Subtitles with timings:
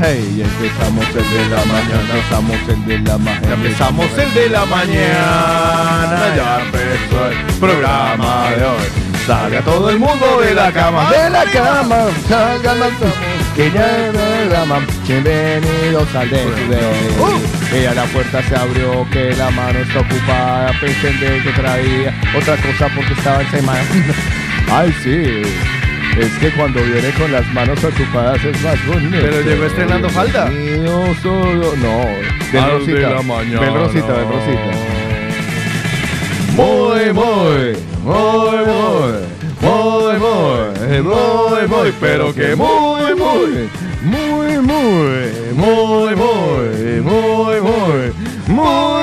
[0.00, 3.46] Hey, empezamos el de la mañana, empezamos el de la mañana.
[3.46, 8.88] Ya empezamos el de la mañana, ya empezó el programa de hoy.
[9.24, 11.10] Sale a todo el mundo de la cama.
[11.12, 12.90] De la cama, salgan las
[13.54, 14.80] que ya programa.
[15.06, 16.44] Bienvenidos al de
[17.20, 17.76] Uh.
[17.76, 20.72] Y a la puerta se abrió, que la mano está ocupada.
[20.80, 23.84] Pensé que traía otra cosa porque estaba en semana.
[24.72, 25.42] Ay, sí.
[26.18, 29.16] Es que cuando viene con las manos ocupadas es más bonito.
[29.18, 30.50] Pero llegó estrenando falda.
[30.50, 32.04] No, solo, no.
[32.52, 33.10] Ven de Rosita.
[33.10, 33.60] la mañana.
[33.60, 34.72] Ven Rosita, ven Rosita.
[36.54, 39.08] Muy, muy, muy, muy,
[39.58, 43.70] muy, muy, muy, muy, pero que muy, muy,
[44.02, 48.12] muy, muy, muy, muy, muy, muy, muy,
[48.48, 49.01] muy,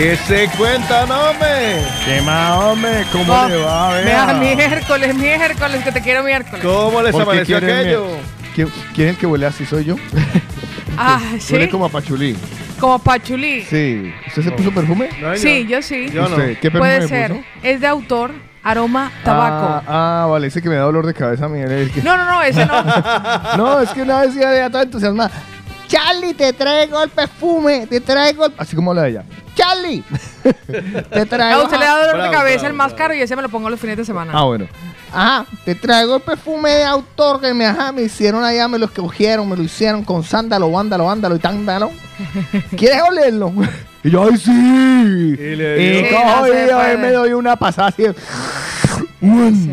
[0.00, 1.84] ¿Qué se cuenta, no me?
[2.06, 3.04] ¿Qué más, hombre?
[3.12, 3.90] ¿Cómo Oh, le va?
[4.00, 4.34] Vea, vea?
[4.56, 6.64] miércoles, miércoles, que te quiero miércoles.
[6.64, 8.06] ¿Cómo les ¿Por qué amaneció quieren aquello?
[8.54, 9.66] ¿Quién, quién es el que huele así?
[9.66, 9.96] ¿Soy yo?
[10.96, 11.52] Ah, sí.
[11.52, 12.34] Huele como a pachulí.
[12.78, 13.62] Como pachulí.
[13.64, 14.10] Sí.
[14.26, 15.10] ¿Usted se puso perfume?
[15.20, 16.08] No, Sí, yo sí.
[16.10, 16.36] Yo no.
[16.36, 17.30] ¿Usted qué perfume Puede me ser.
[17.32, 17.44] puso?
[17.62, 18.32] Es de autor,
[18.62, 19.82] aroma, tabaco.
[19.86, 21.60] Ah, ah, vale, ese que me da dolor de cabeza a mí.
[21.60, 22.82] es que- No, no, no, ese no.
[23.58, 25.30] No, es que una vez ya de toda entusiasmada.
[25.88, 28.52] Charlie, te traigo el perfume, te traigo el...
[28.58, 29.24] Así como la de ella.
[29.54, 30.02] Charlie.
[31.10, 31.60] te traigo.
[31.60, 33.70] A usted le da dolor de cabeza el más caro y ese me lo pongo
[33.70, 34.32] los fines de semana.
[34.34, 34.66] Ah, bueno.
[35.12, 38.86] Ajá, te traigo el perfume de autor que me, ajá, me hicieron allá, me lo
[38.86, 41.90] escogieron, me lo hicieron con sándalo, vándalo, vándalo y tándalo.
[42.76, 43.52] ¿Quieres olerlo?
[44.04, 44.50] y yo, ¡ay, sí!
[44.50, 48.04] Y le y sí, no y me doy una pasada así.
[49.20, 49.72] Mm.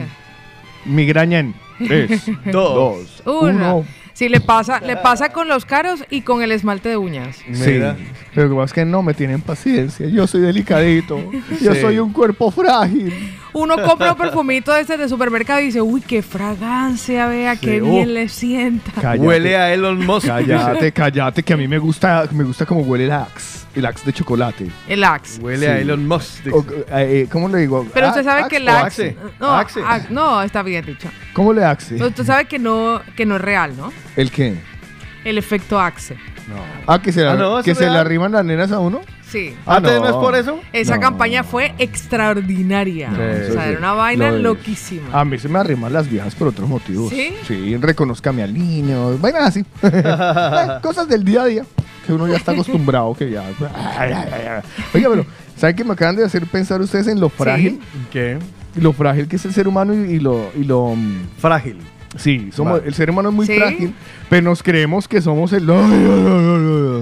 [0.85, 1.55] Migraña en
[1.85, 2.21] 3,
[2.51, 3.85] 2, 1.
[4.17, 7.35] Sí, le pasa, le pasa con los caros y con el esmalte de uñas.
[7.35, 7.95] Sí, Mira.
[8.33, 10.07] pero lo que pasa es que no me tienen paciencia.
[10.07, 11.19] Yo soy delicadito.
[11.61, 11.81] Yo Sí.
[11.81, 13.13] soy un cuerpo frágil.
[13.53, 17.75] Uno compra un perfumito de este de supermercado y dice, uy, qué fragancia, vea, qué
[17.79, 18.91] Sí, bien le sienta.
[18.99, 19.19] Cállate.
[19.27, 20.25] Huele a Elon Musk.
[20.25, 23.67] Cállate, cállate, que a mí me gusta, me gusta como huele el Axe.
[23.75, 24.67] El Axe de chocolate.
[24.87, 25.39] El Axe.
[25.39, 25.71] Huele Sí.
[25.71, 26.47] a Elon Musk.
[26.51, 27.85] O, eh, ¿Cómo le digo?
[27.93, 28.83] Pero usted sabe Axe que el o Axe...
[29.09, 29.17] Axe.
[29.39, 29.81] No, Axe.
[29.83, 31.07] Axe- no, está bien dicho.
[31.33, 31.93] ¿Cómo le Axe?
[31.95, 33.91] Pero Usted sabe que no, que no es real, ¿no?
[34.17, 34.55] ¿El qué?
[35.23, 36.17] El efecto Axe.
[36.85, 39.01] Ah, que se, la, Ah, no, ¿eso que se le arriman las nenas a uno.
[39.29, 39.53] Sí.
[39.65, 39.99] Ah, ¿Antes no.
[39.99, 40.59] no es por eso?
[40.71, 41.01] Esa No.
[41.01, 43.09] campaña fue extraordinaria.
[43.11, 43.69] O sea, sí.
[43.69, 44.43] era una vaina Lo es.
[44.43, 45.07] loquísima.
[45.19, 47.09] A mí se me arriman las viejas por otros motivos.
[47.09, 47.33] ¿Sí?
[47.45, 49.65] Sí, reconozcame al niño, vainas así.
[49.83, 51.63] Eh, Cosas del día a día
[52.05, 53.43] que uno ya está acostumbrado, que ya...
[54.93, 55.25] Oiga, pero,
[55.57, 57.81] ¿saben que me acaban de hacer pensar ustedes en lo frágil?
[58.11, 58.39] ¿Qué?
[58.75, 60.49] Lo frágil que es el ser humano y, y lo...
[60.55, 61.77] Y lo mm, Frágil.
[62.15, 62.87] Sí, somos, Vale.
[62.87, 63.55] el ser humano es muy ¿Sí?
[63.57, 63.93] frágil,
[64.29, 65.67] pero nos creemos que somos el...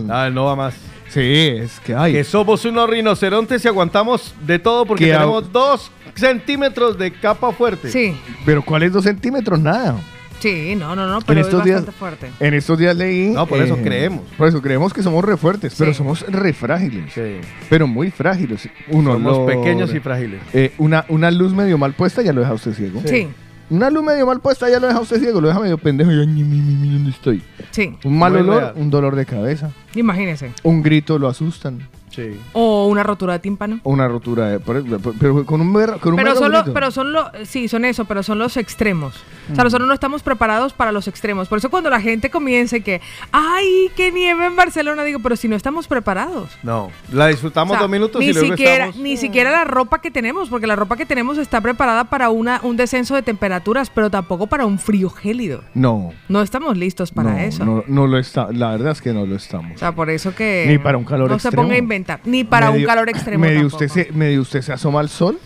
[0.10, 0.76] Ah, no va más.
[1.10, 2.14] Sí, es que hay...
[2.14, 7.52] Que somos unos rinocerontes y aguantamos de todo porque Que tenemos dos centímetros de capa
[7.52, 7.90] fuerte.
[7.92, 9.60] Sí, Pero ¿cuáles dos centímetros?
[9.60, 9.96] Nada.
[10.40, 12.32] sí, no, no, no, pero estos es días- bastante fuerte.
[12.40, 13.28] En estos días leí...
[13.30, 14.24] No, por eso creemos.
[14.38, 17.14] Por eso creemos que somos re fuertes, pero somos re frágiles.
[17.14, 17.40] Sí.
[17.70, 18.68] Pero muy frágiles.
[18.90, 20.42] Uno Somos pequeños y frágiles.
[20.54, 23.02] Eh, una, una luz medio mal puesta ya lo deja usted ciego.
[23.06, 23.28] Sí,
[23.70, 26.12] Una luz medio mal puesta ya lo deja usted ciego, lo deja medio pendejo.
[26.12, 27.42] Y yo, "Ñi, mi, mi, mi, ¿dónde estoy?
[27.72, 28.74] sí, Un mal Muy olor, real.
[28.78, 29.72] un dolor de cabeza.
[29.96, 30.52] imagínese.
[30.64, 31.80] Un grito lo asustan.
[32.16, 32.40] Sí.
[32.54, 33.80] O una rotura de tímpano.
[33.84, 34.60] O una rotura de.
[34.60, 36.74] Pero con un, mer- con un Pero mero son, los, grito.
[36.74, 39.16] pero son los, sí, son eso, pero son los extremos.
[39.52, 41.48] O sea, nosotros no estamos preparados para los extremos.
[41.48, 43.02] Por eso cuando la gente comienza y que,
[43.32, 46.50] ay, qué nieve en Barcelona, digo, pero si no estamos preparados.
[46.64, 46.90] No.
[47.12, 48.98] La disfrutamos O sea, dos minutos ni y luego siquiera, estamos...
[49.04, 52.60] ni siquiera la ropa que tenemos, porque la ropa que tenemos está preparada para una,
[52.64, 55.64] un descenso de temperaturas, pero tampoco para un frío gélido.
[55.74, 56.14] No.
[56.30, 57.66] No estamos listos para no, eso.
[57.66, 58.48] No, no lo está.
[58.52, 59.74] La verdad es que no lo estamos.
[59.76, 60.66] O sea, por eso que.
[60.68, 61.52] Ni para un calor no extremo.
[61.52, 62.05] se ponga a inventar.
[62.26, 63.42] Ni para un calor extremo.
[63.46, 63.84] Medio tampoco.
[63.86, 65.40] usted, se, medio usted se asoma al sol.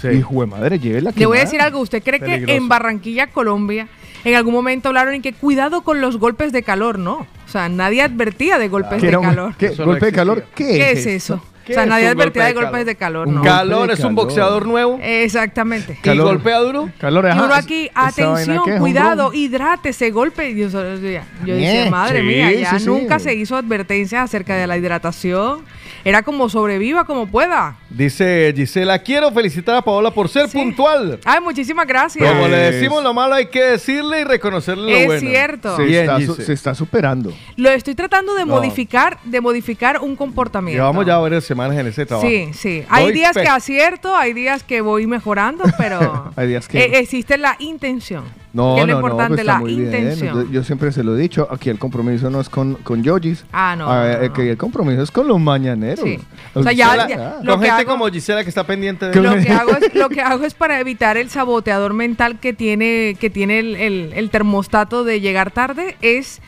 [0.00, 0.08] Sí.
[0.08, 1.80] Y jue madre, lleve la Le voy a decir algo.
[1.80, 3.88] ¿Usted cree que en Barranquilla, Colombia,
[4.24, 6.98] en algún momento hablaron en que cuidado con los golpes de calor?
[6.98, 7.14] No.
[7.20, 9.54] O sea, nadie advertía de golpes ¿Qué de un- calor.
[9.56, 9.70] ¿Qué?
[9.78, 10.44] No ¿Golpe de calor?
[10.54, 11.42] ¿Qué, ¿Qué es eso?
[11.66, 12.86] ¿Qué o sea, nadie golpe advertía de de golpes calor?
[12.86, 13.42] de calor, ¿no?
[13.42, 14.14] Calor es un calor.
[14.14, 14.98] boxeador nuevo.
[15.02, 15.98] Exactamente.
[16.00, 16.26] Calor.
[16.26, 16.90] ¿Y golpea duro?
[17.00, 20.50] Calor, Y ajá, uno aquí, atención, cuidado, hidrátese, golpe.
[20.50, 22.86] Y Yo, decía- yo Ñe, decía, madre sí, mía, ya sí, sí.
[22.86, 25.64] nunca se hizo advertencia acerca de la hidratación
[26.04, 27.74] era como sobreviva como pueda.
[27.96, 30.58] Dice Gisela, quiero felicitar a Paola por ser Sí.
[30.58, 31.18] puntual.
[31.24, 32.28] Ay, muchísimas gracias.
[32.30, 35.20] Como le Es- decimos lo malo, hay que decirle y reconocerle lo Es bueno.
[35.20, 35.76] cierto.
[35.76, 36.44] Se, Bien, está, Gise.
[36.44, 37.32] se está superando.
[37.56, 38.54] Lo estoy tratando de No.
[38.56, 40.76] modificar, de modificar un comportamiento.
[40.82, 42.28] Llevamos ya varias semanas en ese trabajo.
[42.28, 42.84] Sí, sí.
[42.90, 47.38] Hay días que acierto, hay días que voy mejorando, pero Hay días que- eh, existe
[47.38, 48.24] la intención.
[48.52, 49.84] No, que es lo no, no, importante, pues está la muy bien.
[49.86, 50.34] intención.
[50.46, 53.44] Yo, yo siempre se lo he dicho, aquí el compromiso no es con, con Yogis.
[53.52, 54.32] Ah, no, Ah, no, eh, no.
[54.32, 56.02] Que el compromiso es con los mañaneros.
[56.02, 56.18] Sí.
[56.54, 57.40] O sea, ya- ya- ah.
[57.42, 60.08] lo Con que gente como Gisela que está pendiente de Lo que, hago es, lo
[60.08, 64.30] que hago es para evitar el saboteador mental que tiene, que tiene el, el- el
[64.30, 66.40] termostato de llegar tarde, es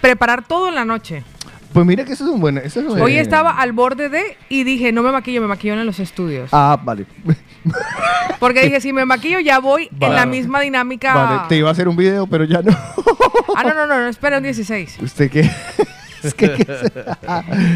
[0.00, 1.22] preparar todo en la noche.
[1.72, 2.56] Pues mira que eso es un buen...
[2.58, 5.74] eso es un- Hoy estaba al borde de y dije, no me maquillo, me maquillo
[5.74, 6.48] en los estudios.
[6.52, 7.04] Ah, vale.
[8.40, 11.14] Porque dije, si me maquillo ya voy en la misma dinámica.
[11.14, 12.72] Vale, te iba a hacer un video, pero ya no.
[13.54, 14.98] Ah, no, no, no, no, espera un 16.
[15.02, 15.50] ¿Usted qué?
[16.28, 16.66] Es que,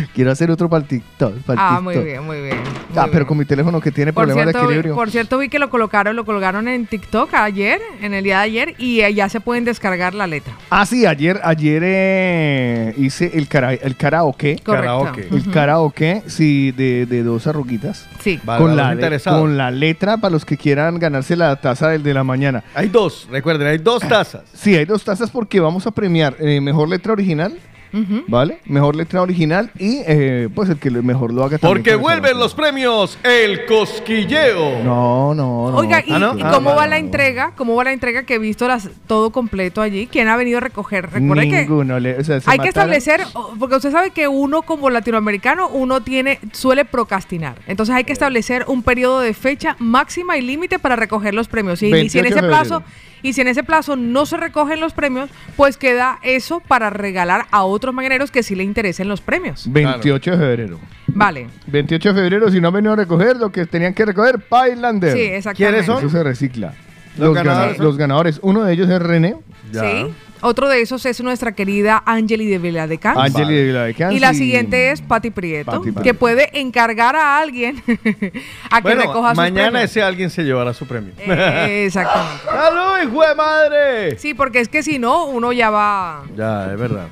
[0.15, 1.35] quiero hacer otro para el TikTok.
[1.43, 1.83] para el Ah, TikTok.
[1.85, 2.57] muy bien, muy bien.
[2.97, 3.25] Ah, pero bien.
[3.27, 4.95] con mi teléfono que tiene por problemas de equilibrio.
[4.95, 8.45] por cierto, vi que lo colocaron, lo colgaron en TikTok ayer, en el día de
[8.45, 10.55] ayer, y eh, ya se pueden descargar la letra.
[10.71, 14.57] Ah, sí, ayer, ayer eh, hice el, cara, el karaoke.
[14.65, 14.83] Correcto.
[15.05, 15.29] Karaoke.
[15.31, 18.07] El karaoke, sí, de, de dos arruguitas.
[18.23, 18.41] Sí.
[18.45, 22.15] Vale, con, la, con la letra para los que quieran ganarse la taza del de
[22.15, 22.63] la mañana.
[22.75, 24.43] Hay dos, recuerden, hay dos tazas.
[24.53, 27.57] Sí, hay dos tazas porque vamos a premiar eh, mejor letra original,
[28.29, 28.59] ¿vale?
[28.67, 32.55] Mejor letra original y eh, pues el que mejor lo haga también Porque vuelven los
[32.55, 34.83] premios El Cosquilleo.
[34.83, 35.77] No, no, no.
[35.77, 36.39] Oiga, ¿y, Ah, ¿no?
[36.39, 37.53] y Ah, cómo va la entrega?
[37.57, 40.07] ¿Cómo va la entrega que he visto las, todo completo allí?
[40.07, 41.11] ¿Quién ha venido a recoger?
[41.11, 41.99] Recuerde que Ninguno.
[42.01, 43.21] le- o sea, se hay que establecer,
[43.59, 47.57] porque usted sabe que uno como latinoamericano, uno tiene, suele procrastinar.
[47.67, 51.83] Entonces hay que establecer un periodo de fecha máxima y límite para recoger los premios.
[51.83, 53.12] Y, y si en 28 de ese plazo, febrero.
[53.23, 57.47] Y si en ese plazo no se recogen los premios, pues queda eso para regalar
[57.51, 59.71] a otros mañaneros que sí le interesen los premios.
[59.71, 60.81] 28 de febrero.
[61.09, 61.49] Vale.
[61.67, 65.13] 28 de febrero, si no han venido a recoger lo que tenían que recoger, Pailander.
[65.13, 65.57] Sí, exactamente.
[65.57, 65.99] ¿Quiénes son?
[65.99, 66.75] Eso se recicla.
[67.19, 68.41] Los Los, ganadores los ganadores.
[68.43, 69.37] Uno de ellos es René,
[69.73, 69.81] Ya.
[69.83, 70.15] Sí.
[70.45, 73.17] Otro de esos es nuestra querida Angeli de Viladecans.
[73.17, 76.03] Angeli de Viladecans Y la siguiente es Patti Prieto, Prieto.
[76.03, 77.77] que puede encargar a alguien
[78.71, 79.91] a que Bueno, recoja mañana premios.
[79.91, 81.13] ese alguien se llevará su premio.
[81.19, 82.43] Eh, exactamente.
[82.51, 84.19] ¡Salud, hijo de madre!
[84.19, 86.25] Sí, porque es que si no, uno ya va.
[86.37, 87.07] Ya, es verdad.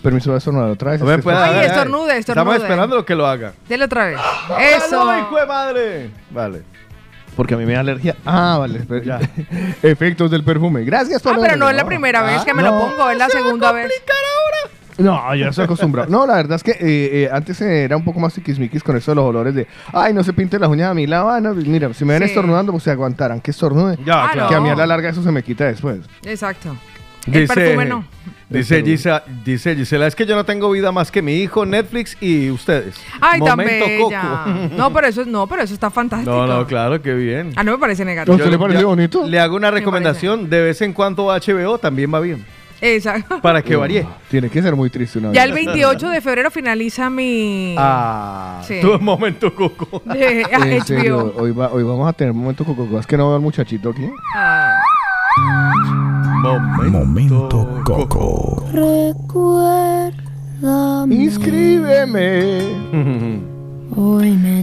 [0.00, 1.00] Permiso de estornudar otra vez.
[1.02, 1.08] Ay,
[1.66, 2.18] estornude, estornude.
[2.18, 3.54] Estamos esperando que lo haga.
[3.68, 4.20] Dele otra vez.
[4.60, 4.88] Eso.
[4.90, 6.10] ¡Salud, hijo de madre!
[6.30, 6.62] Vale.
[7.36, 8.16] Porque a mí me da alergia.
[8.24, 8.80] Ah, vale.
[9.04, 9.18] Ya.
[9.82, 10.84] Efectos del perfume.
[10.84, 12.78] Gracias por Ah, pero no es la primera vez que me lo no.
[12.80, 13.90] pongo, es la segunda vez.
[14.96, 16.08] No, yo estoy acostumbrado.
[16.08, 19.10] No, la verdad es que eh, eh, antes era un poco más tiquismiquis con eso
[19.10, 21.28] de los olores de, ay, no se pinte las uñas a mi lado.
[21.30, 22.28] Ah, no, mira, si me ven Sí.
[22.28, 23.98] estornudando, pues se aguantarán que estornude.
[24.06, 24.48] Ya, Ah, claro.
[24.48, 25.98] Que a mí a la larga eso se me quita después.
[26.24, 26.76] Exacto.
[27.26, 28.04] El Dice, perfume no.
[28.58, 31.64] Dice, El Gisa- dice Gisela, es que yo no tengo vida más que mi hijo,
[31.66, 32.94] Netflix y ustedes.
[33.20, 34.20] Ay, tan Momento bella.
[34.22, 34.74] Coco.
[34.76, 36.30] No, pero eso es, no, pero eso está fantástico.
[36.30, 37.52] No, no, claro, qué bien.
[37.56, 38.32] Ah, no me parece negativo.
[38.34, 39.26] ¿A usted le parece bonito?
[39.26, 42.44] Le hago una Me recomendación, de vez en cuando HBO también va bien,
[42.80, 43.40] Exacto.
[43.40, 44.06] para que varíe.
[44.30, 45.66] Tiene que ser muy triste una Ya el vez.
[45.66, 47.74] 28 de febrero finaliza mi.
[47.78, 48.80] Ah, Sí.
[48.80, 50.02] tu momento coco.
[50.12, 51.42] de En serio, HBO.
[51.42, 52.98] hoy, va- hoy vamos a tener momento coco.
[52.98, 54.08] Es que no veo al muchachito aquí.
[54.36, 54.80] Ah.
[56.44, 58.64] Momento Coco.
[61.10, 62.58] Inscríbeme.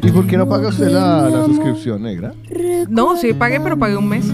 [0.04, 2.34] ¿Y por qué no paga usted la, la suscripción negra?
[2.90, 4.32] No, sí, pagué, pero pagué un mes.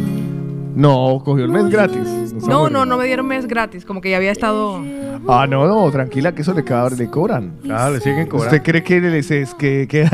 [0.78, 2.34] No, cogió el mes gratis.
[2.48, 3.84] No, no, no me dieron mes gratis.
[3.84, 4.80] Como que ya había estado.
[5.28, 7.54] Ah, no, no, tranquila, que eso le, ca- le cobran.
[7.72, 8.56] Ah, le siguen cobrando.
[8.56, 10.04] ¿Usted cree que les es que, que...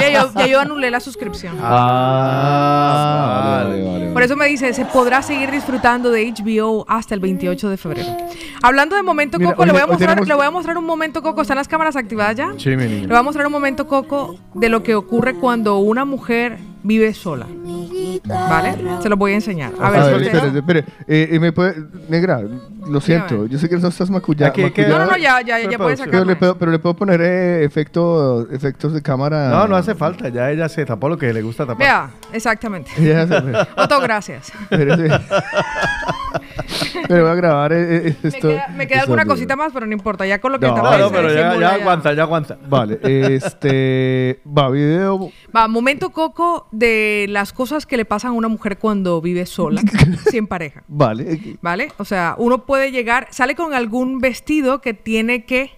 [0.00, 1.56] Ya yo, ya yo anulé la suscripción.
[1.60, 4.12] Ah, vale, vale, vale.
[4.12, 8.08] Por eso me dice, se podrá seguir disfrutando de HBO hasta el 28 de febrero.
[8.62, 10.50] Hablando de momento Mira, coco, hoy le, voy a hoy mostrar, tenemos- le voy a
[10.50, 11.42] mostrar un momento coco.
[11.42, 12.52] ¿Están las cámaras activadas ya?
[12.56, 13.08] Sí, mi Le niño.
[13.08, 17.46] voy a mostrar un momento coco de lo que ocurre cuando una mujer vive sola.
[18.26, 18.74] ¿Vale?
[19.02, 19.72] Se lo voy a enseñar.
[19.80, 20.84] A ver, A si ver, ustedes- espere, espere.
[21.06, 21.76] Eh, eh, me puede...
[22.08, 22.40] Negra,
[22.86, 23.46] lo siento.
[23.46, 24.10] Yo sé que no estás
[24.72, 24.86] ¿qué?
[24.88, 26.24] No, no, no, ya, ya, ya puede Pero sacarlo.
[26.24, 29.48] le, puedo, pero le puedo poner eh, efecto, efectos de cámara.
[29.50, 31.78] No, no hace falta, ya ella se tapó lo que le gusta tapar.
[31.78, 32.90] Vea, exactamente.
[32.98, 33.36] Ya se-
[33.76, 34.52] Otto, gracias.
[37.08, 38.48] Pero voy a grabar eh, eh, Me esto.
[38.48, 39.34] queda, me queda esto alguna video.
[39.34, 40.26] cosita más, pero no importa.
[40.26, 42.22] Ya con lo que No, tapa No, no, se pero ya, disimula ya aguanta, ya
[42.22, 42.58] aguanta.
[42.68, 44.40] Vale, este.
[44.46, 45.30] Va, video.
[45.54, 49.80] Va, momento coco de las cosas que le pasan a una mujer cuando vive sola,
[50.30, 50.82] sin pareja.
[50.88, 51.56] Vale.
[51.62, 51.88] ¿Vale?
[51.98, 55.70] O sea, uno puede llegar, sale con algún vestido que tiene que,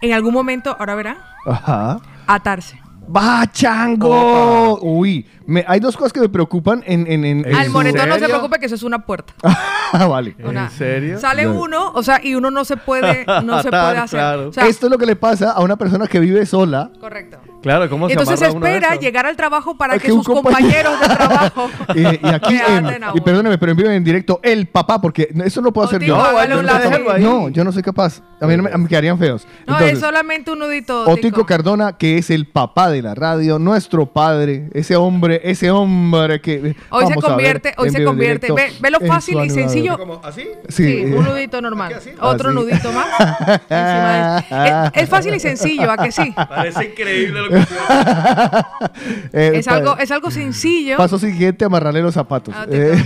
[0.00, 2.00] en algún momento, ahora verá, Ajá.
[2.26, 2.80] atarse.
[3.14, 4.78] ¡Va, chango!
[4.80, 7.06] Uy, me- hay dos cosas que me preocupan en...
[7.10, 9.32] en, en- en Al moretón no se preocupe que eso es una puerta.
[9.94, 10.34] Ah, vale.
[10.42, 11.20] Una- serio?
[11.20, 11.52] Sale No.
[11.60, 14.18] uno, o sea, y uno no se puede, no se puede hacer.
[14.20, 14.48] claro.
[14.48, 16.90] O sea, Esto es lo que le pasa a una persona que vive sola.
[16.98, 17.36] correcto.
[17.62, 21.70] Claro, ¿cómo se Entonces espera llegar al trabajo para que, sus compañero- compañeros de trabajo
[21.94, 25.60] Y, y aquí, en- y perdóneme, pero en vivo en directo, el papá, porque eso
[25.60, 26.16] no puedo hacer yo.
[26.16, 28.22] hágale yo un no, yo no soy capaz.
[28.40, 29.46] A mí no me, me quedarían feos.
[29.66, 31.04] No, Entonces, es solamente un nudito.
[31.08, 36.40] Otico Cardona, que es el papá de la radio, nuestro padre, ese hombre, ese hombre
[36.40, 36.74] que...
[36.90, 38.52] Hoy se vamos a ver convierte, hoy se convierte.
[38.52, 39.98] Ve, ve lo fácil y sencillo.
[40.22, 40.48] ¿Así?
[40.68, 41.04] Sí, Sí.
[41.04, 41.94] un nudito normal.
[42.20, 42.58] Otro Así.
[42.58, 43.06] nudito más.
[43.68, 46.32] Encima de- es, es fácil y sencillo, ¿a que sí?
[46.34, 47.56] Parece increíble lo que
[49.32, 50.96] Eh, Es algo, es algo sencillo.
[50.96, 52.54] Paso siguiente, amarrarle los zapatos.
[52.56, 52.96] Ah, Eh.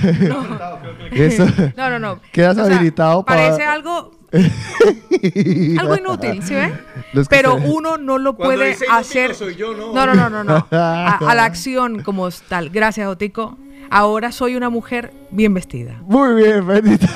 [1.77, 2.21] No, no, no.
[2.33, 4.13] Quedas habilitado para- Parece algo,
[5.81, 6.73] algo inútil, ¿sí ve?
[7.13, 9.31] Los que Pero se- uno no lo Cuando puede dice hacer.
[9.31, 9.93] no soy yo, no.
[9.93, 10.67] no, no, no, no, no.
[10.77, 12.71] A, a la acción como tal.
[12.71, 13.57] Gracias, Otico.
[13.89, 15.95] Ahora soy una mujer bien vestida.
[16.03, 17.07] Muy bien, bendita.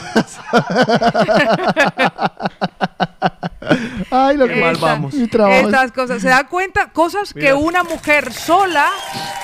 [4.11, 5.15] Ay, lo que Esta- mal vamos.
[5.15, 5.67] Mi trabajo.
[5.67, 6.23] Estas cosas.
[6.23, 6.91] ¿Se da cuenta?
[6.93, 8.87] Cosas que una mujer sola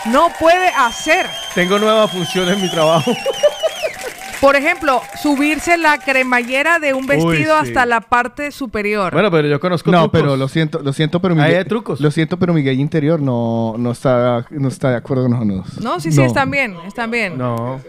[0.06, 1.26] no puede hacer.
[1.54, 3.12] Tengo nueva función en mi trabajo.
[4.40, 7.68] Por ejemplo, subirse la cremallera de un vestido sí.
[7.68, 9.12] hasta la parte superior.
[9.12, 10.20] Bueno, pero yo conozco No, trucos.
[10.20, 12.00] pero lo siento, lo siento, pero mi Ahí gay- hay trucos.
[12.00, 15.46] Lo siento, pero mi gay interior no, no está, no está de acuerdo con los
[15.46, 15.80] nudos.
[15.80, 17.38] no, sí, sí, están bien, están bien.
[17.38, 17.80] No.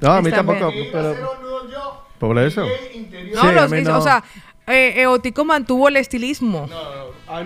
[0.00, 0.70] No, a mí Está tampoco.
[0.70, 0.88] bien.
[0.92, 1.14] Pero...
[2.18, 2.62] Por eso.
[2.62, 3.98] No, Sí, a los- mí no.
[3.98, 4.22] o sea,
[4.66, 6.68] eh, eh, Otico mantuvo el estilismo.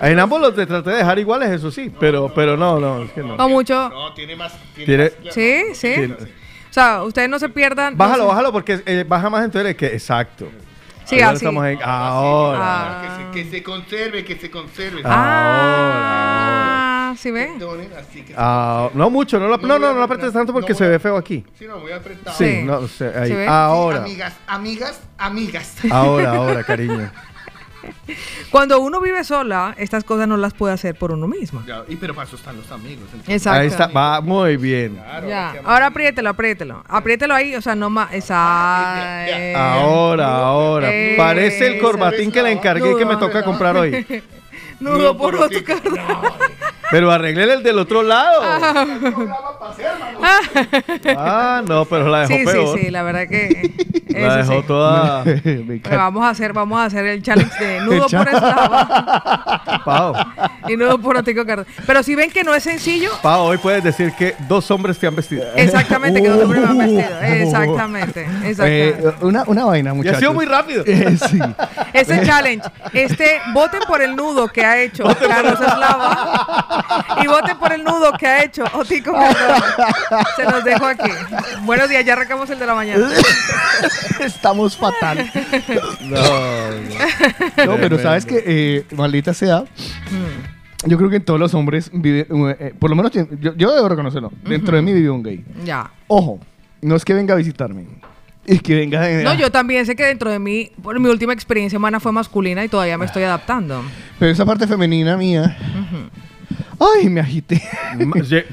[0.02, 1.90] En ambos los traté de dejar iguales, eso sí.
[1.98, 3.36] Pero, pero no, no, es que no.
[3.36, 3.90] No mucho.
[4.84, 5.94] Tiene- Sí, sí.
[5.94, 6.16] Tiene-
[6.70, 7.94] O sea, ustedes no se pierdan.
[7.94, 10.48] no Bájalo, se- bájalo porque eh, baja más entonces que exacto.
[11.04, 11.36] Sí, Ahora así.
[11.38, 12.60] estamos en ahora.
[12.62, 15.02] Ah, Que se conserve, que se conserve.
[16.00, 17.50] ah, ¿sí ve?
[17.58, 20.72] Perdonen, así que Ah, no mucho, no lo, no, no, no lo apretes tanto porque
[20.72, 21.44] No se a- ve feo aquí.
[21.58, 22.36] Sí, no, voy apretado.
[22.36, 22.62] Sí, Sí.
[22.62, 23.30] no, o sea, ahí.
[23.30, 23.36] ¿Sí?
[23.48, 25.76] Ahora, Amigas, amigas, amigas.
[25.90, 27.10] ahora, ahora, cariño.
[28.50, 31.62] Cuando uno vive sola, estas cosas no las puede hacer por uno mismo.
[31.66, 33.04] Ya, y pero para eso están los amigos.
[33.12, 33.28] entonces.
[33.34, 33.60] Exacto.
[33.60, 34.96] Ahí está, va muy bien.
[35.28, 35.54] Ya.
[35.64, 36.82] Ahora apriételo, apriételo.
[36.88, 38.12] Apriételo ahí, o sea, no más.
[38.12, 39.26] Esa.
[39.28, 40.88] eh, Ahora, ahora.
[40.92, 43.26] Eh, Parece el corbatín que le encargué que me Nudo.
[43.26, 44.04] toca comprar hoy.
[44.80, 45.90] Nudo por otro carro.
[46.90, 48.42] Pero arreglé el del otro lado.
[51.16, 52.78] Ah, no, pero la dejó Sí, sí, peor.
[52.78, 53.72] sí, la verdad que.
[54.10, 54.66] La dejó sí.
[54.66, 55.22] toda.
[55.44, 60.14] Pero vamos a hacer, vamos a hacer el challenge de nudo por eslava Pau,
[60.68, 61.68] y nudo por Otico Cardona.
[61.86, 65.06] Pero si ven que no es sencillo, Pau, hoy puedes decir que dos hombres te
[65.06, 65.44] han vestido.
[65.54, 67.18] exactamente, que dos hombres me han vestido.
[67.20, 67.24] Uh.
[67.24, 68.88] Exactamente, exactamente.
[69.08, 70.16] Eh, una, una vaina, Y muchachos.
[70.16, 70.82] ha sido muy rápido.
[70.86, 71.38] Eh, sí.
[71.92, 76.79] Ese challenge, este, voten por el nudo que ha hecho Carlos Eslava
[77.22, 79.16] y voten por el nudo que ha hecho Otico.
[80.36, 81.10] Se los dejo aquí.
[81.62, 83.08] Buenos días, ya arrancamos el de la mañana.
[84.20, 85.30] Estamos fatal.
[86.02, 86.20] No,
[87.66, 87.66] no.
[87.66, 89.64] No, pero sabes que, eh, maldita sea,
[90.86, 92.26] yo creo que en todos los hombres vive,
[92.58, 95.44] eh, por lo menos yo, yo debo reconocerlo, dentro de mí vive un gay.
[95.64, 95.90] Ya.
[96.08, 96.40] Ojo,
[96.80, 97.86] no es que venga a visitarme,
[98.46, 99.22] es que venga de...
[99.22, 102.64] No, yo también sé que dentro de mí, por mi última experiencia humana fue masculina
[102.64, 103.82] y todavía me estoy adaptando.
[104.18, 105.56] Pero esa parte femenina mía...
[106.80, 107.60] Ay, me agité.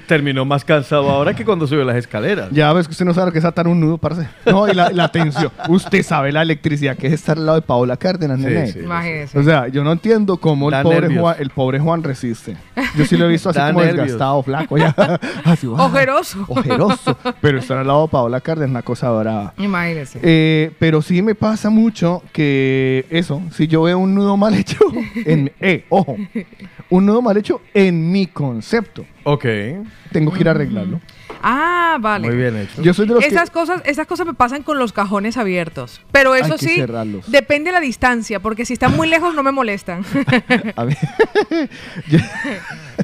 [0.08, 2.50] Terminó más cansado ahora que cuando subió las escaleras.
[2.52, 4.28] Ya ves que usted no sabe lo que es atar un nudo, parce.
[4.46, 5.52] No, y la, la tensión.
[5.70, 8.68] Usted sabe la electricidad que es estar al lado de Paola Cárdenas, Sí, nene.
[8.72, 8.80] sí.
[8.80, 9.40] Imagínense.
[9.40, 11.18] O sea, yo no entiendo cómo el pobre.
[11.18, 12.58] Juan, el pobre Juan resiste.
[12.98, 14.04] Yo sí lo he visto así Da como nervios.
[14.06, 14.94] desgastado, flaco, ya.
[15.46, 15.68] Así.
[15.68, 16.46] Ojeroso.
[16.48, 17.18] Ojeroso.
[17.42, 19.54] Pero estar al lado de Paola Cárdenas es una cosa brava.
[19.58, 20.20] Imagínense.
[20.22, 24.80] Eh, pero sí me pasa mucho que eso, si yo veo un nudo mal hecho,
[25.26, 26.18] en, eh, ojo,
[26.90, 29.46] un nudo mal hecho en mi concepto, Ok.
[30.12, 31.00] tengo que ir a arreglarlo.
[31.44, 32.28] Ah, vale.
[32.28, 32.82] Muy bien hecho.
[32.82, 33.54] Yo soy de los Esas que...
[33.54, 36.02] cosas, esas cosas me pasan con los cajones abiertos.
[36.12, 37.30] Pero eso Hay que sí, cerrarlos.
[37.30, 40.04] depende de la distancia, porque si están muy lejos no me molestan.
[40.76, 40.98] A ver,
[42.08, 42.20] yo-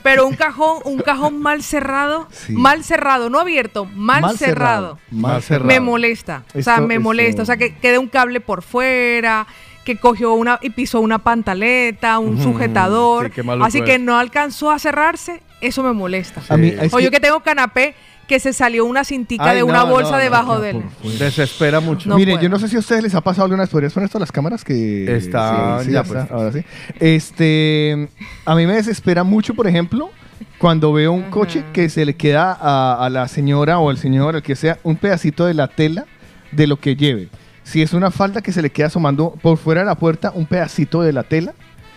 [0.01, 2.53] Pero un cajón, un cajón mal cerrado, Sí.
[2.53, 5.67] mal cerrado, no abierto, mal, cerrado, Mal cerrado.
[5.67, 6.43] me molesta.
[6.55, 7.41] o sea, me esto- molesta.
[7.43, 9.45] O sea, que quede un cable por fuera,
[9.83, 13.25] que cogió una y pisó una pantaleta, un sujetador.
[13.27, 16.41] sí, qué malo así fue que no alcanzó a cerrarse, eso me molesta.
[16.49, 16.77] A mí, Sí.
[16.81, 17.95] es o yo que- que tengo canapé
[18.27, 20.83] que se salió una cintica Ay, de una no, bolsa no, debajo no, de él.
[21.19, 22.07] Desespera mucho.
[22.07, 23.67] No Miren, yo no sé si a ustedes les ha pasado alguna.
[23.67, 24.63] ¿Podrías poner esto las cámaras?
[24.63, 26.21] Que Está- sí, sí, ya, ya pues.
[26.23, 26.63] está, ahora sí.
[26.99, 28.07] Este,
[28.45, 30.09] a mí me desespera mucho, por ejemplo,
[30.57, 34.35] cuando veo un coche que se le queda a, a la señora o al señor,
[34.37, 36.05] el que sea, un pedacito de la tela
[36.51, 37.27] de lo que lleve.
[37.63, 40.45] Si es una falda que se le queda asomando por fuera de la puerta, un
[40.45, 41.53] pedacito de la tela.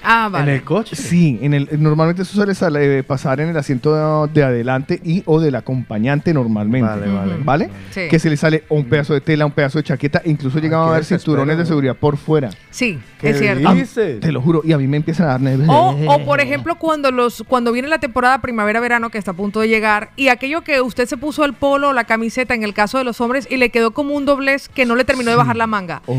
[0.08, 0.50] Ah, vale.
[0.52, 0.94] En el coche.
[0.94, 5.22] Sí, en el, normalmente eso suele sal- eh, pasar en el asiento de adelante y
[5.26, 6.88] o del acompañante normalmente.
[6.88, 7.34] Vale, vale.
[7.42, 7.70] ¿Vale?
[7.90, 8.02] Sí.
[8.08, 10.90] Que se le sale un pedazo de tela, un pedazo de chaqueta, incluso llegaban qué
[10.90, 12.50] a ver desespero, cinturones de seguridad por fuera.
[12.70, 13.68] Sí, ¿Qué es cierto.
[13.68, 13.74] Ah,
[14.20, 15.68] te lo juro, y a mí me empiezan a dar nervios.
[15.68, 19.60] O, o, por ejemplo, cuando los cuando viene la temporada primavera-verano que está a punto
[19.60, 22.74] de llegar y aquello que usted se puso el polo o la camiseta en el
[22.74, 25.36] caso de los hombres y le quedó como un doblez que no le terminó de
[25.36, 26.02] bajar la manga.
[26.06, 26.16] Uy.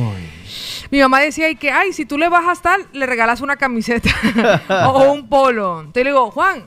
[0.91, 3.76] Mi mamá decía y que, ay, si tú le bajas tal, le regalas una camiseta
[4.69, 5.79] o, o un polo.
[5.79, 6.63] Entonces le digo, Juan,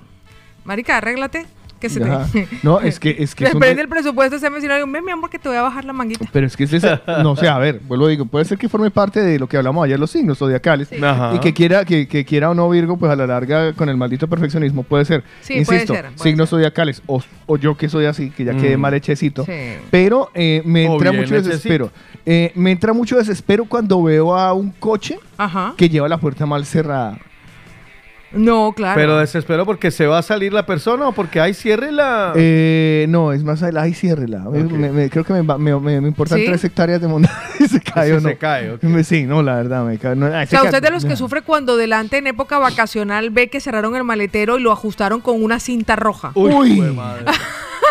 [0.64, 1.46] marica, arréglate.
[1.80, 2.26] Que se Ajá.
[2.30, 2.46] te...
[2.62, 5.30] No, es que es que Depende de- del presupuesto y le digo, "Ven, mi amor,
[5.30, 6.26] que te voy a bajar la manguita.
[6.30, 8.68] Pero es que es esa- no sé, a ver, vuelvo a digo, puede ser que
[8.68, 11.32] forme parte de lo que hablamos ayer, los signos zodiacales, Ajá.
[11.34, 13.96] y que quiera, que, que quiera o no Virgo, pues a la larga con el
[13.96, 15.24] maldito perfeccionismo puede ser.
[15.40, 18.52] Sí, Insisto, puede ser, puede signos zodiacales, o, o yo que soy así, que ya
[18.54, 18.80] quedé Mm.
[18.80, 19.52] mal hechecito, Sí.
[19.90, 21.90] pero eh, me O entra mucho desespero.
[22.26, 25.74] Eh, me entra mucho desespero cuando veo a un coche Ajá.
[25.76, 27.18] que lleva la puerta mal cerrada.
[28.32, 28.94] No, claro.
[28.94, 32.32] Pero desespero porque se va a salir la persona o porque hay cierre la.
[32.36, 34.38] Eh, no, es más, ay, ciérrela.
[34.48, 34.70] Me- Ok.
[34.70, 36.44] me- me- creo que me, me, me- me importan ¿Sí?
[36.46, 38.28] tres hectáreas de montaña y se cae o no.
[38.28, 40.14] se cae, Sí, no, la verdad, me cae.
[40.14, 42.58] No, ay, O se sea, cae- usted de los que sufre cuando delante en época
[42.60, 46.30] vacacional ve que cerraron el maletero y lo ajustaron con una cinta roja.
[46.36, 46.76] Uy.
[46.76, 47.24] jue madre.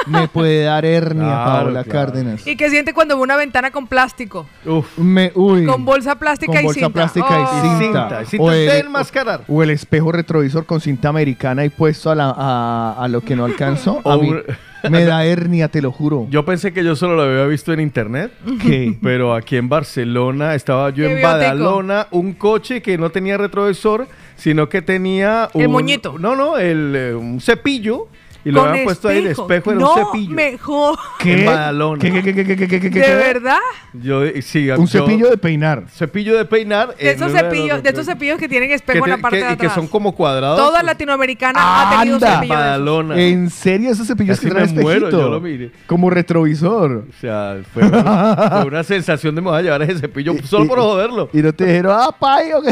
[0.08, 2.08] Me puede dar hernia, Claro, Paola claro.
[2.12, 2.48] Cárdenas.
[2.48, 4.48] Y que siente cuando ve una ventana con plástico.
[4.66, 4.98] Uf.
[4.98, 5.66] Me, uy.
[5.66, 6.94] Con bolsa plástica Con y bolsa cinta.
[6.94, 7.58] plástica Oh.
[7.58, 8.08] y cinta.
[8.10, 9.42] Cinta, cinta O de el- enmascarar.
[9.48, 13.36] O el espejo retrovisor con cinta americana y puesto a, la, a, a lo que
[13.36, 14.00] no alcanzó.
[14.04, 14.44] O A mí un-
[14.90, 16.28] me da hernia, te lo juro.
[16.30, 18.32] Yo pensé que yo solo lo había visto en internet.
[18.62, 18.98] ¿Qué?
[19.04, 21.22] Pero aquí en Barcelona estaba yo Qué en.
[21.22, 24.08] Badalona, un coche que no tenía retrovisor,
[24.38, 26.18] sino que tenía un El moñito.
[26.18, 28.08] No, no, el, eh, un cepillo
[28.50, 29.72] y lo Con habían puesto ahí el espejo.
[29.72, 30.36] era no, un cepillo.
[30.36, 31.00] mejor.
[31.24, 32.02] En Badalona.
[32.02, 33.58] ¿Qué, qué, qué, qué, qué, qué, qué, qué, ¿De verdad?
[33.94, 35.84] Yo sí, Un yo- cepillo de peinar.
[35.90, 36.96] cepillo de peinar.
[36.96, 39.38] De en esos cepillos, de estos retro- cepillos que tienen espejo en la te- parte
[39.38, 39.74] de y que atrás.
[39.74, 40.58] son como cuadrados.
[40.58, 42.36] Toda latinoamericana ha tenido un Anda.
[42.36, 42.66] cepillo de esos.
[42.68, 43.20] Badalona.
[43.22, 45.22] En serio, esos cepillos Casi que traen me muero, espejito.
[45.28, 45.72] yo lo miré.
[45.86, 47.06] Como retrovisor.
[47.10, 50.68] O sea, fue una, fue una sensación de me voy a llevar ese cepillo solo
[50.68, 51.30] por joderlo.
[51.34, 52.72] Y no te dijeron, ah, pay, o qué.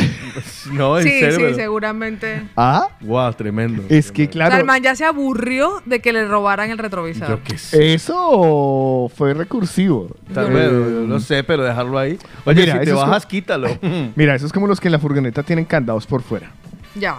[0.72, 1.32] No, en Sí, serio.
[1.38, 2.44] sí, pero- seguramente.
[2.56, 3.84] Ah, Guau, tremendo.
[3.90, 4.56] es que O sea, claro.
[4.58, 7.30] el man ya se aburrió de que le robaran el retrovisor.
[7.30, 7.94] Yo qué sé.
[7.94, 10.10] Eso fue recursivo.
[10.34, 12.18] Tal Eh, vez, no sé, pero dejarlo ahí.
[12.46, 13.68] Oye, Mira, si te bajas, como- quítalo.
[14.16, 16.52] Mira, eso es como los que en la furgoneta tienen candados por fuera.
[16.96, 17.16] Ya.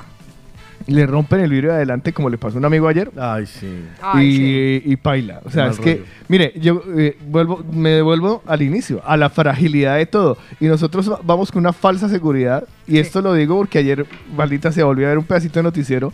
[0.87, 3.11] Le rompen el vidrio de adelante, como le pasó a un amigo ayer.
[3.19, 3.85] Ay, sí.
[4.01, 4.83] Ay, y, sí.
[4.93, 5.41] y paila.
[5.45, 9.29] O sea, Mal es que, mire, yo eh, vuelvo, me devuelvo al inicio, a la
[9.29, 10.39] fragilidad de todo.
[10.61, 12.65] Y nosotros va- vamos con una falsa seguridad.
[12.87, 16.13] Y esto lo digo porque ayer, maldita se volvió a ver un pedacito de noticiero.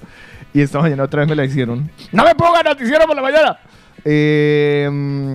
[0.54, 1.90] Y esta mañana otra vez me la hicieron.
[2.12, 3.58] ¡No me ponga noticiero por la mañana!
[4.04, 5.32] Eh, mm,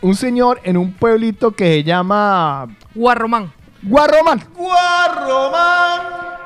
[0.00, 3.52] un señor en un pueblito que se llama Guarromán.
[3.82, 4.40] Guarromán.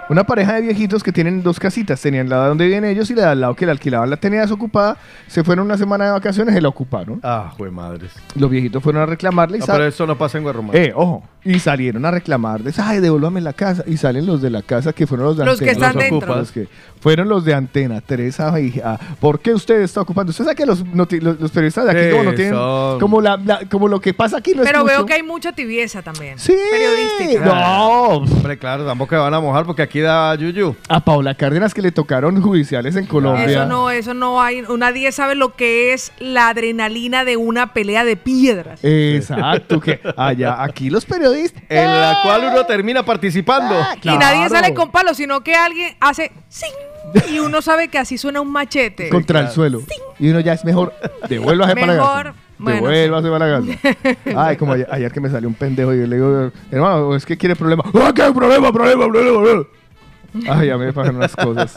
[0.09, 2.01] Una pareja de viejitos que tienen dos casitas.
[2.01, 4.41] Tenían la donde viven ellos y la de al lado que la alquilaban la tenía
[4.41, 4.97] desocupada.
[5.27, 7.19] Se fueron una semana de vacaciones y la ocuparon.
[7.25, 8.13] Ah, jue madres.
[8.37, 10.77] Los viejitos fueron a reclamarle y No, sal- pero eso no pasa en Guarromán.
[10.77, 11.25] eh, ojo.
[11.43, 13.83] Y salieron a reclamarles, ay, devuélvame la casa.
[13.87, 16.19] Y salen los de la casa que fueron los de Los que están Los dentro.
[16.19, 16.37] ocupas.
[16.39, 16.69] Los que
[17.07, 18.53] fueron los de Antena, Teresa.
[18.53, 20.31] ay, ah, ¿Por qué usted está ocupando?
[20.31, 22.55] Usted sabe que los, los, los periodistas de aquí Sí, como no tienen...
[22.55, 25.07] son- Como, la, la- como lo que pasa aquí no es Pero veo mucho.
[25.07, 26.37] que hay mucha tibieza también.
[26.37, 26.53] Sí.
[26.69, 27.45] Periodística.
[27.45, 30.75] No, Hombre, claro, tampoco se van a mojar porque aquí da yuyu.
[30.89, 33.45] a Paula Cárdenas que le tocaron judiciales en Colombia.
[33.47, 34.63] Eso no, eso no hay.
[34.77, 38.81] Nadie sabe lo que es la adrenalina de una pelea de piedras.
[38.83, 41.63] Exacto, que allá, aquí los periodistas.
[41.69, 43.77] En la cual uno termina participando.
[43.81, 46.96] Ah, Y nadie sale con palos, sino que alguien hace ¡zing!
[47.33, 49.09] y uno sabe que así suena un machete.
[49.09, 49.83] contra el suelo.
[50.19, 50.93] Y uno ya es mejor,
[51.29, 52.35] devuélvase para la Mejor, casa.
[52.59, 54.19] bueno, devuélvase para la casa.
[54.37, 57.25] Ay, como ayer, ayer que me salió un pendejo y yo le digo, hermano, es
[57.27, 57.85] que quiere problema.
[57.95, 59.65] ¡Ah, qué problema, problema, problema, problema!
[60.51, 61.75] Ay, ya me pasan unas cosas.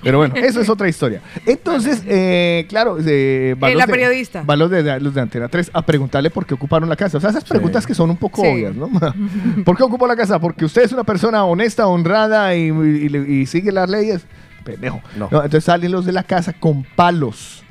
[0.00, 1.22] Pero bueno, eso es otra historia.
[1.44, 4.42] Entonces, eh, claro, eh, van Eh, los la de- periodista.
[4.46, 7.18] van los de, los de Antena 3 a preguntarle por qué ocuparon la casa.
[7.18, 8.48] O sea, esas preguntas que son un poco Sí.
[8.48, 8.88] obvias, ¿no?
[9.64, 10.38] ¿Por qué ocupó la casa?
[10.38, 14.24] Porque usted es una persona honesta, honrada y, y- y- y sigue las leyes.
[14.66, 15.00] Pendejo.
[15.16, 15.26] No.
[15.26, 17.62] entonces salen los de la casa con palos.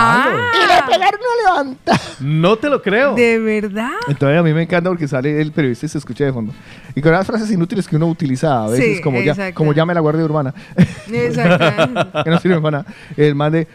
[0.00, 2.00] Ah, Y le pegaron una levanta.
[2.20, 3.14] No te lo creo.
[3.14, 3.90] ¿de verdad?
[4.08, 6.52] Entonces a mí me encanta porque sale el periodista y se escucha de fondo.
[6.94, 9.92] Y con las frases inútiles que uno utiliza a veces, Sí, como, ya, como llame
[9.92, 10.54] a la Guardia Urbana,
[11.10, 12.22] Exacto.
[12.24, 12.94] que no sirven para nada.
[13.16, 13.66] El man de,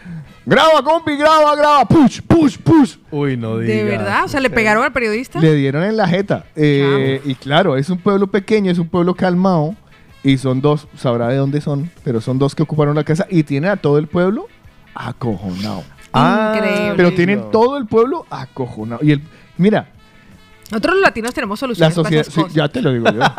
[0.45, 2.95] graba, compi, graba, graba, push, push, push.
[3.11, 3.75] Uy, no digas.
[3.75, 4.23] ¿De verdad?
[4.23, 5.39] O sea, ¿le pegaron al periodista?
[5.39, 6.45] Le dieron en la jeta.
[6.55, 9.75] Eh, y claro, es un pueblo pequeño, es un pueblo calmado.
[10.23, 13.43] Y son dos, sabrá de dónde son, pero son dos que ocuparon la casa y
[13.43, 14.47] tienen a todo el pueblo
[14.95, 15.83] acojonado.
[16.15, 16.93] Increíble.
[16.95, 19.01] Pero tienen todo el pueblo acojonado.
[19.03, 19.21] Y el,
[19.57, 19.87] mira,
[20.71, 23.21] Nosotros los latinos tenemos la soluciones para sociedad, sí, ya te lo digo yo.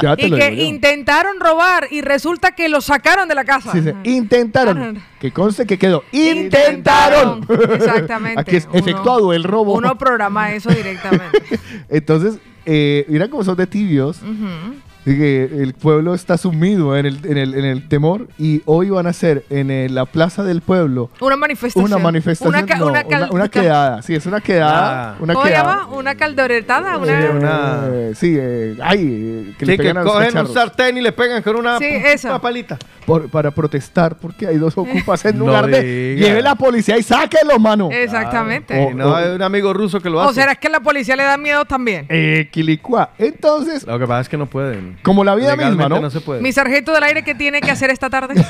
[0.00, 0.68] Ya te y lo que digo yo.
[0.68, 3.72] intentaron robar y resulta que lo sacaron de la casa.
[3.72, 5.02] Sí, sí, Intentaron.
[5.20, 6.02] Que conste que quedó.
[6.12, 7.40] Intentaron.
[7.40, 7.72] Intentaron.
[7.74, 8.40] Exactamente.
[8.40, 9.74] Aquí es Uno- efectuado el robo.
[9.74, 11.58] Uno programa eso directamente.
[11.90, 14.18] Entonces, eh, mira cómo son de tibios.
[14.22, 18.28] Y que el pueblo está sumido en el, en el, en el temor.
[18.38, 21.84] Y hoy van a hacer en eh, la plaza del pueblo Una manifestación.
[21.84, 22.54] una manifestación.
[22.54, 24.02] Una, ca- no, una una, cal- una cal- quedada.
[24.02, 25.12] Sí, es una quedada.
[25.12, 25.16] Ah.
[25.20, 25.76] Una ¿Cómo quedada.
[25.80, 25.94] llama?
[25.96, 26.94] Una caldoretada.
[26.94, 27.30] Eh, Una...
[27.30, 30.96] una- sí, eh, ay, eh, que le Sí, que pegan a los cogen un sartén
[30.96, 32.28] y le pegan con una, Sí, eso.
[32.28, 32.78] una palita.
[33.06, 37.02] Por- para protestar porque hay dos ocupas en No lugar de lleve la policía y
[37.02, 37.88] sáquelo, mano.
[37.90, 38.90] Exactamente.
[38.90, 40.34] Y no hay un amigo ruso que lo ¿O hace.
[40.40, 42.06] será que la policía le da miedo también?
[42.08, 43.10] Eh, quilicua.
[43.18, 44.91] Entonces, Lo que pasa es que no pueden.
[45.02, 46.00] Como la vida misma, ¿no?
[46.00, 46.40] no se puede.
[46.40, 48.34] Mi sargento del aire, ¿qué tiene que hacer esta tarde?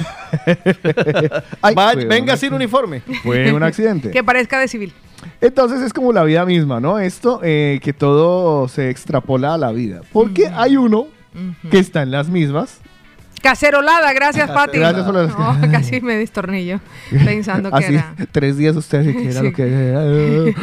[1.63, 3.01] Ay, Va- fue venga sin uniforme.
[3.23, 4.11] Fue un accidente.
[4.11, 4.93] que parezca de civil.
[5.41, 6.99] Entonces es como la vida misma, ¿no?
[6.99, 10.01] Esto eh, que todo se extrapola a la vida.
[10.13, 11.07] Porque hay uno
[11.71, 12.81] que está en las mismas.
[13.43, 14.79] Cacerolada, gracias, Pati.
[14.79, 16.81] Gracias por la- No, casi me destornillo
[17.25, 18.15] pensando que Así, era.
[18.31, 19.47] tres días ustedes que era Sí.
[19.47, 20.55] lo que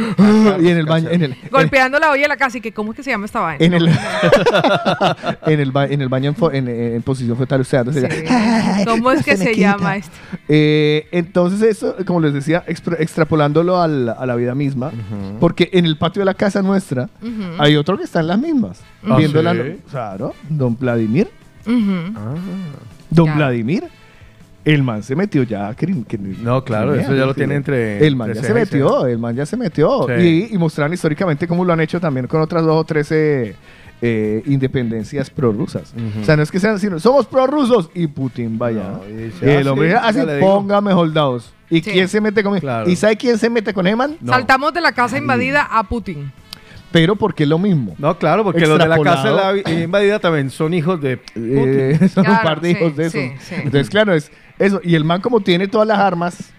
[0.64, 2.92] y en el baño, en el, Golpeando la olla de la casa y que, ¿cómo
[2.92, 3.64] es que se llama esta vaina?
[3.66, 3.90] en el,
[5.46, 8.86] en el, ba- en el baño en, fo- en, en posición fetal usted Sí.
[8.86, 10.12] ¿Cómo es que se llama esto?
[10.48, 14.92] Eh, entonces eso, como les decía, extrapolándolo a la vida misma,
[15.40, 17.10] porque en el patio de la casa nuestra
[17.58, 19.80] hay otro que está en las mismas, ¿Ah, viendo la, sí?
[19.90, 21.30] claro, don Vladimir,
[23.10, 23.36] Don Ya.
[23.36, 23.84] Vladimir,
[24.66, 28.06] el man se metió ya, que- No, claro, eso ya lo tiene entre.
[28.06, 30.48] el man entre ya se metió, el man ya se metió Sí.
[30.52, 33.56] y, y mostraron históricamente cómo lo han hecho también con otras dos o tres eh,
[34.02, 35.94] eh, independencias prorrusas.
[35.96, 36.22] Ujú.
[36.22, 38.84] O sea, no es que sean sino somos prorrusos y Putin vaya.
[38.92, 40.48] No, y el ah, hombre sí, así, le digo.
[40.62, 41.54] póngame holdados.
[41.70, 41.92] ¿Y Sí.
[41.92, 42.90] quién se mete con Claro.
[42.90, 44.18] ¿Y sabe quién se mete con Eman?
[44.22, 44.34] No.
[44.34, 46.32] Saltamos de la casa invadida a Putin.
[46.92, 47.96] Pero porque es lo mismo.
[48.00, 51.20] No, claro, porque los de la casa de la invadida también son hijos de.
[51.36, 53.22] Eh, son un par de sí, hijos de esos.
[53.22, 53.56] sí, sí.
[53.58, 54.82] Entonces, claro, es eso.
[54.84, 56.52] Y el man como tiene todas las armas,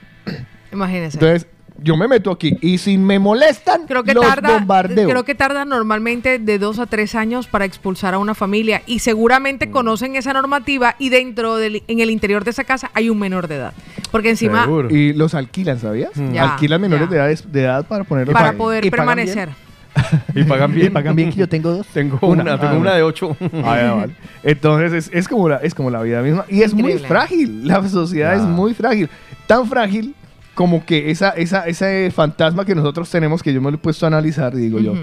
[0.72, 1.16] Imagínense.
[1.16, 1.46] entonces
[1.82, 5.08] yo me meto aquí y si me molestan, creo que los tarda bombardeo.
[5.08, 8.98] creo que tarda normalmente de dos a tres años para expulsar a una familia y
[8.98, 9.70] seguramente Mm.
[9.70, 13.48] conocen esa normativa y dentro del en el interior de esa casa hay un menor
[13.48, 13.72] de edad
[14.12, 14.90] porque encima Seguro.
[14.94, 16.10] Y los alquilan, ¿sabías?
[16.32, 17.14] Ya, alquilan menores ya.
[17.24, 19.48] de, edad, de edad para ponerlos para poder Y pagan permanecer
[20.34, 20.86] Y pagan bien.
[20.86, 21.86] Y pagan bien que yo tengo dos.
[21.88, 22.58] Tengo una, Una.
[22.60, 23.36] tengo Ah, una de ocho.
[23.64, 24.14] Ah, ya, vale.
[24.42, 26.44] Entonces es, es como la, es como la vida misma.
[26.48, 27.66] Y es muy frágil.
[27.66, 29.08] La sociedad es muy frágil.
[29.46, 30.14] Tan frágil
[30.54, 34.04] como que esa, esa, ese fantasma que nosotros tenemos, que yo me lo he puesto
[34.04, 34.94] a analizar, y digo yo,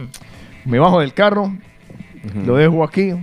[0.66, 1.56] me bajo del carro,
[2.46, 3.14] lo dejo aquí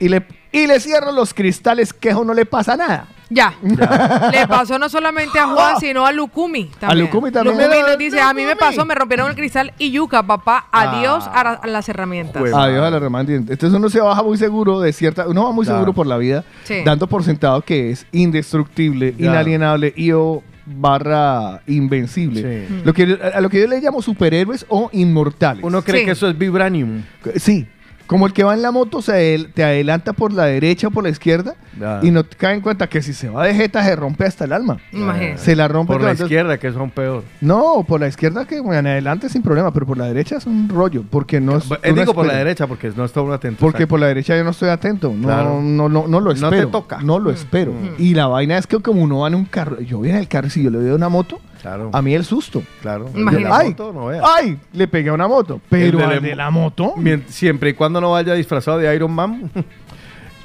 [0.00, 3.06] y le, y le cierro los cristales que eso no le pasa nada.
[3.30, 3.54] Ya.
[3.62, 7.06] le pasó no solamente a Juan sino a Lukumi también.
[7.06, 7.56] Lukumi también.
[7.56, 11.28] Lukumi nos dice a mí me pasó me rompieron el cristal y yuca papá adiós
[11.32, 13.52] a, la- a las herramientas Adiós a la remanente.
[13.52, 16.44] Entonces uno se baja muy seguro de cierta, uno va muy seguro por la vida,
[16.64, 16.82] Sí.
[16.84, 19.26] dando por sentado que es indestructible, Ya.
[19.26, 22.66] inalienable y o barra invencible.
[22.68, 22.82] Sí.
[22.84, 25.64] Lo que, a lo que yo le llamo superhéroes o inmortales.
[25.64, 26.06] Uno cree Sí.
[26.06, 27.02] que eso es vibranium.
[27.36, 27.66] Sí.
[28.10, 30.90] Como el que va en la moto se adel- te adelanta por la derecha o
[30.90, 32.00] por la izquierda Ya.
[32.02, 34.46] y no te cae en cuenta que si se va de jeta se rompe hasta
[34.46, 34.78] el alma.
[34.92, 35.44] Imagínense.
[35.44, 37.22] Se la rompe Por la Entonces, izquierda, que son peor.
[37.40, 40.46] No, por la izquierda que bueno, en adelante sin problema, pero por la derecha es
[40.46, 41.70] un rollo, porque no es...
[41.84, 43.58] Eh, digo por la derecha porque no uno atento.
[43.60, 45.60] Porque por la derecha yo no estoy atento, no, Claro.
[45.62, 46.68] no, no, no lo No te espero.
[46.70, 46.98] toca.
[47.02, 47.72] No lo espero.
[47.96, 50.26] Y la vaina es que como uno va en un carro, yo voy en el
[50.26, 51.90] carro y si yo le veo una moto, Claro.
[51.92, 52.62] a mí el susto.
[52.80, 53.10] Claro.
[53.14, 53.36] Imagínate.
[53.36, 53.68] El de la ¡Ay!
[53.70, 54.22] moto, no vea.
[54.36, 54.58] ¡Ay!
[54.72, 55.60] Le pegué a una moto.
[55.68, 56.94] Pero de la de mo- la moto...
[57.28, 59.50] Siempre y cuando no vaya disfrazado de Iron Man,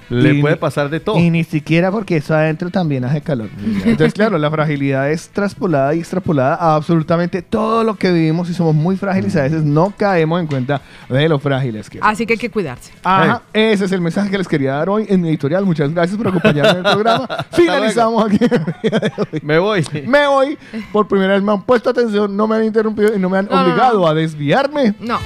[0.10, 1.18] le Y- puede pasar de todo.
[1.20, 3.50] Y ni siquiera porque eso adentro también hace calor.
[3.86, 8.54] Entonces, claro, la fragilidad es traspolada y extrapolada a absolutamente todo lo que vivimos y
[8.54, 12.26] somos muy frágiles y a veces no caemos en cuenta de lo frágiles que así
[12.26, 15.22] que hay que cuidarse Ajá, ese es el mensaje que les quería dar hoy en
[15.22, 15.66] mi editorial.
[15.66, 17.28] Muchas gracias por acompañarme en el programa.
[17.52, 18.38] Finalizamos aquí.
[18.42, 18.50] el
[18.90, 19.40] día de hoy.
[19.42, 19.86] Me voy.
[20.08, 20.58] Me voy.
[20.92, 23.46] Por primera vez me han puesto atención, no me han interrumpido y no me han
[23.46, 24.08] No, no, obligado no.
[24.08, 24.96] a desviarme.
[25.00, 25.20] no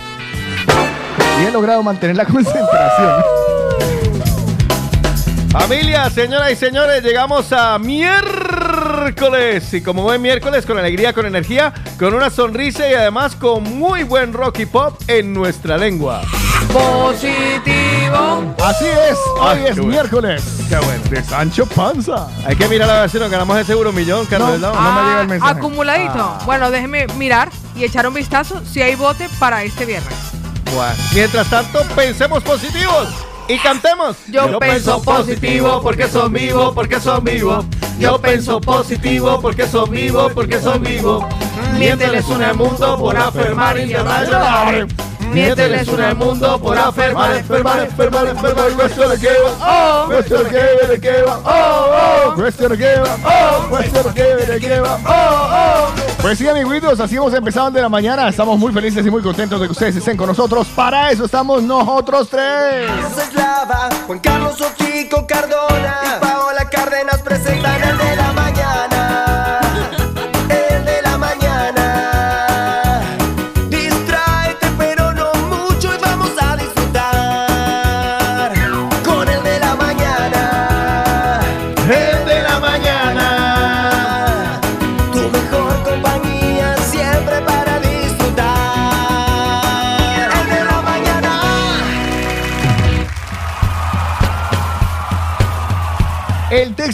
[1.41, 3.21] Y he logrado mantener la concentración.
[5.51, 9.73] Familia, señoras y señores, llegamos a miércoles.
[9.73, 14.03] Y como buen miércoles, con alegría, con energía, con una sonrisa y además con muy
[14.03, 16.21] buen rock y pop en nuestra lengua.
[16.71, 19.85] positivo Así es, hoy Ay, es bueno.
[19.91, 20.43] miércoles.
[20.69, 21.03] Qué bueno.
[21.09, 22.27] De Sancho Panza.
[22.45, 24.59] Hay que mirar a ver si nos ganamos el seguro millón, Carlos.
[24.59, 24.71] No.
[24.71, 24.79] ¿no?
[24.79, 25.51] me llega el Ah, mensaje.
[25.57, 30.13] acumuladito bueno déjeme mirar y echar un vistazo si hay bote para este viernes
[30.75, 33.07] Bueno, Mientras tanto, pensemos positivos
[33.49, 34.15] y cantemos.
[34.27, 37.65] Yo pienso positivo porque son vivo, porque son vivo.
[37.99, 41.27] Yo pienso positivo porque son vivo, porque son vivo.
[41.77, 44.87] Miénteles un mundo por afirmar y llamar llorar.
[45.33, 50.05] Miénteles una al mundo por afermar, enfermar, enfermar, enfermar, cuestión de que va, Oh.
[50.07, 54.03] cuestión de que va, de que va, oh, oh, cuestión de que va, oh, cuestión
[54.05, 56.09] de que va, de que va, oh, oh.
[56.21, 58.27] Pues sí, amiguitos, así hemos empezado de la mañana.
[58.27, 60.67] Estamos muy felices y muy contentos de que ustedes estén con nosotros.
[60.75, 62.89] Para eso estamos nosotros tres.
[64.05, 66.28] Juan Carlos Ochico Cardona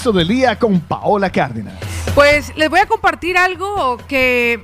[0.05, 1.73] Texto del día con Paola Cárdenas.
[2.13, 4.63] Pues les voy a compartir algo que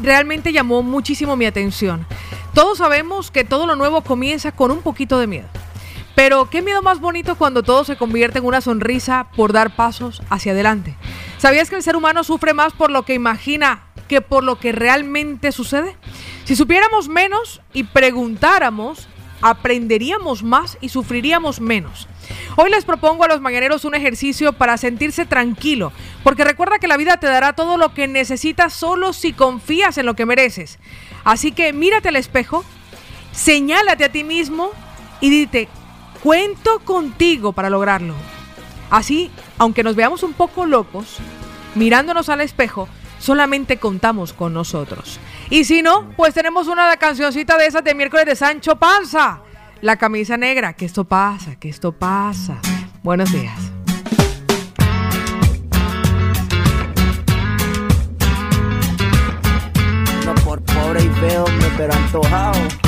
[0.00, 2.06] realmente llamó muchísimo mi atención.
[2.54, 5.46] Todos sabemos que todo lo nuevo comienza con un poquito de miedo.
[6.14, 10.22] Pero qué miedo más bonito cuando todo se convierte en una sonrisa por dar pasos
[10.30, 10.96] hacia adelante.
[11.36, 14.72] ¿Sabías que el ser humano sufre más por lo que imagina que por lo que
[14.72, 15.96] realmente sucede?
[16.44, 19.06] Si supiéramos menos y preguntáramos,
[19.42, 22.08] aprenderíamos más y sufriríamos menos.
[22.56, 25.92] Hoy les propongo a los mañaneros un ejercicio para sentirse tranquilo,
[26.24, 30.06] porque recuerda que la vida te dará todo lo que necesitas solo si confías en
[30.06, 30.78] lo que mereces.
[31.24, 32.64] Así que mírate al espejo,
[33.32, 34.70] señálate a ti mismo
[35.20, 35.68] y dite,
[36.22, 38.14] cuento contigo para lograrlo.
[38.90, 41.18] Así, aunque nos veamos un poco locos,
[41.74, 42.88] mirándonos al espejo,
[43.18, 45.20] solamente contamos con nosotros.
[45.50, 49.42] Y si no, pues tenemos una cancioncita de esas de miércoles de Sancho Panza.
[49.80, 52.58] La camisa negra, que esto pasa, que esto pasa.
[53.04, 53.56] Buenos días.
[60.26, 61.44] No por pobre y feo,
[61.76, 62.87] pero antojado.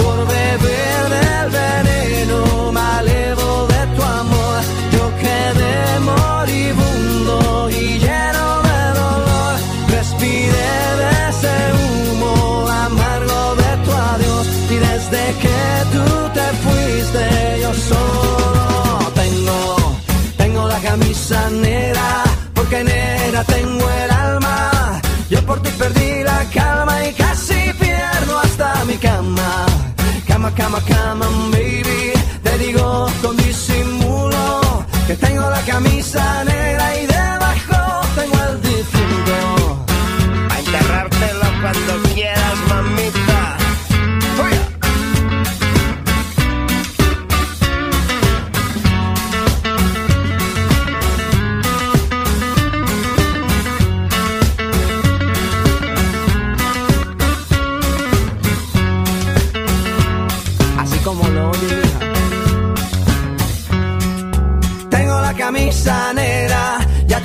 [23.43, 25.01] tengo el alma.
[25.29, 29.65] Yo por ti perdí la calma y casi pierdo hasta mi cama.
[30.27, 32.13] Cama, cama, cama, baby.
[32.43, 36.80] Te digo con disimulo que tengo la camisa negra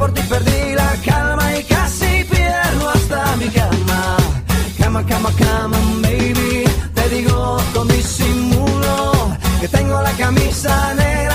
[0.00, 4.16] por ti perdí la calma y casi pierdo hasta mi cama.
[4.78, 6.64] Cama, cama, cama, baby.
[6.94, 8.96] Te digo con disimulo
[9.60, 11.29] que tengo la camisa negra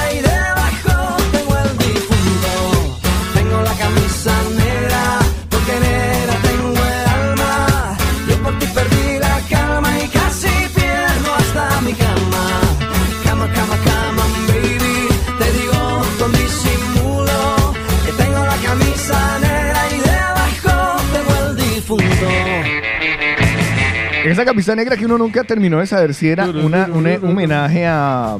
[24.35, 28.37] Esa camisa negra que uno nunca terminó de saber si era una, un homenaje a,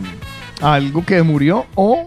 [0.62, 2.06] a algo que murió o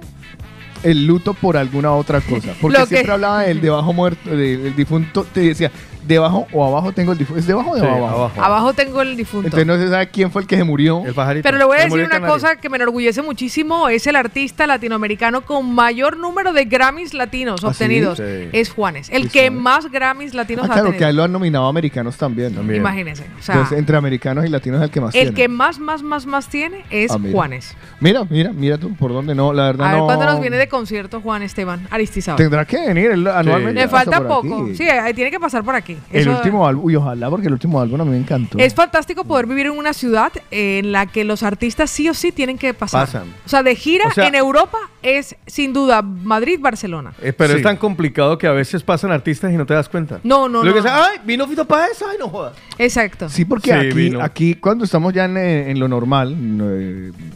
[0.83, 2.53] el luto por alguna otra cosa.
[2.61, 5.71] Porque Lo que- siempre hablaba del debajo muerto, del del difunto, te decía,
[6.09, 7.39] debajo o abajo tengo el difunto.
[7.39, 8.07] ¿Es debajo o Sí, debajo?
[8.09, 8.43] abajo.
[8.43, 9.47] Abajo tengo el difunto.
[9.47, 11.03] Entonces no se sabe quién fue el que se murió.
[11.07, 11.43] El pajarito.
[11.45, 12.35] Pero le voy a Se decir murió el una canario.
[12.35, 13.89] cosa que me enorgullece muchísimo.
[13.89, 17.85] Es el artista latinoamericano con mayor número de Grammys latinos ¿Ah, sí?
[17.85, 18.19] obtenidos.
[18.19, 18.25] Sí.
[18.53, 19.09] Es Juanes.
[19.11, 19.63] El que Juanes.
[19.63, 21.11] más Grammys latinos Ah, ha claro, que a tenido.
[21.11, 22.55] él lo han nominado americanos también.
[22.55, 22.81] También.
[22.81, 23.25] Imagínense.
[23.39, 25.35] O sea, Entonces, entre americanos y latinos es el que más el tiene.
[25.37, 27.33] que más, más, más, más tiene es Ah, mira.
[27.33, 27.77] Juanes.
[28.01, 30.07] Mira, mira, mira tú, por dónde no, la verdad A ver no.
[30.07, 32.39] cuándo nos viene de concierto Juan Esteban Aristizábal.
[32.39, 33.81] Tendrá que venir él anualmente.
[33.81, 34.63] Le pasa falta por poco.
[34.65, 34.77] aquí.
[34.77, 35.98] Sí, ahí tiene que pasar por aquí.
[36.11, 38.59] El Eso- último álbum, uy, ojalá, porque el último álbum a mí me encantó.
[38.59, 42.33] Es fantástico poder vivir en una ciudad en la que los artistas sí o sí
[42.33, 43.07] tienen que pasar.
[43.07, 43.29] Pasan.
[43.45, 47.13] O sea, de gira O sea- en Europa es sin duda Madrid-Barcelona.
[47.23, 47.57] Eh, pero Sí.
[47.59, 50.21] es tan complicado que a veces pasan artistas y no te das cuenta.
[50.23, 50.83] No, no, Lo que no.
[50.83, 52.55] sea, ay, vino Fito Páez, ay, no jodas.
[52.79, 53.29] Exacto.
[53.29, 54.21] Sí, porque Sí, aquí, vino.
[54.23, 56.37] aquí cuando estamos ya en, eh, en lo normal,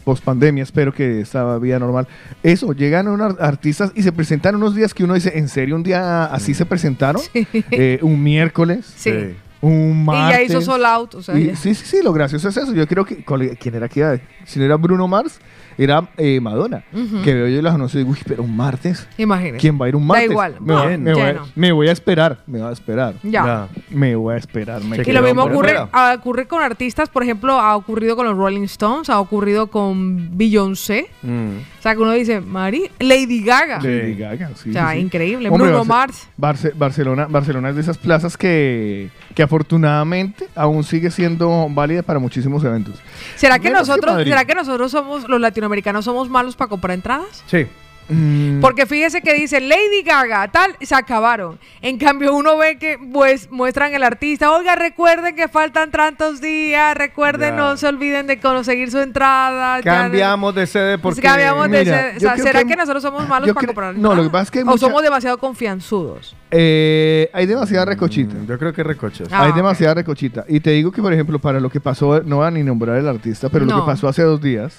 [0.03, 2.07] post pandemia, espero que esta vida normal,
[2.41, 5.83] eso, llegan unos artistas y se presentan unos días que uno dice, ¿en serio un
[5.83, 7.21] día así se presentaron?
[7.33, 7.47] Sí.
[7.71, 8.52] Eh, un miércoles,
[8.95, 9.11] Sí.
[9.11, 9.35] Sí.
[9.61, 10.37] un Y martes.
[10.37, 11.15] ya hizo Sold Out.
[11.15, 11.55] O sea, Y- ya.
[11.55, 12.73] sí, sí, sí, lo gracioso es eso.
[12.73, 14.03] Yo creo que, ¿cuál- ¿quién era que
[14.45, 15.39] Si no era Bruno Mars,
[15.77, 16.83] era eh, Madonna.
[17.23, 19.07] Que veo yo y las anuncio y digo, uy, pero un martes.
[19.17, 19.57] Imagínese.
[19.57, 20.31] ¿Quién va a ir un Da martes?
[20.31, 20.55] igual.
[20.59, 21.47] Me, No, voy, me, voy, no.
[21.55, 23.15] me voy a esperar, me voy a esperar.
[23.23, 23.67] Ya.
[23.89, 24.83] Me voy a esperar.
[24.83, 28.35] me Y lo mismo ocurre, ah, ocurre con artistas, por ejemplo, ha ocurrido con los
[28.37, 31.07] Rolling Stones, ha ocurrido con Beyoncé.
[31.21, 31.57] Mm.
[31.79, 33.79] O sea, que uno dice, Mari, Lady Gaga.
[33.81, 35.49] Lady Gaga, sí, O sea, sí, increíble.
[35.49, 36.27] Hombre, Bruno Barce- Mars.
[36.37, 42.19] Barce- Barcelona, Barcelona es de esas plazas que, que afortunadamente aún sigue siendo válida para
[42.19, 42.95] muchísimos eventos.
[43.35, 47.43] ¿Será que Menos nosotros, será que nosotros somos, los latinoamericanos, somos malos para comprar entradas?
[47.47, 47.65] Sí.
[48.09, 51.57] Mm, Porque fíjese que dice Lady Gaga, tal, se acabaron.
[51.81, 56.97] En cambio, uno ve que pues muestran el artista, oiga, recuerden que faltan tantos días,
[56.97, 57.55] recuerden, Ya.
[57.55, 59.79] no se olviden de conseguir su entrada.
[59.79, 61.21] ya- Cambiamos de sede porque...
[61.21, 62.17] Cambiamos de Mira, sede.
[62.17, 64.51] O sea, ¿será que- que, nosotros somos malos para comprar no, lo que pasa es
[64.51, 66.35] que O somos demasiado confianzudos.
[66.51, 68.33] eh, hay demasiada recochita.
[68.35, 69.29] Mm, Yo creo que recochas.
[69.31, 69.55] Ah, Hay ok.
[69.55, 70.43] demasiada recochita.
[70.49, 72.97] Y te digo que, por ejemplo, para lo que pasó, no voy a ni nombrar
[72.97, 74.75] el artista, pero lo que pasó hace dos días.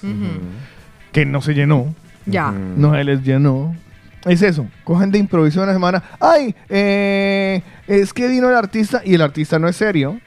[1.15, 2.51] Que no se llenó, Ya.
[2.51, 3.73] No se les llenó.
[4.25, 6.03] Es eso, cogen de improviso una semana.
[6.19, 10.19] Ay, eh, es que vino el artista y el artista no es serio.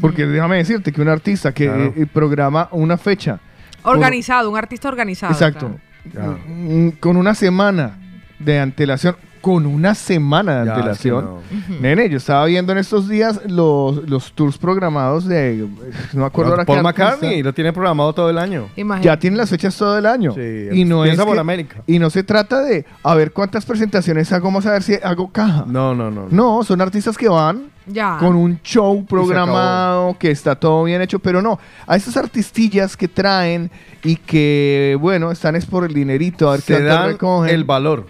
[0.00, 1.92] Porque déjame decirte que un artista que Claro.
[1.96, 3.40] eh, programa una fecha.
[3.82, 5.32] Organizado, un artista organizado.
[5.32, 5.76] Exacto.
[6.12, 6.38] claro.
[6.46, 7.96] Mm, Con una semana
[8.38, 9.16] de antelación.
[9.42, 11.24] Con una semana de Ya, antelación.
[11.24, 11.40] no.
[11.80, 15.66] Nene, yo estaba viendo en estos días los, los tours programados de.
[16.14, 17.04] No me acuerdo ahora Paul qué artista.
[17.04, 18.68] McCartney lo tiene programado todo el año.
[18.76, 19.04] Imagínate.
[19.06, 20.32] Ya tienen las fechas todo el año.
[20.32, 21.82] Sí, y no piensa es por que- América.
[21.88, 25.30] Y no se trata de a ver cuántas presentaciones hago, vamos a ver si hago
[25.32, 25.64] caja.
[25.66, 26.28] No, no, no.
[26.30, 28.18] No, son artistas que van Ya.
[28.20, 33.08] con un show programado, que está todo bien hecho, pero no, a esas artistillas que
[33.08, 33.70] traen
[34.04, 37.52] y que, bueno, están es por el dinerito, a ver qué Se dan recogen.
[37.52, 38.06] el valor.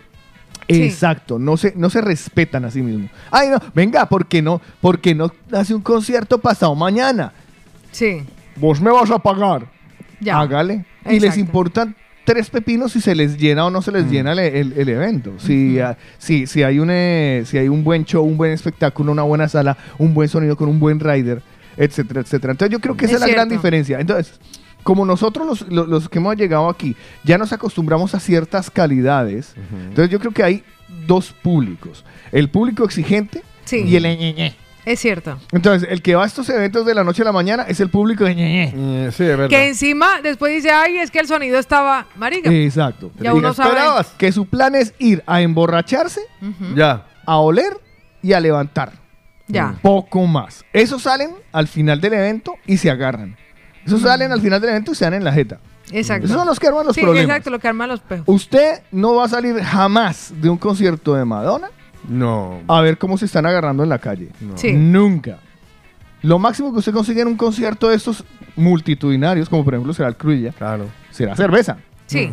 [0.75, 0.83] Sí.
[0.85, 3.11] Exacto, no se, no se respetan a sí mismos.
[3.31, 7.33] Ay, no, venga, ¿por qué no, por qué no hace un concierto pasado mañana?
[7.91, 8.23] Sí.
[8.57, 9.67] Vos me vas a pagar.
[10.21, 10.39] Ya.
[10.41, 10.85] Hágale.
[11.11, 14.39] Y les importan tres pepinos si se les llena o no se les llena el,
[14.39, 15.33] el- el evento.
[15.39, 15.79] Si,
[16.19, 19.49] si, si, hay un, eh, si hay un buen show, un buen espectáculo, una buena
[19.49, 21.43] sala, un buen sonido con un buen rider,
[21.77, 22.53] etcétera, etcétera.
[22.53, 23.99] Entonces yo creo que esa Es es, la gran diferencia.
[23.99, 24.39] Entonces,
[24.83, 29.55] como nosotros los, los- los que hemos llegado aquí ya nos acostumbramos a ciertas calidades,
[29.73, 30.65] entonces yo creo que hay
[31.07, 32.05] dos públicos.
[32.31, 33.83] El público exigente Sí.
[33.87, 34.55] y el ñeñe.
[34.85, 35.39] Es cierto.
[35.53, 37.89] Entonces, el que va a estos eventos de la noche a la mañana es el
[37.89, 38.73] público de ñeñe.
[38.75, 39.49] Eh, sí, es verdad.
[39.49, 42.07] Que encima después dice, ay, es que el sonido estaba.
[42.17, 42.51] Marica.
[42.51, 43.13] Exacto.
[43.21, 43.69] Ya uno sabe.
[43.71, 44.09] esperabas?
[44.19, 46.21] que su plan es ir a emborracharse.
[46.75, 47.07] Ya.
[47.25, 47.79] a oler
[48.23, 48.95] y a levantar.
[49.47, 49.77] Ya.
[49.83, 50.65] Poco más.
[50.73, 53.37] Esos salen al final del evento y se agarran.
[53.87, 55.59] Esos salen al final del evento y se dan en la jeta.
[55.91, 56.27] Exacto.
[56.27, 57.29] Esos son los que arman los sí, problemas.
[57.29, 58.25] exacto, lo que arman los pejos.
[58.29, 61.69] Usted no va a salir jamás de un concierto de Madonna
[62.09, 62.61] No.
[62.69, 64.31] a ver cómo se están agarrando en la calle.
[64.41, 64.57] no.
[64.57, 64.73] Sí.
[64.73, 65.39] Nunca.
[66.23, 68.25] Lo máximo que usted consigue en un concierto de estos
[68.55, 70.87] multitudinarios, como por ejemplo será el Cruilla, Claro.
[71.11, 72.33] será cerveza Sí,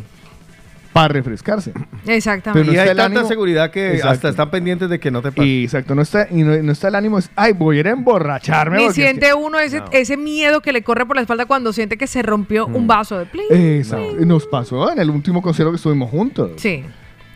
[0.93, 1.71] para refrescarse.
[2.07, 2.61] exactamente.
[2.65, 4.09] Pero y no hay está el tanta ánimo- seguridad que Exacto.
[4.09, 5.47] hasta están pendientes de que no te pase.
[5.47, 7.87] Y exacto, no está, y no, no está el ánimo, es, ay, voy a ir
[7.87, 8.85] a emborracharme.
[8.87, 9.33] Es siente que-".
[9.33, 9.85] uno ese, No.
[9.91, 13.17] ese miedo que le corre por la espalda cuando siente que se rompió un vaso
[13.17, 13.45] de plin.
[13.51, 14.17] Exacto.
[14.21, 16.51] Y Nos pasó en el último concierto que estuvimos juntos.
[16.57, 16.83] Sí.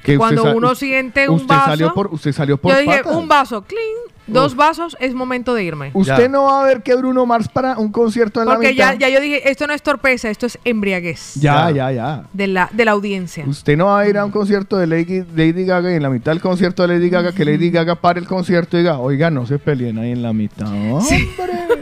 [0.03, 1.65] Que Cuando usted uno siente un usted vaso.
[1.71, 3.15] Salió por, usted salió por Yo dije, patas.
[3.15, 3.83] un vaso, clean,
[4.27, 5.91] dos vasos, es momento de irme.
[5.93, 6.27] Usted Ya.
[6.27, 8.99] no va a ver que Bruno Mars para un concierto en Porque la ya, mitad.
[8.99, 11.71] ya yo dije, esto no es torpeza, esto es embriaguez ya, Ya.
[11.71, 12.23] ya, ya.
[12.33, 13.45] de la, de la audiencia.
[13.47, 16.09] Usted no va a ir a un concierto de Lady, Lady Gaga y en la
[16.09, 19.29] mitad del concierto de Lady Gaga, que Lady Gaga pare el concierto y diga, oiga,
[19.29, 20.67] no se peleen ahí en la mitad.
[20.67, 21.29] ¡Hombre!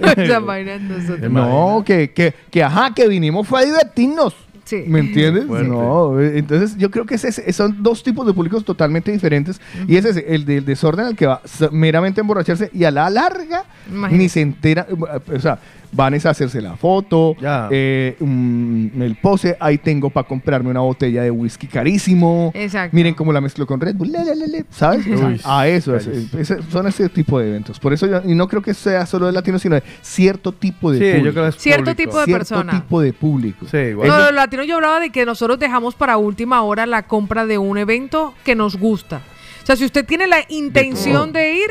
[0.17, 1.31] Esa vaina nosotros.
[1.31, 4.35] No, que, que, que ajá, que vinimos fue a divertirnos.
[4.71, 4.83] Sí.
[4.87, 5.45] ¿Me entiendes?
[5.47, 5.67] Fuerte.
[5.67, 9.59] No, eh, entonces yo creo que es ese- son dos tipos de públicos totalmente diferentes.
[9.85, 11.41] Y es ese, el del desorden al que va
[11.71, 14.17] meramente a emborracharse y a la larga Imagínate.
[14.23, 14.87] ni se entera.
[15.35, 15.59] O sea,
[15.93, 17.67] van es a hacerse la foto, Ya.
[17.71, 22.51] eh, mm, el pose, ahí tengo para comprarme una botella de whisky carísimo.
[22.53, 22.95] Exacto.
[22.95, 25.05] Miren cómo la mezclo con Red Bull, le, le, le, le, ¿sabes?
[25.07, 27.79] Uy, a eso, es- ese- son ese tipo de eventos.
[27.79, 30.91] Por eso yo, y no creo que sea solo de latinos, sino de cierto tipo
[30.91, 31.25] de Sí, público.
[31.25, 31.97] yo creo que es Cierto público.
[32.09, 32.71] tipo de cierto persona.
[32.81, 33.65] tipo de público.
[33.69, 34.07] Sí, igual.
[34.07, 37.57] No, los latinos yo hablaba de que nosotros dejamos para última hora la compra de
[37.57, 39.21] un evento que nos gusta.
[39.61, 41.69] O sea, si usted tiene la intención de, ir,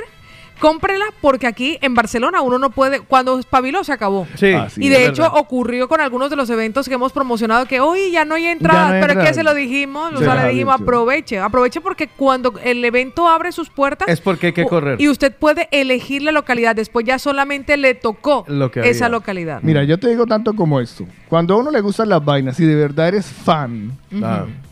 [0.60, 4.26] cómprela porque aquí en Barcelona uno no puede, cuando espabiló se acabó.
[4.36, 5.38] Sí, Ah, y de hecho verdad.
[5.38, 8.88] ocurrió con algunos de los eventos que hemos promocionado que hoy ya no hay entradas,
[8.90, 12.08] no hay pero es que se lo dijimos, o sea, le dijimos aproveche, aproveche porque
[12.08, 15.00] cuando el evento abre sus puertas Es porque hay que correr.
[15.00, 19.60] y usted puede elegir la localidad, después ya solamente le tocó Lo que esa localidad.
[19.62, 21.04] Mira, yo te digo tanto como esto.
[21.28, 23.92] Cuando a uno le gustan las vainas y de verdad eres fan.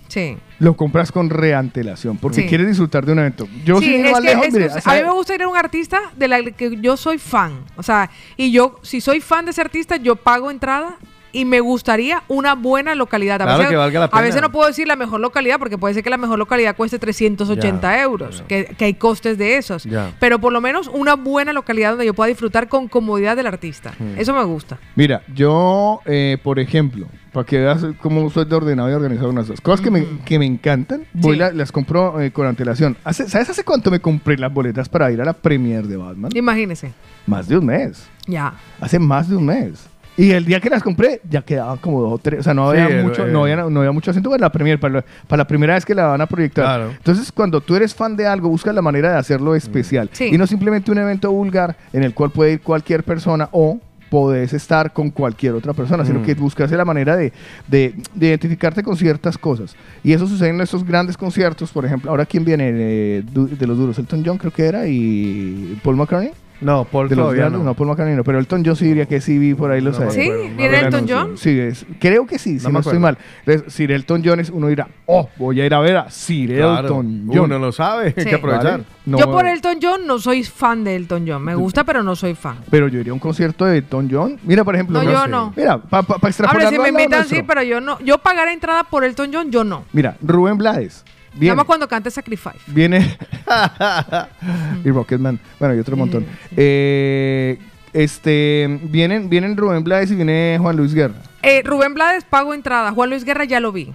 [0.09, 0.36] Sí.
[0.59, 2.48] lo compras con reantelación porque Sí.
[2.48, 3.46] quieres disfrutar de un evento.
[3.64, 5.48] Yo Sí, es más que- lejos, es que mire, a mí me gusta ir a
[5.48, 7.61] un artista de la que yo soy fan.
[7.76, 10.96] O sea, y yo, si soy fan de ese artista, yo pago entrada
[11.33, 13.41] y me gustaría una buena localidad.
[13.43, 15.79] A, Claro, veces, que valga la a veces no puedo decir la mejor localidad porque
[15.79, 19.57] puede ser que la mejor localidad cueste 380 Ya, euros, que, que hay costes de
[19.57, 19.87] esos.
[20.20, 23.93] Pero por lo menos una buena localidad donde yo pueda disfrutar con comodidad del artista.
[23.99, 24.18] Hmm.
[24.18, 24.79] Eso me gusta.
[24.97, 29.47] Mira, yo, eh, por ejemplo, para que veas cómo soy de ordenado y organizado unas
[29.47, 31.39] cosas, cosas que, me, que me encantan, voy Sí.
[31.41, 32.97] la- las compro eh, con antelación.
[33.05, 36.31] Hace- ¿Sabes hace cuánto me compré las boletas para ir a la premiere de Batman?
[36.35, 36.93] Imagínese.
[37.26, 38.09] Más de un mes.
[38.26, 38.55] Ya.
[38.81, 39.88] Hace más de un mes.
[40.18, 42.40] Y el día que las compré, ya quedaban como dos o tres.
[42.40, 44.94] O sea, no había, mucho, no, había, no había mucho asiento para la premier, para
[44.94, 46.64] la, para la primera vez que la van a proyectar.
[46.64, 46.90] Claro.
[46.90, 50.10] Entonces, cuando tú eres fan de algo, buscas la manera de hacerlo especial.
[50.12, 50.24] Sí.
[50.32, 53.78] Y no simplemente un evento vulgar en el cual puede ir cualquier persona o
[54.10, 56.22] podés estar con cualquier otra persona, sino Mm.
[56.24, 57.30] que buscas la manera de,
[57.68, 59.76] de- de identificarte con ciertas cosas.
[60.02, 63.76] Y eso sucede en estos grandes conciertos, por ejemplo, ahora quién viene de, de los
[63.76, 66.30] duros, Elton John creo que era y Paul McCartney.
[66.61, 67.62] No, Paul De los todavía no.
[67.62, 67.74] no.
[67.74, 70.11] Paul McCartney no, pero Elton John sí diría que sí vi por ahí los No
[70.11, 70.28] ¿Sí?
[70.56, 71.06] ¿Viene Elton.
[71.09, 71.36] John?
[71.38, 73.00] Sí, es- creo que sí, si No me estoy acuerdo.
[73.00, 73.18] mal.
[73.46, 76.54] Entonces, Sir Elton John es uno dirá, oh, voy a ir a ver a Sir
[76.56, 77.38] Claro, Elton John.
[77.44, 78.28] Uno lo sabe, hay Sí.
[78.28, 78.72] que aprovechar.
[78.72, 78.84] ¿Vale?
[79.06, 81.42] No, yo por Elton John no soy fan de Elton John.
[81.42, 82.56] Me gusta, pero no soy fan.
[82.70, 84.38] Pero yo iría a un concierto de Elton John.
[84.42, 85.02] Mira, por ejemplo.
[85.02, 85.28] No, yo sé.
[85.28, 85.52] no.
[85.56, 87.36] Mira, para pa, pa Ahora, extrapolarlo si me al lado invitan, nuestro.
[87.38, 87.98] sí, pero yo no.
[88.00, 89.84] Yo pagar entrada por Elton John, yo no.
[89.92, 91.04] Mira, Rubén Blades.
[91.31, 91.57] Nada Viene.
[91.57, 92.59] más cuando cante Sacrifice.
[92.66, 93.16] Viene.
[94.85, 95.39] y Rocketman.
[95.59, 96.26] Bueno, y otro montón.
[96.57, 97.59] Eh,
[97.93, 98.79] este.
[98.85, 101.14] Vienen, vienen Rubén Blades y viene Juan Luis Guerra.
[101.43, 102.93] Eh, Rubén Blades pago entrada.
[102.93, 103.93] Juan Luis Guerra ya lo vi.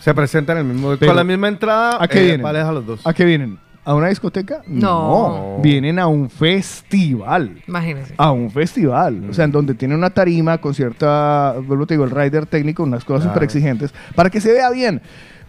[0.00, 1.98] Se presentan en el mismo, Pero- con la misma entrada.
[2.02, 2.46] ¿A qué eh, vienen?
[2.46, 3.06] a los dos.
[3.06, 3.58] ¿A qué vienen?
[3.84, 4.62] ¿A una discoteca?
[4.66, 5.58] No.
[5.62, 7.62] Vienen a un festival.
[7.66, 8.14] Imagínense.
[8.18, 9.24] A un festival.
[9.30, 11.54] O sea, en donde tiene una tarima con cierta.
[11.66, 13.34] Vuelvo te digo, el rider técnico, unas cosas Claro.
[13.34, 13.94] súper exigentes.
[14.14, 15.00] Para que se vea bien.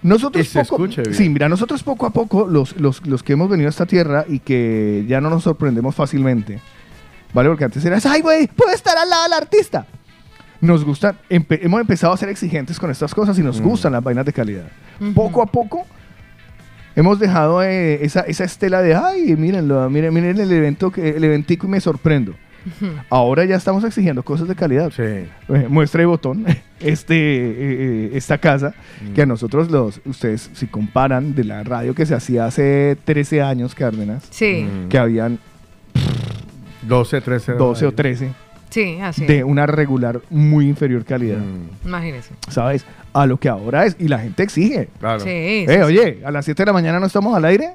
[0.04, 1.14] Nosotros se poco, escuche bien.
[1.14, 4.26] Sí, mira, nosotros poco a poco, los, los, los que hemos venido a esta tierra
[4.28, 6.60] y que ya no nos sorprendemos fácilmente,
[7.34, 7.50] ¿vale?
[7.50, 9.86] Porque antes era, ay, güey, puedo estar al lado del artista.
[10.60, 13.64] Nos gustan, empe- hemos empezado a ser exigentes con estas cosas y nos Mm.
[13.64, 14.66] gustan las vainas de calidad.
[15.16, 15.86] Poco a poco
[16.96, 21.24] hemos dejado eh, esa, esa estela de, ay, mírenlo, miren, miren el evento, que, el
[21.24, 22.36] eventico y me sorprendo.
[23.10, 24.92] Ahora ya estamos exigiendo cosas de calidad.
[24.96, 25.02] Sí.
[25.04, 25.28] Eh,
[25.70, 26.46] muestra y botón,
[26.80, 29.14] este, eh, eh, esta casa, Mm.
[29.14, 33.42] que a nosotros los, ustedes si comparan de la radio que se hacía hace 13
[33.42, 34.90] años, Cárdenas, Sí, Mm.
[34.90, 35.40] que habían
[36.88, 37.54] 12, 13.
[37.54, 38.32] 12 o 13
[38.70, 39.26] sí, así.
[39.26, 42.32] de una regular muy inferior calidad, Mm, Imagínense.
[42.50, 42.86] ¿sabes?
[43.14, 44.88] A lo que ahora es, y la gente exige.
[45.00, 45.20] claro.
[45.20, 45.78] Sí, Eh, sí.
[45.82, 47.72] oye, a las 7 de la mañana no estamos al aire,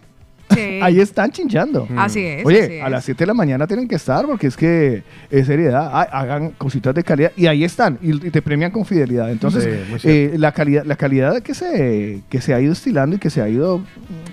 [0.54, 0.78] Sí.
[0.82, 1.88] ahí están chinchando.
[1.96, 2.46] Así es.
[2.46, 5.46] Oye, así a las 7 de la mañana tienen que estar porque es que es
[5.46, 9.30] seriedad, ha- hagan cositas de calidad y ahí están y, y te premian con fidelidad.
[9.30, 9.64] Entonces,
[10.00, 13.30] Sí, eh, la calidad la calidad que se que se ha ido estilando y que
[13.30, 13.82] se ha ido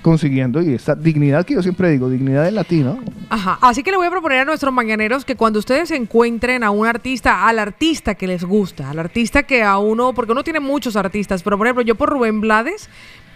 [0.02, 3.00] consiguiendo y esta dignidad que yo siempre digo, dignidad del latino.
[3.30, 3.58] Ajá.
[3.62, 6.86] Así que le voy a proponer a nuestros mañaneros que cuando ustedes encuentren a un
[6.86, 10.96] artista, al artista que les gusta, al artista que a uno, porque uno tiene muchos
[10.96, 12.90] artistas, pero por ejemplo, yo por Rubén Blades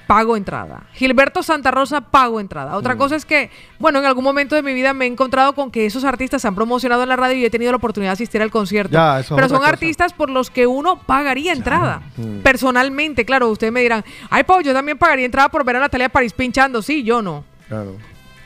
[0.08, 0.84] pago entrada.
[0.93, 2.76] Gilberto Santa Rosa pago entrada.
[2.78, 2.97] Otra Mm.
[2.97, 5.86] cosa es que, bueno, en algún momento de mi vida me he encontrado con que
[5.86, 8.41] esos artistas se han promocionado en la radio y he tenido la oportunidad de asistir
[8.41, 8.93] al concierto.
[8.93, 9.70] Ya, eso es pero son cosa.
[9.70, 12.01] artistas por los que uno pagaría entrada.
[12.16, 12.39] Mm.
[12.39, 16.10] Personalmente, claro, ustedes me dirán, ay, Pau, yo también pagaría entrada por ver a Natalia
[16.10, 16.82] París pinchando.
[16.82, 17.43] Sí, yo no.
[17.68, 17.97] Claro.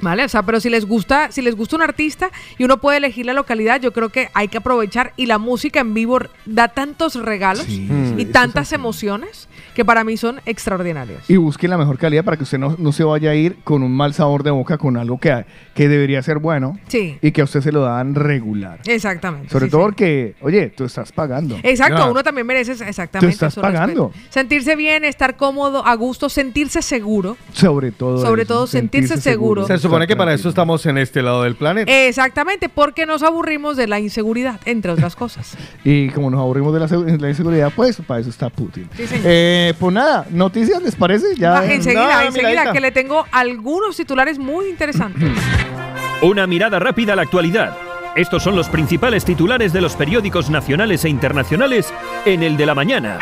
[0.01, 0.25] ¿Vale?
[0.25, 3.25] O sea, pero si les gusta, si les gusta un artista y uno puede elegir
[3.25, 7.15] la localidad, yo creo que hay que aprovechar y la música en vivo da tantos
[7.15, 7.87] regalos Sí,
[8.17, 11.29] y tantas emociones que para mí son extraordinarios.
[11.29, 13.83] Y busque la mejor calidad para que usted no, no se vaya a ir con
[13.83, 15.45] un mal sabor de boca con algo que,
[15.75, 17.17] que debería ser bueno Sí.
[17.21, 18.79] y que a usted se lo dan regular.
[18.85, 19.49] Exactamente.
[19.49, 19.85] Sobre sí, todo sí.
[19.85, 21.57] porque, oye, tú estás pagando.
[21.63, 23.19] Exacto, uno también merece exactamente.
[23.19, 23.61] Tú estás respeto.
[23.61, 24.11] pagando.
[24.29, 27.37] Sentirse bien, estar cómodo, a gusto, sentirse seguro.
[27.53, 28.17] Sobre todo.
[28.21, 29.67] Sobre eso, todo sentirse seguro.
[29.67, 31.91] Se supone que para eso estamos en este lado del planeta.
[31.91, 35.55] Exactamente, porque nos aburrimos de la inseguridad, entre otras cosas.
[35.83, 38.89] Y como nos aburrimos de la, segu- la inseguridad, pues para eso está Putin.
[38.95, 39.23] Sí, señor.
[39.27, 41.35] Eh, pues nada, noticias, ¿les parece?
[41.37, 41.59] Ya.
[41.59, 42.73] Ah, enseguida, Nada, enseguida, miradita.
[42.73, 45.29] que le tengo algunos titulares muy interesantes.
[46.21, 47.75] Una mirada rápida a la actualidad.
[48.15, 51.93] Estos son los principales titulares de los periódicos nacionales e internacionales
[52.25, 53.19] en el de la mañana.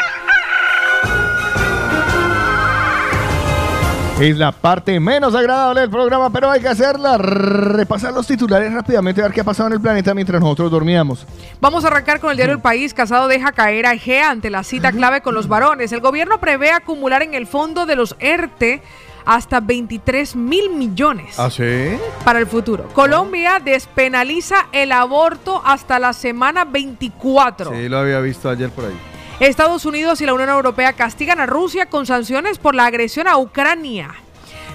[4.20, 7.18] Es la parte menos agradable del programa, pero hay que hacerla.
[7.18, 11.26] Repasar los titulares rápidamente, a ver qué ha pasado en el planeta mientras nosotros dormíamos.
[11.62, 12.94] Vamos a arrancar con el diario El País.
[12.94, 15.94] Casado deja caer a Egea ante la cita clave con los varones.
[15.94, 18.82] El gobierno prevé acumular en el fondo de los ERTE
[19.26, 21.98] hasta 23 mil millones ¿Ah, sí?
[22.26, 22.90] para el futuro.
[22.94, 27.72] Colombia despenaliza el aborto hasta la semana 24.
[27.72, 29.00] Sí, lo había visto ayer por ahí.
[29.48, 33.38] Estados Unidos y la Unión Europea castigan a Rusia con sanciones por la agresión a
[33.38, 34.16] Ucrania.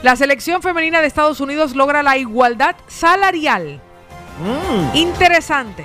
[0.02, 3.80] La selección femenina de Estados Unidos logra la igualdad salarial.
[4.94, 5.84] Interesante.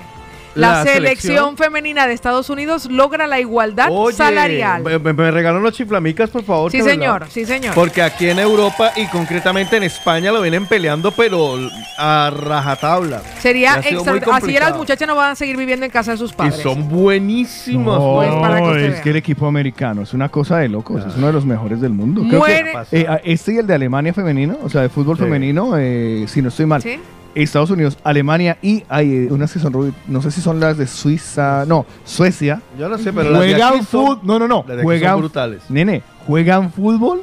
[0.55, 0.69] La.
[0.79, 4.81] La selección, selección- femenina de Estados Unidos logra la igualdad Oye, salarial.
[4.83, 6.71] Me, me- regalan los chiflamicas, por favor.
[6.71, 7.73] Sí, señor, sí, señor.
[7.75, 11.55] Porque aquí en Europa y concretamente en España lo vienen peleando, pero
[11.97, 13.21] a rajatabla.
[13.39, 16.31] Sería Y extra- Así las muchachas no van a seguir viviendo en casa de sus
[16.31, 16.55] Y padres.
[16.61, 17.97] son buenísimos.
[17.99, 19.01] No, Pues, para que es vea.
[19.01, 21.91] que el equipo americano es una cosa de locos, es uno de los mejores del
[21.91, 22.23] mundo.
[22.27, 25.23] Creo que, eh, este y el de Alemania femenino, o sea, de fútbol Sí.
[25.23, 26.81] femenino, eh, si no estoy mal.
[26.81, 26.99] ¿Sí?
[27.43, 31.65] Estados Unidos, Alemania y hay unas que son, no sé si son las de Suiza,
[31.67, 32.61] no, Suecia.
[32.77, 34.83] Yo no sé, pero las de juegan aquí son- fútbol, no, no, no, las de
[34.83, 35.61] juegan, son brutales.
[35.69, 37.21] nene, juegan fútbol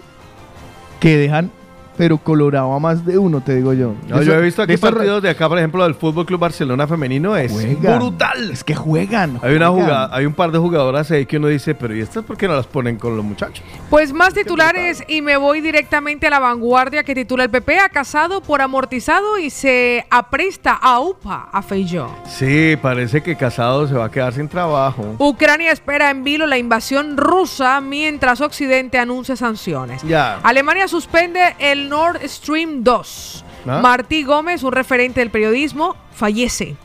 [1.01, 1.51] que dejan,
[1.97, 3.95] pero colorado a más de uno, te digo yo.
[4.09, 7.37] No, yo he visto aquí partidos de acá, por ejemplo, del Fútbol Club Barcelona femenino,
[7.37, 7.99] es Juegan.
[7.99, 8.51] brutal.
[8.51, 9.39] Es que juegan.
[9.43, 9.87] Hay una juegan.
[9.89, 12.47] jugada, hay un par de jugadoras ahí que uno dice, pero ¿y estas por qué
[12.49, 13.65] no las ponen con los muchachos?
[13.91, 17.89] Pues más titulares y me voy directamente a la vanguardia que titula el PP ha
[17.89, 22.11] casado por amortizado y se apresta a UPA a Feijó.
[22.27, 25.15] Sí, parece que Casado se va a quedar sin trabajo.
[25.19, 30.03] Ucrania espera en vilo la invasión rusa mientras Occidente anuncia sanciones.
[30.03, 30.39] Ya.
[30.43, 33.45] Alemania suspende el Nord Stream 2.
[33.67, 33.81] ¿Ah?
[33.83, 36.77] Martí Gómez, un referente del periodismo, fallece.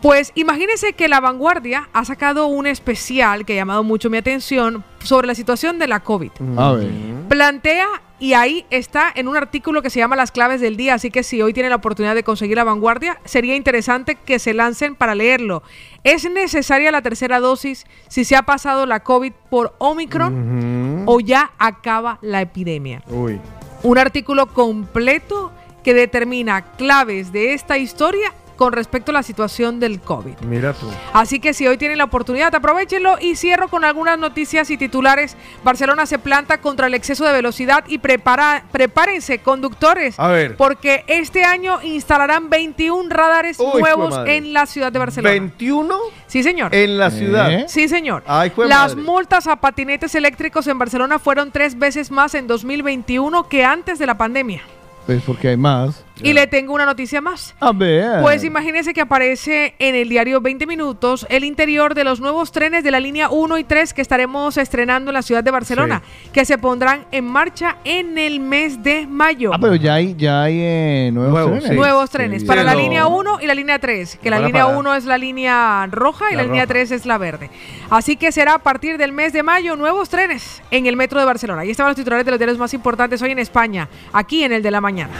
[0.00, 4.84] Pues imagínense que La Vanguardia ha sacado un especial que ha llamado mucho mi atención
[5.02, 6.30] sobre la situación de la COVID.
[6.56, 6.88] A ver.
[7.28, 7.88] Plantea,
[8.20, 11.24] y ahí está en un artículo que se llama Las claves del día, así que
[11.24, 15.16] si hoy tienen la oportunidad de conseguir la vanguardia, sería interesante que se lancen para
[15.16, 15.64] leerlo.
[16.04, 21.50] ¿Es necesaria la tercera dosis si se ha pasado la COVID por Omicron o ya
[21.58, 23.02] acaba la epidemia?
[23.08, 23.40] Uy.
[23.82, 25.52] Un artículo completo
[25.84, 30.38] que determina claves de esta historia con respecto a la situación del COVID.
[30.40, 30.86] Mira tú.
[31.14, 35.36] Así que si hoy tienen la oportunidad, aprovechenlo y cierro con algunas noticias y titulares.
[35.64, 40.56] Barcelona se planta contra el exceso de velocidad y prepara, prepárense, conductores, A ver.
[40.56, 45.30] porque este año instalarán 21 radares Uy, nuevos en la ciudad de Barcelona.
[45.30, 45.94] 21
[46.26, 46.74] Sí, señor.
[46.74, 47.52] en la ciudad.
[47.52, 47.64] ¿Eh?
[47.68, 48.24] Sí, señor.
[48.26, 49.02] Ay, Las madre.
[49.08, 54.06] multas a patinetes eléctricos en Barcelona fueron tres veces más en 2021 que antes de
[54.06, 54.62] la pandemia.
[55.06, 56.04] Pues porque hay más.
[56.22, 57.54] Y le tengo una noticia más.
[57.60, 58.20] A ver.
[58.22, 62.84] Pues imagínense que aparece en el diario 20 Minutos el interior de los nuevos trenes
[62.84, 66.02] de la línea 1 y 3 que estaremos estrenando en la ciudad de Barcelona,
[66.32, 69.52] que se pondrán en marcha en el mes de mayo.
[69.54, 71.68] Ah, pero ya hay, ya hay eh, nuevos, Nuevos, trenes.
[71.70, 71.76] sí.
[71.76, 74.78] Nuevos trenes Sí, para la línea 1 y la línea 3, que la línea parar.
[74.78, 76.74] 1 es la línea roja y la, La línea roja.
[76.74, 77.50] 3 es la verde.
[77.90, 81.26] Así que será a partir del mes de mayo nuevos trenes en el metro de
[81.26, 81.62] Barcelona.
[81.62, 84.62] Ahí estaban los titulares de los diarios más importantes hoy en España, aquí en el
[84.62, 85.12] de la mañana.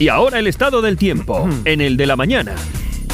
[0.00, 2.54] Y ahora el estado del tiempo en el de la mañana.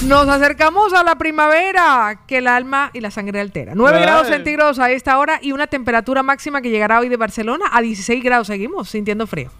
[0.04, 3.72] Nos acercamos a la primavera que el alma y la sangre altera.
[3.74, 4.02] 9 Ay.
[4.04, 7.82] grados centígrados a esta hora y una temperatura máxima que llegará hoy de Barcelona a
[7.82, 8.46] 16 grados.
[8.46, 9.50] Seguimos sintiendo frío.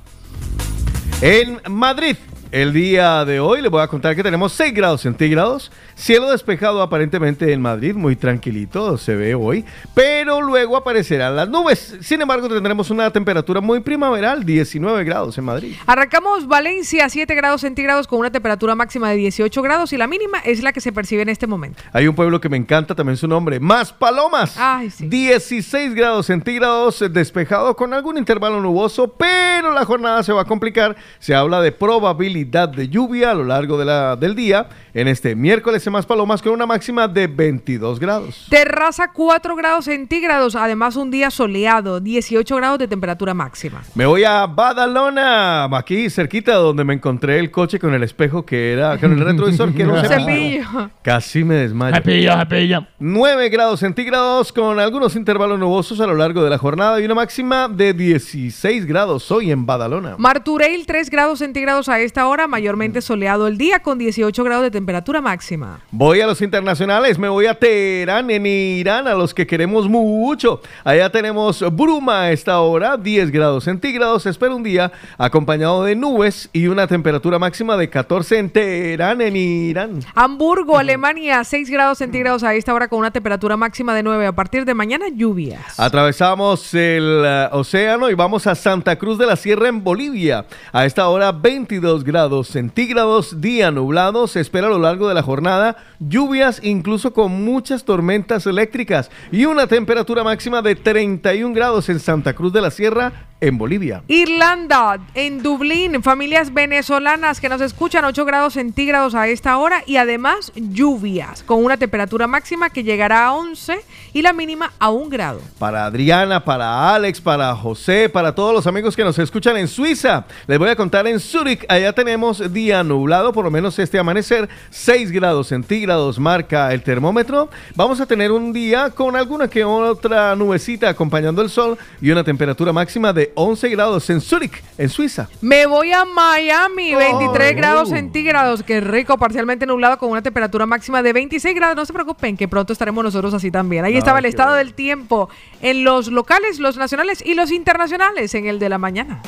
[1.21, 2.17] En Madrid,
[2.57, 6.81] el día de hoy les voy a contar que tenemos 6 grados centígrados, cielo despejado
[6.81, 11.99] aparentemente en Madrid, muy tranquilito se ve hoy, pero luego aparecerán las nubes.
[12.01, 15.75] Sin embargo, tendremos una temperatura muy primaveral, 19 grados en Madrid.
[15.85, 20.39] Arrancamos Valencia 7 grados centígrados con una temperatura máxima de 18 grados y la mínima
[20.39, 21.83] es la que se percibe en este momento.
[21.93, 24.57] Hay un pueblo que me encanta también su nombre, Más Palomas.
[24.57, 25.07] Ay, sí.
[25.07, 30.47] 16 grados centígrados, eh, despejado con algún intervalo nuboso, pero la jornada se va a
[30.47, 30.97] complicar.
[31.19, 35.35] Se habla de probabilidad de lluvia a lo largo de la, del día en este
[35.35, 38.47] miércoles en Más Palomas con una máxima de 22 grados.
[38.49, 43.83] Terraza 4 grados centígrados, además un día soleado, 18 grados de temperatura máxima.
[43.95, 48.73] Me voy a Badalona, aquí cerquita donde me encontré el coche con el espejo que
[48.73, 50.65] era, con el retrovisor que era un cepillo.
[50.65, 50.91] Cepillo.
[51.03, 51.97] Casi me desmayo.
[51.97, 52.87] Cepillo, cepillo.
[52.99, 57.15] 9 grados centígrados con algunos intervalos nubosos a lo largo de la jornada y una
[57.15, 60.15] máxima de 16 grados hoy en Badalona.
[60.17, 64.71] Martureil 3 grados centígrados a esta hora, mayormente soleado el día con 18 grados de
[64.71, 65.81] temperatura máxima.
[65.91, 70.61] Voy a los internacionales, me voy a Teherán, en Irán, a los que queremos mucho.
[70.85, 74.27] Allá tenemos bruma a esta hora, 10 grados centígrados.
[74.27, 79.37] Espera un día acompañado de nubes y una temperatura máxima de 14 en Teherán, en
[79.37, 80.01] Irán.
[80.15, 84.27] Hamburgo, Alemania, 6 grados centígrados a esta hora con una temperatura máxima de 9.
[84.27, 85.79] A partir de mañana, lluvias.
[85.79, 90.47] Atravesamos el eh, océano y vamos a Santa Cruz de la Sierra en Bolivia.
[90.73, 94.27] A esta hora 22 grados centígrados, día nublado.
[94.27, 99.45] Se espera a lo largo de la jornada lluvias, incluso con muchas tormentas eléctricas y
[99.45, 104.03] una temperatura máxima de 31 grados en Santa Cruz de la Sierra en Bolivia.
[104.09, 109.97] Irlanda, en Dublín, familias venezolanas que nos escuchan 8 grados centígrados a esta hora y
[109.97, 113.81] además lluvias con una temperatura máxima que llegará a 11
[114.13, 115.41] y la mínima a 1 grado.
[115.59, 120.27] Para Adriana, para Alex, para José, para todos los amigos que nos escuchan en Suiza.
[120.47, 124.49] Les voy a contar en Zurich, allá tenemos día nublado, por lo menos este amanecer,
[124.71, 127.49] 6 grados centígrados marca el termómetro.
[127.75, 132.25] Vamos a tener un día con alguna que otra nubecita acompañando el sol y una
[132.25, 135.29] temperatura máxima de 11 grados en Zurich, en Suiza.
[135.41, 137.57] Me voy a Miami, 23 Oh.
[137.57, 141.77] grados centígrados, qué rico, parcialmente nublado con una temperatura máxima de 26 grados.
[141.77, 143.85] No se preocupen, que pronto estaremos nosotros así también.
[143.85, 144.65] Ahí estaba el estado bueno.
[144.65, 145.29] del tiempo
[145.61, 149.21] en los locales, los nacionales y los internacionales en el de la mañana.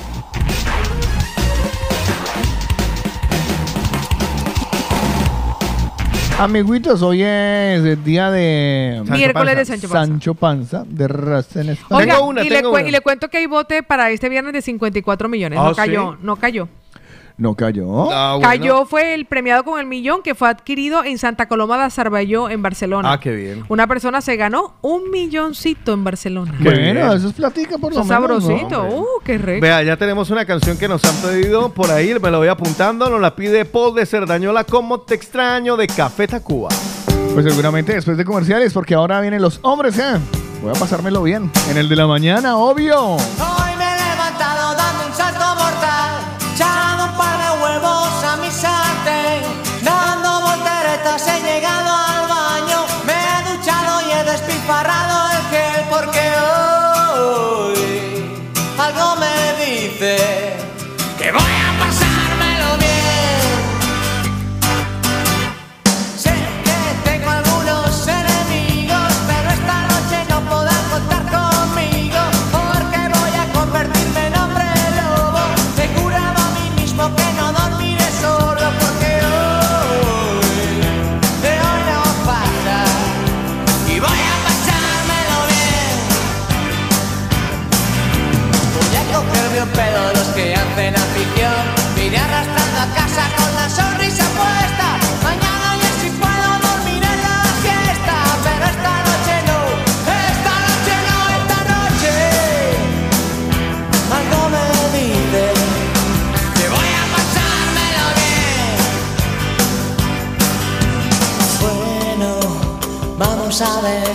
[6.39, 9.55] Amiguitos, hoy es el día de Miércoles Panza.
[9.57, 10.07] de Sancho Panza.
[10.07, 11.99] Sancho Panza de raza en España.
[12.01, 12.89] Oiga, Tengo una, y, le tengo cue- una.
[12.89, 15.59] y le cuento que hay bote para este viernes de 54 millones.
[15.61, 16.19] Ah, no cayó, ¿sí?
[16.23, 16.69] no cayó.
[17.39, 18.11] No cayó.
[18.13, 18.49] Ah, bueno.
[18.49, 22.51] Cayó fue el premiado con el millón que fue adquirido en Santa Coloma de Azarballó,
[22.51, 23.13] en Barcelona.
[23.13, 23.65] Ah, qué bien.
[23.69, 26.53] Una persona se ganó un milloncito en Barcelona.
[26.59, 26.97] Qué Bueno, bien.
[26.99, 28.09] eso es platica por lo menos.
[28.09, 28.41] ¿no?
[28.41, 28.83] sabrosito.
[28.89, 29.63] uh, qué rico.
[29.63, 33.09] Vea, ya tenemos una canción que nos han pedido por ahí, me la voy apuntando,
[33.09, 36.71] nos la pide Paul de Cerdañola, como te extraño, de Café Tacuba.
[37.35, 40.19] Pues seguramente después de comerciales, porque ahora vienen los hombres, ¿eh?
[40.61, 41.53] Voy a pasármelo bien.
[41.71, 43.01] En el de la mañana, obvio.
[43.13, 43.68] Hoy
[113.59, 114.15] ver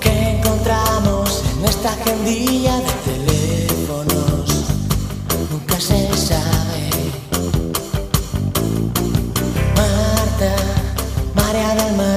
[0.00, 4.66] qué encontramos en esta agendilla de teléfonos.
[5.50, 6.90] Nunca se sabe.
[9.76, 10.54] Marta,
[11.34, 12.15] María del Mar,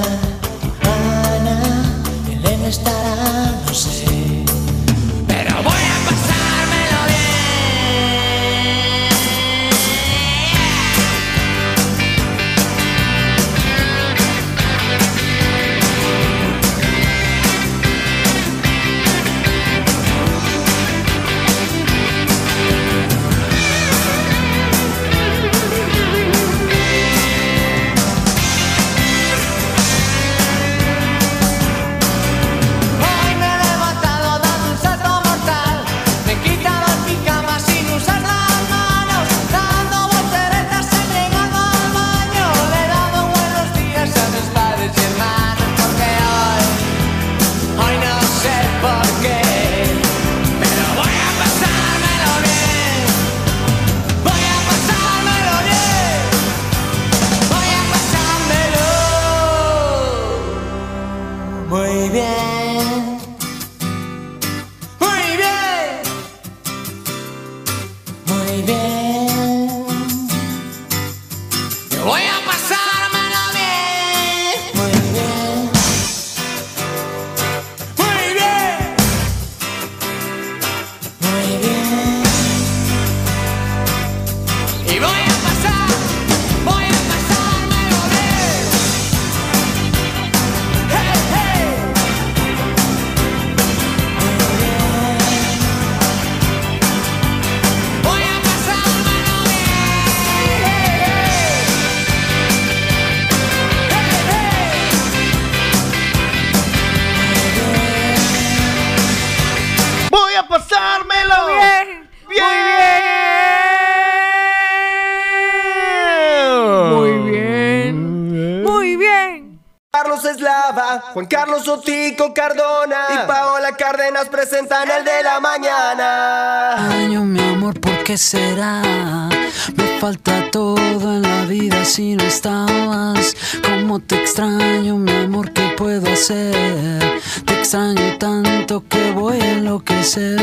[121.13, 126.75] Juan Carlos Otico Cardona y Paola Cárdenas presentan el de la mañana.
[126.77, 129.29] extraño, mi amor, ¿por qué será?
[129.75, 133.35] Me falta todo en la vida si no estabas.
[133.63, 135.51] ¿Cómo te extraño, mi amor?
[135.51, 137.21] ¿Qué puedo hacer?
[137.45, 140.39] Te extraño tanto que voy a enloquecer.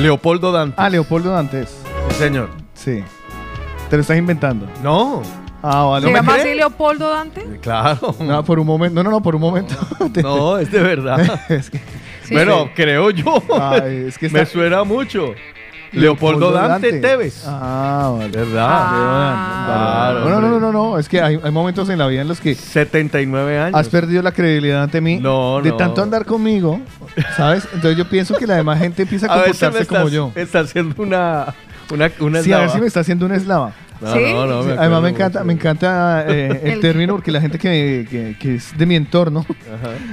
[0.00, 0.74] Leopoldo Dante.
[0.78, 1.76] Ah, Leopoldo Dantes.
[2.10, 2.50] Sí, señor.
[2.74, 3.02] Sí.
[3.90, 4.66] Te lo estás inventando.
[4.82, 5.22] No.
[5.62, 6.06] Ah, vale.
[6.06, 7.44] ¿Se ¿No me llama así Leopoldo Dante?
[7.60, 8.14] Claro.
[8.20, 8.94] No, por un momento.
[8.94, 9.74] No, no, no, por un momento.
[10.22, 11.40] No, es de verdad.
[11.48, 11.78] es que,
[12.24, 12.34] Sí.
[12.34, 13.42] bueno, creo yo.
[13.60, 15.32] Ay, es que Me está- suena mucho.
[15.90, 17.44] Leopoldo, Dante, Tevez.
[17.46, 18.28] Ah, vale.
[18.30, 18.68] ¿Verdad?
[18.70, 20.10] Ah.
[20.12, 22.28] Claro, No, no, no, no, no, es que hay, hay momentos en la vida en
[22.28, 23.74] los que 79 años.
[23.74, 25.76] has perdido la credibilidad ante mí No, de no.
[25.78, 26.78] tanto andar conmigo,
[27.38, 27.64] ¿sabes?
[27.72, 30.08] Entonces yo pienso que la demás gente empieza a a veces me comportarse estás, como
[30.10, 30.32] yo.
[30.34, 31.54] está haciendo una,
[31.90, 32.68] una, una Sí, a ver eslava.
[32.74, 33.72] si me está haciendo una eslava.
[34.00, 34.20] No, ¿Sí?
[34.32, 37.58] no, no, me Además me encanta, me encanta eh, el El- término porque la gente
[37.58, 39.44] que, que- que es de mi entorno,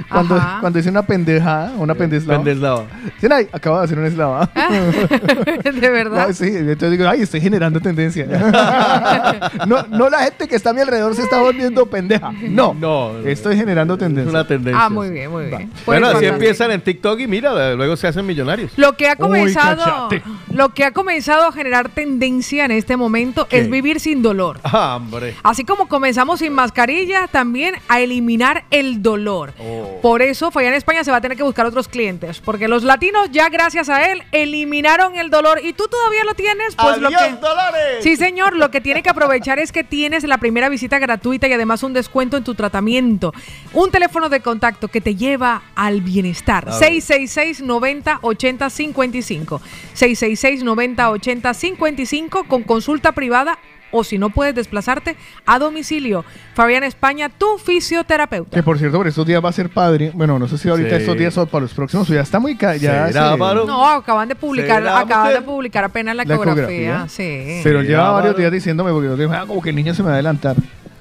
[0.09, 0.57] cuando, Ajá.
[0.59, 2.86] cuando dice una pendejada, una pendeslava, Pendeslava.
[3.15, 4.49] dicen, ay, acabo de hacer una eslava.
[5.63, 6.27] de verdad.
[6.29, 8.25] No, sí, entonces digo, ay, estoy generando tendencia.
[9.67, 12.31] no, no la gente que está a mi alrededor se está volviendo pendeja.
[12.49, 14.29] No, No, estoy generando Es tendencia.
[14.31, 14.86] una tendencia.
[14.86, 15.69] Ah, muy bien, muy bien.
[15.69, 16.33] Pues Bueno, así fantástico.
[16.36, 18.71] empiezan en TikTok y mira, luego se hacen millonarios.
[18.77, 20.09] Lo que ha comenzado,
[20.51, 23.59] lo que ha comenzado a generar tendencia en este momento ¿Qué?
[23.59, 24.59] es vivir sin dolor.
[24.63, 25.36] Ah, hombre.
[25.43, 29.53] Así como comenzamos sin mascarilla, también a eliminar el dolor.
[29.59, 29.99] Oh.
[30.01, 33.30] Por eso, en España se va a tener que buscar otros clientes, porque los latinos
[33.32, 37.15] ya gracias a él eliminaron el dolor y tú todavía lo tienes, pues lo que
[37.39, 37.99] dólares!
[38.01, 41.53] Sí, señor, lo que tiene que aprovechar es que tienes la primera visita gratuita y
[41.53, 43.34] además un descuento en tu tratamiento.
[43.73, 46.69] Un teléfono de contacto que te lleva al bienestar.
[46.69, 46.80] A ver.
[46.80, 49.61] 666 90 80 55.
[49.93, 53.57] 666 90 80 55 con consulta privada
[53.97, 55.15] o si no puedes desplazarte
[55.45, 56.25] a domicilio.
[56.53, 58.55] Fabián España, tu fisioterapeuta.
[58.55, 60.11] Que por cierto, por estos días va a ser padre.
[60.13, 60.95] Bueno, no sé si ahorita Sí.
[60.97, 62.55] estos días o para los próximos, ya está muy...
[62.55, 63.37] ca- Ya ¿Será, se-?
[63.37, 65.39] No, acaban de publicar, ¿Será, acaban mujer?
[65.41, 66.63] de publicar apenas la, La ecografía.
[66.63, 67.05] ecografía.
[67.09, 67.61] Sí.
[67.63, 70.07] Pero lleva varios días diciéndome, porque yo digo, ah, como que el niño se me
[70.07, 70.55] va a adelantar.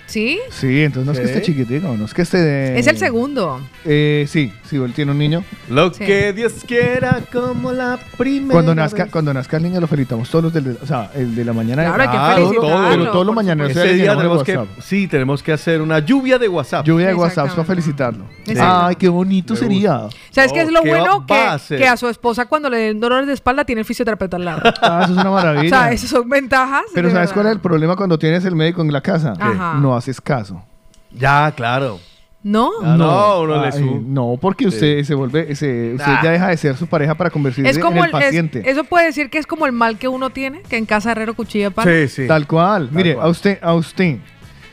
[0.07, 0.39] ¿Sí?
[0.51, 2.79] Sí, entonces no es que esté chiquitico, no es que esté de...
[2.79, 3.61] Es el segundo.
[3.85, 5.43] Eh, sí, sí, él tiene un niño.
[5.69, 6.05] Lo Sí.
[6.05, 9.13] que Dios quiera como la primera Cuando nazca, vez.
[9.13, 11.85] cuando nazca el niño lo felicitamos todos los del, o sea, el de la mañana.
[11.85, 12.89] Claro, hay que Claro, felicitarlo.
[12.91, 16.39] Pero todos los por mañaneros Ese día tenemos que, sí, tenemos que hacer una lluvia
[16.39, 16.87] de WhatsApp.
[16.87, 17.83] Lluvia de WhatsApp para Exactamente.
[17.83, 18.25] felicitarlo.
[18.47, 18.87] Exacto.
[18.87, 20.01] Ay, qué bonito Me sería.
[20.31, 21.21] ¿Sabes qué es lo ¿Qué bueno?
[21.21, 21.79] va Que, a hacer?
[21.79, 24.63] que a su esposa cuando le den dolores de espalda tiene el fisioterapeuta al lado.
[24.83, 25.69] Ah, eso es una o maravilla.
[25.69, 26.83] sea, esas son ventajas.
[26.95, 27.35] Pero de ¿sabes verdad.
[27.35, 29.33] cuál es el problema cuando tienes el médico en la casa?
[29.41, 29.79] Ajá.
[29.81, 30.63] No haces caso.
[31.13, 32.01] Ya, claro.
[32.43, 32.71] ¿No?
[32.83, 34.01] Ah, no, uno le Ay, sube.
[34.05, 36.21] No, porque usted se vuelve, usted Ah.
[36.23, 38.63] ya deja de ser su pareja para convertirse Es como en el, el es- paciente.
[38.71, 41.33] eso puede decir que es como el mal que uno tiene, que en casa herrero
[41.35, 41.87] cuchilla pan.
[41.89, 42.27] Sí, sí.
[42.27, 42.91] Tal cual.
[42.93, 43.27] Mire, cual.
[43.27, 44.19] a usted, a usted,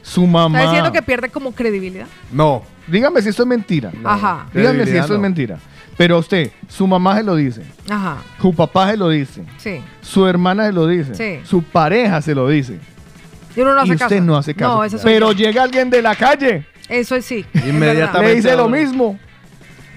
[0.02, 0.58] su mamá.
[0.60, 2.08] Está diciendo que pierde como credibilidad.
[2.32, 2.64] No.
[2.88, 3.92] Dígame si esto es mentira.
[4.04, 4.48] Ajá.
[4.52, 5.22] Dígame si Credibilidad esto es no.
[5.22, 5.58] mentira.
[5.96, 8.18] Pero a usted, su mamá se lo dice, Ajá.
[8.42, 9.82] su papá se lo dice, Sí.
[10.02, 11.46] su hermana se lo dice, Sí.
[11.46, 12.80] su pareja se lo dice.
[13.56, 14.22] Y uno no hace y usted caso.
[14.24, 14.76] no hace caso.
[14.76, 15.46] No, eso soy Pero yo.
[15.46, 17.46] llega alguien de la calle, Eso es sí.
[17.54, 18.30] es Inmediatamente.
[18.30, 18.78] le dice lo ahora.
[18.78, 19.20] mismo.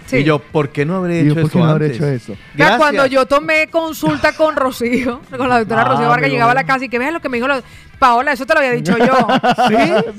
[0.06, 0.18] Sí.
[0.18, 2.22] Y yo, ¿por qué no habré Y yo, hecho ¿por esto qué no habré antes?
[2.22, 2.78] hecho Gracias.
[2.78, 6.54] cuando yo tomé consulta con Rocío, con la doctora Ah, Rocío Vargas, pero llegaba a
[6.54, 7.62] la casa y que vean lo que me dijo la-
[7.98, 9.26] Paola, eso te lo había dicho yo.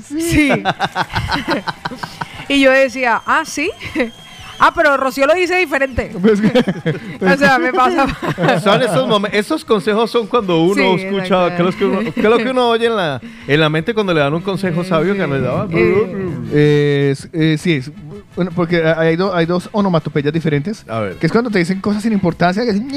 [0.08, 0.18] ¿Sí?
[0.18, 0.62] Sí.
[2.48, 3.70] y yo decía, ah, sí.
[4.58, 6.12] Ah, pero Rocío lo dice diferente.
[6.14, 8.06] o sea, me pasa.
[8.60, 11.74] son esos, esos consejos son cuando uno escucha, ¿qué es,
[12.14, 14.84] que lo que uno, oye en la, en la mente cuando le dan un consejo
[14.84, 15.20] sabio sí.
[15.20, 15.68] que le daban?
[16.52, 17.80] Eh, eh, sí,
[18.34, 20.84] bueno, porque hay, do, hay dos onomatopeyas diferentes.
[20.88, 21.16] A ver.
[21.16, 22.64] Que es cuando te dicen cosas sin importancia.
[22.64, 22.88] Que dicen.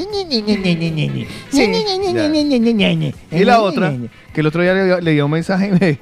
[3.30, 3.94] Y la otra,
[4.32, 5.98] que el otro día le, le dio un mensaje me,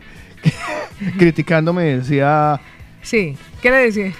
[1.18, 2.60] criticándome, decía...
[3.02, 3.36] Sí.
[3.62, 4.12] ¿Qué le decía?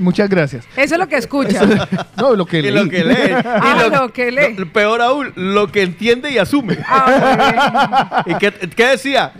[0.00, 0.64] Muchas gracias.
[0.76, 1.88] Eso es lo que escucha.
[2.16, 2.70] No, lo que lee.
[2.70, 3.34] Lo que lee.
[3.90, 4.54] Lo, que lee.
[4.56, 6.78] Lo, peor aún, lo que entiende y asume.
[8.26, 9.32] ¿Y qué decía?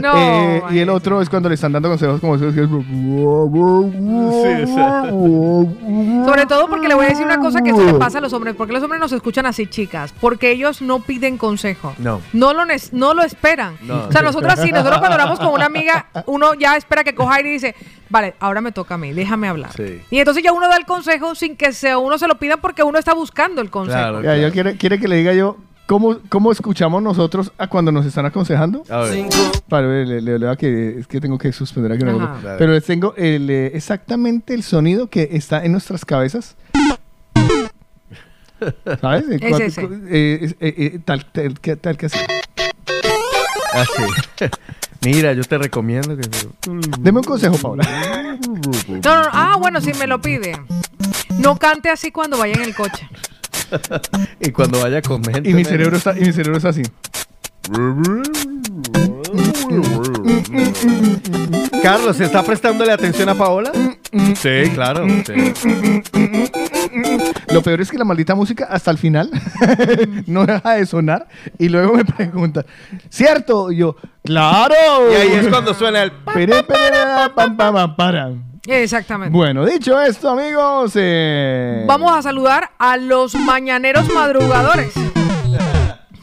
[0.00, 0.12] No.
[0.16, 2.54] Eh, y el otro es cuando le están dando consejos como esos
[6.24, 8.32] Sobre todo porque le voy a decir una cosa que eso le pasa a los
[8.32, 8.54] hombres.
[8.56, 10.12] Porque los hombres nos escuchan así, chicas.
[10.20, 11.94] Porque ellos no piden consejo.
[11.98, 12.20] No.
[12.32, 13.76] No lo, no lo esperan.
[13.82, 14.06] No.
[14.08, 14.70] O sea, nosotras sí.
[14.70, 17.74] Nosotros cuando hablamos con una amiga, uno ya espera que coja aire y dice,
[18.08, 19.72] vale, ahora me toca a mí, déjame hablar.
[19.76, 20.00] Sí.
[20.10, 22.82] Y entonces ya uno da el consejo sin que se, uno se lo pida porque
[22.82, 23.98] uno está buscando el consejo.
[23.98, 24.22] Claro.
[24.22, 25.56] Ya, yo quiere, quiere que le diga yo
[25.90, 28.84] cómo, cómo escuchamos nosotros a cuando nos están aconsejando.
[28.88, 29.26] A ver.
[29.68, 32.54] Para ver, le, le- que es que tengo que suspender aquí una cosa.
[32.58, 36.54] Pero les tengo el, eh, exactamente el sonido que está en nuestras cabezas.
[39.00, 39.24] ¿Sabes?
[39.30, 39.88] Eh, Es ese.
[40.08, 42.18] eh, es- eh, eh, tal, tal, que- tal que así.
[43.72, 44.46] Así.
[45.04, 46.28] Mira, yo te recomiendo que...
[47.00, 47.82] Deme un consejo, Paula.
[48.46, 48.52] No,
[49.00, 49.28] no, no.
[49.32, 50.52] Ah, bueno, si me lo pide.
[51.38, 53.08] No cante así cuando vaya en el coche.
[54.40, 55.46] Y cuando vaya a comer...
[55.46, 56.82] Y mi cerebro está, y mi cerebro está así.
[61.82, 63.72] Carlos, ¿se está prestándole atención a Paola?
[64.36, 65.06] Sí, claro.
[65.26, 65.52] sí.
[67.52, 69.30] Lo peor es que la maldita música hasta el final
[70.26, 72.64] no deja de sonar y luego me preguntan,
[73.08, 73.70] ¿cierto?
[73.70, 74.74] Y yo, ¡claro!
[75.12, 76.12] Y ahí es cuando suena el...
[76.12, 78.32] Pam, pam, pam, para.
[78.66, 79.36] Exactamente.
[79.36, 84.92] Bueno, dicho esto, amigos, eh, Vamos a saludar a los mañaneros madrugadores.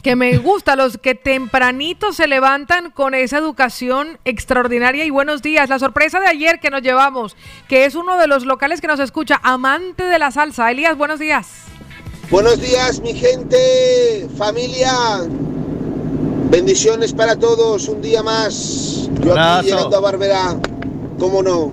[0.02, 5.68] Que me gusta, los que tempranito se levantan con esa educación extraordinaria y buenos días.
[5.68, 7.36] La sorpresa de ayer que nos llevamos,
[7.68, 10.70] que es uno de los locales que nos escucha, amante de la salsa.
[10.70, 11.64] Elías, buenos días.
[12.30, 14.92] Buenos días, mi gente, familia.
[16.50, 19.10] Bendiciones para todos, un día más.
[19.20, 20.56] Yo aquí llegando a Barberá,
[21.18, 21.72] cómo no.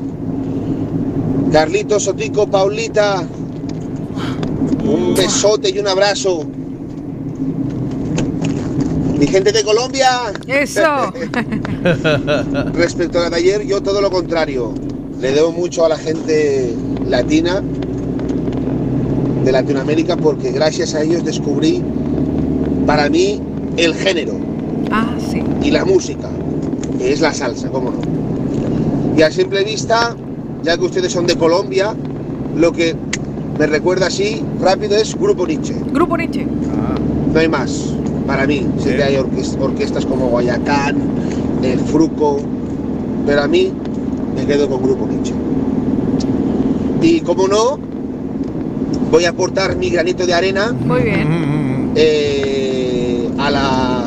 [1.55, 3.23] Carlitos, Sotico, Paulita,
[4.83, 6.43] un besote y un abrazo.
[9.17, 10.33] Mi gente de Colombia.
[10.47, 11.13] Eso.
[12.73, 14.73] Respecto a la de ayer, yo todo lo contrario.
[15.21, 16.75] Le debo mucho a la gente
[17.07, 17.63] latina
[19.45, 21.81] de Latinoamérica porque gracias a ellos descubrí
[22.85, 23.41] para mí
[23.77, 24.33] el género
[24.91, 25.41] Ah, sí.
[25.63, 26.29] y la música,
[26.99, 29.17] que es la salsa, cómo no.
[29.17, 30.17] Y a simple vista,
[30.65, 31.93] ya que ustedes son de Colombia,
[32.55, 32.95] lo que
[33.59, 35.75] me recuerda así rápido es Grupo Nietzsche.
[35.93, 36.45] Grupo Nietzsche.
[37.33, 37.93] No hay más,
[38.25, 38.65] para mí.
[38.79, 40.95] Sé que hay orques- orquestas como Guayacán,
[41.63, 42.37] el Fruco,
[43.25, 43.71] pero a mí
[44.35, 45.33] me quedo con Grupo Nietzsche.
[47.01, 47.77] Y como no,
[49.11, 51.91] voy a aportar mi granito de arena Muy bien.
[51.95, 54.01] eh, a la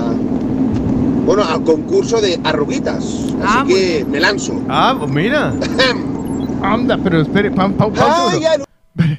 [1.27, 3.27] bueno al concurso de arruguitas.
[3.43, 4.55] Ah, Así que me lanzo.
[4.69, 5.53] Ah, pues mira.
[6.63, 8.65] Anda, pero espere, pa, pa, Ay, pausémelo.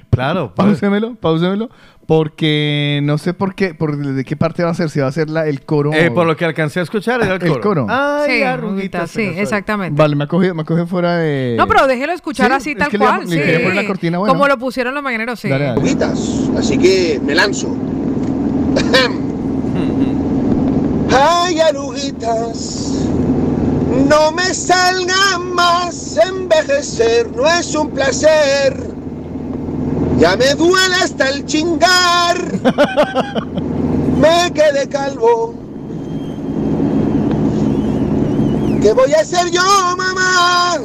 [0.09, 0.53] Claro.
[0.55, 1.69] Pausémelo, pausémelo,
[2.05, 5.11] porque no sé por qué, por de qué parte va a ser, si va a
[5.13, 5.93] ser la, el coro.
[5.93, 7.61] Eh, por lo que alcancé a escuchar era el El coro.
[7.61, 7.87] coro.
[7.89, 9.09] Ay, sí, arruguitas.
[9.09, 9.97] sí, exactamente.
[9.97, 11.55] Vale, me ha cogido, me ha cogido fuera de...
[11.57, 13.21] No, pero déjelo escuchar Sí, así es tal cual.
[13.21, 13.37] le sí.
[13.37, 14.33] quería poner la cortina buena.
[14.33, 15.47] Como lo pusieron los mañaneros, sí.
[15.47, 15.79] Dale, dale.
[15.79, 16.49] Arruguitas.
[16.57, 17.73] Así que me lanzo.
[21.11, 23.07] Ay, arruguitas.
[24.07, 28.89] No me salga más envejecer, no es un placer.
[30.17, 32.37] Ya me duele hasta el chingar.
[34.19, 35.55] Me quedé calvo.
[38.81, 39.61] ¿Qué voy a hacer yo,
[39.95, 40.77] mamá?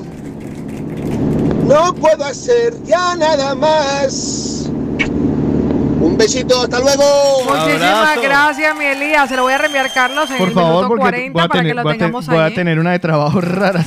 [1.66, 4.70] No puedo hacer ya nada más.
[6.04, 7.02] Un besito, hasta luego.
[7.46, 8.20] Muchísimas Abrazo.
[8.22, 9.26] gracias, mi Elías.
[9.28, 11.48] Se lo voy a reenviar Carlos en Por el favor, minuto porque 40 voy a,
[11.48, 12.54] para tener, que lo tengamos voy a ahí.
[12.54, 13.84] tener una de trabajo rara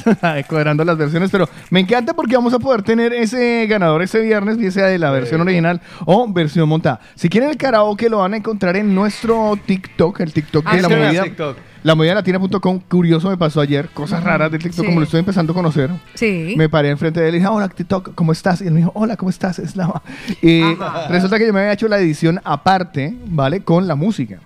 [0.50, 4.58] cuadrando las versiones, pero me encanta porque vamos a poder tener ese ganador ese viernes,
[4.58, 7.00] bien sea de la versión original o versión montada.
[7.16, 10.82] Si quieren el karaoke lo van a encontrar en nuestro TikTok, el TikTok de Ah,
[10.82, 10.96] la sí.
[10.96, 11.24] movida.
[11.24, 11.58] TikTok.
[11.88, 14.86] La latina.com, curioso me pasó ayer, cosas raras del TikTok, Sí.
[14.88, 15.90] como lo estoy empezando a conocer.
[16.16, 16.54] Sí.
[16.58, 18.60] Me paré enfrente de él y dije, hola TikTok, ¿cómo estás?
[18.62, 19.58] Y él me dijo, hola, ¿cómo estás?
[19.58, 20.02] Eslava?
[20.42, 21.08] Y Ajá.
[21.08, 23.62] resulta que yo me había hecho la edición aparte, ¿vale?
[23.62, 24.40] Con la música.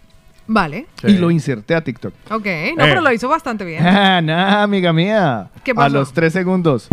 [0.46, 0.86] Vale.
[1.04, 2.14] Y lo inserté a TikTok.
[2.30, 2.46] Ok.
[2.78, 3.84] No, pero lo hizo bastante bien.
[3.88, 5.48] Ah, nada, amiga mía.
[5.64, 5.96] ¿Qué A pasó?
[5.96, 6.90] los tres segundos.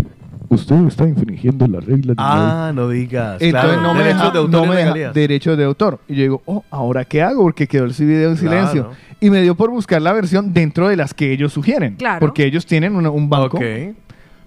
[0.50, 3.40] Usted está infringiendo la regla de Ah, no digas.
[3.40, 3.82] Entonces claro.
[3.82, 5.14] no me deja, de autor no me deja regalías.
[5.14, 6.00] derecho de autor.
[6.08, 7.42] Y yo digo, oh, ¿ahora qué hago?
[7.42, 8.68] Porque quedó ese video en Claro.
[8.68, 8.90] silencio.
[9.20, 11.96] Y me dio por buscar la versión dentro de las que ellos sugieren.
[11.96, 12.20] Claro.
[12.20, 13.58] Porque ellos tienen una- un banco.
[13.58, 13.62] Ok.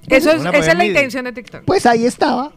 [0.08, 1.62] Eso es, esa es la intención de TikTok.
[1.66, 2.52] Pues ahí estaba.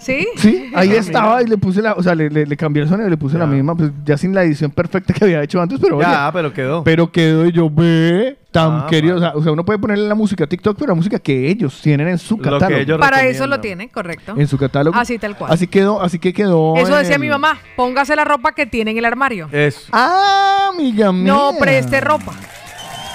[0.00, 0.26] ¿Sí?
[0.36, 3.06] Sí, ahí estaba y le puse la, o sea, le, le- le cambié el sonido
[3.06, 5.78] y le puse la misma, pues ya sin la edición perfecta que había hecho antes,
[5.78, 6.82] pero Ya, oye, pero quedó.
[6.84, 10.08] pero quedó y yo ve tan Ah, querido, o sea, o sea, uno puede ponerle
[10.08, 12.80] la música a TikTok, pero la música que ellos tienen en su Lo que catálogo.
[12.80, 13.50] ellos Para eso recomiendan.
[13.50, 14.34] lo tiene, correcto.
[14.38, 14.98] en su catálogo.
[14.98, 15.52] Así tal cual.
[15.52, 16.76] Así quedó, así que quedó.
[16.76, 17.58] Eso decía el- mi mamá.
[17.76, 19.48] Póngase la ropa que tiene en el armario.
[19.52, 19.82] Eso.
[19.92, 21.30] Ah, amiga mía.
[21.32, 22.32] No preste ropa.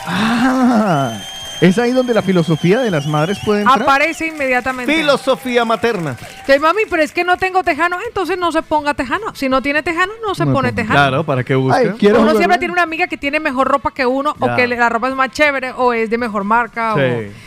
[0.08, 1.20] Ah,
[1.62, 3.82] es ahí donde la filosofía de las madres puede entrar.
[3.82, 4.94] Aparece inmediatamente.
[4.94, 6.16] Filosofía materna.
[6.46, 9.34] Que mami, pero es que no tengo tejano, entonces no se ponga tejano.
[9.36, 10.82] Si no tiene tejano, no se No pone ponga.
[10.84, 11.00] tejano.
[11.00, 11.80] Claro, para que busque.
[11.80, 14.56] Ay, quiero Uno jugar- siempre tiene una amiga que tiene mejor ropa que uno, o
[14.56, 16.94] que le- la ropa es más chévere, o es de mejor marca.
[16.96, 17.00] Sí.
[17.02, 17.04] O...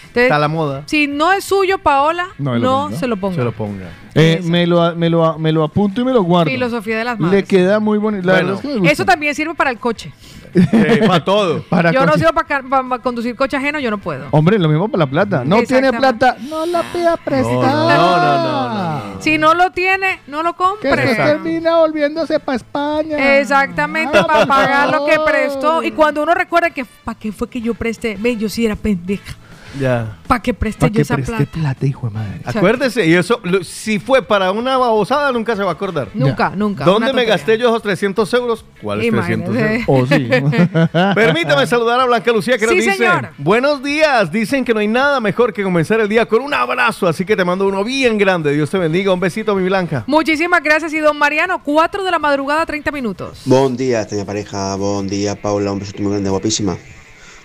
[0.08, 0.82] Entonces, Está la moda.
[0.86, 3.36] Si no es suyo, Paola, No se lo ponga.
[3.36, 3.86] Se lo ponga.
[4.14, 6.50] Eh, me, lo, me, lo, me lo apunto y me lo guardo.
[6.50, 7.44] Filosofía de las Le madres.
[7.44, 8.26] queda muy bonito.
[8.26, 8.90] La Bueno, es que.
[8.90, 10.12] Eso también sirve para el coche.
[10.54, 11.62] Eh, para todo.
[11.68, 12.62] Para yo no sirvo para,
[13.00, 14.26] conducir coche ajeno, yo no puedo.
[14.30, 15.42] Hombre, lo mismo para la plata.
[15.44, 17.96] No tiene plata, no la pida prestada.
[17.96, 19.22] no, no, no, no, no.
[19.22, 20.96] Si no lo tiene, no lo Que compre.
[20.96, 23.38] después termina volviéndose para España.
[23.38, 25.82] Exactamente, Ah, para pagar lo que prestó.
[25.82, 28.16] Y cuando uno recuerda que, ¿para qué fue que yo presté?
[28.18, 29.34] Ve, yo sí era pendeja.
[29.78, 30.16] Ya.
[30.26, 31.52] ¿Para qué presté ¿Para yo que esa preste plata?
[31.52, 32.40] plata, hijo de madre?
[32.44, 36.08] Acuérdese, y eso, lo- si fue para una babosada, nunca se va a acordar.
[36.14, 36.84] Nunca, nunca.
[36.84, 38.64] ¿Dónde me gasté yo esos 300 euros?
[38.82, 39.82] ¿Cuáles 300 euros?
[39.86, 40.28] Oh, sí.
[41.14, 43.30] Permítame saludar a Blanca Lucía que nos Sí, dice señor.
[43.38, 47.06] Buenos días, dicen que no hay nada mejor que comenzar el día con un abrazo,
[47.06, 50.04] así que te mando uno bien grande, Dios te bendiga, un besito mi Blanca.
[50.06, 50.92] Muchísimas gracias.
[50.92, 53.42] Y don Mariano, 4 de la madrugada, 30 minutos.
[53.44, 54.74] Buen día, esta pareja.
[54.76, 55.72] Buen día, Paula.
[55.72, 56.76] Un besito muy grande, guapísima.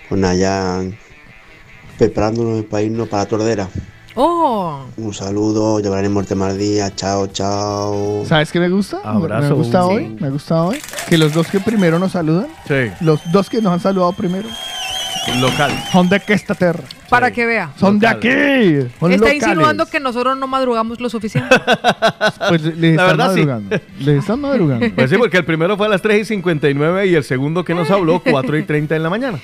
[0.10, 0.82] Nada, ya
[1.98, 3.68] preparándonos para irnos para la tordera.
[4.16, 6.94] Oh, Un saludo, llevaremos el tema al día.
[6.96, 8.24] Chao, chao.
[8.28, 9.00] ¿Sabes qué me gusta?
[9.04, 9.50] Abrazo.
[9.50, 9.88] Me gusta Sí.
[9.90, 10.78] hoy, me gusta hoy.
[11.10, 14.48] Que los dos que primero nos saludan, Sí, los dos que nos han saludado primero,
[15.42, 15.72] local.
[15.92, 16.84] son de que esta tierra.
[17.10, 17.72] Para que vea.
[17.76, 18.30] Son de aquí.
[19.00, 19.36] Son Está locales.
[19.44, 21.56] insinuando que nosotros no madrugamos lo suficiente.
[22.50, 23.40] Pues les La están verdad, sí.
[23.46, 23.80] madrugando.
[24.00, 24.86] Les están madrugando.
[24.96, 27.74] Pues sí, porque el primero fue a las 3 y 59 y el segundo que
[27.74, 29.40] nos habló 4 y 30 en la mañana.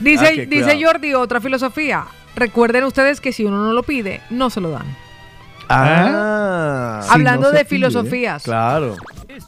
[0.00, 0.78] Dice, Ah, dice.
[0.82, 2.04] Jordi, otra filosofía.
[2.36, 4.86] Recuerden ustedes que si uno no lo pide, no se lo dan.
[5.68, 7.02] Ah.
[7.10, 7.76] Hablando no se de pide.
[7.76, 8.42] filosofías.
[8.42, 8.96] Claro.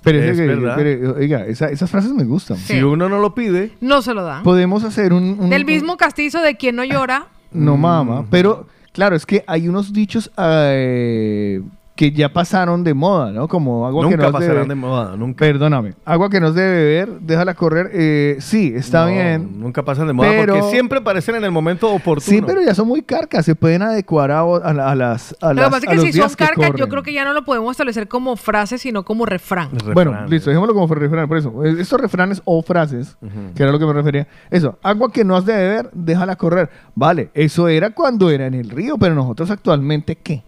[0.03, 0.47] Pero Es que-
[0.77, 2.57] pero, oiga, esa- esas frases me gustan.
[2.57, 4.43] Si uno no lo pide, No se lo dan.
[4.43, 5.37] Podemos hacer un...
[5.41, 7.27] un- Del mismo castizo de quien no llora.
[7.53, 7.81] No Mm.
[7.81, 11.61] mama, pero claro, es que hay unos dichos eh,
[12.01, 13.47] que ya pasaron de moda, ¿no?
[13.47, 14.69] Como agua que no de pasarán beber.
[14.69, 15.45] de moda, nunca.
[15.45, 17.91] Perdóname, agua que no es de beber, déjala correr.
[17.93, 19.61] eh, sí, está No, bien.
[19.61, 22.21] Nunca pasan de moda Pero- porque siempre aparecen en el momento oportuno.
[22.39, 25.49] Sí, pero ya son muy carcas, se pueden adecuar a, a la- a las a
[25.51, 27.13] Lo que las- pasa a es los que si días son cargas, yo creo que
[27.13, 29.69] ya no lo podemos establecer como frase, sino como refrán.
[29.93, 31.63] Bueno, listo, dejémoslo como refrán, por eso.
[31.67, 33.19] eh, Estos refranes o frases,
[33.55, 34.27] que era lo que me refería.
[34.51, 36.71] Eso, agua que no has de beber, déjala correr.
[36.95, 40.45] Vale, eso era cuando era en el río, pero nosotros actualmente, ¿qué?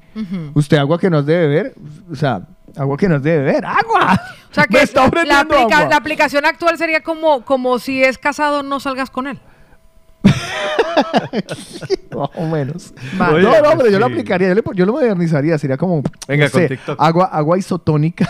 [0.55, 1.75] Usted agua que no has de beber,
[2.11, 2.43] o sea,
[2.77, 4.21] agua que no has de beber, ¡agua!
[4.51, 5.89] O sea Me que está la, ofreciendo aplica- agua.
[5.91, 9.39] la aplicación actual sería como, como si es casado, no salgas con él.
[12.15, 12.93] Más o menos.
[13.17, 13.43] Vale.
[13.43, 14.13] no, no, pero pues yo lo sí.
[14.13, 17.01] aplicaría, yo, le- yo lo modernizaría, sería como, Venga, no con sé, TikTok.
[17.01, 18.29] agua, agua isotónica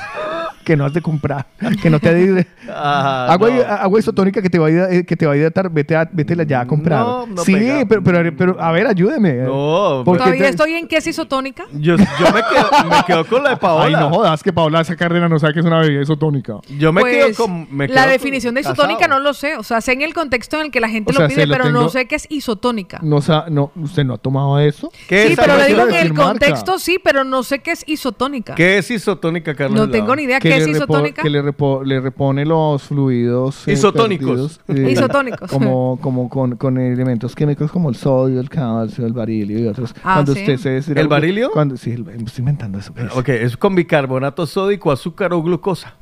[0.64, 1.46] que no has de comprar,
[1.82, 2.46] que no te adhiere.
[2.68, 3.62] Ah, agua, no.
[3.62, 6.09] agua isotónica que te va a hidratar, eh, que te va a hidratar, vete, a,
[6.11, 7.00] vete ya a comprar.
[7.00, 7.84] No, no sí, pega.
[7.88, 9.34] pero, pero, pero, a ver, ayúdeme.
[9.34, 11.64] No, Porque Todavía te- estoy en que es isotónica.
[11.72, 13.84] Yo, yo me, quedo, me quedo con la de Paola.
[13.98, 16.55] Ay, no jodas, que Paola esa Cárdenas no sabe que es una bebida isotónica.
[16.78, 17.66] Yo me Pues, quedo con.
[17.74, 19.18] me la definición de con- isotónica casado.
[19.18, 19.57] no lo sé.
[19.57, 21.46] O sea, sé en el contexto en el que la gente O lo sea, pide,
[21.46, 22.98] pero no sé qué es isotónica.
[23.03, 24.90] No, sa- no, ¿Usted no ha tomado eso?
[25.09, 27.84] ¿Qué Sí, es pero le digo en el contexto sí, pero no sé qué es
[27.86, 28.55] isotónica.
[28.55, 29.78] ¿Qué es isotónica, Carlos?
[29.78, 31.22] No tengo ni idea qué es le isotónica.
[31.22, 34.61] que le, repo- le repone los fluidos eh, Isotónicos.
[34.66, 35.51] perdidos, Isotónicos.
[35.51, 39.95] Como, como con, con elementos químicos como el sodio, el calcio, el barilio y otros.
[40.05, 40.40] Ah, cuando ¿sí?
[40.53, 41.51] usted se ¿El barilio?
[41.51, 42.93] Cuando, sí, el- estoy inventando eso.
[43.16, 45.95] Ok, es con bicarbonato sódico, azúcar o glucosa.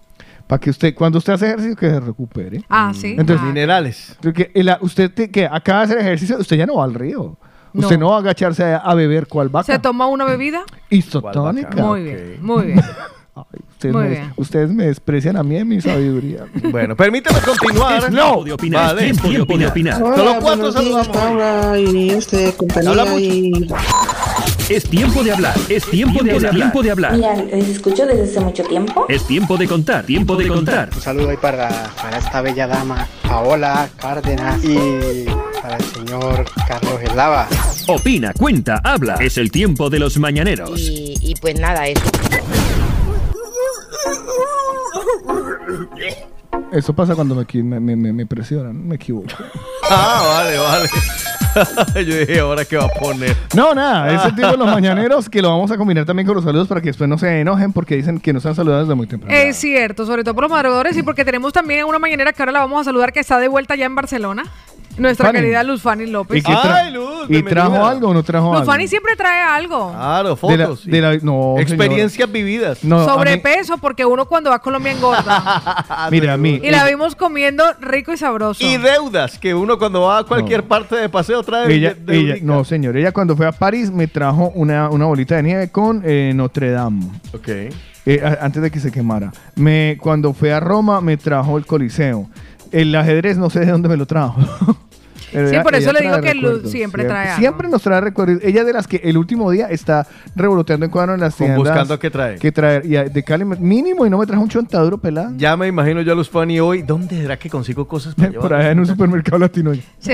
[0.47, 2.65] Para que usted, cuando usted hace ejercicio, que se recupere.
[2.69, 3.15] Ah, sí.
[3.17, 3.47] Entonces, Ah.
[3.47, 4.17] Minerales.
[4.21, 7.37] Porque usted te- que acaba de hacer ejercicio, usted ya no va al río.
[7.73, 7.83] No.
[7.83, 9.73] Usted no va a agacharse a, a beber cuál vaca.
[9.73, 10.63] ¿Se toma una bebida?
[10.91, 11.81] Isotónica.
[11.81, 12.81] Muy bien, muy bien.
[13.35, 14.33] Ustedes, Muy me, bien.
[14.37, 16.45] ustedes me desprecian a mí en mi sabiduría.
[16.71, 17.99] Bueno, permítame continuar.
[18.05, 19.09] Es tiempo de opinar, Vale.
[19.11, 19.99] es tiempo de opinar.
[19.99, 20.73] Solo cuatro.
[21.13, 23.69] Paula y este compañía y
[24.69, 27.13] Es tiempo de hablar, es tiempo de hablar, tiempo de hablar.
[27.15, 29.07] Mira, les escucho desde hace mucho tiempo.
[29.09, 30.91] Es tiempo de contar, tiempo de contar.
[30.95, 31.69] Un saludo ahí para,
[32.01, 35.25] para esta bella dama, Paola Cárdenas, y
[35.63, 37.49] para el señor Carlos Eslava.
[37.89, 39.15] Opina, cuenta, habla.
[39.15, 40.79] Es el tiempo de los mañaneros.
[40.81, 42.03] Y, y pues nada, eso.
[46.73, 49.29] Eso pasa cuando me, equi- me, me, me- me presionan, me equivoco.
[49.93, 50.89] Ah, vale, vale.
[52.09, 53.37] Yo dije, ¿ahora qué va a poner?
[53.57, 56.37] No, nada, es el tipo de los mañaneros que lo vamos a combinar también con
[56.37, 58.95] los saludos para que después no se enojen porque dicen que nos han saludado desde
[58.95, 59.35] muy temprano.
[59.37, 62.53] Es cierto, sobre todo por los madrugadores y porque tenemos también una mañanera que ahora
[62.53, 64.45] la vamos a saludar que está de vuelta ya en Barcelona.
[65.01, 65.39] Nuestra Fanny.
[65.41, 66.39] querida Luz Fanny López.
[66.39, 68.71] ¿Y, qué tra- ¿Y trajo algo o no trajo Luz algo?
[68.73, 69.91] Fanny siempre trae algo.
[69.93, 70.87] Claro, De la- fotos.
[70.87, 72.85] de la- no, Experiencias vividas.
[72.85, 76.09] No, a mí- Sobrepeso, porque uno cuando va a Colombia engorda.
[76.11, 76.61] Mira, a mí.
[76.63, 78.65] y la vimos comiendo rico y sabroso.
[78.65, 82.35] Y deudas, que uno cuando va a cualquier parte de paseo trae Ella, de- ella,
[82.43, 86.03] no, señor, ella cuando fue a París me trajo una, una bolita de nieve con
[86.05, 87.07] eh, Notre Dame.
[87.35, 87.49] Ok.
[87.49, 87.73] eh,
[88.25, 89.33] a- antes de que se quemara.
[89.57, 92.29] Me, cuando fue a Roma me trajo el Coliseo.
[92.73, 94.37] El ajedrez no sé de dónde me lo trajo.
[95.33, 97.39] Pero Sí, ella- por eso le digo que siempre trae algo.
[97.41, 98.39] Siempre nos trae recuerdos.
[98.43, 101.59] Ella es de las que el último día está revoloteando en cuadro en las tiendas.
[101.59, 102.39] buscando qué trae.
[102.39, 102.85] Que traer.
[102.87, 105.33] Y a- de Cali mínimo y no me trajo un chontaduro pelado.
[105.37, 106.83] Ya me imagino yo a Luz Fanny hoy.
[106.83, 108.31] ¿Dónde será que consigo cosas para?
[108.41, 109.73] Por allá en un supermercado latino.
[109.99, 110.13] Sí.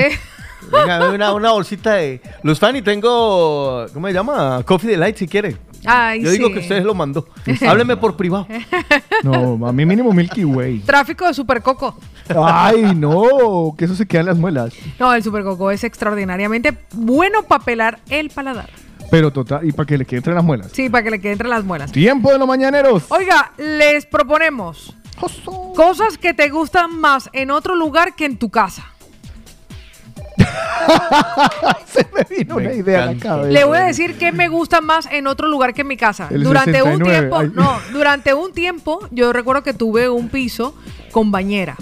[0.73, 2.21] Venga, una, una bolsita de...
[2.43, 3.87] Luz Fanny, tengo...
[3.95, 4.63] ¿Cómo se llama?
[4.65, 5.57] Coffee Delight, si quiere.
[5.87, 7.27] Ay, Yo digo que ustedes lo mandó.
[7.67, 8.47] Hábleme por privado.
[9.23, 10.81] No, a mí mínimo Milky Way.
[10.81, 11.97] Tráfico de Supercoco.
[12.29, 14.75] Ay, no, que eso se queda en las muelas.
[14.99, 18.69] No, el Supercoco es extraordinariamente bueno para pelar el paladar.
[19.11, 20.71] Pero total, y para que le quede entre las muelas.
[20.73, 21.93] Sí, para que le quede entre las muelas.
[21.93, 23.05] Tiempo de los mañaneros.
[23.09, 24.97] Oiga, les proponemos
[25.75, 28.96] cosas que te gustan más en otro lugar que en tu casa.
[31.87, 33.51] Se me vino una idea a la cabeza.
[33.51, 36.29] Le voy a decir que me gusta más en otro lugar que en mi casa.
[36.31, 37.51] El durante un 69, tiempo, ay.
[37.55, 40.75] no, durante un tiempo yo recuerdo que tuve un piso
[41.11, 41.77] con bañera,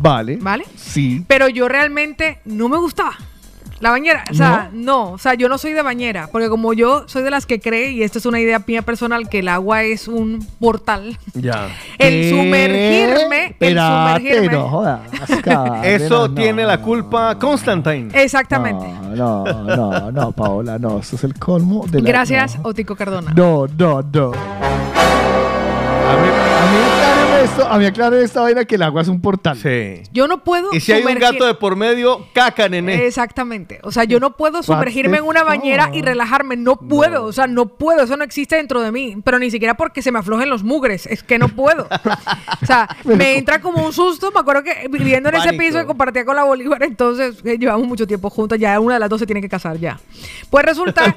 [0.00, 0.38] Vale.
[0.40, 0.64] ¿vale?
[0.76, 1.24] Sí.
[1.26, 3.16] Pero yo realmente no me gustaba.
[3.80, 5.12] La bañera, o sea, no.
[5.12, 7.92] o sea, yo no soy de bañera, porque como yo soy de las que cree,
[7.92, 11.68] y esta es una idea mía personal, que el agua es un portal, Ya.
[11.98, 14.52] el sumergirme, el Espérate, sumergirme.
[14.58, 15.00] no jodas,
[15.42, 16.34] cabrera, Eso no.
[16.34, 18.08] tiene la culpa Constantine.
[18.12, 18.86] Exactamente.
[19.16, 22.08] No, no, no, no, Paola, no, eso es el colmo de la...
[22.08, 22.68] Gracias, no.
[22.68, 23.32] Otico Cardona.
[23.34, 24.32] No, no, no.
[24.32, 29.20] A mí, a mí esto, a mí aclárame esta vaina que el agua es un
[29.20, 29.56] portal.
[29.56, 30.02] Sí.
[30.12, 33.06] Yo no puedo Y si hay un sumergir- gato de por medio, caca, nene.
[33.06, 33.80] Exactamente.
[33.82, 36.56] O sea, yo no puedo sumergirme en una bañera y relajarme.
[36.56, 37.24] No puedo.
[37.24, 38.02] O sea, no puedo.
[38.02, 39.16] Eso no existe dentro de mí.
[39.24, 41.06] Pero ni siquiera porque se me aflojen los mugres.
[41.06, 41.88] Es que no puedo.
[42.62, 44.30] O sea, me entra como un susto.
[44.32, 45.62] Me acuerdo que viviendo en ese Pánico.
[45.64, 48.58] piso que compartía con la Bolívar, entonces eh, llevamos mucho tiempo juntas.
[48.58, 49.98] Ya una de las dos se tiene que casar ya.
[50.50, 51.14] Pues resulta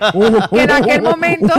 [0.49, 1.53] que en aquel momento,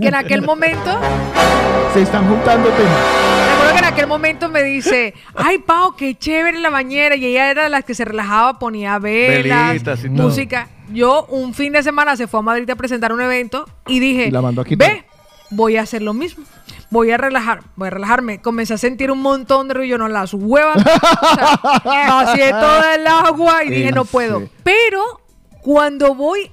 [0.00, 0.90] que en aquel momento
[1.94, 3.43] Se están juntando temas.
[3.94, 7.14] Aquel momento me dice, ay Pau, qué chévere la bañera.
[7.14, 10.22] Y ella era de las que se relajaba, ponía velas, Velitas y todo.
[10.24, 10.68] música.
[10.92, 14.26] Yo un fin de semana se fue a Madrid a presentar un evento y dije,
[14.26, 14.88] Y la mandó a quitar.
[14.90, 15.04] ve,
[15.50, 16.44] voy a hacer lo mismo.
[16.90, 18.40] Voy a relajar, voy a relajarme.
[18.40, 20.76] Comencé a sentir un montón de ruido, no las huevas.
[20.76, 21.60] O sea,
[22.08, 24.42] vacié toda el agua y dije, no puedo.
[24.64, 25.20] Pero
[25.62, 26.50] cuando voy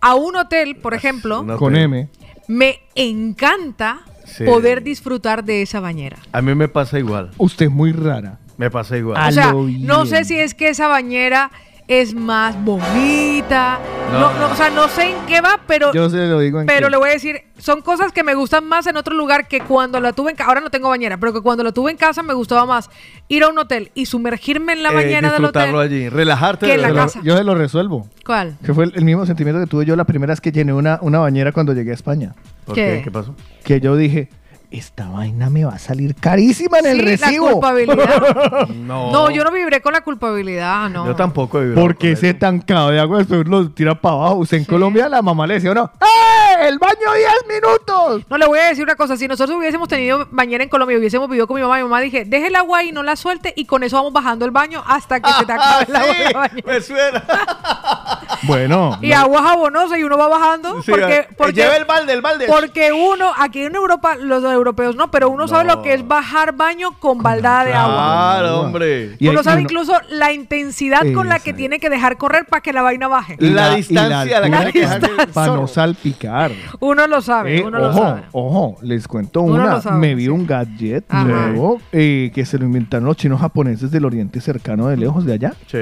[0.00, 2.08] a un hotel, por ejemplo, Con M.
[2.48, 4.00] me encanta
[4.36, 4.44] Sí.
[4.44, 6.18] poder disfrutar de esa bañera.
[6.32, 7.30] A mí me pasa igual.
[7.38, 8.38] Usted es muy rara.
[8.56, 9.28] Me pasa igual.
[9.28, 11.50] O sea, no sé si es que esa bañera
[11.90, 13.80] es más bonita.
[14.12, 14.38] No, No.
[14.38, 16.86] no, o sea, no sé en qué va, pero, Yo se lo digo en pero
[16.86, 16.90] qué.
[16.92, 20.00] le voy a decir, son cosas que me gustan más en otro lugar que cuando
[20.00, 20.48] la tuve en casa.
[20.48, 22.88] Ahora no tengo bañera, pero que cuando la tuve en casa me gustaba más
[23.26, 25.76] ir a un hotel y sumergirme en la Eh, bañera del hotel.
[25.76, 26.66] allí, relajarte.
[26.66, 27.20] que de en la casa.
[27.24, 28.06] Yo se lo resuelvo.
[28.24, 28.56] ¿Cuál?
[28.64, 30.98] Que fue el, el mismo sentimiento que tuve yo la primera vez que llené una,
[31.02, 32.34] una bañera cuando llegué a España.
[32.66, 33.00] ¿Por qué?
[33.02, 33.34] ¿Qué pasó?
[33.64, 34.28] Que yo dije,
[34.70, 37.50] esta vaina me va a salir carísima en el Sí, la recibo.
[37.52, 38.68] culpabilidad.
[38.80, 39.10] No.
[39.12, 41.06] No, yo no viviré con la culpabilidad, no.
[41.06, 41.80] Yo tampoco vivido.
[41.80, 44.34] Porque ese tancado de agua después lo tira para abajo.
[44.36, 46.68] Usted en Colombia la mamá le decía, no, ¡eh!
[46.68, 46.94] ¡El baño
[47.46, 48.22] 10 minutos!
[48.28, 50.98] No le voy a decir una cosa, si nosotros hubiésemos tenido bañera en Colombia y
[50.98, 53.52] hubiésemos vivido con mi mamá, mi mamá dije, deje el agua ahí, no la suelte
[53.56, 56.24] y con eso vamos bajando el baño hasta que se te acabe el agua de
[56.24, 56.66] la bañera.
[56.66, 57.24] Me suena.
[58.44, 58.98] Bueno.
[59.02, 62.22] Y agua jabonosa y uno va bajando Sí, porque, eh, porque lleva el balde, el
[62.22, 62.46] balde.
[62.46, 66.54] Porque uno, aquí en Europa, los europeos no, pero uno sabe lo que es bajar
[66.56, 67.94] baño con baldada de agua.
[67.94, 69.16] Claro, hombre.
[69.18, 72.60] Y uno hay- sabe incluso la intensidad con la que tiene que dejar correr para
[72.62, 73.36] que la vaina baje.
[73.40, 76.52] y La distancia a la que altura hay que dejar el Para no salpicar.
[76.80, 78.22] Uno lo sabe, Eh, uno lo ojo, sabe.
[78.32, 79.74] ojo, les cuento Uno una.
[79.74, 80.28] lo sabe, Me vi sí.
[80.28, 81.24] un gadget Ajá.
[81.24, 85.32] nuevo eh, que se lo inventaron los chinos japoneses del oriente cercano de lejos de
[85.34, 85.54] allá.
[85.66, 85.78] Sí.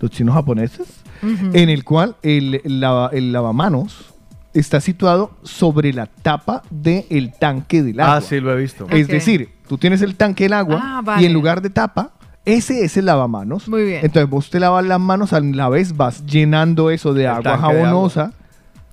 [0.00, 0.86] Los chinos japoneses.
[1.22, 4.14] En el cual el, lava- el lavamanos
[4.58, 8.16] está situado sobre la tapa del tanque del agua.
[8.16, 8.86] Ah, sí, lo he visto.
[8.90, 11.22] Es decir, tú tienes el tanque del agua Ah, vale.
[11.22, 12.10] y en lugar de tapa,
[12.44, 13.68] ese es el lavamanos.
[13.68, 14.04] Muy bien.
[14.04, 17.58] Entonces vos te lavas las manos, a la vez vas llenando eso de agua de
[17.58, 18.32] jabonosa.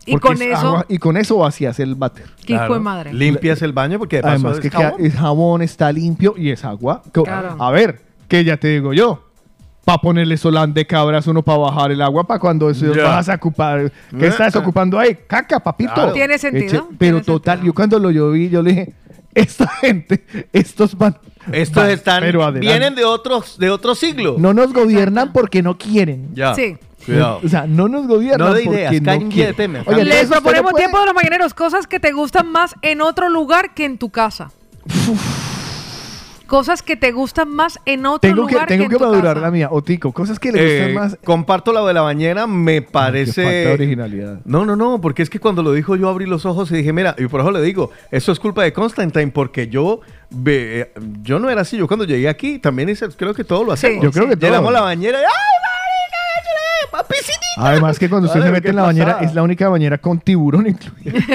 [0.07, 2.25] Y con es eso- agua- y con eso vacías el váter.
[2.45, 3.11] Qué hijo de madre.
[3.13, 6.63] Limpias el baño porque de Además es que queda- es jabón, está limpio y es
[6.63, 7.01] agua.
[7.11, 7.55] Que- Claro.
[7.59, 9.23] A ver, que ya te digo yo.
[9.85, 13.03] Para ponerle solán de cabras uno para bajar el agua para cuando eso Ya.
[13.03, 13.91] vas a ocupar.
[14.19, 14.57] ¿Qué estás eh.
[14.57, 15.15] ocupando ahí?
[15.27, 15.93] Caca, papito.
[15.93, 16.11] Claro.
[16.11, 18.93] Tiene sentido, pero tiene total, yo cuando lo yo vi, yo le dije,
[19.35, 21.17] esta gente, estos van.
[21.51, 24.35] Estos van, están, pero vienen de otros, de otro siglo.
[24.39, 26.29] No nos gobiernan porque no quieren.
[26.33, 26.55] Ya.
[26.55, 26.77] Sí.
[27.05, 27.39] Cuidado.
[27.43, 29.55] O sea, no nos gobiernan No de ideas, porque no de quieren.
[29.55, 29.87] temas.
[29.87, 33.01] Oye, Les no proponemos puede- tiempo de los mañaneros, cosas que te gustan más en
[33.01, 34.49] otro lugar que en tu casa.
[36.47, 39.33] Cosas que te gustan más en otro Tengo que, lugar tengo en que tu madurar
[39.35, 39.39] casa.
[39.47, 39.67] la mía.
[39.71, 41.17] Otico, cosas que le gustan Eh, más.
[41.23, 43.43] Comparto la de la bañera, me parece.
[43.43, 44.39] falta de originalidad.
[44.45, 46.93] No, no, no, porque es que cuando lo dijo yo abrí los ojos y dije,
[46.93, 50.99] mira, y por eso le digo, eso es culpa de Constantine, porque yo ve- eh,
[51.23, 54.03] yo no era así, yo cuando llegué aquí también hice, creo que todo lo hacemos.
[54.03, 54.49] Yo creo que todo.
[54.49, 55.29] Llenamos la bañera y ¡ay,
[57.03, 57.41] piscinita!
[57.57, 60.67] Además que cuando usted se mete en la bañera, es la única bañera con tiburón
[60.67, 61.19] incluido.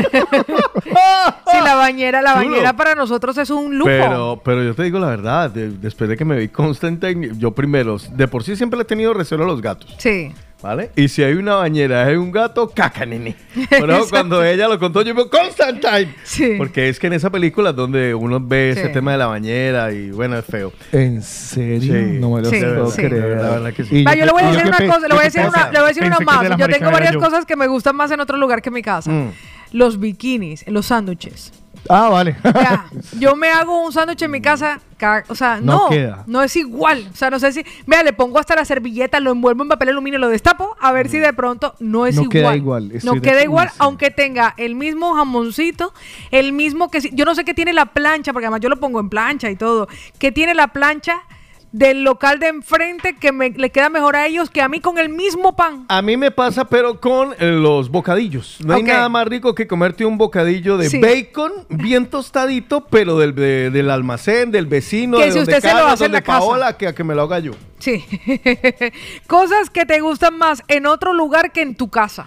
[1.50, 2.50] Sí, la bañera, la Chulo.
[2.50, 3.88] bañera para nosotros es un lujo.
[3.90, 7.50] Pero, pero yo te digo la verdad, de- después de que me vi Constantine, yo
[7.52, 9.94] primero, de por sí siempre le he tenido recelo a los gatos.
[9.98, 10.32] Sí.
[10.62, 10.90] ¿Vale?
[10.94, 13.34] Y si hay una bañera, hay un gato, caca, nene.
[13.70, 14.10] Pero Exacto.
[14.10, 16.14] cuando ella lo contó, yo digo, Constantine.
[16.22, 16.54] Sí.
[16.58, 19.90] Porque es que en esa película es donde uno ve ese tema de la bañera
[19.92, 20.70] y bueno, es feo.
[20.92, 21.94] ¿En serio?
[21.94, 22.18] Sí.
[22.20, 22.96] No me lo Sí, puedo sí.
[23.02, 23.38] creer.
[23.38, 24.04] La verdad que sí.
[24.04, 25.72] Va, yo le voy a decir una pe- cosa, le voy a decir una, pesa.
[25.72, 26.58] le voy a decir una Pensé que más.
[26.58, 27.20] Yo tengo varias yo.
[27.20, 29.10] cosas que me gustan más en otro lugar que en mi casa.
[29.10, 29.30] Mm.
[29.72, 31.52] Los bikinis, los sándwiches.
[31.88, 32.36] Ah, vale.
[33.18, 36.24] Yo me hago un sándwich en mi casa, ca- o sea, No no, queda.
[36.26, 37.08] no es igual.
[37.12, 39.88] O sea, no sé si, vea, le pongo hasta la servilleta, lo envuelvo en papel
[39.90, 42.32] aluminio, lo destapo, a ver si de pronto no es No igual.
[42.32, 43.76] queda igual, No queda igual, sí.
[43.78, 45.92] aunque tenga el mismo jamoncito,
[46.30, 49.00] el mismo que, yo no sé qué tiene la plancha, porque además yo lo pongo
[49.00, 49.88] en plancha y todo,
[50.18, 51.22] que tiene la plancha
[51.72, 54.98] del local de enfrente que me, le queda mejor a ellos que a mí con
[54.98, 55.84] el mismo pan.
[55.88, 58.58] A mí me pasa, pero con eh, los bocadillos.
[58.64, 60.98] No hay nada más rico que comerte un bocadillo de Sí.
[61.00, 65.68] bacon bien tostadito, pero del, de- del almacén, del vecino, Que de si donde usted
[65.70, 66.38] se lo hace en la casa.
[66.40, 67.52] Paola, que a que me lo haga yo.
[67.78, 68.04] Sí.
[69.26, 72.26] Cosas que te gustan más en otro lugar que en tu casa.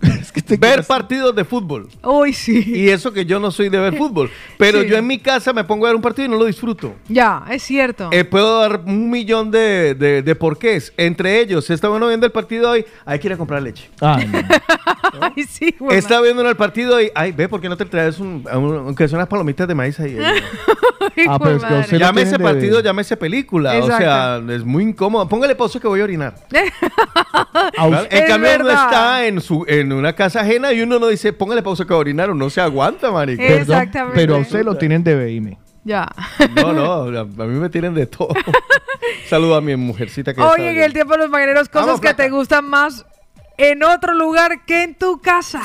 [0.58, 1.88] Ver partidos de fútbol.
[2.04, 2.62] Uy, sí.
[2.66, 4.30] Y eso que yo no soy de ver fútbol.
[4.56, 4.88] Pero Sí.
[4.88, 6.94] yo en mi casa me pongo a ver un partido y no lo disfruto.
[7.08, 8.08] Ya, es cierto.
[8.12, 10.92] Eh, puedo dar un millón de, de, de porqués.
[10.96, 13.90] Entre ellos, si está bueno viendo el partido hoy, hay que ir a comprar leche.
[14.00, 15.98] Ay, sí, güey.
[15.98, 19.08] Está viendo el partido y, ay, ve, ¿por qué no te traes un, un- aunque
[19.08, 20.16] son unas palomitas de maíz ahí?
[21.28, 23.78] Ah, pero es que a usted lo llámese tienen de- partido, llámese película.
[23.82, 25.28] O sea, es muy incómodo.
[25.28, 26.34] Póngale pausa que voy a orinar.
[26.50, 28.08] ¿Vale?
[28.10, 28.84] En Es cambio, verdad.
[28.84, 31.98] está en, su, en una casa ajena y uno no dice, póngale pausa que voy
[31.98, 32.30] a orinar.
[32.30, 33.42] Uno se aguanta, marica.
[33.42, 34.16] Perdón, Exactamente.
[34.16, 35.56] pero a usted lo tienen de BIM.
[35.84, 36.06] Ya.
[36.54, 38.28] No, no, a, mí me tienen de todo.
[39.28, 40.84] Saludo a mi mujercita que Hoy está en bien.
[40.84, 43.06] el tiempo de los mañaneros, cosas Vamos, que te gustan más
[43.56, 45.62] en otro lugar que en tu casa.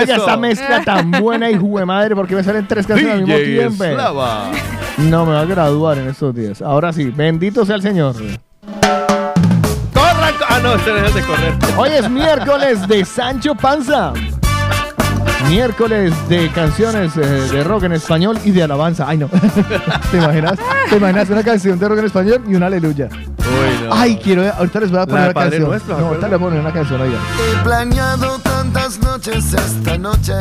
[0.00, 3.36] Oye, esta mezcla tan buena y de madre, porque me salen tres canciones al mismo
[3.36, 3.84] DJ tiempo.
[3.84, 4.50] Slava.
[4.98, 6.62] No, me va a graduar en estos días.
[6.62, 8.16] Ahora sí, bendito sea el Señor.
[10.56, 11.54] Ah, no, este es de correr.
[11.76, 14.14] Hoy es miércoles de Sancho Panza.
[15.50, 19.04] Miércoles de canciones eh, de rock en español y de alabanza.
[19.06, 19.28] Ay, no.
[20.10, 20.58] ¿Te imaginas?
[20.88, 23.10] ¿Te imaginas una canción de rock en español y una aleluya?
[23.12, 23.94] Uy, no.
[23.94, 24.50] Ay, quiero.
[24.50, 25.68] Ahorita les voy a poner una Padre canción.
[25.68, 27.18] Nuestro, ¿me no, ahorita les voy a poner una canción, oiga.
[27.38, 30.32] He planeado tantas noches esta noche.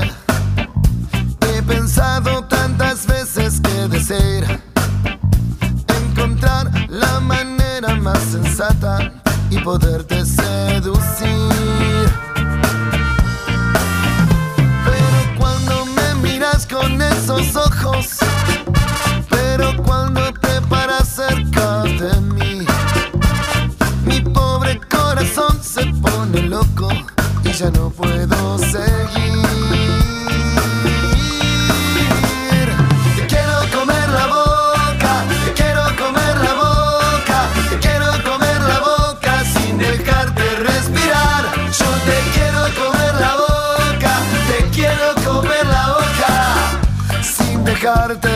[1.42, 4.62] He pensado tantas veces que desear
[5.90, 9.12] encontrar la manera más sensata
[9.50, 11.50] y poderte seducir.
[14.86, 18.18] Pero cuando me miras con esos ojos,
[19.30, 22.66] pero cuando te paras cerca de mí,
[24.06, 26.90] mi pobre corazón se pone loco
[27.44, 29.25] y ya no puedo seguir.
[47.86, 48.35] Dejarte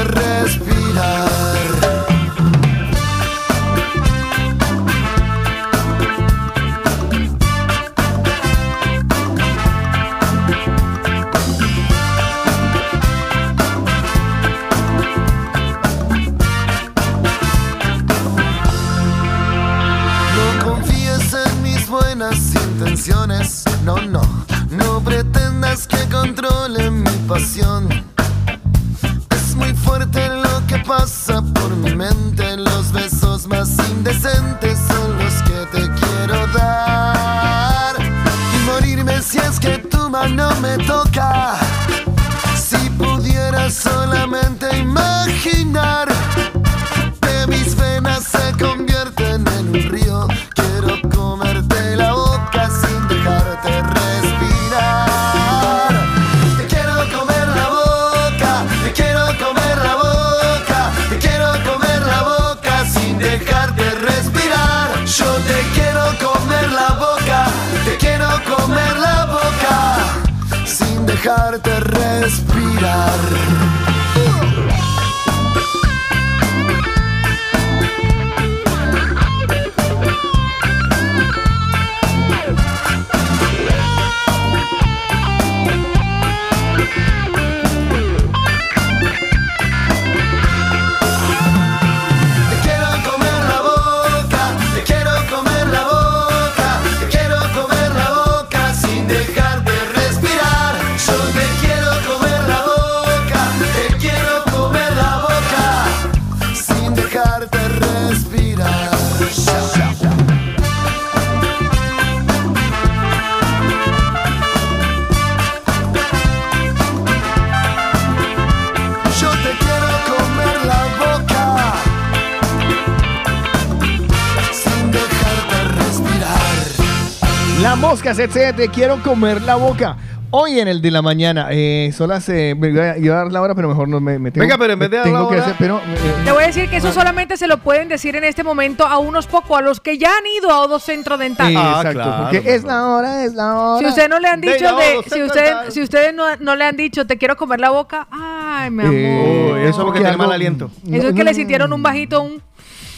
[128.31, 129.97] se te quiero comer la boca.
[130.31, 132.29] Hoy en el de la mañana, eh, son las.
[132.29, 134.73] eh, me iba a dar la hora, pero mejor no me, me tengo Venga, pero
[134.73, 136.69] en vez de dar la tengo que hora- hacer, pero, eh, Le voy a decir
[136.69, 139.79] que eso solamente se lo pueden decir en este momento a unos pocos, a los
[139.79, 141.51] que ya han ido a Odo Centro Dental.
[141.51, 143.79] eh, Ah, exacto, claro, porque es la hora, es la hora.
[143.79, 145.71] Si usted no le han dicho de, si usted, Dental.
[145.71, 148.93] si ustedes no, no le han dicho te quiero comer la boca, Ay, mi amor.
[148.93, 150.69] Eh, Uy, eso porque tiene mal aliento.
[150.91, 152.39] Eso es que le sintieron un bajito, un...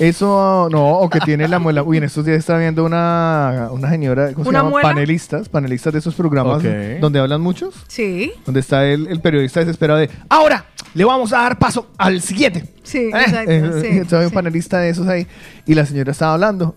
[0.01, 1.83] Eso, no, o que tiene la muela.
[1.83, 4.69] Uy, en estos días estaba viendo una, una señora, ¿cómo se ¿Una llama?
[4.71, 4.89] muela?
[4.89, 6.63] Panelistas, panelistas de esos programas
[6.99, 7.75] donde hablan muchos.
[7.87, 10.65] Sí, Donde está el, el periodista desesperado de, ahora
[10.95, 12.65] le vamos a dar paso al siguiente.
[12.83, 15.27] sí, Eh, exacto, eh, sí, estaba un panelista de esos ahí
[15.67, 16.75] y la señora estaba hablando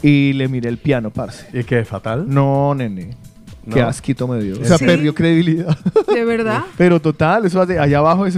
[0.00, 1.46] y le miré el piano, parce.
[1.52, 1.84] ¿Y qué?
[1.84, 2.24] ¿Fatal?
[2.28, 3.16] No, nene.
[3.66, 3.74] No.
[3.74, 4.60] Qué asquito me dio.
[4.60, 4.86] O sea, ¿Sí?
[4.86, 5.76] perdió credibilidad.
[6.06, 6.62] ¿De verdad?
[6.78, 8.34] Pero total, eso de allá abajo es...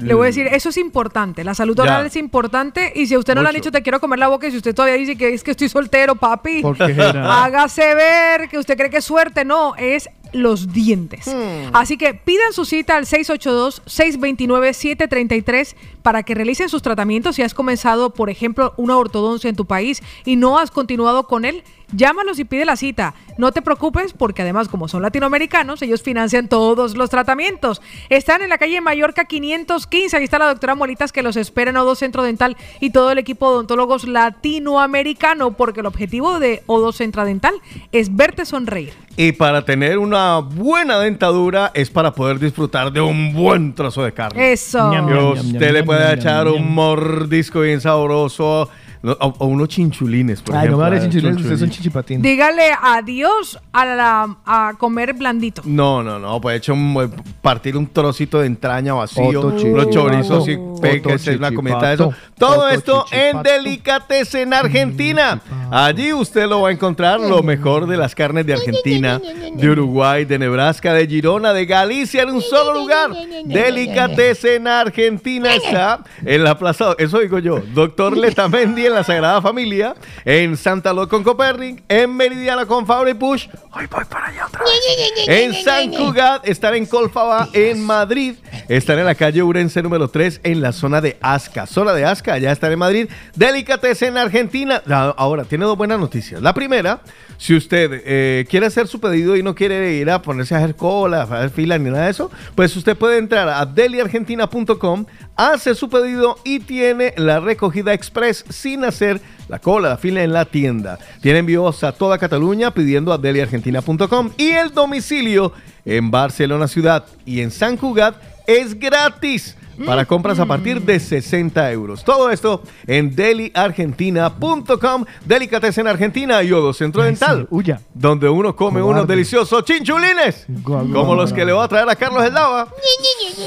[0.00, 1.44] Le voy a decir, eso es importante.
[1.44, 1.82] La salud Ya.
[1.82, 2.92] oral es importante.
[2.94, 4.56] Y si a usted no le han dicho te quiero comer la boca y si
[4.58, 7.22] usted todavía dice que es que estoy soltero, papi, ¿Por qué será?
[7.44, 9.44] hágase ver que usted cree que es suerte.
[9.44, 11.26] No, es los dientes.
[11.26, 11.70] Hmm.
[11.72, 17.36] Así que pidan su cita al 682-629-733 para que realicen sus tratamientos.
[17.36, 21.44] Si has comenzado, por ejemplo, una ortodoncia en tu país y no has continuado con
[21.44, 21.62] él,
[21.92, 23.14] llámalos y pide la cita.
[23.36, 27.80] No te preocupes porque además como son latinoamericanos, ellos financian todos los tratamientos.
[28.08, 30.16] Están en la calle Mallorca 515.
[30.16, 33.18] Ahí está la doctora Molitas que los espera en O2 Centro Dental y todo el
[33.18, 37.54] equipo de odontólogos latinoamericano porque el objetivo de O2 Centro Dental
[37.92, 38.92] es verte sonreír.
[39.16, 44.12] Y para tener una buena dentadura es para poder disfrutar de un buen trozo de
[44.12, 44.52] carne.
[44.52, 44.92] Eso.
[44.92, 46.72] Ñam, usted ñam, le ñam, puede ñam, echar ñam, un ñam.
[46.74, 48.68] mordisco bien sabroso
[49.02, 50.78] no, o, o unos chinchulines, por Ay, no ejemplo.
[50.78, 52.22] me hables Ah, chinchulines, ustedes son chichipatín.
[52.22, 55.62] Dígale adiós a, la, a comer blandito.
[55.64, 60.48] No, no, no, puede echar un, partir un trocito de entraña vacío, Otto los chorizos
[60.48, 62.12] y Otto una comida de eso.
[62.36, 63.42] Todo Otto esto en.
[63.42, 65.40] Delicatessen Argentina.
[65.70, 69.20] Allí usted lo va a encontrar lo mejor de las carnes de Argentina,
[69.54, 73.10] de Uruguay, de Nebraska, de Girona, de Galicia en un solo lugar.
[73.44, 79.94] Delicatessen Argentina está en la plaza, eso digo yo, Doctor Letamendi en la Sagrada Familia,
[80.24, 83.48] en Santa Lo con Copernic, en Meridiana con Fabri Push.
[83.72, 85.28] Hoy voy para allá otra vez.
[85.28, 88.34] En San Cugat, están en Colfaba, en Madrid,
[88.68, 91.66] están en la calle Urense número 3, en la zona de Asca.
[91.66, 93.08] Zona de Asca, allá están en Madrid.
[93.34, 94.82] Delicatessen en Argentina.
[94.88, 96.40] Ah, Ahora, tiene dos buenas noticias.
[96.40, 97.00] La primera,
[97.36, 100.74] si usted eh, quiere hacer su pedido y no quiere ir a ponerse a hacer
[100.74, 105.04] cola, a hacer fila ni nada de eso, pues usted puede entrar a deliargentina.com,
[105.38, 110.32] hace su pedido y tiene la recogida express sin hacer la cola, la fila en
[110.32, 110.98] la tienda.
[111.22, 115.52] Tiene envíos a toda Cataluña pidiendo a deliargentina.com y el domicilio
[115.84, 118.16] en Barcelona ciudad y en San Cugat
[118.46, 119.56] es gratis
[119.86, 122.04] para compras a partir de 60 euros.
[122.04, 127.80] Todo esto en deliargentina.com, Delicatessen Argentina y Odo Centro Dental, Huya.
[127.94, 131.46] donde uno come unos deliciosos chinchulines, Guau, como guau, los que guau.
[131.46, 132.34] le voy a traer a Carlos El.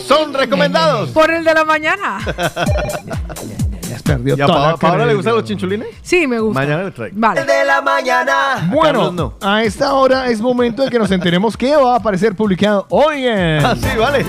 [0.08, 1.10] Son recomendados.
[1.12, 2.20] Por el de la mañana.
[3.92, 5.16] Ya has perdido ¿Y a toda Pa- la Paola le credibilidad.
[5.18, 5.88] gustan los chinchulines?
[6.02, 6.62] Sí, me gusta.
[6.62, 7.16] Mañana le traigo.
[7.20, 7.44] Vale.
[7.44, 8.34] De la mañana.
[8.72, 9.34] Bueno, Carlos no.
[9.42, 13.26] a esta hora es momento de que nos enteremos qué va a aparecer publicado hoy
[13.28, 13.66] en...
[13.66, 14.26] Ah, sí, vale.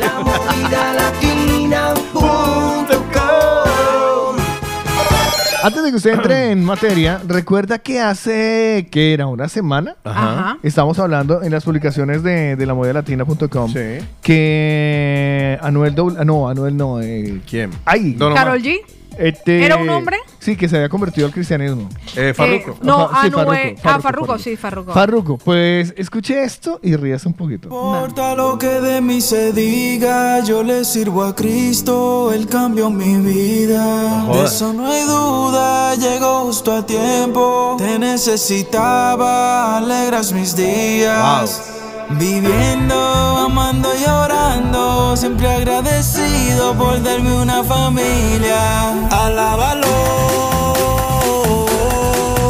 [5.65, 10.59] Antes de que usted entre en materia, recuerda que hace, que era una semana, Ajá.
[10.65, 13.99] estamos hablando en las publicaciones de, de la latina.com Sí.
[14.23, 17.71] que Anuel doble, ah, no, Anuel no, eh, ¿Quién?
[17.85, 18.45] ay, Don Omar.
[18.45, 18.81] Carol G.
[19.19, 20.19] este- ¿Era un hombre?
[20.39, 21.89] Sí, que se había convertido al cristianismo.
[22.17, 22.71] Eh, Farruko.
[22.73, 23.33] Eh, no, Fa- sí, Anuel.
[23.37, 24.39] Farruko, ah, Farruko, Farruko, Farruko.
[24.39, 24.93] sí, Farruko.
[24.93, 27.69] Farruko, pues escuche esto y ríase un poquito.
[27.69, 33.17] importa lo que de mí se diga, yo le sirvo a Cristo, Él cambió mi
[33.19, 34.23] vida.
[34.23, 34.55] De jodas.
[34.55, 37.77] eso no hay duda, llegó justo a tiempo.
[37.79, 41.82] Te necesitaba, alegras mis días.
[42.19, 48.93] Viviendo, amando y orando, siempre agradecido por darme una familia.
[49.11, 49.87] Alábalo.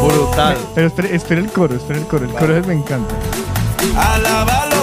[0.07, 0.57] Brutal.
[0.75, 3.15] Pero espere, espere el coro, espere el coro, el coro es- me encanta.
[3.97, 4.77] Alábalo.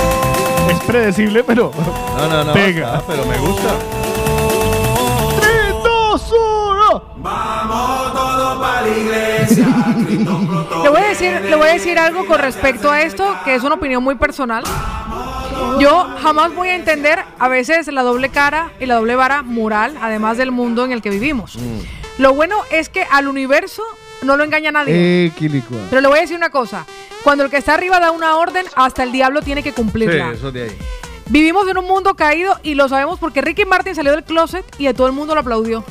[0.71, 1.71] Es predecible, pero
[2.17, 2.53] No, no, no.
[2.53, 2.97] Pega.
[2.97, 3.69] ah, pero me gusta.
[8.81, 9.67] La iglesia.
[10.83, 13.63] Le voy, a decir, le voy a decir algo con respecto a esto, que es
[13.63, 14.63] una opinión muy personal.
[15.79, 19.97] Yo jamás voy a entender a veces la doble cara y la doble vara moral,
[20.01, 21.57] además del mundo en el que vivimos.
[22.17, 23.83] Lo bueno es que al universo
[24.21, 25.27] no lo engaña nadie.
[25.27, 25.31] Eh.
[25.89, 26.85] Pero le voy a decir una cosa.
[27.23, 30.31] Cuando el que está arriba da una orden, hasta el diablo tiene que Sí, cumplirla.
[30.31, 30.77] eso de ahí.
[31.27, 34.87] Vivimos en un mundo caído y lo sabemos porque Ricky Martin salió del closet y
[34.87, 35.83] a todo el mundo lo aplaudió.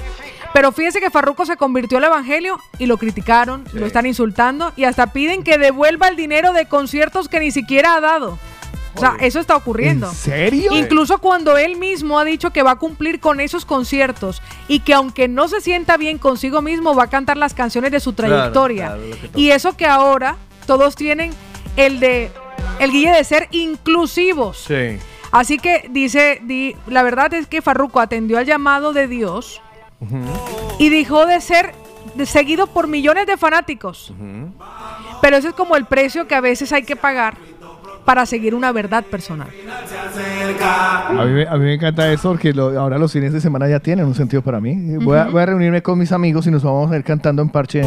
[0.54, 4.84] Pero fíjense que Farruko se convirtió al evangelio y lo criticaron, lo están insultando y
[4.84, 8.38] hasta piden que devuelva el dinero de conciertos que ni siquiera ha dado.
[8.94, 10.08] O sea, eso está ocurriendo.
[10.08, 10.72] ¿En serio?
[10.74, 14.92] Incluso cuando él mismo ha dicho que va a cumplir con esos conciertos y que
[14.94, 18.86] aunque no se sienta bien consigo mismo, va a cantar las canciones de su trayectoria.
[18.96, 19.02] claro,
[19.36, 21.30] y eso que ahora todos tienen
[21.76, 22.32] el de
[22.80, 24.64] el guille de ser inclusivos.
[24.66, 24.98] Sí.
[25.30, 29.60] Así que dice, di- la verdad es que Farruko atendió al llamado de Dios
[30.78, 31.74] y dejó de ser
[32.24, 34.12] seguido por millones de fanáticos.
[35.20, 37.36] Pero ese es como el precio que a veces hay que pagar
[38.04, 39.48] para seguir una verdad personal.
[41.10, 43.68] A mí, me- a mí me encanta eso porque lo- ahora los fines de semana
[43.68, 44.74] ya tienen un sentido para mí.
[45.04, 45.32] Voy, a, Ujú.
[45.32, 47.82] voy a reunirme con mis amigos y nos vamos a ir cantando en parche.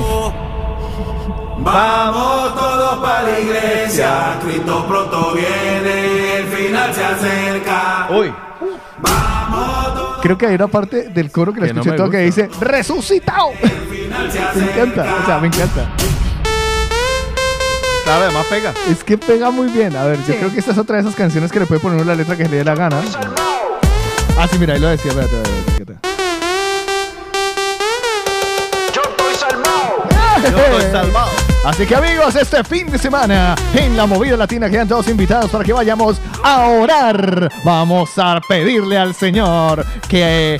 [1.63, 8.07] Vamos todos para la iglesia, Cristo pronto viene, el final se acerca.
[8.11, 8.33] Uy.
[10.21, 13.49] Creo que hay una parte del coro que la no escuché todo que dice ¡Resucitado!
[14.55, 15.89] me encanta, o sea, me encanta.
[18.03, 18.73] Claro, además pega.
[18.89, 19.95] Es que pega muy bien.
[19.95, 22.05] A ver, yo creo que esta es otra de esas canciones que le puede poner
[22.05, 23.01] la letra que le dé la gana.
[24.37, 25.11] Ah, sí, mira, ahí lo decía.
[25.11, 26.11] Espérate, espérate, espérate.
[30.47, 31.40] estoy salvado.
[31.63, 35.63] Así que amigos, este fin de semana en la movida latina quedan todos invitados para
[35.63, 37.49] que vayamos a orar.
[37.63, 40.59] Vamos a pedirle al Señor que...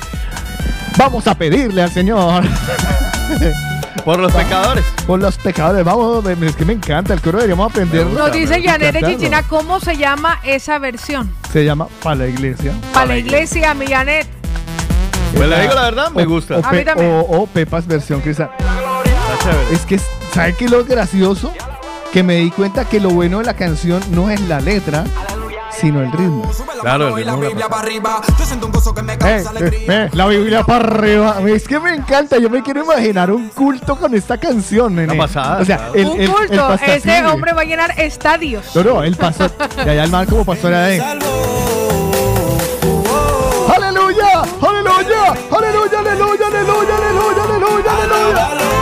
[0.96, 2.44] Vamos a pedirle al Señor.
[4.04, 4.84] Por los pecadores.
[5.06, 5.84] Por los pecadores.
[5.84, 8.12] Vamos, es que me encanta el coro, deberíamos aprenderlo.
[8.18, 9.00] Nos dice Janet de.
[9.14, 11.32] Chichina, ¿cómo se llama esa versión?
[11.52, 12.72] Se llama Para la Iglesia.
[12.92, 14.26] Para la iglesia, mi Janet.
[15.36, 16.58] Pues le digo la verdad, me gusta.
[16.58, 17.10] O, A mí Pe- también.
[17.12, 18.50] o- o Pepas versión cristiana.
[19.32, 19.72] Está chévere.
[19.74, 20.00] Es que,
[20.34, 21.52] ¿sabe qué es lo gracioso?
[22.12, 25.04] Que me di cuenta que lo bueno de la canción no es la letra,
[25.70, 26.50] sino el ritmo.
[26.82, 27.48] Claro, el la ritmo.
[27.48, 28.20] Biblia para arriba.
[28.38, 30.04] Yo siento un gozo que me Eh, causa eh, alegría.
[30.04, 31.36] eh, la Biblia para arriba.
[31.48, 32.36] Es que me encanta.
[32.38, 35.14] Yo me quiero imaginar un culto con esta canción, nene.
[35.14, 35.94] Una pasada, O sea, claro.
[35.94, 36.68] el, Un el- el culto.
[36.68, 38.76] pastor- Ese sí, hombre va a llenar estadios.
[38.76, 39.50] No, no, el pastor.
[39.78, 41.00] Y allá el man como pastor de.
[43.74, 44.42] ¡Aleluya!
[44.60, 45.34] ¡Aleluya!
[45.50, 45.98] ¡Aleluya!
[45.98, 45.98] ¡Aleluya!
[45.98, 46.46] ¡Aleluya!
[46.48, 47.44] ¡Aleluya!
[47.44, 47.92] ¡Aleluya!
[47.92, 48.81] ¡Aleluya!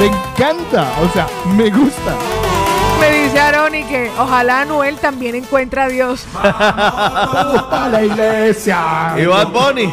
[0.00, 0.86] Me encanta.
[1.02, 2.14] O sea, me gusta.
[2.98, 6.26] Me dice Aroni que ojalá Noel también encuentre a Dios.
[6.34, 9.14] ¡A la iglesia!
[9.16, 9.92] Y Bad Bunny.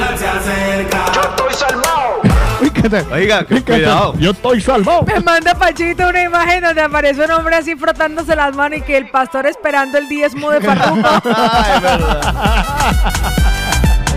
[0.00, 1.04] Acerca.
[2.60, 3.04] Me encanta.
[3.12, 4.14] Oiga, cuidado.
[4.18, 5.02] Yo estoy salvado.
[5.02, 8.96] Me manda Pachito una imagen donde aparece un hombre así frotándose las manos y que
[8.96, 10.96] el pastor esperando el diezmo de Farruko.
[10.98, 12.34] Es verdad.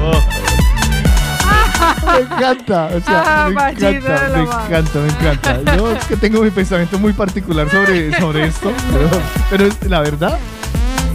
[0.02, 0.22] Oh,
[2.06, 5.76] Me encanta, o sea, Ah, me encanta, me encanta, me encanta.
[5.76, 9.10] Yo es que tengo mi pensamiento muy particular sobre, sobre esto, pero,
[9.50, 10.38] pero es- la verdad,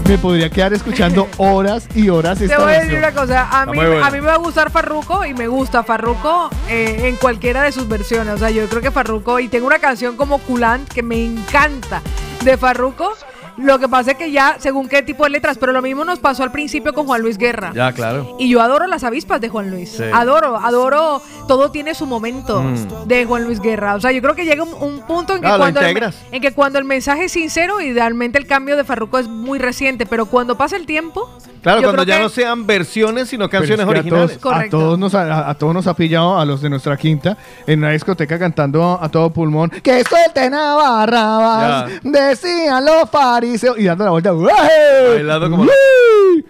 [0.08, 3.66] me podría quedar escuchando horas y horas Te esta voy a decir una cosa, a
[3.66, 7.62] mí, a mí me va a gustar Farruko y me gusta Farruko eh, en cualquiera
[7.62, 8.34] de sus versiones.
[8.34, 12.02] O sea, yo creo que Farruko, y tengo una canción como Kulant que me encanta
[12.42, 13.12] de Farruko.
[13.56, 16.18] Lo que pasa es que ya, según qué tipo de letras, pero lo mismo nos
[16.18, 17.72] pasó al principio con Juan Luis Guerra.
[17.74, 18.36] Ya, claro.
[18.38, 19.90] Y yo adoro las avispas de Juan Luis.
[19.90, 20.02] Sí.
[20.12, 21.22] Adoro, adoro.
[21.46, 23.06] Todo tiene su momento Mm.
[23.06, 23.94] de Juan Luis Guerra.
[23.94, 26.42] O sea, yo creo que llega un, un punto en que, Ah, cuando el, en
[26.42, 30.26] que cuando el mensaje es sincero, idealmente el cambio de Farruko es muy reciente, pero
[30.26, 31.30] cuando pasa el tiempo.
[31.64, 34.38] Claro, yo cuando ya que- no sean versiones, sino es canciones a originales.
[34.38, 36.96] todos- A todos, nos ha, a, a todos nos ha pillado, a los de nuestra
[36.96, 37.36] quinta,
[37.66, 43.84] en una discoteca cantando a todo pulmón, que suelten a Barrabás, decían los fariseos, y
[43.84, 44.30] dando la vuelta.
[44.32, 45.66] Bailando como-.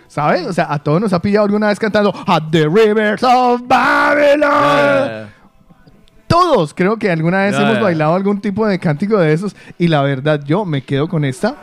[0.08, 0.46] ¿Sabes?
[0.46, 4.50] O sea, a todos nos ha pillado alguna vez cantando At the Rivers of Babylon.
[4.50, 5.28] Ya,
[6.26, 7.82] Todos creo que alguna vez Ya, hemos ya.
[7.82, 11.54] bailado algún tipo de cántico de esos, y la verdad, yo me quedo con esta.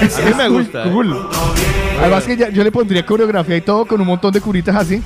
[0.00, 0.84] A mí me gusta.
[0.86, 0.90] eh.
[0.90, 1.28] cool.
[2.00, 5.02] Además que ya- yo le pondría coreografía y todo con un montón de curitas así.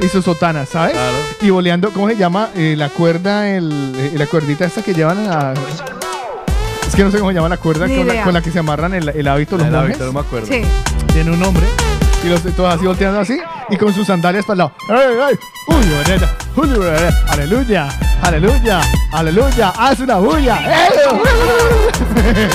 [0.00, 0.92] Y sus sotanas, ¿sabes?
[0.92, 1.16] Claro.
[1.40, 2.48] Y boleando, ¿cómo se llama?
[2.56, 5.52] Eh, la cuerda, el, eh, la cuerdita esta que llevan a...
[6.86, 8.24] Es que no sé cómo se llama la cuerda Ni con la, idea.
[8.24, 9.90] con la que se amarran el, el hábito los El monjes.
[9.90, 10.46] hábito, no me acuerdo.
[10.46, 10.62] Sí.
[11.12, 11.64] Tiene un nombre.
[12.24, 13.38] Y los todos así volteando así.
[13.70, 14.72] Y con sus sandalias para el lado.
[14.88, 15.38] ¡Ay, ay!
[15.68, 16.34] ¡Uy, bonita!
[16.56, 17.24] ¡Uy, bonita!
[17.28, 17.88] ¡Aleluya!
[18.22, 18.80] ¡Aleluya!
[19.12, 19.72] ¡Aleluya!
[19.76, 20.58] ¡Haz una bulla!
[22.26, 22.48] ¡Eh!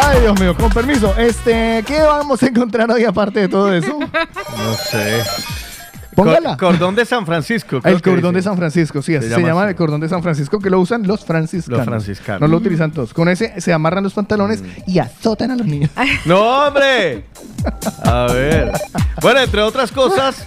[0.00, 1.14] Ay, Dios mío, con permiso.
[1.16, 3.98] Este, ¿qué vamos a encontrar hoy aparte de todo eso?
[4.56, 5.22] No sé.
[6.14, 6.56] Póngala.
[6.56, 7.80] Cor- cordón de San Francisco.
[7.84, 8.42] El cordón de.
[8.42, 9.70] San Francisco, sí, así se, llama llama así.
[9.70, 11.78] el cordón de San Francisco, que lo usan los franciscanos.
[11.78, 12.40] Los franciscanos.
[12.40, 13.14] No lo utilizan todos.
[13.14, 15.90] Con ese se amarran los pantalones y azotan a los niños.
[16.24, 17.24] ¡No, hombre!
[18.04, 18.72] A ver.
[19.20, 20.44] Bueno, entre otras cosas,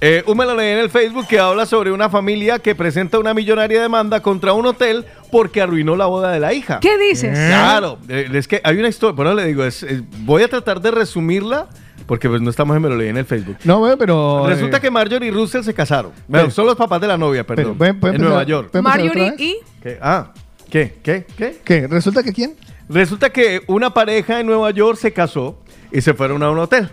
[0.00, 3.18] eh, un me lo leí en el Facebook que habla sobre una familia que presenta
[3.18, 6.80] una millonaria demanda contra un hotel porque arruinó la boda de la hija.
[6.80, 7.30] ¿Qué dices?
[7.38, 10.80] Claro, eh, es que hay una historia, eso le digo, es, es- voy a tratar
[10.80, 11.68] de resumirla
[12.06, 13.56] porque pues no estamos en me lo leí en el Facebook.
[13.64, 14.44] No, bueno, pero.
[14.46, 16.12] Resulta eh, que Marjorie y Russell se casaron.
[16.28, 17.64] Bueno, son los papás de la novia, perdón.
[17.64, 18.74] pero, ¿pueden- pueden en Nueva York.
[18.80, 19.56] Marjorie y.
[19.82, 19.98] ¿Qué?
[20.00, 20.32] Ah,
[20.70, 20.98] ¿qué?
[21.02, 21.26] ¿Qué?
[21.36, 21.60] ¿Qué?
[21.64, 21.86] ¿Qué?
[21.86, 22.54] ¿Resulta que quién?
[22.88, 25.58] Resulta que una pareja en Nueva York se casó
[25.90, 26.90] y se fueron a un hotel.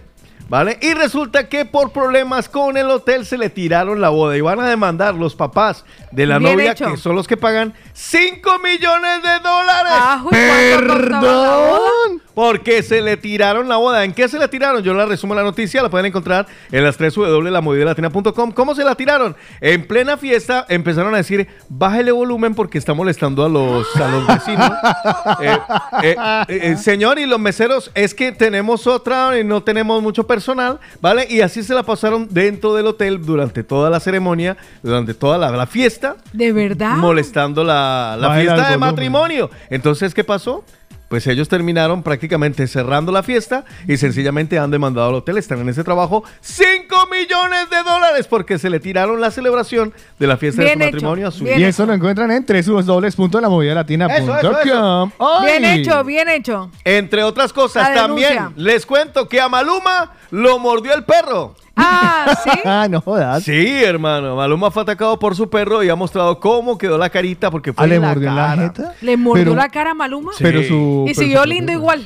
[0.50, 0.78] ¿Vale?
[0.82, 4.60] Y resulta que por problemas con el hotel se le tiraron la boda y van
[4.60, 6.92] a demandar los papás de la Bien novia, hecho.
[6.92, 9.94] que son los que pagan 5 millones de dólares.
[9.96, 11.80] Ajo, ¿y cuánto costaba la boda?
[11.80, 12.22] ¡Perdón!
[12.34, 14.04] Porque se le tiraron la boda.
[14.04, 14.82] ¿En qué se la tiraron?
[14.84, 18.52] Yo la resumo la noticia, la pueden encontrar en las 3 www.lamovidalatina.com.
[18.52, 19.36] ¿Cómo se la tiraron?
[19.62, 24.28] En plena fiesta empezaron a decir, bájale volumen porque está molestando a los, a los
[24.28, 24.72] vecinos.
[25.42, 25.58] Eh,
[26.04, 26.16] eh,
[26.48, 31.28] eh, señor, y los meseros, es que tenemos otra y no tenemos mucho personal, ¿vale?
[31.30, 35.52] Y así se la pasaron dentro del hotel durante toda la ceremonia, durante toda la,
[35.52, 36.98] la fiesta, ¿De verdad?
[36.98, 39.50] molestando la, la fiesta de matrimonio.
[39.70, 40.64] Entonces, ¿qué pasó?
[41.10, 45.38] Pues ellos terminaron prácticamente cerrando la fiesta y sencillamente han demandado al hotel.
[45.38, 50.28] Están en ese trabajo 5 millones de dólares porque se le tiraron la celebración de
[50.28, 55.12] la fiesta Bien de su hecho, matrimonio a su Y eso lo encuentran en www.lamovidalatina.com.
[55.46, 56.72] Bien hecho, bien hecho.
[56.84, 61.56] Entre otras cosas, también les cuento que a Maluma lo mordió el perro.
[61.76, 62.50] Ah, ¿sí?
[62.66, 63.44] Ah, no jodas.
[63.44, 64.36] Sí, hermano.
[64.36, 67.84] Maluma fue atacado por su perro y ha mostrado cómo quedó la carita porque fue
[67.84, 68.62] Ah, ¿le la mordió en la cara.
[68.62, 68.94] jeta?
[69.02, 70.32] ¿Le mordió Pero- la cara a Maluma?
[70.34, 70.44] Sí.
[70.44, 71.06] Pero su...
[71.08, 72.04] Y pero siguió su- lindo igual.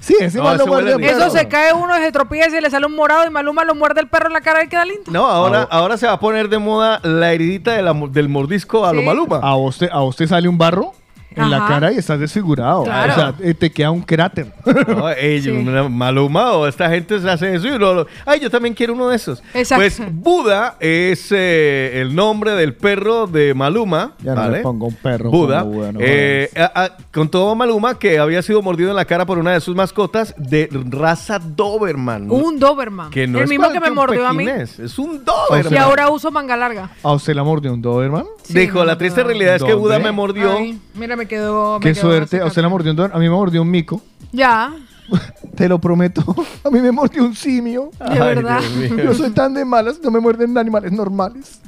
[0.00, 1.24] Sí, ese No, mal lo ese muerde huele el rico.
[1.26, 4.00] Eso se cae uno, se tropieza y le sale un morado y Maluma lo muerde
[4.00, 5.10] el perro en la cara y queda lindo.
[5.10, 8.28] No, ahora, ahora se va a poner de moda la heridita de la mo- del
[8.28, 9.06] mordisco a lo Sí.
[9.06, 9.40] Maluma.
[9.42, 10.92] A vos, te, a vos te sale un barro
[11.36, 12.84] en la cara y estás desfigurado.
[12.84, 13.12] Claro.
[13.12, 14.52] O sea, eh, te queda un cráter.
[14.88, 15.50] No, ey, Sí.
[15.50, 19.08] una Maluma o esta gente se hace eso y lo- ay, yo también quiero uno
[19.08, 19.42] de esos.
[19.54, 19.76] Exacto.
[19.82, 24.56] Pues Buda es eh, el nombre del perro de Maluma, Ya no ¿vale?
[24.58, 25.60] le pongo un perro Buda.
[25.60, 29.26] como Buda, no Eh, a- a- contó Maluma que había sido mordido en la cara
[29.26, 32.30] por una de sus mascotas de raza Doberman.
[32.30, 33.10] Un Doberman.
[33.10, 34.44] que no el es mismo que me mordió a mí.
[34.44, 35.72] pequinés, Es un Doberman.
[35.72, 36.90] Y ahora uso manga larga.
[37.02, 38.24] ¿A usted la mordió un Doberman?
[38.48, 40.56] Dijo, la triste realidad es que Buda me mordió.
[40.56, 41.78] Ay, mira, me quedó.
[41.78, 42.40] me Qué quedó suerte.
[42.40, 43.16] A usted la mordió un Doberman.
[43.16, 44.02] A mí me mordió un mico.
[44.32, 44.72] Ya,
[45.56, 46.22] Te lo prometo.
[46.64, 47.90] A mí me mordió un simio.
[47.98, 48.60] de Ay, verdad.
[48.60, 49.04] Dios mío.
[49.04, 51.60] Yo soy tan de malas, no me muerden animales normales.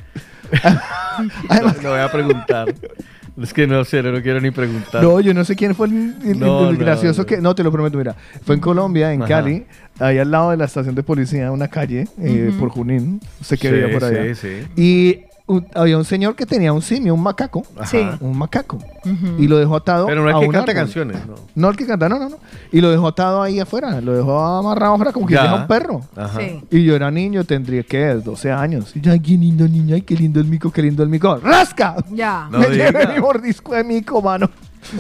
[1.83, 2.75] Lo voy a preguntar.
[3.41, 5.01] Es que no sé, no quiero ni preguntar.
[5.03, 7.27] No, yo no sé quién fue el, el- No, el no, gracioso no.
[7.27, 7.37] que.
[7.41, 8.17] No, te lo prometo, mira.
[8.45, 9.29] Fue en Colombia, en Ajá.
[9.29, 9.65] Cali,
[10.01, 13.21] ahí al lado de la estación de policía, una calle, eh, por Junín.
[13.41, 14.35] Usted que Sí, veía por allá.
[14.35, 14.83] sí, sí.
[14.83, 17.65] Y un- había un señor que tenía un simio, un macaco.
[17.87, 18.07] Sí.
[18.21, 18.79] Un macaco.
[19.39, 20.07] Y lo dejó atado.
[20.07, 20.75] Pero no es a que canta árbol.
[20.75, 21.35] canciones, ¿no?
[21.57, 22.37] No el que canta, no, no, no.
[22.71, 24.01] Y lo dejó atado ahí afuera.
[24.01, 26.03] Lo dejó amarrado afuera como que deja un perro.
[26.15, 26.39] Ajá.
[26.39, 26.63] Sí.
[26.71, 28.95] Y yo era niño, tendría que 12 años.
[28.95, 31.37] Y yo, ay, qué lindo niño, ay, qué lindo el mico, qué lindo el mico.
[31.39, 31.97] ¡Rasca!
[32.13, 32.49] Ya.
[32.51, 32.91] No Me diga.
[32.93, 34.49] llevé mi mordisco de mico, mano.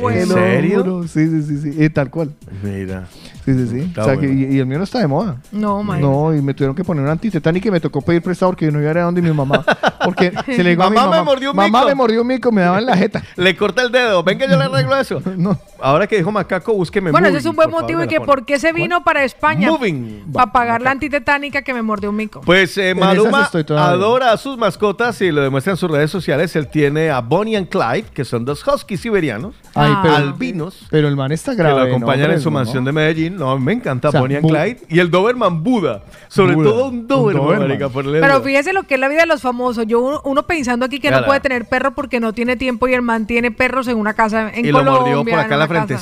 [0.01, 0.20] Bueno.
[0.37, 1.03] ¿En serio?
[1.07, 1.85] Sí, sí, sí, sí.
[1.85, 2.33] Y tal cual.
[2.62, 3.07] Mira.
[3.55, 3.81] Sí, sí, sí.
[3.89, 5.37] Está O sea, que- y, y el mío no está de moda.
[5.53, 6.01] No, man.
[6.01, 8.73] No, y me tuvieron que poner un antitetánico y me tocó pedir prestado porque yo
[8.73, 9.65] no iba a ir a donde mi mamá.
[10.05, 11.89] Porque se le digo a mi Mamá me mamá, mordió un mamá mico".
[11.89, 13.23] me mordió un mico, me daba en la jeta.
[13.37, 14.23] Le corta el dedo.
[14.23, 15.23] Venga, yo le arreglo eso.
[15.37, 15.59] No.
[15.81, 18.59] Ahora que dijo Macaco, búsqueme Bueno, ese es un buen motivo y que por qué
[18.59, 19.70] se vino para España.
[19.70, 20.25] Moving.
[20.33, 22.41] Para pagar la antitetánica que me mordió un mico.
[22.41, 26.55] Pues eh, Maluma adora a sus mascotas y lo demuestra en sus redes sociales.
[26.57, 30.01] Él tiene a Bonnie and Clyde, que son dos huskies siberianos, Ay, Ah.
[30.03, 31.81] pero, albinos, pero el man está que grave.
[31.81, 32.33] lo acompañan ¿no?
[32.35, 32.55] en su ¿no?
[32.59, 33.38] mansión de Medellín.
[33.39, 34.81] No, me encanta O sea, Bonnie and Bu- Clyde.
[34.89, 36.02] Y el Doberman Buda.
[36.28, 39.27] Sobre Buda, todo un un Doberman, marica, Pero fíjese lo que es la vida de
[39.27, 39.86] los famosos.
[39.86, 42.94] Yo uno, uno pensando aquí que no puede tener perro porque no tiene tiempo y
[42.94, 45.01] el man tiene perros en una casa en Y lo Colombia.
[45.15, 45.98] mordió por acá en la casa.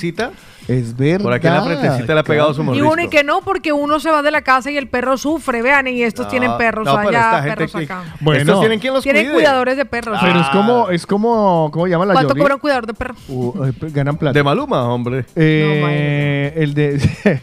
[0.68, 1.22] Es verdad.
[1.22, 3.72] Por aquí en la frentecita le ha pegado su Y uno y que no, porque
[3.72, 6.56] uno se va de la casa y el perro sufre, vean, y estos No, tienen
[6.59, 8.02] perros no, pero esta allá, gente perros que- acá.
[8.20, 8.40] Bueno.
[8.40, 9.34] Estos tienen quien los Tienen cuide.
[9.34, 10.18] cuidadores de perros.
[10.20, 10.52] Pero es Ah.
[10.52, 12.40] como, es como, ¿cómo llama la ¿Cuánto Jordi?
[12.40, 13.14] cobra un cuidador de perro?
[13.28, 14.32] Uh, eh, ganan plata.
[14.36, 15.24] De Maluma, hombre.
[15.36, 17.01] Eh, el de.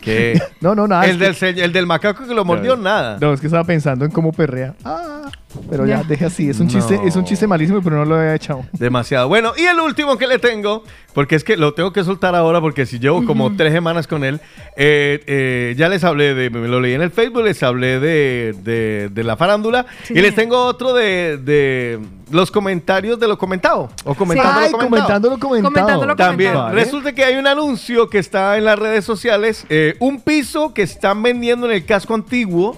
[0.00, 0.40] ¿Qué?
[0.60, 1.06] no, no, nada.
[1.06, 3.18] el, del, que- se- el del macaco que lo mordió, nada.
[3.20, 4.74] No, es que estaba pensando en cómo perrea.
[4.84, 5.30] Ah,
[5.70, 6.04] pero ya, Ya.
[6.08, 6.50] deje así.
[6.50, 7.04] Es un chiste, No.
[7.06, 8.64] es un chiste malísimo, pero no lo había echado.
[8.72, 9.28] Demasiado.
[9.28, 12.60] Bueno, y el último que le tengo, porque es que lo tengo que soltar ahora,
[12.60, 14.40] porque si llevo como tres semanas con él,
[14.76, 18.54] eh, eh, ya les hablé de, me lo leí en el Facebook, les hablé de,
[18.64, 20.14] de- de la farándula, Sí.
[20.16, 22.00] y les tengo otro de, de
[22.30, 24.90] los comentarios de lo comentado, o comentando Ay, lo comentado.
[24.90, 25.72] comentándolo comentado.
[25.72, 26.74] Comentándolo También, comentado.
[26.74, 26.84] Vale.
[26.84, 30.82] resulta que hay un anuncio que está en las redes sociales, eh, un piso que
[30.82, 32.76] están vendiendo en el casco antiguo,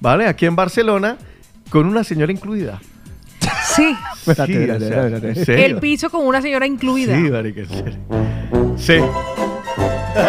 [0.00, 0.26] ¿vale?
[0.28, 1.16] Aquí en Barcelona,
[1.70, 2.80] con una señora incluida.
[3.76, 3.96] Sí,
[4.26, 5.28] Espérate, Sí, espérate, o sea, espérate.
[5.40, 5.66] ¿en serio?
[5.66, 7.14] el piso con una señora incluida.
[7.16, 7.98] Sí, en serio.
[8.76, 8.94] Sí.
[10.14, 10.20] ¿Te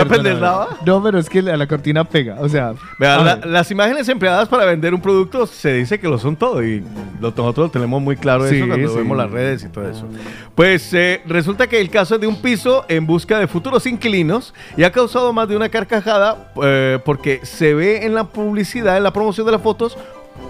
[0.00, 0.30] Perdóname.
[0.30, 0.68] apendezaba?
[0.86, 2.36] No, pero es que la, la cortina pega.
[2.40, 2.74] O sea.
[2.98, 6.34] Vean, a la- las imágenes empleadas para vender un producto se dice que lo son
[6.36, 6.80] todo y
[7.20, 8.96] lo, nosotros lo tenemos muy claro Sí, eso cuando sí.
[8.96, 10.06] vemos las redes y todo eso.
[10.54, 14.54] Pues eh, resulta que el caso es de un piso en busca de futuros inquilinos
[14.76, 19.04] y ha causado más de una carcajada eh, porque se ve en la publicidad, en
[19.04, 19.96] la promoción de las fotos,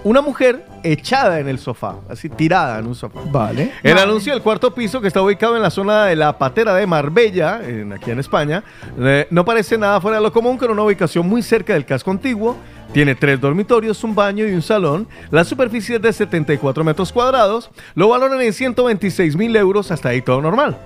[0.05, 3.21] una mujer echada en el sofá, así tirada en un sofá.
[3.31, 3.73] Vale.
[3.83, 6.87] El anuncio del cuarto piso, que está ubicado en la zona de la patera de
[6.87, 8.65] Marbella, en- aquí en España,
[8.99, 12.11] eh, no parece nada fuera de lo común, con una ubicación muy cerca del casco
[12.11, 12.57] antiguo.
[12.93, 15.09] Tiene tres dormitorios, un baño y un salón.
[15.31, 17.71] La superficie es de 74 metros cuadrados.
[17.95, 20.77] Lo valoran en 126 mil euros, hasta ahí todo normal.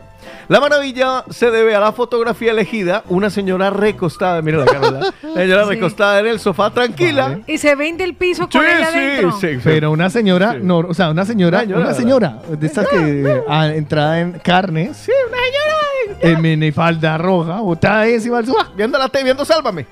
[0.48, 5.00] La maravilla se debe a la fotografía elegida, una señora recostada, mira la cara,
[5.34, 5.70] señora Sí.
[5.70, 7.40] recostada en el sofá tranquila.
[7.46, 9.32] Y se vende el piso con Sí, ella sí, adentro.
[9.40, 9.48] sí.
[9.64, 13.42] Pero una señora, no, o sea, una señora, Una señora, una señora, de estas que
[13.48, 16.32] ah, entrada en carne, Sí, una señora.
[16.34, 18.68] en minifalda roja, botada ahí encima del sofá.
[18.76, 19.86] Viendo la tele, viendo Sálvame.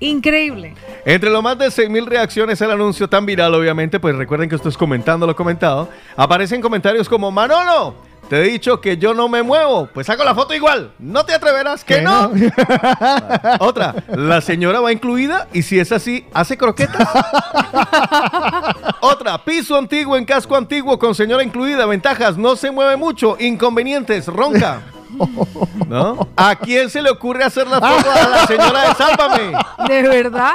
[0.00, 0.74] Increíble.
[1.04, 4.68] Entre lo más de 6.000 reacciones al anuncio tan viral, obviamente, pues recuerden que esto
[4.68, 7.94] es comentando lo comentado, aparecen comentarios como, Manolo,
[8.32, 11.34] te he dicho que yo no me muevo, pues hago la foto igual, no te
[11.34, 12.32] atreverás, que Que no.
[13.60, 17.06] Otra, la señora va incluida y si es así, hace croquetas.
[19.02, 24.28] Otra, piso antiguo en casco antiguo con señora incluida, ventajas, no se mueve mucho, inconvenientes,
[24.28, 24.80] ronca.
[25.88, 26.28] ¿No?
[26.36, 29.52] ¿A quién se le ocurre hacer la foto a la señora de Sálvame?
[29.88, 30.54] ¿De verdad?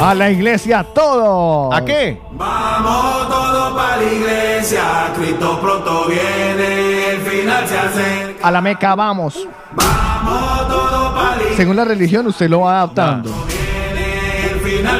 [0.00, 1.72] A la iglesia todo.
[1.72, 2.20] ¿A qué?
[2.32, 4.82] Vamos todos para la iglesia,
[5.16, 8.48] Cristo pronto viene, el final se acerca.
[8.48, 9.46] A la Meca vamos.
[9.72, 13.30] Vamos todos para la iglesia, Según la religión, usted lo va adaptando.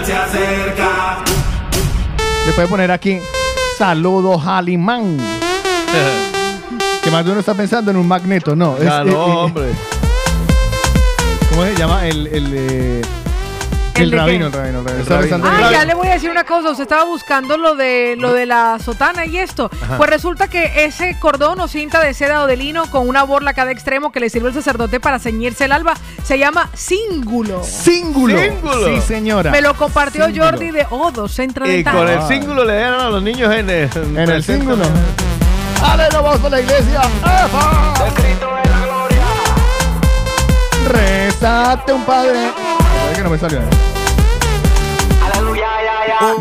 [0.02, 1.18] Final se acerca.
[2.46, 3.20] Le puede poner aquí
[3.78, 5.16] saludo Halimán.
[7.02, 8.76] que más de uno está pensando en un magneto, no.
[8.76, 9.64] es- Ya eh, no, eh, hombre.
[11.50, 12.06] ¿Cómo se llama?
[12.06, 13.02] El, el, eh,
[13.96, 14.94] ¿El el de rabino, el rabino, el rabino.
[14.96, 15.48] El Está rabino.
[15.48, 16.70] Ah, el ya le voy a decir una cosa.
[16.70, 19.70] Usted estaba buscando lo de lo de la sotana y esto.
[19.96, 23.50] Pues resulta que ese cordón o cinta de seda o de lino con una borla
[23.50, 25.94] a cada extremo que le sirve al sacerdote para ceñirse el alba
[26.24, 27.62] se llama cíngulo.
[27.62, 28.36] Cíngulo.
[28.38, 28.86] Cíngulo.
[28.86, 29.50] Sí, señora.
[29.52, 30.44] Me lo compartió Cíngulo.
[30.50, 31.94] Jordi de Odo Centro Y Dental.
[31.94, 32.26] con el Ah.
[32.28, 34.84] cíngulo le dan a los niños en el, En el cíngulo.
[35.84, 37.00] ¡Ale, nos vamos la iglesia!
[37.22, 37.94] ¡Epa!
[40.88, 42.63] Rezate un padre.
[43.14, 43.58] Que no me salió.
[43.58, 43.64] eh.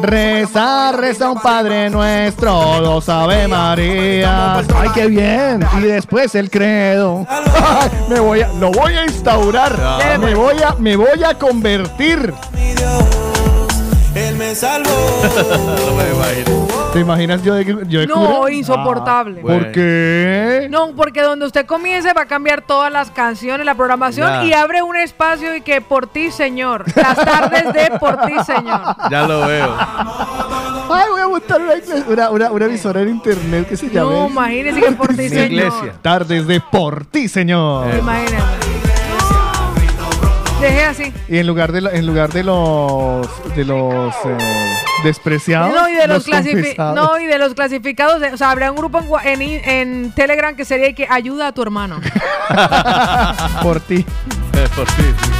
[0.01, 2.51] Reza, reza un Padre Nuestro,
[2.81, 4.57] dos Ave María.
[4.57, 5.65] Ay, qué bien.
[5.77, 7.25] Y después el credo.
[8.09, 9.75] Me voy a, lo voy a instaurar.
[9.79, 9.99] Ah.
[10.19, 12.33] Me voy a, me voy a convertir.
[14.15, 14.89] Él me salvó.
[15.85, 16.82] No me imagino.
[16.93, 18.51] ¿Te imaginas yo de, yo de No, cura?
[18.53, 19.41] insoportable.
[19.41, 19.63] Bueno.
[19.63, 20.67] ¿Por qué?
[20.69, 24.43] No, porque donde usted comience va a cambiar todas las canciones, la programación Ya.
[24.45, 26.85] y abre un espacio y que por ti, señor.
[26.95, 28.81] Las tardes de por ti, señor.
[29.09, 29.75] Ya lo veo.
[29.75, 34.11] Ay, voy a montar una, iglesia- una, una, una emisora en internet que se llame.
[34.11, 35.45] No, imagínese que por ti, señor.
[35.51, 35.93] iglesia.
[36.01, 37.87] Tardes de por ti, señor.
[37.89, 38.01] Eh.
[40.63, 41.13] Deje así.
[41.27, 44.37] Y en lugar de, la- en lugar de los de los eh,
[45.03, 46.95] despreciados, No y, de los confesados.
[46.95, 48.21] no, y de los clasificados.
[48.21, 51.99] de- o sea, habrá un grupo en, Telegram que sería que ayuda a tu hermano.
[53.61, 54.05] por ti.
[54.53, 55.31] Eh, por ti, sí.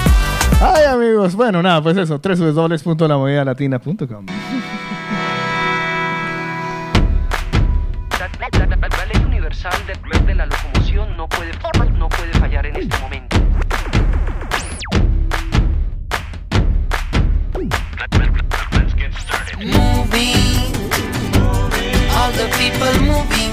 [0.62, 1.36] Ay, amigos.
[1.36, 2.20] Bueno, nada, pues eso.
[2.22, 4.26] www.lamovidalatina.com
[8.20, 8.28] La
[9.06, 11.52] ley universal de, de la locomoción no puede,
[11.98, 13.23] no puede fallar en este momento.
[20.24, 23.53] Moving, all the people moving.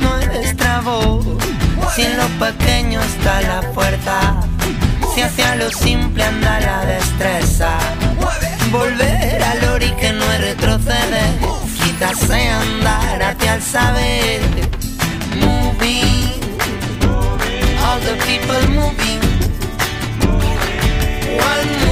[0.79, 1.25] voz.
[1.95, 4.41] Si en lo pequeño está la fuerza,
[5.13, 7.77] si hacia lo simple anda la destreza.
[8.71, 11.33] Volver al ori que no es retroceder,
[11.83, 14.41] quizás andar hacia el saber.
[15.41, 16.31] Moving,
[17.83, 19.19] all the people moving.
[21.37, 21.90] One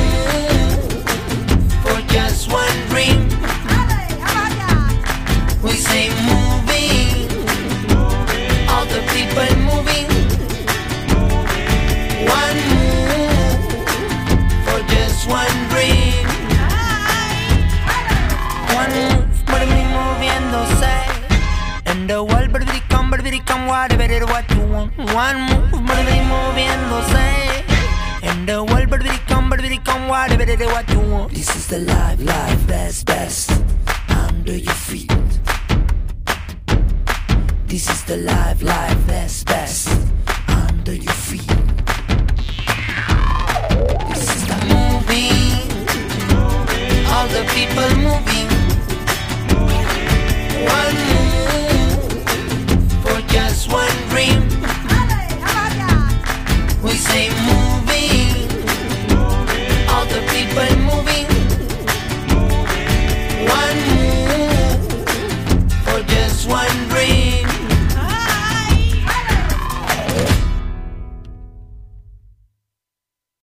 [23.69, 24.91] whatever it what you want.
[24.97, 27.27] One move, baby, moviéndose.
[28.23, 31.31] And the world, baby, come, baby, come, whatever it what you want.
[31.33, 33.51] This is the life, life, best, best.
[34.09, 35.13] Under your feet.
[37.67, 39.87] This is the life, life, best, best.
[40.47, 41.47] Under your feet.
[44.09, 45.53] This is the moving.
[47.13, 48.49] All the people moving.
[50.79, 51.08] One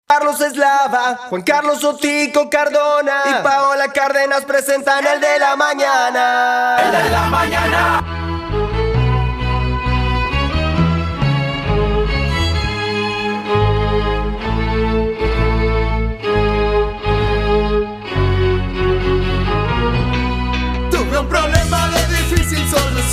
[0.07, 6.77] Carlos Eslava, Juan Carlos Otico Cardona y Paola Cárdenas presentan el de la mañana.
[6.83, 8.38] El de la mañana.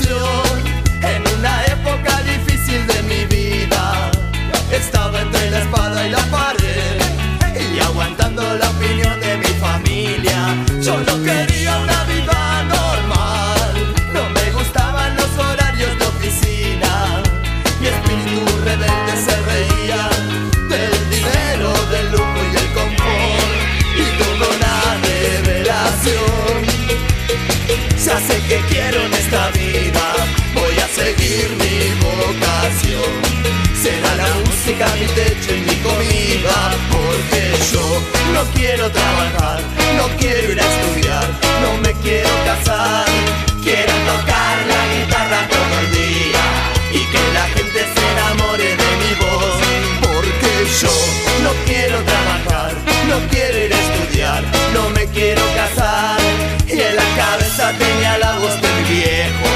[0.08, 4.10] En una época difícil de mi vida.
[4.70, 7.00] Estaba entre la espada y la pared
[7.74, 10.54] y aguantando la opinión de mi familia.
[10.80, 17.22] Yo no quería una vida normal, no me gustaban los horarios de oficina.
[17.80, 20.08] Mi espíritu rebelde se reía
[20.68, 23.56] del dinero, del lujo y el confort
[23.96, 26.36] y tuvo una revelación.
[27.96, 28.35] Sé
[34.84, 37.80] mi techo y mi comida, porque yo
[38.34, 39.60] no quiero trabajar,
[39.96, 41.26] no quiero ir a estudiar,
[41.62, 43.06] no me quiero casar.
[43.62, 46.44] Quiero tocar la guitarra todo el día
[46.92, 49.56] y que la gente se enamore de mi voz,
[50.02, 50.94] porque yo
[51.42, 52.74] no quiero trabajar,
[53.08, 54.44] no quiero ir a estudiar,
[54.74, 56.20] no me quiero casar.
[56.68, 59.55] Y en la cabeza tenía la voz del viejo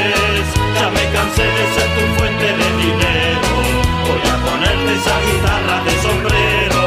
[0.81, 3.49] ya me cansé de ser tu fuente de dinero.
[4.07, 6.81] Voy a ponerte esa guitarra de sombrero.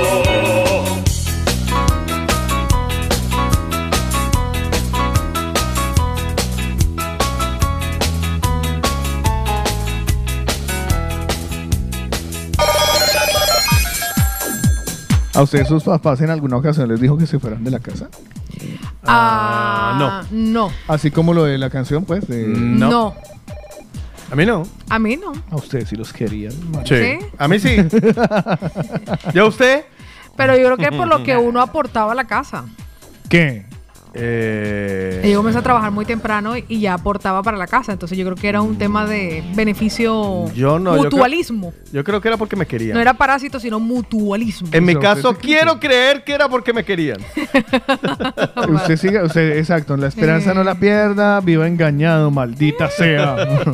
[15.35, 18.09] ¿A ustedes sus papás en alguna ocasión les dijo que se fueran de la casa?
[19.05, 20.07] Ah, no.
[20.07, 20.71] Ah, no.
[20.89, 22.27] Así como lo de la canción, pues.
[22.27, 22.47] De...
[22.47, 22.91] No.
[22.91, 23.34] no.
[24.31, 24.67] A mí no.
[24.89, 25.33] A mí no.
[25.51, 26.53] A ustedes sí los querían.
[26.85, 26.97] Sí.
[26.97, 27.19] ¿Sí?
[27.39, 27.77] A mí sí.
[29.35, 29.85] ¿Ya usted?
[30.37, 32.65] Pero yo creo que por lo que uno aportaba a la casa.
[33.29, 33.67] ¿Qué?
[34.17, 37.93] Eh, Yo comencé a trabajar muy temprano y ya aportaba para la casa.
[37.93, 40.93] Entonces yo creo que era un tema de beneficio Yo no.
[40.93, 41.73] yo creo- mutualismo.
[41.93, 42.95] Yo creo, que era porque me querían.
[42.95, 44.69] No era parásito, sino mutualismo.
[44.73, 47.19] En mi O sea, caso, sí quiero creer que era porque me querían.
[48.69, 53.37] Usted sigue, usted, exacto, la esperanza no la pierda, viva engañado, maldita sea.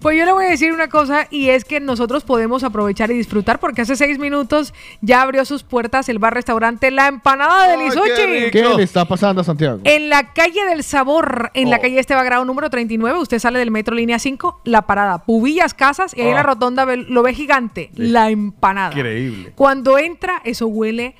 [0.00, 3.14] Pues yo le voy a decir una cosa y es que nosotros podemos aprovechar y
[3.14, 4.72] disfrutar porque hace seis minutos
[5.02, 8.50] ya abrió sus puertas el bar restaurante La Empanada de Lisuchi.
[8.50, 9.80] ¿Qué le está pasando Santiago?
[9.84, 13.70] En la calle del sabor, en la calle Esteban Grau número 39, usted sale del
[13.70, 16.44] metro línea 5, la parada, Pubillas Casas y ahí en la Oh.
[16.44, 18.92] rotonda lo ve gigante, la empanada.
[18.92, 19.52] Increíble.
[19.54, 21.14] Cuando entra, eso huele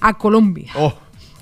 [0.00, 0.70] a Colombia.
[0.76, 0.94] Oh.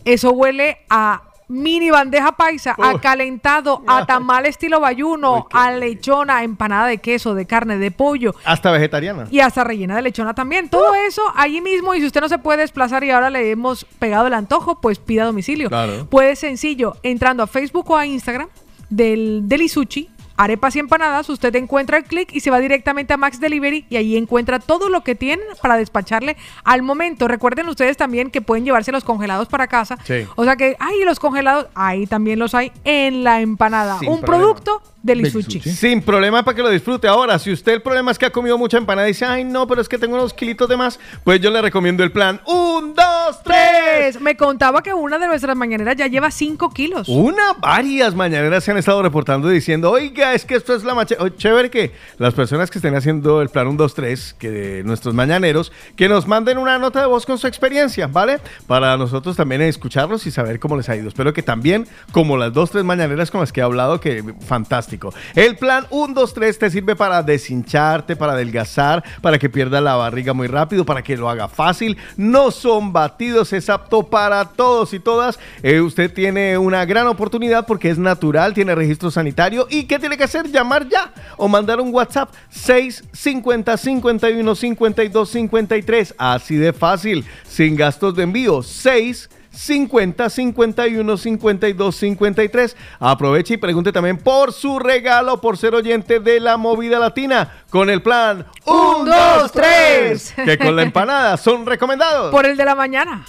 [0.04, 6.86] Eso huele a mini bandeja paisa, a calentado, a tamal estilo bayuno, a lechona, empanada
[6.86, 8.34] de queso, de carne, de pollo.
[8.44, 9.26] Hasta vegetariana.
[9.30, 10.68] Y hasta rellena de lechona también.
[10.68, 11.94] Todo eso allí mismo.
[11.94, 14.98] Y si usted no se puede desplazar y ahora le hemos pegado el antojo, pues
[14.98, 15.68] pida domicilio.
[15.68, 16.06] Claro.
[16.06, 18.48] Puede sencillo, entrando a Facebook o a Instagram
[18.90, 23.16] del, del Isuchi, arepas y empanadas, usted encuentra el clic y se va directamente a
[23.16, 27.28] Max Delivery y ahí encuentra todo lo que tienen para despacharle al momento.
[27.28, 29.98] Recuerden ustedes también que pueden llevarse los congelados para casa.
[30.04, 30.26] Sí.
[30.36, 33.98] O sea que, ay, los congelados, ahí también los hay en la empanada.
[33.98, 34.44] Sin Un problema.
[34.44, 35.60] producto del Isuchi.
[35.60, 37.08] Sin problema para que lo disfrute.
[37.08, 39.66] Ahora, si usted el problema es que ha comido mucha empanada y dice, ay, no,
[39.66, 42.94] pero es que tengo unos kilitos de más, pues yo le recomiendo el plan un,
[42.94, 43.56] dos, tres.
[43.58, 44.20] Tres.
[44.20, 47.08] Me contaba que una de nuestras mañaneras ya lleva 5 kilos.
[47.08, 51.16] Una, varias mañaneras se han estado reportando diciendo, oiga, es que esto es la macha...
[51.18, 54.84] oh, chévere que las personas que estén haciendo el plan 1, 2, 3, que de
[54.84, 58.40] nuestros mañaneros, que nos manden una nota de voz con su experiencia, ¿vale?
[58.66, 61.08] Para nosotros también escucharlos y saber cómo les ha ido.
[61.08, 64.97] Espero que también, como las dos, tres mañaneras con las que he hablado, que fantástico.
[65.34, 69.96] El plan 1, 2, 3 te sirve para deshincharte, para adelgazar, para que pierda la
[69.96, 71.96] barriga muy rápido, para que lo haga fácil.
[72.16, 75.38] No son batidos, es apto para todos y todas.
[75.62, 79.66] Eh, usted tiene una gran oportunidad porque es natural, tiene registro sanitario.
[79.70, 80.50] ¿Y qué tiene que hacer?
[80.50, 86.14] Llamar ya o mandar un WhatsApp 650 51 52 53.
[86.18, 88.62] Así de fácil, sin gastos de envío.
[88.62, 92.76] 6 50 51 52 53.
[93.00, 97.90] Aproveche y pregunte también por su regalo por ser oyente de la movida latina con
[97.90, 100.34] el plan 1, 2, 3.
[100.44, 102.30] Que con la empanada son recomendados.
[102.30, 103.24] Por el de la mañana.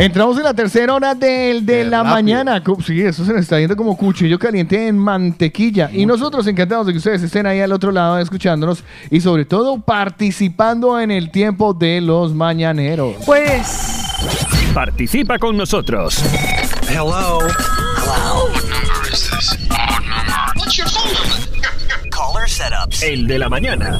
[0.00, 2.14] Entramos en la tercera hora del de la rápido.
[2.14, 2.62] mañana.
[2.86, 5.90] Sí, eso se nos está yendo como cuchillo caliente en mantequilla.
[5.92, 9.78] Y nosotros encantados de que ustedes estén ahí al otro lado escuchándonos y sobre todo
[9.80, 13.14] participando en el tiempo de los mañaneros.
[13.26, 14.06] Pues
[14.72, 16.18] Participa con nosotros.
[16.88, 17.40] Hello.
[17.40, 18.46] Hello.
[18.46, 19.58] What number is this?
[19.70, 20.52] Odd number.
[20.56, 22.10] What's your phone number?
[22.10, 23.02] Caller setups.
[23.02, 23.98] El de la mañana.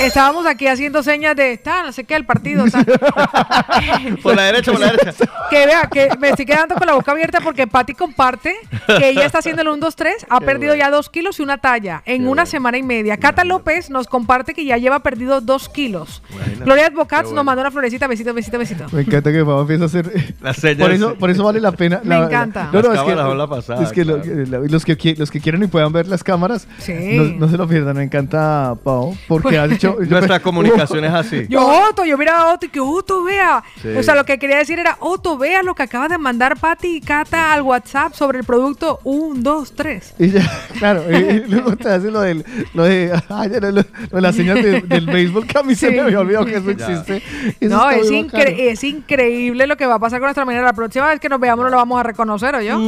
[0.00, 2.64] Estábamos aquí haciendo señas de está, no sé qué, el partido.
[4.22, 5.12] Por la derecha, por la derecha.
[5.50, 8.54] que vea, que me estoy quedando con la boca abierta porque Patti comparte
[8.86, 11.58] que ella está haciendo el 1, 2, 3, ha perdido ya 2 kilos y una
[11.58, 13.16] talla en una semana y media.
[13.16, 16.22] Cata López nos comparte que ya lleva perdido 2 kilos.
[16.64, 18.86] Gloria Advocats nos mandó una florecita, besito, besito, besito.
[18.92, 20.34] Me encanta que Pablo empieza a hacer.
[20.40, 20.78] Las señas.
[20.78, 22.00] Por eso, por eso vale la pena.
[22.02, 22.70] Me la- encanta.
[22.72, 24.44] No, no, Las es que, la pasada, es que lo- claro.
[24.46, 26.92] la- los, que, los que quieran y puedan ver las cámaras, Sí.
[27.16, 27.96] no, no se lo pierdan.
[27.96, 29.96] Me encanta, Pau, porque has hecho.
[30.08, 31.46] Nuestra comunicación es así.
[31.48, 33.62] Yo, Otto, yo miraba a Otto y que Otto vea.
[33.80, 33.88] Sí.
[33.96, 36.96] O sea, lo que quería decir era, Otto, vea lo que acaba de mandar Patti
[36.96, 40.14] y Cata al WhatsApp sobre el producto 1, 2, 3.
[40.18, 42.44] Y ya, claro, y, y luego te hace lo, del,
[42.74, 45.74] lo de, ay, lo, lo- lo de las señas de- del béisbol, que a mí
[45.74, 46.86] se me había olvidado que eso Ya.
[46.86, 47.22] existe.
[47.60, 50.64] Eso No, es, incre- es increíble lo que va a pasar con nuestra mañana.
[50.66, 52.78] La próxima vez que nos veamos no lo vamos a reconocer, ¿o yo?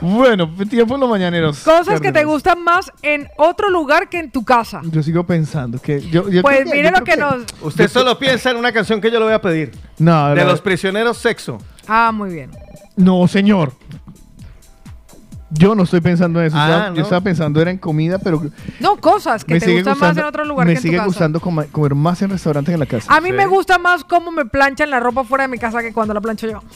[0.00, 1.60] Bueno, tiempo en los mañaneros.
[1.60, 4.80] Cosas que te gustan más en otro lugar que en tu casa.
[4.84, 6.01] Yo sigo pensando que.
[6.10, 7.44] Yo, yo Pues creo que- mire yo lo creo que nos...
[7.62, 9.72] Usted solo piensa en una canción que yo le voy a pedir.
[9.98, 11.58] No, De los prisioneros sexo.
[11.86, 12.50] Ah, muy bien.
[12.96, 13.72] No, señor.
[15.54, 16.56] Yo no estoy pensando en eso.
[16.58, 16.92] Ah.
[16.94, 18.42] Yo estaba pensando era en comida, pero
[18.80, 20.88] No, cosas que me te gustan gustando, más en otro lugar me que en tu
[20.88, 21.06] sigue casa.
[21.06, 23.14] gustando coma- comer más en restaurantes que en la casa.
[23.14, 25.92] A mí me gusta más cómo me planchan la ropa fuera de mi casa que
[25.92, 26.62] cuando la plancho yo.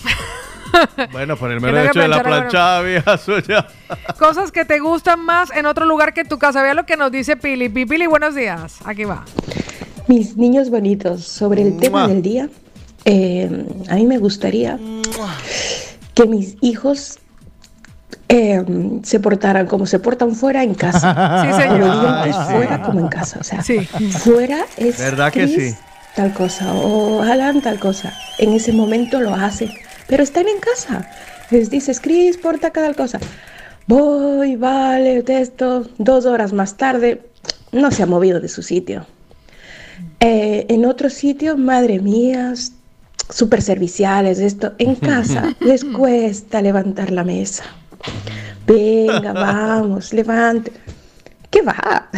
[1.13, 3.67] Bueno, por el mero hecho de la planchada, vieja suya.
[4.19, 6.63] Cosas que te gustan más en otro lugar que en tu casa.
[6.63, 7.69] Vea lo que nos dice Pili.
[7.69, 8.77] Pi- Pili, buenos días.
[8.85, 9.25] Aquí va.
[10.09, 12.49] Mis niños bonitos, sobre el tema del día,
[13.05, 14.79] eh, a mí me gustaría
[16.15, 17.19] que mis hijos
[18.29, 18.65] eh,
[19.03, 21.43] se portaran como se portan fuera en casa.
[21.47, 21.81] Sí, señor.
[21.81, 22.53] Como digan, Ay, sí.
[22.55, 23.39] fuera como en casa.
[23.41, 23.81] O sea, Sí.
[23.81, 25.75] fuera es ¿Verdad que sí?
[26.15, 28.13] tal cosa o Alan tal cosa.
[28.39, 29.71] En ese momento lo hacen,
[30.09, 31.09] pero están en casa.
[31.51, 33.21] Les dices, Chris, porta tal cosa.
[33.87, 35.89] Voy, vale, esto.
[35.99, 37.23] Dos horas más tarde,
[37.73, 39.07] no se ha movido de su sitio.
[40.21, 42.55] Eh, en otros sitios, madre mía,
[43.31, 44.73] súper serviciales, esto.
[44.79, 47.65] En casa les cuesta levantar la mesa.
[48.67, 50.73] Venga, vamos, levante.
[51.51, 52.09] ¿Qué va?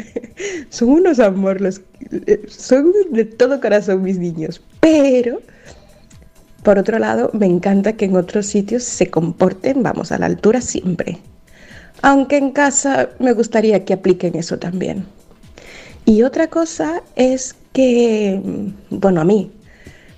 [0.68, 1.80] son unos amor, los,
[2.10, 4.60] eh, son de todo corazón mis niños.
[4.80, 5.40] Pero,
[6.64, 10.62] por otro lado, me encanta que en otros sitios se comporten, vamos, a la altura
[10.62, 11.18] siempre.
[12.00, 15.04] Aunque en casa me gustaría que apliquen eso también.
[16.06, 19.50] Y otra cosa es que, mm, bueno, a mí,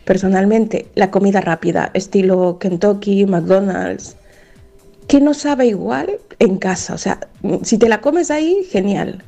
[0.04, 4.16] personalmente, la comida rápida, estilo Kentucky, McDonald's,
[5.08, 6.94] que no sabe igual en casa.
[6.94, 9.24] O sea, mm, si te la comes ahí, genial.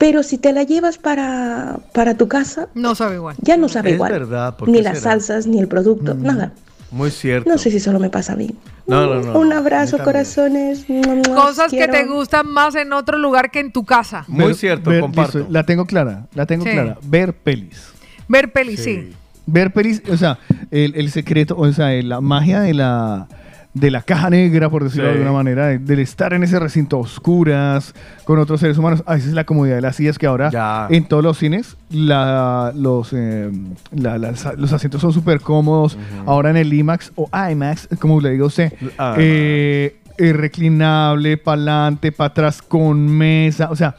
[0.00, 3.36] Pero si te la llevas para, para tu casa, No sabe igual.
[3.42, 4.12] ya no sabe Es igual.
[4.12, 5.10] verdad, ¿por Ni las será?
[5.12, 6.52] salsas, ni el producto, nada.
[6.90, 7.48] Muy cierto.
[7.50, 8.48] No sé si solo me pasa a mí.
[8.86, 9.38] No, no, no.
[9.38, 10.86] Un abrazo, corazones.
[11.34, 14.24] Cosas que te gustan más en otro lugar que en tu casa.
[14.26, 15.38] Muy Ver- cierto, ver- comparto.
[15.38, 16.70] listo, la tengo clara, la tengo Sí.
[16.70, 16.96] clara.
[17.02, 17.92] Ver pelis.
[18.26, 19.10] Ver pelis, sí.
[19.46, 20.38] Ver pelis, o sea,
[20.70, 23.28] el, el secreto, o sea, la magia de la,
[23.72, 26.96] de la caja negra, por decirlo de alguna manera, de- del estar en ese recinto
[26.96, 27.94] a oscuras,
[28.24, 29.02] con otros seres humanos.
[29.06, 30.88] A veces la comodidad de las sillas que ahora Ya.
[30.90, 33.50] en todos los cines la- los, eh,
[33.92, 35.96] la- las- los asientos son súper cómodos.
[36.26, 39.14] Ahora en el IMAX o IMAX, como le digo a usted, Ah.
[39.18, 43.68] eh, eh, reclinable, para adelante, para atrás, con mesa.
[43.70, 43.94] O sea,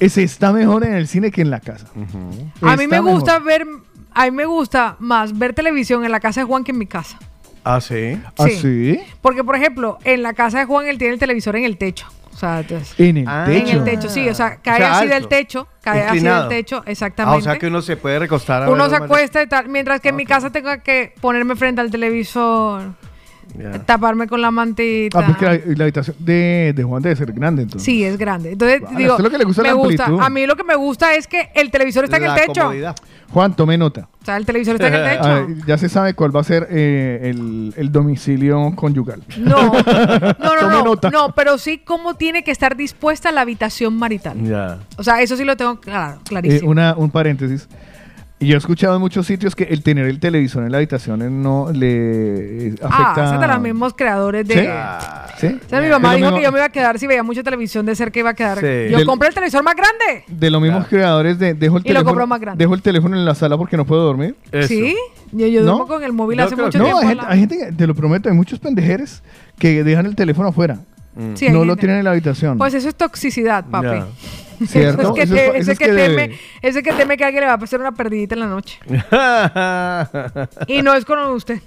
[0.00, 1.86] ese está mejor en el cine que en la casa.
[2.60, 3.44] A mí me gusta mejor.
[3.46, 3.66] ver,
[4.12, 6.86] a mí me gusta más ver televisión en la casa de Juan que en mi
[6.86, 7.18] casa.
[7.64, 8.18] Ah, sí.
[8.38, 8.56] ¿Ah, Sí.
[8.60, 9.00] sí?
[9.20, 12.06] Porque, por ejemplo, en la casa de Juan él tiene el televisor en el techo.
[12.34, 13.44] O sea, entonces, En el Ah.
[13.46, 13.68] techo.
[13.70, 15.14] en el techo, sí, o sea, cae sea, así alto.
[15.14, 16.46] del techo, cae Inclinado.
[16.46, 17.38] así del techo, Ah, exactamente.
[17.38, 18.62] o sea que uno se puede recostar.
[18.64, 21.54] a uno ver se acuesta y tal, mientras que en mi casa tengo que ponerme
[21.56, 22.94] frente al televisor,
[23.86, 25.18] Taparme con la mantita.
[25.18, 27.84] Ah, pues que la, la habitación de, de Juan debe ser grande, entonces.
[27.84, 28.52] Sí, es grande.
[28.52, 30.04] Entonces, digo, es lo que le gusta me la gusta.
[30.04, 30.24] amplitud.
[30.24, 32.60] A mí lo que me gusta es que el televisor está en el techo.
[32.62, 32.96] comodidad.
[33.30, 34.08] Juan, tome nota.
[34.20, 35.18] O sea, el televisor está en el
[35.56, 35.66] techo.
[35.66, 39.22] Ya se sabe cuál va a ser eh, el, el domicilio conyugal.
[39.38, 41.10] No, no, no, Tome no, nota.
[41.10, 44.42] no, pero sí cómo tiene que estar dispuesta la habitación marital.
[44.42, 44.78] Ya.
[44.96, 46.70] O sea, eso sí lo tengo claro, Eh, clarísimo.
[46.70, 47.68] una, un paréntesis.
[48.42, 51.22] Y yo he escuchado en muchos sitios que el tener el televisor en la habitación
[51.22, 53.38] eh, no le eh, ah, afecta.
[53.38, 54.54] de los mismos creadores de...
[55.38, 55.46] ¿Sí?
[55.48, 55.60] ¿Sí?
[55.64, 57.22] O sea, mi mamá lo dijo mismo- que yo me iba a quedar si veía
[57.22, 58.58] mucha televisión de cerca iba a quedar.
[58.58, 58.90] Sí.
[58.90, 60.24] Yo Del- compré el televisor más grande.
[60.26, 62.04] De los mismos creadores de dejo el Y lo teléfono.
[62.10, 62.62] compró más grande.
[62.62, 64.34] Dejo el teléfono en la sala porque no puedo dormir.
[64.50, 64.68] Eso.
[64.68, 64.96] Sí,
[65.32, 65.66] yo, yo ¿No?
[65.66, 66.98] duermo con el móvil Yo hace creo mucho No, tiempo.
[67.00, 67.32] hay al gente, lado.
[67.32, 69.22] hay gente que, te lo prometo, hay muchos pendejeres
[69.58, 70.78] que dejan el teléfono afuera.
[71.34, 72.56] Sí, hay no lo tienen en la habitación.
[72.58, 73.86] Pues eso es toxicidad, papi.
[73.86, 74.06] Ya.
[74.66, 75.14] ¿Cierto?
[75.16, 77.54] Eso es que es- ese que que teme, ese que teme que alguien le va
[77.54, 78.78] a pasar una perdidita en la noche.
[80.68, 81.60] Y no es con usted.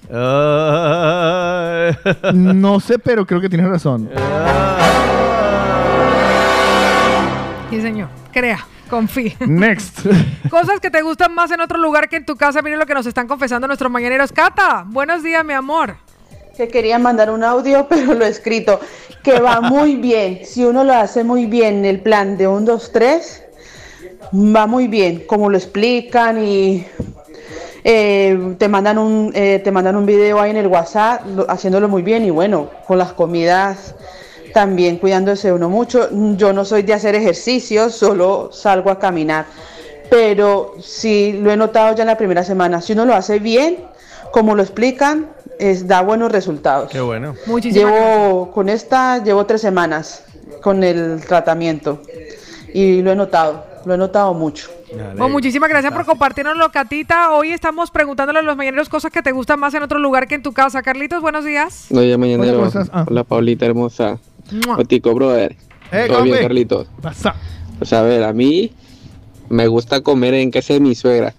[2.34, 4.10] No sé, pero creo que tienes razón.
[7.70, 8.08] Sí, señor.
[8.32, 9.36] Crea, confíe.
[9.46, 10.06] Next.
[10.50, 12.62] Cosas que te gustan más en otro lugar que en tu casa.
[12.62, 14.32] Miren lo que nos están confesando nuestros mañaneros.
[14.32, 15.98] Cata, buenos días, mi amor.
[16.56, 18.80] Que quería mandar un audio, pero lo he escrito,
[19.24, 20.42] que va muy bien.
[20.46, 23.44] Si uno lo hace muy bien en el plan de 1, 2, 3,
[24.34, 26.86] va muy bien, como lo explican y
[27.84, 31.88] eh, te, mandan un, eh, te mandan un video ahí en el WhatsApp lo- haciéndolo
[31.88, 33.94] muy bien y bueno, con las comidas
[34.54, 36.10] también cuidándose uno mucho.
[36.38, 39.46] Yo no soy de hacer ejercicio, solo salgo a caminar,
[40.10, 42.82] pero sí lo he notado ya en la primera semana.
[42.82, 43.78] Si uno lo hace bien,
[44.36, 45.30] como lo explican,
[45.60, 46.92] es, da buenos resultados.
[46.92, 47.36] Qué bueno.
[47.46, 50.26] Muchísimas Llevo con esta, llevo tres semanas
[50.62, 52.02] con el tratamiento
[52.74, 54.70] y lo he notado, lo he notado mucho.
[54.92, 57.32] Bueno, muchísimas gracias por compartirnoslo, Catita.
[57.32, 60.36] Hoy estamos preguntándole a los mañaneros cosas que te gustan más en otro lugar que
[60.36, 60.82] en tu casa.
[60.82, 61.86] Carlitos, buenos días.
[61.92, 62.60] Oye, mañanero.
[62.60, 62.88] Hola.
[62.92, 63.06] Ah.
[63.08, 64.20] Hola, Paulita hermosa.
[64.78, 65.56] Otico, brother.
[65.94, 66.40] Eh, Todo bien.
[66.40, 66.90] Carlitos.
[67.02, 67.36] Pasa.
[67.78, 68.74] Pues a ver, a mí
[69.48, 71.34] me gusta comer en casa de mi suegra.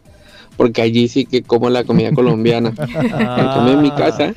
[0.57, 2.73] Porque allí sí que como la comida colombiana.
[2.97, 4.35] En cambio, en mi casa,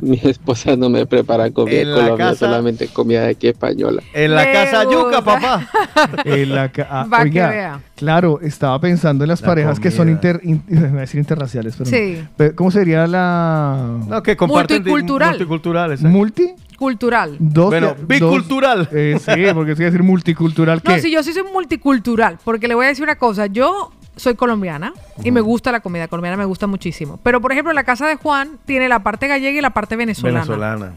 [0.00, 4.02] mi esposa no me prepara comida colombiana, casa- solamente comida de aquí española.
[4.14, 5.68] En la Me casa yuca, papá.
[6.24, 7.80] En la ca- ah, Va que oiga, vea.
[7.96, 10.62] claro, estaba pensando en las La parejas que son inter, in-
[10.96, 11.90] a decir interraciales, pero.
[11.90, 12.18] Sí.
[12.36, 15.30] Pero, ¿Cómo sería la No, que comparten Multicultural.
[15.30, 16.16] multicultural, exacto.
[16.16, 16.50] multi?
[16.78, 17.34] Cultural.
[17.40, 18.88] Dos, Bueno, dos- bicultural.
[18.92, 20.80] eh, sí, porque es decir multicultural.
[20.84, 24.34] No, si yo sí soy multicultural, porque le voy a decir una cosa, yo soy
[24.34, 24.92] colombiana
[25.24, 27.18] y me gusta la comida colombiana, me gusta muchísimo.
[27.22, 30.40] Pero, por ejemplo, la casa de Juan tiene la parte gallega y la parte venezolana.
[30.40, 30.92] Venezolana.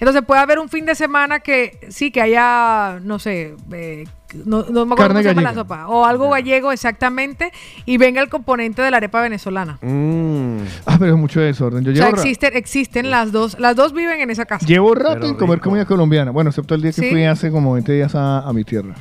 [0.00, 4.04] Entonces puede haber un fin de semana que sí, que haya, no sé, eh,
[4.44, 5.54] no, no me acuerdo Carne cómo se llama la gallega.
[5.62, 7.50] sopa, o algo gallego exactamente,
[7.84, 9.78] y venga el componente de la arepa venezolana.
[10.86, 11.82] Ah, pero es mucho desorden.
[11.84, 14.64] Yo O sea, existen, existen las dos, las dos viven en esa casa.
[14.66, 16.30] llevo rato en comer comida colombiana.
[16.30, 17.10] Bueno, excepto el día que Sí.
[17.10, 18.94] fui hace como 20 días a, a mi tierra.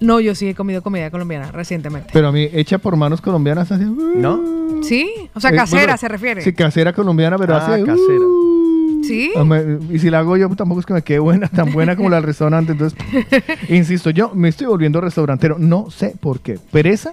[0.00, 2.10] No, yo sí he comido comida colombiana recientemente.
[2.12, 3.84] Pero a mí, hecha por manos colombianas, así.
[3.84, 4.40] ¿No?
[4.82, 5.10] ¿Sí?
[5.34, 6.42] O sea, Eh, casera bueno, se refiere.
[6.42, 7.82] Sí, casera colombiana, pero Ah, hace.
[7.82, 8.24] uh, casera.
[9.06, 9.30] ¿Sí?
[9.36, 9.44] Ah,
[9.92, 12.08] Y si la hago yo, pues, tampoco es que me quede buena, tan buena como
[12.10, 12.72] la del restaurante.
[12.72, 12.98] Entonces,
[13.68, 15.56] insisto, yo me estoy volviendo restaurantero.
[15.58, 16.58] No sé por qué.
[16.72, 17.12] ¿Pereza?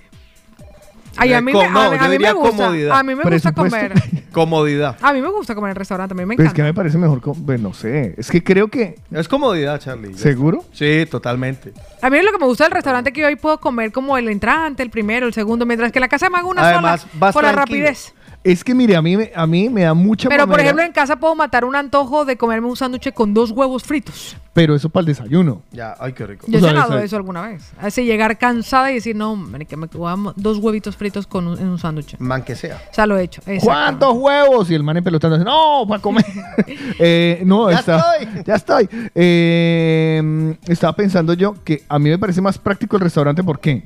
[1.17, 2.49] Ay, a mí, me, no, a, mí- yo a mí me gusta.
[2.57, 2.97] comodidad.
[2.99, 3.93] A mí me gusta comer.
[4.33, 4.97] Comodidad.
[5.01, 6.55] A mí me gusta comer en el restaurante, a mí me Pero es encanta.
[6.55, 7.21] que me parece mejor.
[7.45, 8.15] pues, no sé.
[8.17, 8.95] Es que creo que.
[9.11, 10.15] Es comodidad, Charlie.
[10.15, 10.65] ¿Seguro?
[10.71, 11.71] Sí, totalmente.
[12.01, 14.27] A mí lo que me gusta del restaurante es que hoy puedo comer como el
[14.29, 17.31] entrante, el primero, el segundo, mientras que en la casa me hago una Además, sola
[17.31, 18.13] por la rapidez.
[18.43, 20.83] Es que mire, a mí, me- a mí me da mucha Pero por mamera, ejemplo
[20.85, 24.35] en casa puedo matar un antojo de comerme un sándwich con dos huevos fritos.
[24.51, 25.61] Pero eso para el desayuno.
[25.71, 26.45] Ya, ay, qué rico.
[26.49, 27.71] Yo he O sea, cenado esa- eso alguna vez.
[27.79, 31.69] Así llegar cansada y decir, no, que me comamos dos huevitos fritos con un, en
[31.69, 32.17] un sándwich.
[32.19, 32.81] Man que sea.
[32.91, 33.41] O sea, lo he hecho.
[33.45, 33.65] exacto.
[33.65, 34.69] ¿Cuántos huevos?
[34.69, 36.25] Y el man pelotando dice, no, para comer.
[36.99, 38.43] Eh, no, Ya está, estoy.
[38.45, 38.89] Ya estoy.
[39.15, 43.43] Eh, estaba pensando yo que a mí me parece más práctico el restaurante.
[43.43, 43.83] ¿Por qué?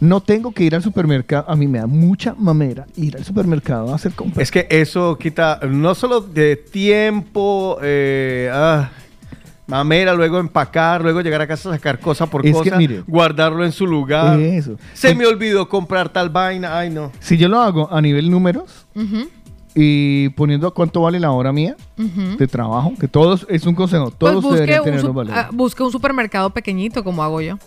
[0.00, 1.44] No tengo que ir al supermercado.
[1.48, 4.42] A mí me da mucha mamera ir al supermercado a hacer compras.
[4.42, 8.90] Es que eso quita no solo de tiempo, eh, ah,
[9.66, 13.02] mamera, luego empacar, luego llegar a casa a sacar cosa por Es que, cosa, mire.
[13.06, 14.40] guardarlo en su lugar.
[14.40, 14.76] Eso.
[14.94, 17.12] Se me olvidó comprar tal vaina, ay no.
[17.20, 18.86] Si yo lo hago a nivel números
[19.74, 21.76] y poniendo cuánto vale la hora mía
[22.38, 25.38] de trabajo, que todos, es un consejo, Pues todos busque deberían tener los valores.
[25.38, 27.58] ah, busque un supermercado pequeñito como hago yo.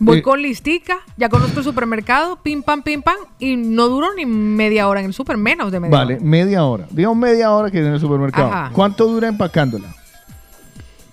[0.00, 0.22] Voy Eh.
[0.22, 4.88] con listica, ya conozco el supermercado, pim pam, pim pam, y no duro ni media
[4.88, 6.24] hora en el super, menos de media Vale, hora.
[6.24, 6.86] media hora.
[6.90, 8.48] Digamos media hora que en el supermercado.
[8.48, 8.70] Ajá.
[8.72, 9.94] ¿Cuánto dura empacándola?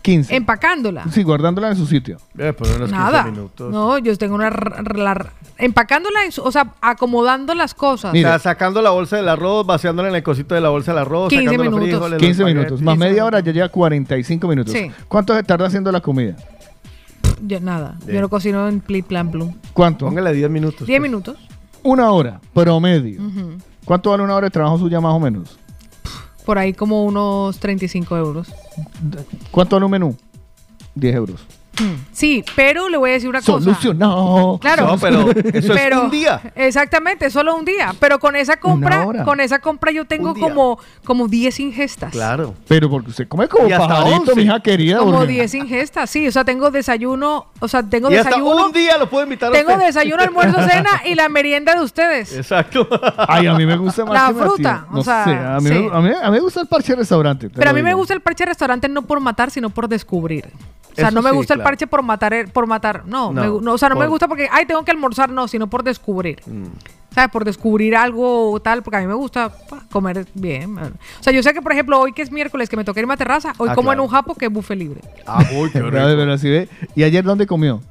[0.02, 0.36] 15.
[0.36, 1.06] Empacándola.
[1.12, 2.18] Sí, guardándola en su sitio.
[2.36, 3.24] Eh, unos 15 Nada.
[3.26, 3.72] minutos.
[3.72, 4.50] No, yo tengo una...
[4.50, 8.12] la- empacándola, en su- o sea, acomodando las cosas.
[8.12, 11.02] O sea, sacando la bolsa del arroz, vaciándola en el cosito de la bolsa del
[11.04, 11.90] arroz, 15 sacando los minutos.
[11.92, 12.58] frijoles, los 15 espaguetis.
[12.58, 12.82] minutos.
[12.82, 14.74] Más media hora ya lleva 45 minutos.
[14.74, 14.92] Sí.
[15.08, 16.36] ¿Cuánto se tarda haciendo la comida?
[17.42, 19.54] Yo, nada, yo lo cocino en pli plan blue.
[19.74, 20.06] ¿Cuánto?
[20.06, 20.88] Póngale 10 minutos.
[20.88, 21.38] 10 minutos.
[21.84, 23.22] Una hora, promedio.
[23.86, 25.58] ¿Cuánto vale una hora de trabajo suya más o menos?
[26.46, 28.54] Por ahí como unos 35 euros.
[29.52, 30.18] ¿Cuánto vale un menú?
[30.96, 31.46] 10 euros.
[32.12, 33.64] Sí, pero le voy a decir una cosa.
[33.64, 34.58] Solucionado.
[34.60, 34.88] Claro.
[34.88, 36.42] No, pero eso es Pero- un día.
[36.56, 37.94] Exactamente, solo un día.
[38.00, 42.12] Pero con esa compra, con esa compra yo tengo como, como 10 ingestas.
[42.12, 42.54] Claro.
[42.68, 44.36] Pero porque usted come como Y pajarito, 11.
[44.36, 45.00] mija querida.
[45.00, 46.28] Como porque- 10 ingestas, sí.
[46.28, 48.66] O sea, tengo desayuno, o sea, tengo Y hasta desayuno.
[48.68, 49.86] un día lo puedo invitar a Tengo usted.
[49.86, 52.36] desayuno, almuerzo, cena y la merienda de ustedes.
[52.36, 52.88] Exacto.
[53.28, 54.86] Ay, a mí me gusta más La que fruta, atiendan.
[54.92, 55.74] o No sea, sé, a mí, sí.
[55.90, 57.50] me, a, mí, a mí me gusta el parche de restaurante.
[57.50, 59.88] te Pero a mí me gusta el parche de restaurante no por matar, sino por
[59.88, 60.46] descubrir.
[60.92, 61.70] O sea, Eso no me sí, gusta el claro.
[61.72, 63.04] Parche por matar, eh, por matar.
[63.06, 65.48] No, No, me no, o sea, no me gusta porque, ay, tengo que almorzar, no,
[65.48, 66.42] sino por descubrir.
[66.46, 66.66] Mm.
[67.14, 67.30] ¿Sabes?
[67.32, 70.78] Por descubrir algo tal, porque a mí me gusta pa, comer bien.
[70.78, 73.14] O sea, yo sé que, por ejemplo, hoy que es miércoles, que me toca irme
[73.14, 74.02] a terraza, hoy Ah, como claro.
[74.02, 75.02] en un japo que es buffet libre.
[75.28, 76.18] Ah, uy, qué Ya, de rico.
[76.18, 76.70] verdad, sí ve.
[76.96, 77.82] ¿Y ayer dónde comió?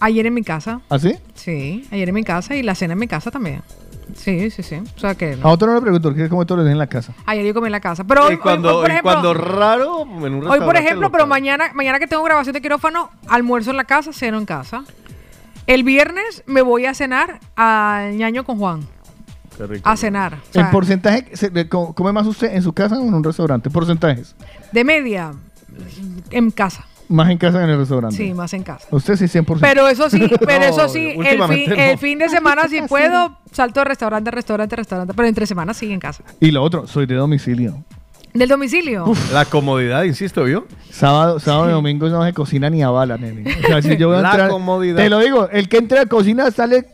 [0.00, 1.14] Ayer en mi casa, ¿Así?
[1.34, 3.62] sí, ayer en mi casa y la cena en mi casa también.
[4.16, 4.76] Sí, sí, sí.
[4.96, 5.38] O sea que...
[5.42, 7.12] A otro no le pregunto, ¿qué come todos los días en la casa?
[7.26, 8.04] Ayer yo comí en la casa.
[8.04, 11.10] Pero hoy, y cuando, hoy, por y ejemplo, cuando raro, en un Hoy, por ejemplo,
[11.12, 14.84] pero mañana, mañana que tengo grabación de quirófano, almuerzo en la casa, ceno en casa.
[15.66, 18.80] El viernes me voy a cenar al ñaño con Juan.
[19.56, 19.88] Qué rico.
[19.88, 20.34] A cenar.
[20.34, 23.70] O sea, ¿En porcentaje se- come más usted en su casa o en un restaurante?
[23.70, 24.34] ¿Porcentajes?
[24.72, 25.32] de media,
[26.30, 26.84] en casa.
[27.08, 28.16] Más en casa que en el restaurante.
[28.16, 28.86] Sí, más en casa.
[28.90, 29.58] Usted sí, 100%.
[29.60, 31.76] Pero eso sí, pero No, eso sí, el fin, no.
[31.76, 35.14] el fin de semana si puedo, salto de restaurante, restaurante, restaurante.
[35.14, 36.24] Pero entre semanas sí en casa.
[36.40, 37.84] Y lo otro, soy de domicilio.
[38.34, 39.12] Del domicilio.
[39.32, 40.66] La comodidad, insisto, ¿vio?
[40.90, 43.50] Sábado, sábado y domingo no se cocina ni a bala, nene.
[43.64, 44.96] O sea, si yo voy a La entrar, comodidad.
[44.96, 46.86] Te lo digo, el que entra a cocina sale...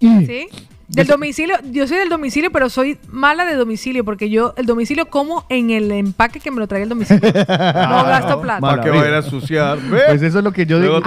[0.00, 0.48] ¿Sí?
[0.92, 5.06] Del domicilio, yo soy del domicilio, pero soy mala de domicilio, porque yo el domicilio
[5.06, 7.20] como en el empaque que me lo trae el domicilio.
[7.32, 8.60] no gasto plata.
[8.60, 9.78] ¿Para qué va a ir a ensuciar?
[10.12, 11.00] Pues eso es lo que yo digo.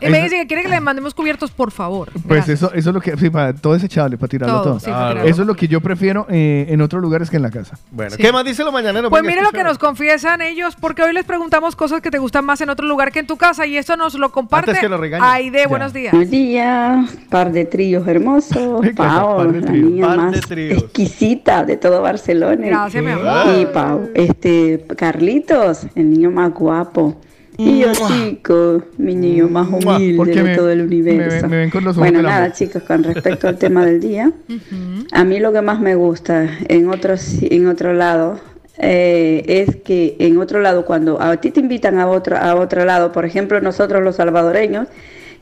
[0.00, 2.10] Y me dice que quiere que le mandemos cubiertos, por favor.
[2.12, 2.62] Pues Gracias.
[2.62, 3.16] eso, eso es lo que...
[3.16, 4.80] Sí, para, todo desechable, para tirarlo Todo, todo.
[4.80, 5.10] sí, para Claro.
[5.14, 5.30] tirarlo.
[5.30, 7.76] Eso es lo que yo prefiero eh, en otros lugares que en la casa.
[7.90, 8.22] Bueno, Sí.
[8.22, 9.10] ¿qué más dice lo mañanero?
[9.10, 12.44] Pues mire lo que nos confiesan ellos, porque hoy les preguntamos cosas que te gustan
[12.44, 14.88] más en otro lugar que en tu casa y esto nos lo comparte Antes que
[14.88, 15.26] lo regañen.
[15.28, 16.12] Aide, buenos días.
[16.12, 18.84] Buenos días, par de tríos hermosos.
[19.08, 19.90] Pau, par de la tríos.
[19.90, 22.66] niña Par más exquisita de todo Barcelona.
[22.66, 23.58] Gracias, mi amor.
[23.60, 27.16] Y Pau, este, Carlitos, el niño más guapo.
[27.58, 31.42] Y yo, chico, mi niño más humilde de me- todo el universo.
[31.42, 32.52] ven- me ven con los ojos bueno, nada, amor.
[32.56, 34.32] chicos, con respecto al tema del día,
[35.12, 38.40] a mí lo que más me gusta en otro, en otro lado
[38.78, 42.84] eh, es que en otro lado, cuando a ti te invitan a otro, a otro
[42.86, 44.88] lado, por ejemplo nosotros los salvadoreños,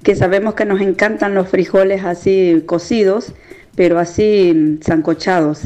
[0.02, 3.34] que sabemos que nos encantan los frijoles así cocidos,
[3.76, 5.62] pero así mm, sancochados.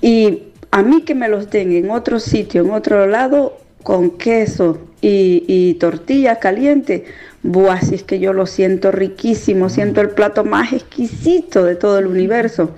[0.00, 4.78] Y a mí que me los den en otro sitio, en otro lado, con queso
[5.00, 7.04] y, y tortilla caliente,
[7.42, 11.98] buah, si es que yo lo siento riquísimo, siento el plato más exquisito de todo
[11.98, 12.70] el universo.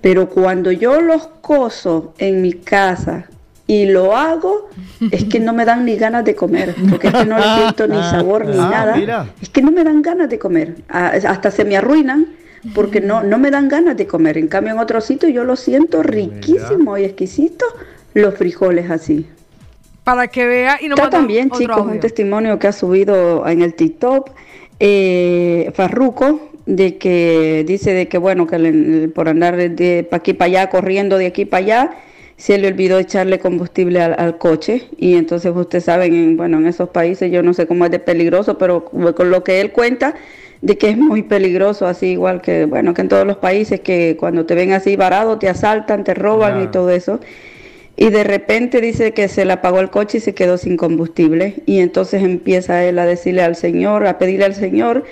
[0.00, 3.28] Pero cuando yo los coso en mi casa
[3.66, 4.68] y lo hago,
[5.10, 7.86] es que no me dan ni ganas de comer, porque es que no le siento
[7.86, 8.96] ni sabor ni Ah, nada.
[8.96, 9.26] mira.
[9.40, 10.74] Es que no me dan ganas de comer.
[10.88, 12.26] Ah, Hasta se me arruinan
[12.74, 14.36] porque no, no me dan ganas de comer.
[14.38, 17.64] En cambio, en otro sitio yo lo siento riquísimo y exquisito
[18.12, 19.26] los frijoles así.
[20.04, 22.00] Para que vea y no Está también, chicos, un audio.
[22.00, 24.30] testimonio que ha subido en el TikTok
[24.80, 30.32] eh, Farruco, de que dice de que, bueno, que le- por andar de para aquí
[30.34, 31.90] para allá, corriendo de aquí para allá,
[32.36, 34.88] se le olvidó echarle combustible al, al coche.
[34.98, 37.98] Y entonces ustedes saben, en, bueno, en esos países yo no sé cómo es de
[37.98, 40.14] peligroso, pero con lo que él cuenta,
[40.60, 44.16] de que es muy peligroso, así igual que, bueno, que en todos los países, que
[44.18, 47.20] cuando te ven así varado, te asaltan, te roban y todo eso.
[47.96, 51.56] Y de repente dice que se le apagó el coche y se quedó sin combustible.
[51.66, 55.04] Y entonces empieza él a decirle al Señor, a pedirle al Señor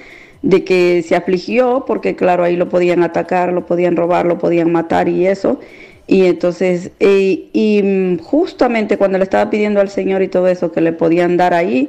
[0.42, 4.72] de que se afligió, porque claro, ahí lo podían atacar, lo podían robar, lo podían
[4.72, 5.60] matar y eso.
[6.06, 10.72] Y entonces, eh, y mm, justamente cuando le estaba pidiendo al Señor y todo eso
[10.72, 11.88] que le podían dar ahí,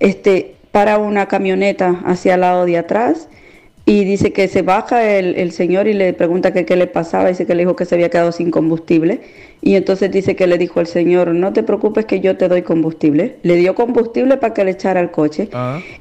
[0.00, 3.28] este, para una camioneta hacia el lado de atrás
[3.86, 7.28] y dice que se baja el, el señor y le pregunta que qué le pasaba,
[7.28, 9.20] dice que le dijo que se había quedado sin combustible
[9.60, 12.60] y entonces dice que le dijo al señor, no te preocupes que yo te doy
[12.60, 13.36] combustible.
[13.42, 15.48] Le dio combustible para que le echara al coche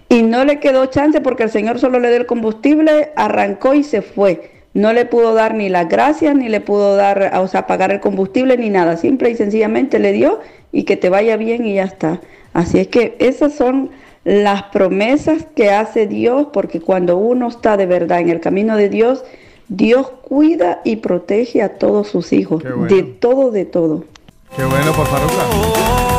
[0.09, 3.83] y no le quedó chance porque el señor solo le dio el combustible, arrancó y
[3.83, 4.52] se fue.
[4.73, 7.99] No le pudo dar ni las gracias, ni le pudo dar, o sea, pagar el
[7.99, 8.97] combustible, ni nada.
[8.97, 10.39] Simple y sencillamente le dio
[10.71, 12.21] y que te vaya bien y ya está.
[12.53, 13.91] Así es que esas son
[14.23, 18.89] las promesas que hace Dios, porque cuando uno está de verdad en el camino de
[18.89, 19.23] Dios,
[19.67, 22.85] Dios cuida y protege a todos sus hijos, bueno.
[22.85, 24.05] de todo, de todo.
[24.55, 26.12] Qué bueno por Farruca.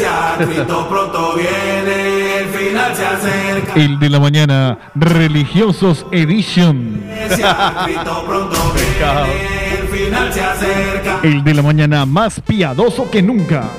[0.00, 3.72] La iglesia, Cristo pronto viene, el final se acerca.
[3.74, 7.02] El de la mañana, Religiosos Edition.
[7.04, 11.20] Iglesia, Cristo pronto viene, el final se acerca.
[11.22, 13.70] El de la mañana más piadoso que nunca.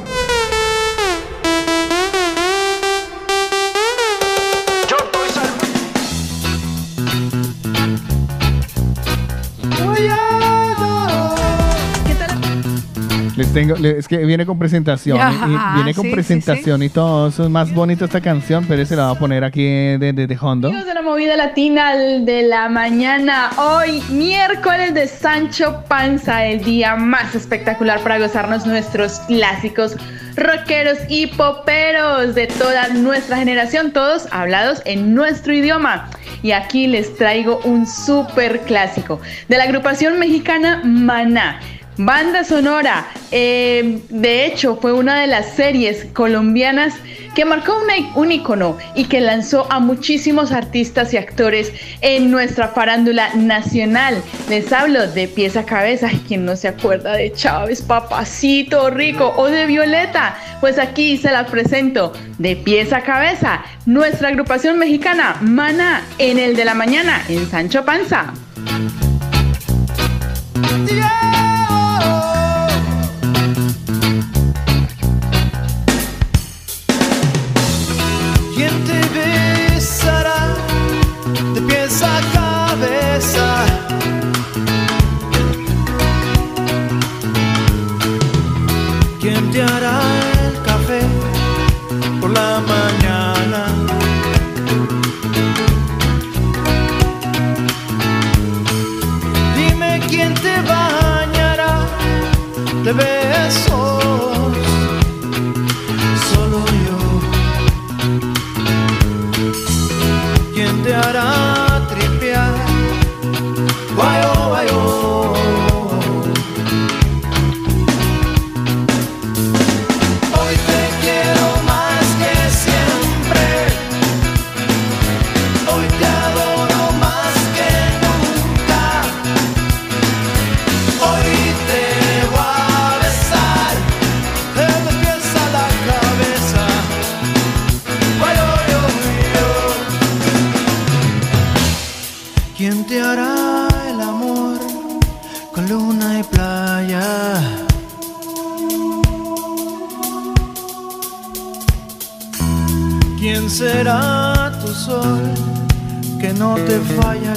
[13.37, 15.17] Les tengo, le- es que viene con presentación.
[15.17, 17.27] Ya, y- y viene con sí, sí, presentación y todo.
[17.27, 20.25] Eso es más bonito esta canción, pero se la va a poner aquí de, de,
[20.27, 20.69] de Hondo.
[20.69, 26.95] Amigos de la movida latina de la mañana, hoy miércoles de Sancho Panza, el día
[26.95, 29.97] más espectacular para gozarnos nuestros clásicos
[30.37, 36.09] rockeros y poperos de toda nuestra generación, todos hablados en nuestro idioma.
[36.41, 41.59] Y aquí les traigo un súper clásico de la agrupación mexicana Maná.
[41.97, 46.93] Banda sonora, eh, de hecho fue una de las series colombianas
[47.35, 47.73] que marcó
[48.15, 54.21] un icono y que lanzó a muchísimos artistas y actores en nuestra farándula nacional.
[54.49, 59.47] Les hablo de pieza a cabeza, quien no se acuerda de Chávez, Papacito Rico o
[59.47, 66.03] de Violeta, pues aquí se las presento de pieza a cabeza, nuestra agrupación mexicana Mana
[66.17, 68.33] en el de la mañana en Sancho Panza.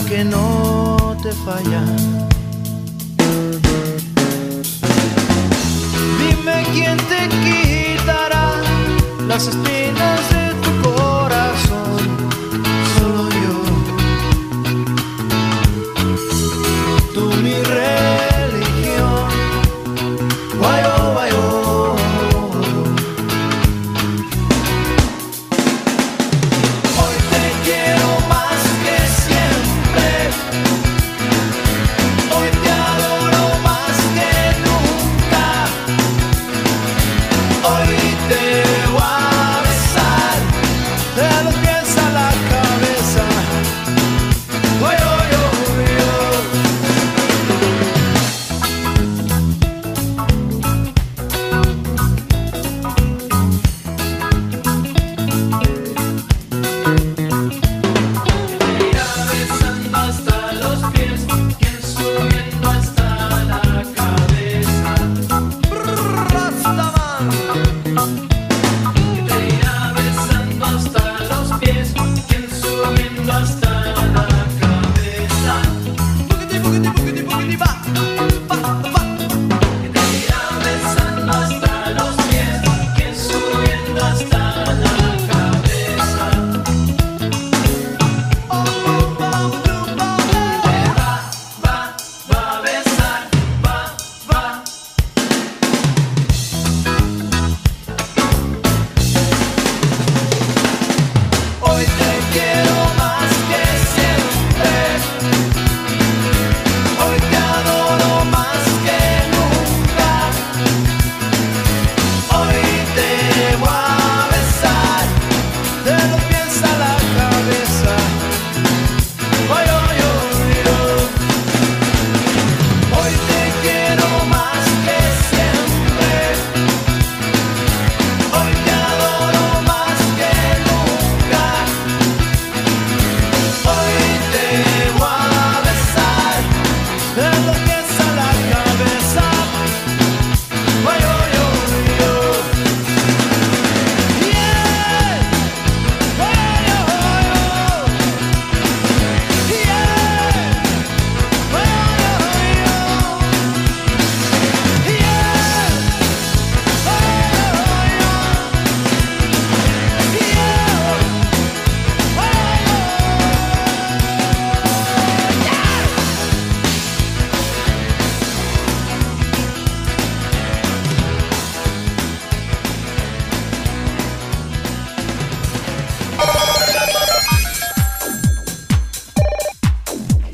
[0.07, 1.83] Que no te falla?
[6.19, 8.61] Dime quién te quitará
[9.27, 9.78] las espinas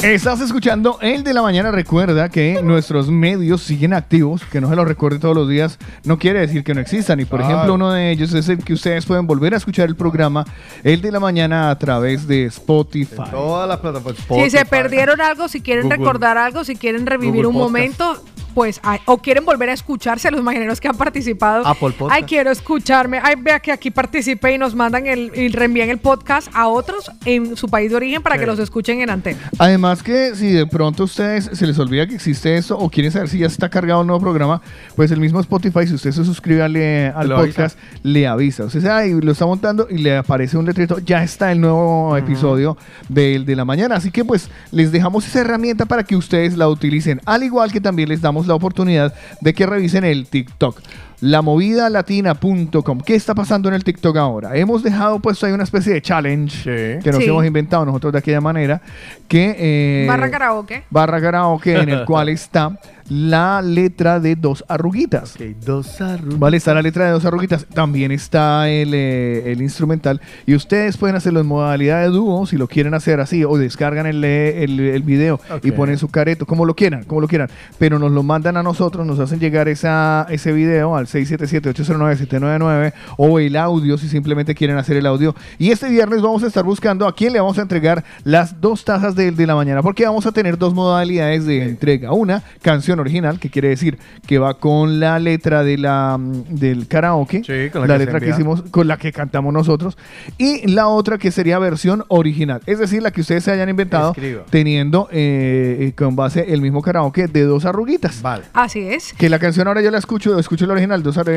[0.05, 1.71] Estás escuchando El de la Mañana.
[1.71, 6.19] Recuerda que nuestros medios siguen activos, que no se los recuerde todos los días, no
[6.19, 7.21] quiere decir que no existan.
[7.21, 7.55] Y por Claro.
[7.55, 10.45] ejemplo, uno de ellos es el que ustedes pueden volver a escuchar el programa
[10.83, 13.23] El de la Mañana a través de Spotify.
[13.31, 14.45] Todas las plataformas.
[14.45, 15.97] Si se perdieron algo, si quieren Google.
[15.97, 17.71] recordar algo, si quieren revivir Google un Podcast.
[17.71, 18.25] momento,
[18.55, 21.67] pues, ay, o quieren volver a escucharse a los mañaneros que han participado.
[21.67, 22.13] Apple Podcast.
[22.13, 23.19] Ay, quiero escucharme.
[23.23, 27.11] Ay, vea que aquí participé y nos mandan el, y reenvían el podcast a otros
[27.25, 28.41] en su país de origen para Sí.
[28.41, 29.39] que los escuchen en antena.
[29.59, 33.11] Además que si de pronto a ustedes se les olvida que existe esto o quieren
[33.13, 34.61] saber si ya está cargado un nuevo programa,
[34.97, 37.55] pues el mismo Spotify, si usted se suscribe al, eh, al Lo avisa.
[37.63, 38.65] podcast, le avisa.
[38.65, 42.17] O sea, ay, lo está montando y le aparece un letrero, ya está el nuevo
[42.17, 42.77] episodio
[43.09, 43.97] del de la mañana.
[43.97, 47.21] Así que pues les dejamos esa herramienta para que ustedes la utilicen.
[47.25, 50.81] Al igual que también les damos la oportunidad de que revisen el TikTok.
[51.21, 53.01] lamovidalatina.com.
[53.01, 54.57] ¿Qué está pasando en el TikTok ahora?
[54.57, 57.29] Hemos dejado puesto ahí una especie de challenge que nos Sí.
[57.31, 58.81] hemos inventado nosotros de aquella manera
[59.29, 60.85] que eh, Barra karaoke.
[60.91, 62.79] barra karaoke en el cual está
[63.09, 65.37] la letra de dos arruguitas.
[65.65, 66.39] dos arruguitas.
[66.39, 67.67] Vale, está la letra de dos arruguitas.
[67.67, 70.21] También está el, eh, el instrumental.
[70.47, 73.45] Y ustedes pueden hacerlo en modalidad de dúo si lo quieren hacer así.
[73.45, 77.21] O descargan el, eh, el, el video y ponen su careto, como lo quieran, como
[77.21, 77.51] lo quieran.
[77.79, 83.39] Pero nos lo mandan a nosotros, nos hacen llegar esa, ese video al 677-809-799 o
[83.39, 85.35] el audio si simplemente quieren hacer el audio.
[85.59, 88.85] Y este viernes vamos a estar buscando a quién le vamos a entregar las dos
[88.85, 89.83] tazas de la mañana.
[89.83, 92.13] Porque vamos a tener dos modalidades de entrega.
[92.13, 96.89] Una, canciones original, que quiere decir que va con la letra de la, mm, del
[96.89, 97.43] karaoke,
[97.73, 99.97] con la la, que se letra que hicimos, con la que cantamos nosotros,
[100.39, 104.11] y la otra que sería versión original, es decir, la que ustedes se hayan inventado
[104.11, 104.45] Escriba.
[104.51, 108.23] teniendo eh, eh, con base el mismo karaoke de dos arruguitas.
[108.23, 108.45] Vale.
[108.53, 109.12] Así es.
[109.15, 111.35] Que la canción ahora yo la escucho, escucho la original, dos arruguitas.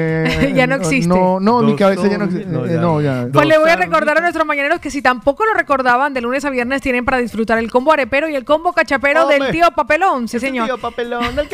[0.57, 1.07] Ya no existe.
[1.07, 2.47] No, no, mi Dos cabeza ya no existe.
[2.47, 2.81] No, eh, ya.
[2.81, 3.27] no, ya.
[3.31, 6.45] Pues le voy a recordar a nuestros mañaneros que si tampoco lo recordaban, de lunes
[6.45, 10.27] a viernes tienen para disfrutar el combo arepero y el combo cachapero del tío Papelón.
[10.27, 10.65] Sí, señor.
[10.65, 11.46] Tío papelón, del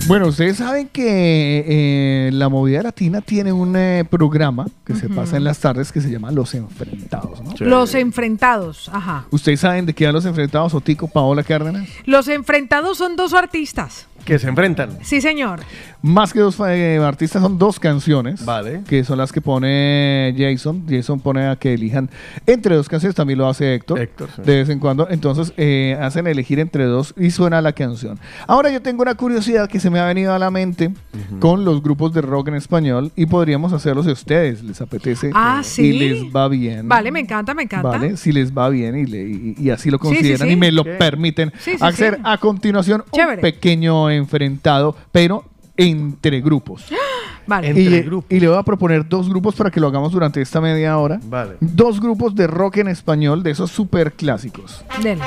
[0.07, 5.37] Bueno, ustedes saben que eh, la movida latina tiene un eh, programa que se pasa
[5.37, 7.53] en las tardes que se llama Los Enfrentados, ¿no?
[7.59, 9.25] Los enfrentados, ajá.
[9.29, 11.87] ¿Ustedes saben de qué van los enfrentados, Otico, Paola Cárdenas?
[12.05, 14.07] Los enfrentados son dos artistas.
[14.25, 14.97] Que se enfrentan.
[15.01, 15.61] Sí, señor.
[16.03, 18.43] Más que dos eh, artistas, son dos canciones.
[18.45, 18.81] Vale.
[18.87, 20.83] Que son las que pone Jason.
[20.89, 22.09] Jason pone a que elijan
[22.45, 23.15] entre dos canciones.
[23.15, 23.99] También lo hace Héctor.
[23.99, 24.41] Héctor, sí.
[24.43, 25.07] De vez en cuando.
[25.09, 28.19] Entonces eh, hacen elegir entre dos y suena la canción.
[28.47, 30.91] Ahora yo tengo una curiosidad que se me ha venido a la mente
[31.39, 35.31] con los grupos de rock en español y podríamos hacerlos si a ustedes les apetece.
[35.33, 35.93] Ah, Y sí.
[35.93, 36.87] les va bien.
[36.87, 37.89] Vale, me encanta, me encanta.
[37.89, 40.53] Vale, si les va bien y, le- y- y así lo Sí, sí, consideran sí.
[40.53, 42.21] y me lo permiten Sí, sí, hacer sí.
[42.23, 43.35] a continuación Chévere.
[43.37, 45.43] un pequeño enfrentado, pero
[45.77, 46.85] entre grupos.
[47.47, 47.69] Vale.
[47.69, 50.61] y, le- y le voy a proponer dos grupos para que lo hagamos durante esta
[50.61, 51.19] media hora.
[51.23, 51.57] Vale.
[51.59, 54.85] Dos grupos de rock en español, de esos super clásicos.
[55.01, 55.21] Dele.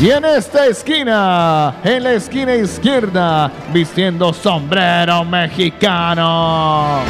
[0.00, 7.02] Y en esta esquina, en la esquina izquierda, vistiendo sombrero mexicano.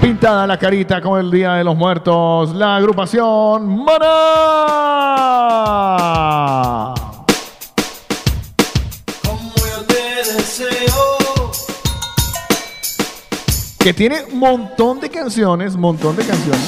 [0.00, 4.76] Pintada la carita como el Día de los Muertos, la agrupación Maná.
[13.86, 16.60] Que tiene un montón de canciones, montón de canciones.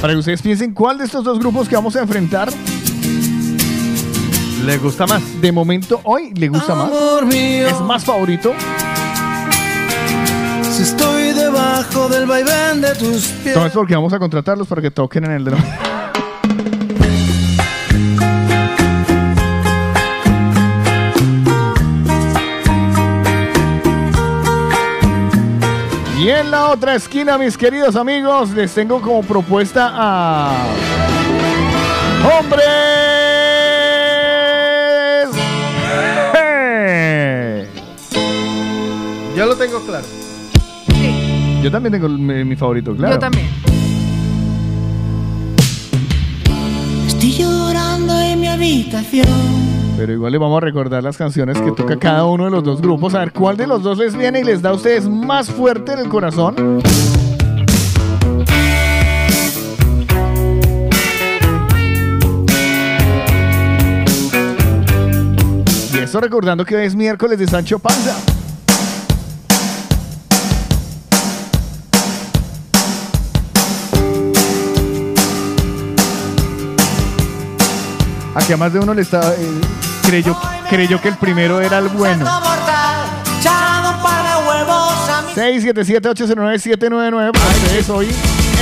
[0.00, 2.48] Para que ustedes piensen cuál de estos dos grupos que vamos a enfrentar
[4.64, 5.40] ¿Le gusta más?
[5.40, 6.90] de momento hoy le gusta más.
[7.26, 7.68] Mío.
[7.68, 8.52] Es más favorito.
[10.70, 13.54] Si estoy debajo del vaivén de tus pies.
[13.54, 15.56] Todo porque vamos a contratarlos para que toquen en el de
[26.20, 30.52] Y en la otra esquina, mis queridos amigos, les tengo como propuesta a.
[32.38, 32.67] ¡Hombres!
[39.38, 40.04] Yo lo tengo claro.
[41.62, 43.14] Yo también tengo mi, mi favorito, claro.
[43.14, 43.46] Yo también.
[47.06, 49.28] Estoy llorando en mi habitación.
[49.96, 52.82] Pero igual les vamos a recordar las canciones que toca cada uno de los dos
[52.82, 53.14] grupos.
[53.14, 55.92] A ver cuál de los dos les viene y les da a ustedes más fuerte
[55.92, 56.82] en el corazón.
[65.94, 68.16] Y eso recordando que hoy es miércoles de Sancho Panza.
[78.38, 79.32] Aquí a más de uno le estaba.
[79.32, 79.60] eh,
[80.02, 80.38] creyó,
[80.70, 82.24] creyó que el primero era el bueno.
[83.40, 87.32] Echado un par de huevos a mi 677-809-799.
[87.32, 88.08] Para ustedes hoy,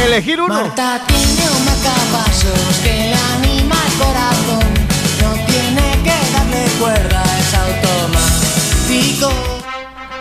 [0.06, 0.54] elegir uno.
[0.54, 4.64] Marta tiene un marcapasos que le anima el corazón.
[5.20, 9.30] No tiene que darle cuerda, es automático.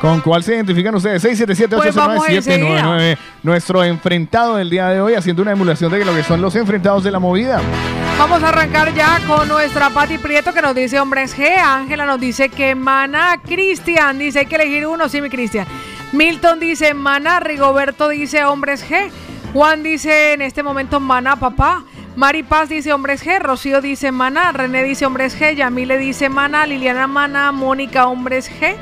[0.01, 1.23] ¿Con cuál se identifican ustedes?
[1.23, 3.17] 677-809-799.
[3.43, 7.03] Nuestro enfrentado del día de hoy haciendo una emulación de lo que son los enfrentados
[7.05, 7.61] de la movida.
[8.17, 11.57] Vamos a arrancar ya con nuestra Pati Prieto que nos dice hombres G.
[11.57, 13.41] Ángela nos dice que Mana.
[13.45, 15.09] Cristian dice hay que elegir uno.
[15.09, 15.67] Sí, mi Cristian.
[16.13, 17.41] Milton dice Mana.
[17.41, 19.11] Rigoberto dice hombres G.
[19.51, 21.83] Juan dice en este momento Mana, papá.
[22.15, 23.39] Mari Paz dice hombres G.
[23.39, 24.53] Rocío dice Mana.
[24.53, 25.53] René dice hombres G.
[25.53, 26.65] Yamile dice Mana.
[26.65, 27.51] Liliana Mana.
[27.51, 28.77] Mónica hombres G.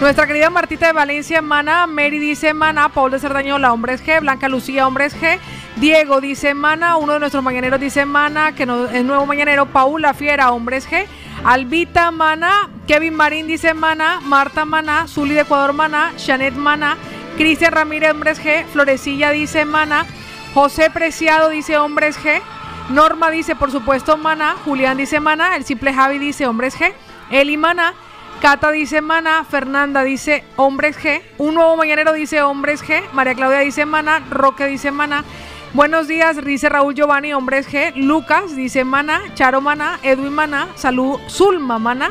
[0.00, 1.86] Nuestra querida Martita de Valencia, Mana.
[1.86, 2.88] Mary dice Mana.
[2.88, 4.20] Paul de Cerdañola, hombres G.
[4.20, 5.38] Blanca Lucía, hombres G.
[5.76, 6.96] Diego dice Mana.
[6.96, 9.66] Uno de nuestros mañaneros dice Mana, que no, es nuevo mañanero.
[9.66, 11.04] Paula Fiera, hombres G.
[11.44, 12.70] Albita Mana.
[12.86, 14.20] Kevin Marín dice Mana.
[14.22, 15.06] Marta Mana.
[15.06, 16.12] Zuli de Ecuador Mana.
[16.16, 16.96] Janet Mana.
[17.36, 18.64] Cristian Ramírez, hombres G.
[18.72, 20.06] Florecilla dice Mana.
[20.54, 22.40] José Preciado dice hombres G.
[22.88, 24.56] Norma dice, por supuesto, Mana.
[24.64, 25.56] Julián dice Mana.
[25.56, 26.92] El simple Javi dice hombres G.
[27.30, 27.94] Eli Mana.
[28.40, 29.44] Cata dice Mana.
[29.44, 31.22] Fernanda dice hombres G.
[31.38, 33.02] Un nuevo mañanero dice hombres G.
[33.12, 34.20] María Claudia dice Mana.
[34.30, 35.24] Roque dice Mana.
[35.72, 37.94] Buenos días, dice Raúl Giovanni, hombres G.
[37.94, 39.20] Lucas dice Mana.
[39.34, 40.00] Charo Mana.
[40.02, 40.68] Edwin Mana.
[40.74, 42.10] Salud, Zulma Mana.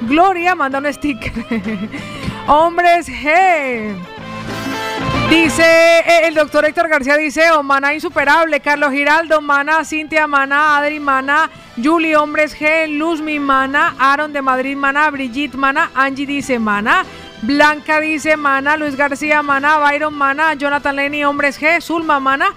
[0.00, 1.32] Gloria manda un sticker.
[2.48, 3.94] hombres G.
[5.30, 10.78] Dice eh, el doctor Héctor García dice, oh, Mana insuperable, Carlos Giraldo, Mana, Cintia, Mana,
[10.78, 11.50] Adri, Mana,
[11.82, 17.04] Julie Hombres G, Luzmi, Mana, Aaron de Madrid, Mana, Brigitte, Mana, Angie dice, Mana,
[17.42, 22.54] Blanca dice, Mana, Luis García, Mana, Byron, Mana, Jonathan Lenny, Hombres G, Zulma, Mana,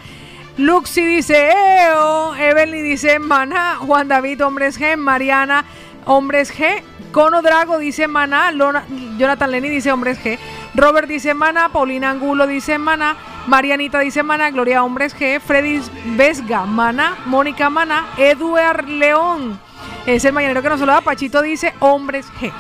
[0.57, 5.65] Luxi dice, Eo, Evelyn dice, Mana, Juan David, Hombres G, Mariana,
[6.06, 8.83] Hombres G, Cono Drago dice Mana, Lona-
[9.17, 10.38] Jonathan Lenny dice Hombres G,
[10.75, 13.15] Robert dice Mana, Paulina Angulo dice Mana,
[13.47, 15.81] Marianita dice Mana, Gloria Hombres G, Freddy
[16.15, 19.59] Vesga, Mana, Mónica Mana, Eduard León,
[20.05, 22.51] es el mañanero que nos saluda, Pachito dice Hombres G.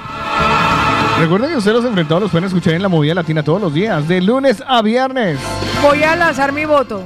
[1.19, 4.07] Recuerden que ustedes los enfrentados los pueden escuchar en la movida latina todos los días,
[4.07, 5.37] de lunes a viernes.
[5.81, 7.03] Voy a lanzar mi voto,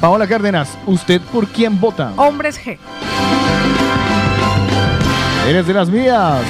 [0.00, 2.12] Paola Cárdenas, ¿usted por quién vota?
[2.16, 2.76] Hombres G.
[5.48, 6.42] Eres de las mías.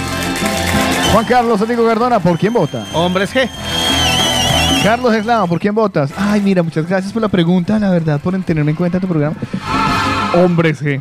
[1.11, 2.85] Juan Carlos Santiago Cardona, ¿por quién vota?
[2.95, 3.49] Hombres G.
[4.83, 6.11] Carlos Eslava, ¿por quién votas?
[6.17, 9.09] Ay, mira, muchas gracias por la pregunta, la verdad, por tenerme en cuenta en tu
[9.09, 9.37] programa.
[10.35, 11.01] Hombres G.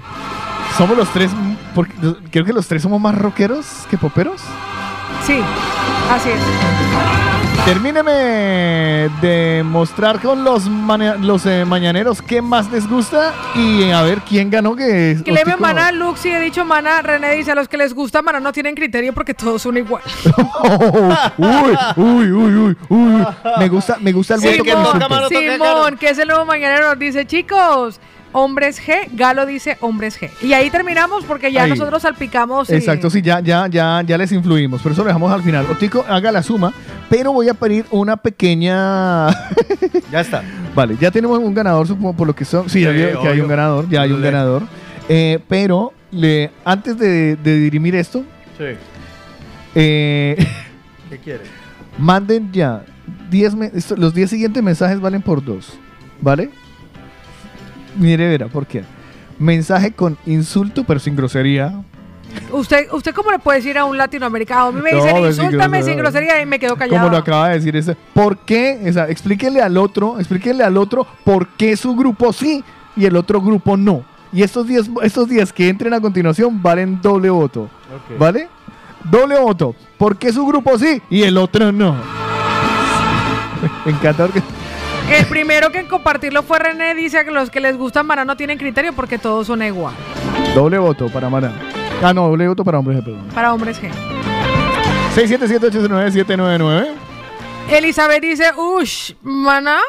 [0.77, 1.31] Somos los tres,
[1.73, 1.93] porque,
[2.29, 4.41] creo que los tres somos más rockeros que poperos.
[5.25, 5.39] Sí,
[6.11, 7.20] así es.
[7.65, 8.11] Termíneme
[9.21, 10.63] de mostrar con los,
[11.19, 15.21] los eh, mañaneros qué más les gusta y a ver quién ganó que es.
[15.21, 18.39] Cleme Ostico- Mana, Luxi, he dicho Mana, René dice, a los que les gusta Mana
[18.39, 20.01] no tienen criterio porque todos son igual.
[21.37, 23.25] uy, uy, uy, uy, uy.
[23.59, 25.29] Me gusta, me gusta el voto con insultos.
[25.29, 27.99] Simón, que es el nuevo mañanero, dice, chicos,
[28.33, 30.29] hombres G, Galo dice hombres G.
[30.41, 31.69] Y ahí terminamos porque ya Ahí.
[31.71, 32.69] nosotros salpicamos.
[32.69, 34.81] y- Exacto, sí, ya, ya, ya, ya les influimos.
[34.81, 35.65] Pero eso lo dejamos al final.
[35.69, 36.73] Otico, haga la suma,
[37.09, 39.29] pero voy a pedir una pequeña.
[40.11, 40.43] ya está.
[40.75, 42.69] Vale, ya tenemos un ganador, supongo, por lo que son.
[42.69, 44.63] Sí, ya veo que hay un ganador, ya hay un ganador.
[45.09, 48.23] Eh, pero le, antes de, de dirimir esto,
[48.57, 48.65] Sí.
[49.75, 50.37] eh,
[51.09, 51.43] ¿Qué quiere?
[51.97, 52.83] manden ya
[53.29, 55.77] 10 me- esto- los 10 siguientes mensajes valen por dos,
[56.21, 56.49] ¿vale?
[57.95, 58.83] Mire, verá, ¿por qué?
[59.39, 61.81] Mensaje con insulto, pero sin grosería.
[62.51, 64.65] ¿Usted, ¿Usted cómo le puede decir a un latinoamericano?
[64.67, 65.83] A mí me No, dicen, pues, sin insúltame grosería.
[65.93, 66.99] sin grosería y me quedo callado.
[66.99, 67.95] Como lo acaba de decir ese.
[68.13, 68.79] ¿Por qué?
[68.87, 72.63] O sea, explíquenle al otro, explíquenle al otro por qué su grupo sí
[72.95, 74.03] y el otro grupo no.
[74.31, 77.69] Y estos días, estos días que entren a continuación valen doble voto.
[78.17, 78.47] ¿Vale?
[79.03, 79.75] Doble voto.
[79.97, 81.95] ¿Por qué su grupo sí y el otro no?
[83.85, 84.41] Me encanta porque
[85.11, 88.37] El primero que en compartirlo fue René, dice que los que les gustan Mana no
[88.37, 89.93] tienen criterio porque todos son igual.
[90.55, 91.51] doble voto para Mara.
[92.01, 93.27] Ah, no, doble voto para hombres, perdón.
[93.33, 93.89] Para hombres G.
[95.15, 96.87] 677-809-799.
[97.69, 99.79] Elizabeth dice, ush, Mana,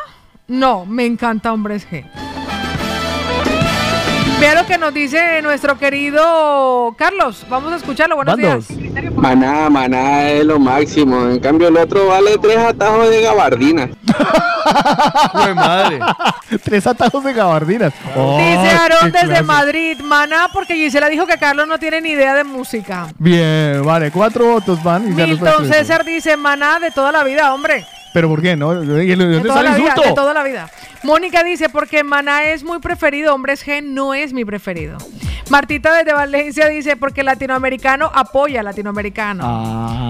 [0.49, 2.05] no, me encanta hombres G.
[4.43, 7.47] Vea lo que nos dice nuestro querido Carlos.
[7.49, 8.17] Vamos a escucharlo.
[8.17, 8.77] Buenos Bandos.
[8.77, 9.13] días.
[9.15, 11.29] Maná, maná es lo máximo.
[11.29, 13.89] En cambio, el otro vale tres atajos de gabardina.
[15.33, 16.01] ¡Jue madre!
[16.65, 17.93] Tres atajos de gabardinas.
[17.93, 19.43] Dice ¡Ay, Aarón desde clase!
[19.45, 23.07] Madrid, Mana, porque Gisela dijo que Carlos no tiene ni idea de música.
[23.19, 27.87] Bien, vale, cuatro votos van y Milton César dice Maná de toda la vida, hombre.
[28.15, 28.75] Pero ¿por qué no?
[28.75, 30.09] ¿De De dónde toda, sale la el vida, insulto?
[30.11, 30.71] de toda la vida.
[31.03, 34.99] Mónica dice, porque Maná es muy preferido, hombres G no es mi preferido.
[35.51, 39.45] Martita desde Valencia dice, porque latinoamericano apoya a latinoamericano.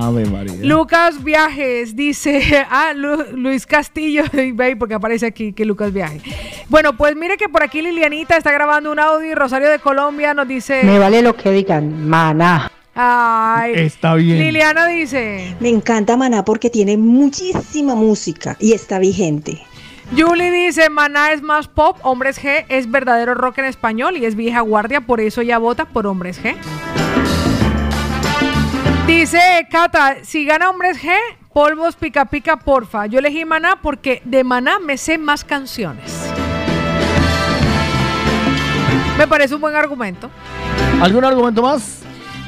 [0.04, 0.54] Ave María.
[0.62, 4.24] Lucas Viajes dice, ah, Lu- Luis Castillo,
[4.78, 6.20] porque aparece aquí que Lucas Viaje.
[6.68, 10.34] Bueno, pues mire que por aquí Lilianita está grabando un audio y Rosario de Colombia
[10.34, 10.82] nos dice...
[10.84, 12.70] Me vale lo que digan, maná.
[12.94, 14.38] Ay, Está bien.
[14.38, 15.56] Liliana dice...
[15.60, 19.62] Me encanta Maná porque tiene muchísima música y está vigente.
[20.14, 24.34] Julie dice, Maná es más pop, Hombres G es verdadero rock en español y es
[24.34, 26.54] vieja guardia, por eso ella vota por Hombres G.
[29.06, 31.12] Dice Cata, si gana Hombres G,
[31.52, 33.06] polvos pica pica, porfa.
[33.06, 36.12] Yo elegí Maná porque de Maná me sé más canciones.
[39.16, 40.30] Me parece un buen argumento.
[41.00, 42.01] ¿Algún argumento más?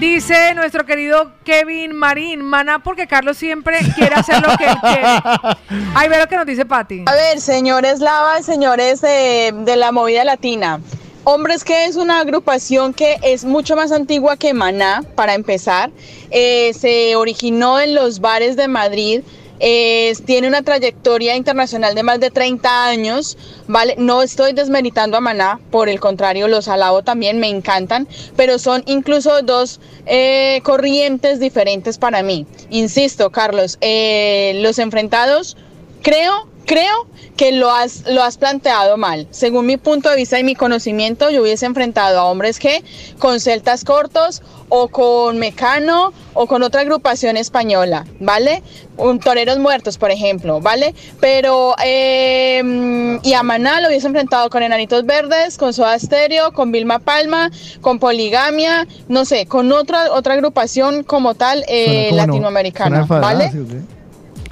[0.05, 5.03] Dice nuestro querido Kevin Marín, Maná porque Carlos siempre quiere hacer lo que él quiere.
[5.95, 7.05] Ahí ve lo que nos dice Patti.
[7.07, 10.79] A ver, señores Lava, señores de, de la movida latina.
[11.25, 15.91] Hombres que es una agrupación que es mucho más antigua que Maná, para empezar.
[16.31, 19.23] Eh, se originó en los bares de Madrid.
[19.61, 23.95] Eh, tiene una trayectoria internacional de más de 30 años, ¿vale?
[23.99, 28.83] No estoy desmeritando a Maná, por el contrario, los alabo también, me encantan, pero son
[28.87, 32.47] incluso dos eh, corrientes diferentes para mí.
[32.71, 35.57] Insisto, Carlos, eh, los enfrentados
[36.05, 39.27] Creo, creo que lo has, lo has planteado mal.
[39.31, 42.85] Según mi punto de vista y mi conocimiento, yo hubiese enfrentado a hombres que
[43.19, 48.63] con celtas cortos o con Mecano o con otra agrupación española, ¿vale?
[48.97, 50.95] Un Toreros Muertos, por ejemplo, ¿vale?
[51.21, 56.73] Pero, eh, y a Maná lo hubiese enfrentado con Enanitos Verdes, con Soda Stereo, con
[56.73, 63.51] Vilma Palma, con Poligamia, no sé, con otra, otra agrupación como tal eh, latinoamericana, ¿vale?
[63.51, 64.04] ¿sí o qué?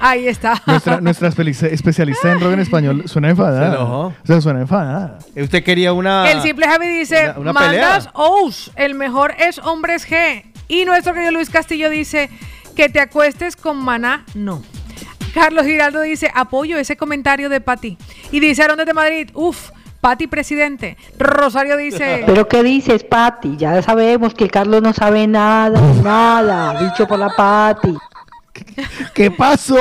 [0.05, 0.61] Ahí está.
[0.67, 3.69] Nuestra, nuestra especialista en rock en español suena enfadada.
[3.71, 3.99] Se enojó.
[4.07, 5.17] O sea, suena enfadada.
[5.35, 6.29] Usted quería una.
[6.29, 8.11] El simple Javi dice, una- una mandas pelea.
[8.13, 10.43] Ous, el mejor es Hombres G.
[10.67, 12.29] Y nuestro querido Luis Castillo dice,
[12.75, 14.61] que te acuestes con Maná, no.
[15.33, 17.97] Carlos Giraldo dice, apoyo ese comentario de Pati.
[18.31, 19.69] Y dice Aaron desde Madrid, uff,
[20.01, 20.97] Pati presidente.
[21.17, 23.55] Rosario dice, ¿Pero qué dices, Pati?
[23.57, 27.95] Ya sabemos que Carlos no sabe nada, nada, dicho por la Pati.
[29.13, 29.77] ¿Qué pasó?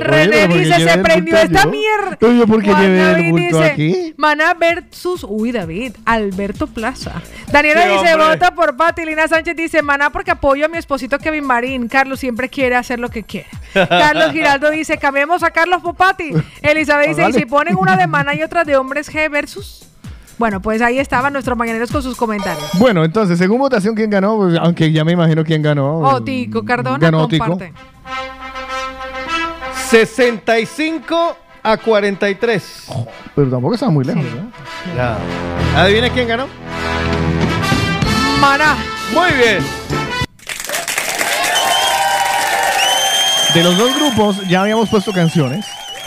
[0.00, 2.18] René dice, se prendió esta mierda.
[2.22, 4.14] Oye, ¿por qué llevé el David bulto dice, aquí?
[4.16, 7.20] Maná versus, uy David, Alberto Plaza.
[7.52, 8.28] Daniela Sí, dice, hombre.
[8.28, 9.04] vota por Pati.
[9.04, 11.88] Lina Sánchez dice, Maná porque apoyo a mi esposito Kevin Marín.
[11.88, 13.48] Carlos siempre quiere hacer lo que quiere.
[13.72, 16.30] Carlos Giraldo dice, cambiemos a Carlos por Pati.
[16.62, 17.36] Elizabeth dice, Vale.
[17.36, 19.86] y si ponen una de Maná y otra de Hombres G versus...
[20.40, 22.66] Bueno, pues ahí estaban nuestros mañaneros con sus comentarios.
[22.78, 24.38] Bueno, entonces, según votación, ¿quién ganó?
[24.38, 25.98] Pues, aunque ya me imagino quién ganó.
[25.98, 27.44] Otico Cardona Ganó Tico.
[27.44, 27.74] comparte.
[29.90, 32.86] 65 a 43.
[33.34, 34.50] Pero tampoco estaba muy lejos, ¿no?
[34.96, 35.18] Ya.
[35.76, 36.46] ¿Adivina quién ganó?
[38.40, 38.76] Maná.
[39.12, 39.62] Muy bien.
[43.52, 45.66] De los dos grupos ya habíamos puesto canciones.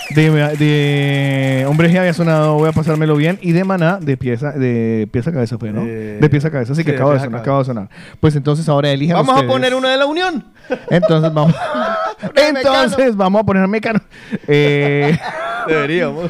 [0.10, 3.40] De, de Hombre G había sonado Voy a pasármelo bien.
[3.42, 5.84] Y de Maná, de pieza, de pieza a cabeza fue, ¿no?
[5.84, 7.90] Eh, de pieza a cabeza, así que sí, acaba de, sonar, acaba de sonar.
[8.20, 10.46] Pues entonces ahora elijan Vamos a poner una de la Unión.
[10.90, 11.56] Entonces vamos.
[12.36, 14.00] entonces vamos a poner Mecano.
[14.48, 15.18] Eh,
[15.68, 16.30] Deberíamos.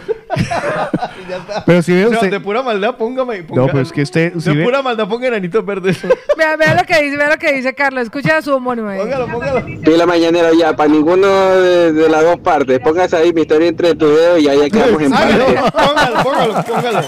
[1.65, 2.29] pero si ve No, usted.
[2.29, 3.39] de pura maldad, póngame.
[3.41, 4.33] No, ponga- pero es que usted.
[4.37, 5.99] Si de ve, pura maldad, ponga enanitos verdes.
[6.37, 8.03] Vea, vea lo que dice, vea lo que dice Carlos.
[8.03, 8.89] Escucha a su homónimo.
[8.89, 8.99] ahí.
[8.99, 9.65] Póngalo, póngalo.
[9.81, 12.79] Pila mañanero ya, para ninguno de, de las dos partes.
[12.79, 15.71] Póngase ahí mi historia entre tu dedo y ya, ya quedamos en Hágalo, parte.
[15.71, 17.01] póngalo, póngalo, póngalo.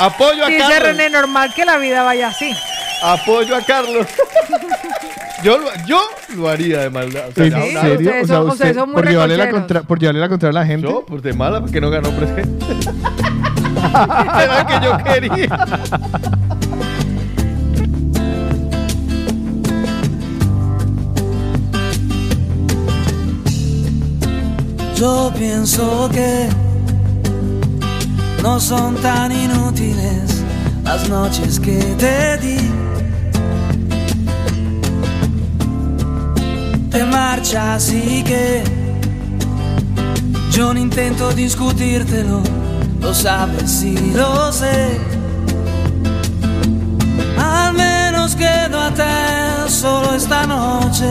[0.00, 0.82] Apoyo a Dice Carlos.
[0.82, 2.52] René, normal que la vida vaya así.
[3.02, 4.06] Apoyo a Carlos.
[5.44, 6.00] Yo lo, yo
[6.34, 7.28] lo haría de maldad.
[7.28, 7.96] O sea, ¿En ya, una- serio?
[7.98, 10.28] ustedes O sea, son- usted, ustedes son muy por, llevarle la contra, por llevarle la
[10.30, 10.88] contra a la gente.
[10.88, 12.64] Yo, pues de mala, porque no ganó presidente.
[14.42, 15.68] Era que yo quería.
[24.96, 26.48] Yo pienso que
[28.42, 30.35] no son tan inútiles
[30.86, 32.58] las noches que te di.
[36.90, 38.62] Te marchas y que
[40.52, 42.40] yo no intento discutírtelo,
[43.00, 44.98] lo sabes y lo sé.
[47.36, 51.10] Al menos quédate solo esta noche.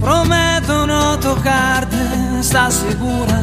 [0.00, 1.96] Prometo no tocarte,
[2.40, 3.42] ¿estás segura?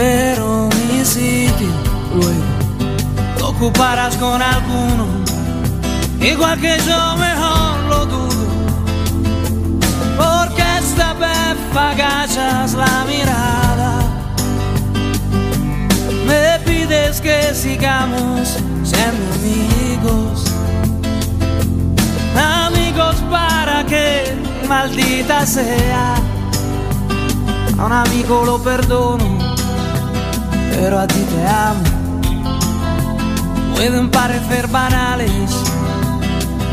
[0.00, 1.68] Pero mi sitio
[2.14, 2.32] luego
[3.38, 5.06] lo ocuparás con alguno,
[6.18, 8.46] igual que yo mejor lo dudo.
[10.16, 13.92] Porque esta vez agachas la mirada.
[16.26, 20.44] Me pides que sigamos siendo amigos.
[22.64, 24.34] Amigos para que
[24.66, 26.14] maldita sea.
[27.78, 29.38] A un amigo lo perdono,
[30.70, 31.82] pero a ti te amo.
[33.74, 35.50] Pueden parecer banales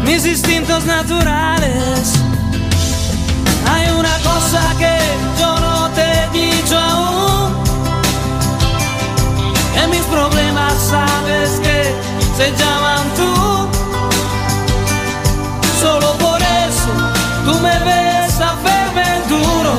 [0.07, 2.13] mis instintos naturales.
[3.69, 4.97] Hay una cosa que
[5.39, 7.53] yo no te he dicho aún.
[9.83, 11.93] En mis problemas sabes que
[12.37, 13.33] se llaman tú.
[15.81, 16.91] Solo por eso
[17.45, 19.73] tú me ves a verme duro.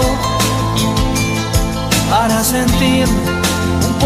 [2.10, 3.38] Para sentirme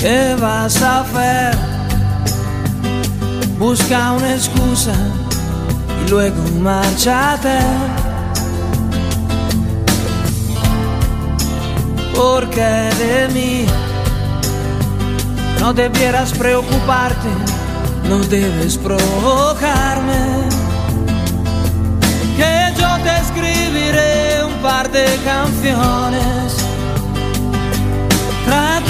[0.00, 1.54] ¿Qué vas a hacer?
[3.58, 4.94] Busca una excusa
[6.02, 7.58] y luego márchate.
[12.14, 13.66] Porque de mí
[15.60, 17.28] no debieras preocuparte,
[18.08, 20.48] no debes provocarme.
[22.38, 26.56] Que yo te escribiré un par de canciones
[28.46, 28.89] tratando de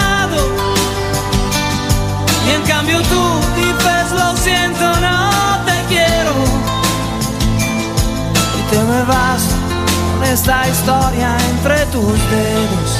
[2.51, 5.29] Y en cambio tú dices lo siento, no
[5.65, 6.33] te quiero
[8.71, 9.43] te me vas
[10.13, 12.90] con esta historia entre tus dedos.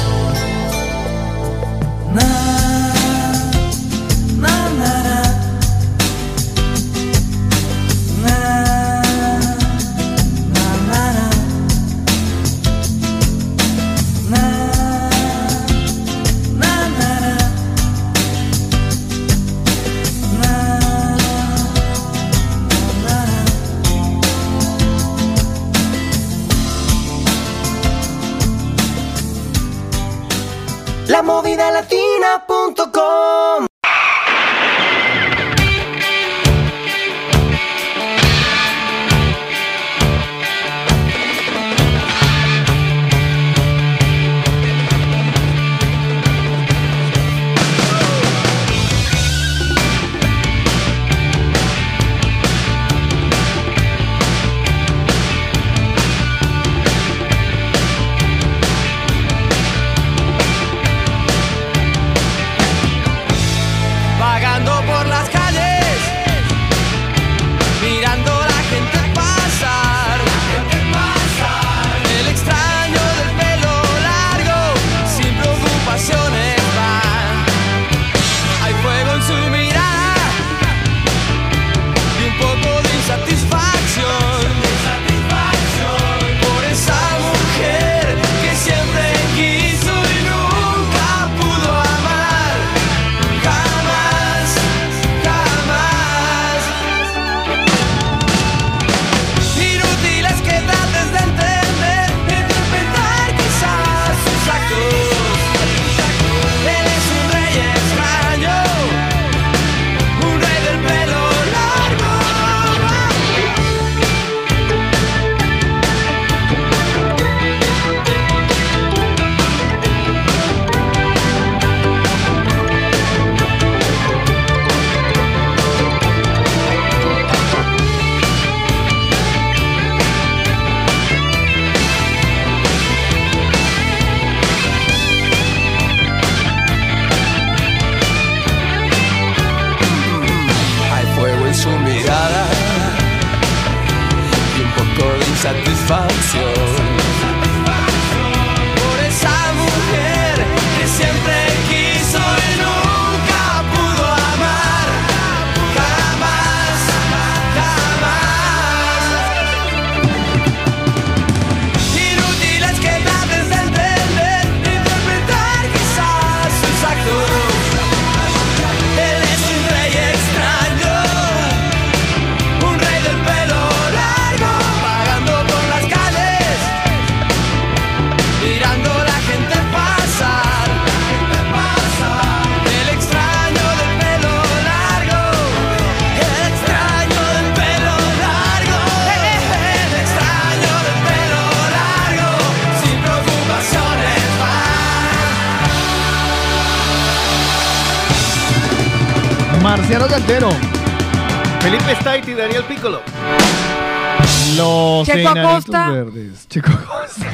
[205.52, 205.90] Acosta.
[205.90, 206.48] verdes.
[206.48, 207.26] Checo Acosta.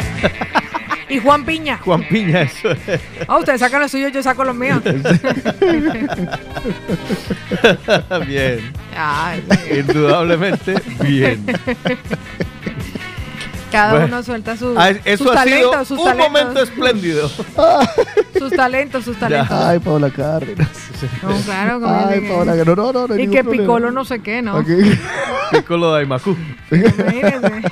[1.11, 1.79] Y Juan Piña.
[1.79, 2.69] Juan Piña, eso.
[3.27, 4.83] Ah, ustedes sacan los suyos, yo saco los míos.
[8.27, 8.73] bien.
[8.97, 9.43] Ay,
[9.79, 11.45] Indudablemente, bien.
[13.73, 14.07] Cada Bueno.
[14.07, 16.33] uno suelta su, Ah, Eso sus ha sido talentos, sus un talentos.
[16.33, 17.31] momento espléndido.
[18.39, 19.51] Sus talentos, sus talentos.
[19.51, 20.69] Ay, Paola Cárdenas.
[21.23, 22.77] No, claro, como Ay, Paola Cárdenas.
[22.77, 23.19] No, no, no.
[23.19, 23.43] Y que.
[23.43, 24.57] Piccolo no sé qué, ¿no?
[24.59, 24.75] Aquí.
[25.51, 26.37] Piccolo de Aymacú.
[26.71, 27.63] Imagínense.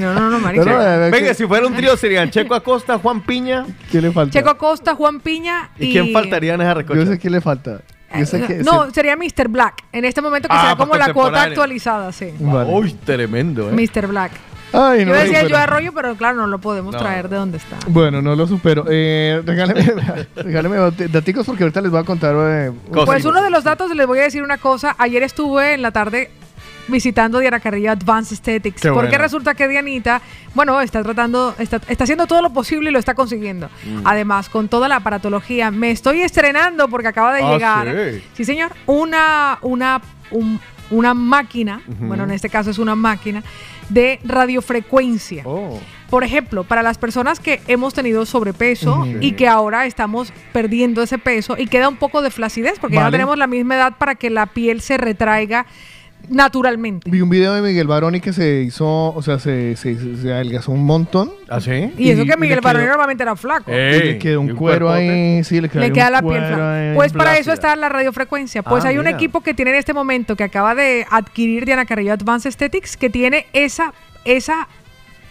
[0.00, 0.64] No, no, no, marica.
[0.64, 3.66] No, no, eh, Venga, que- si fuera un trío serían Checo Acosta, Juan Piña.
[3.90, 4.32] ¿Quién le falta?
[4.32, 5.86] Checo Acosta, Juan Piña y...
[5.86, 7.06] ¿Y quién faltaría en esa Yo recocha?
[7.06, 7.80] sé quién le falta.
[8.16, 8.58] Yo sé que.
[8.58, 9.48] No, sería Mr.
[9.48, 9.82] Black.
[9.92, 12.32] En este momento que Ah, sea como la cuota actualizada, sí.
[12.38, 12.70] Vale.
[12.72, 13.72] Uy, tremendo, ¿eh?
[13.72, 14.06] Mr.
[14.06, 14.30] Black.
[14.72, 16.98] Ay, no, yo decía yo arroyo, pero claro, no lo podemos No.
[16.98, 17.76] traer de donde está.
[17.86, 18.84] Bueno, no lo supero.
[18.88, 19.82] Eh, regáleme,
[20.36, 22.34] regáleme dat- daticos porque ahorita les voy a contar.
[22.38, 22.72] eh,
[23.04, 24.96] Pues uno de los datos, les voy a decir una cosa.
[24.98, 26.30] Ayer estuve en la tarde
[26.88, 28.82] visitando Diana Carrillo Advanced Aesthetics.
[28.82, 29.22] Qué porque bueno.
[29.24, 30.20] resulta que Dianita,
[30.54, 33.68] bueno, está tratando, está, está haciendo todo lo posible y lo está consiguiendo.
[33.84, 34.00] Mm.
[34.06, 37.94] Además, con toda la aparatología, me estoy estrenando porque acaba de Ah, llegar.
[38.34, 38.44] sí.
[38.44, 38.72] señor.
[38.86, 43.42] Una, una, un- una máquina, bueno, en este caso es una máquina
[43.88, 45.42] de radiofrecuencia.
[45.46, 45.80] Oh.
[46.10, 51.18] Por ejemplo, para las personas que hemos tenido sobrepeso y que ahora estamos perdiendo ese
[51.18, 54.14] peso y queda un poco de flacidez porque ya no tenemos la misma edad para
[54.14, 55.66] que la piel se retraiga
[56.28, 57.10] naturalmente.
[57.10, 60.72] Vi un video de Miguel Baroni que se hizo, o sea, se, se, se adelgazó
[60.72, 61.32] un montón.
[61.48, 61.92] ¿Ah, sí?
[61.98, 63.70] Y, eso que Miguel Baroni normalmente era flaco.
[63.70, 66.92] y le quedó un cuero ahí, sí, le quedó Le queda un la piel flaca.
[66.94, 68.62] Pues para eso está la radiofrecuencia.
[68.62, 71.86] Pues Ah, hay un equipo que tiene en este momento que acaba de adquirir Diana
[71.86, 73.94] Carrillo Advanced Aesthetics que tiene esa,
[74.24, 74.68] esa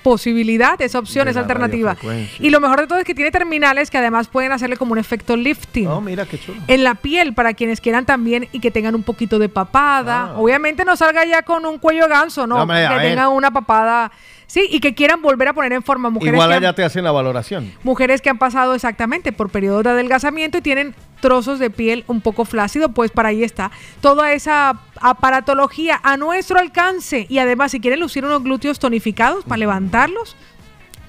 [0.04, 1.96] posibilidad, esa opción, esa alternativa.
[2.40, 5.00] Y lo mejor de todo es que tiene terminales que además pueden hacerle como un
[5.00, 5.88] efecto lifting.
[5.88, 6.62] Oh, mira qué chulo.
[6.68, 10.36] En la piel, para quienes quieran también y que tengan un poquito de papada.
[10.38, 12.56] Obviamente no salga ya con un cuello ganso, no.
[12.56, 12.58] Ah.
[12.58, 14.12] No, hombre, a que tengan una papada.
[14.46, 17.04] Sí, y que quieran volver a poner en forma mujeres Igual allá han- te hacen
[17.04, 17.72] la valoración.
[17.82, 22.20] Mujeres que han pasado exactamente por periodos de adelgazamiento y tienen trozos de piel un
[22.20, 23.72] poco flácido, pues para ahí está.
[24.02, 29.60] Toda esa aparatología a nuestro alcance y además si quieren lucir unos glúteos tonificados para
[29.60, 30.36] levantarlos,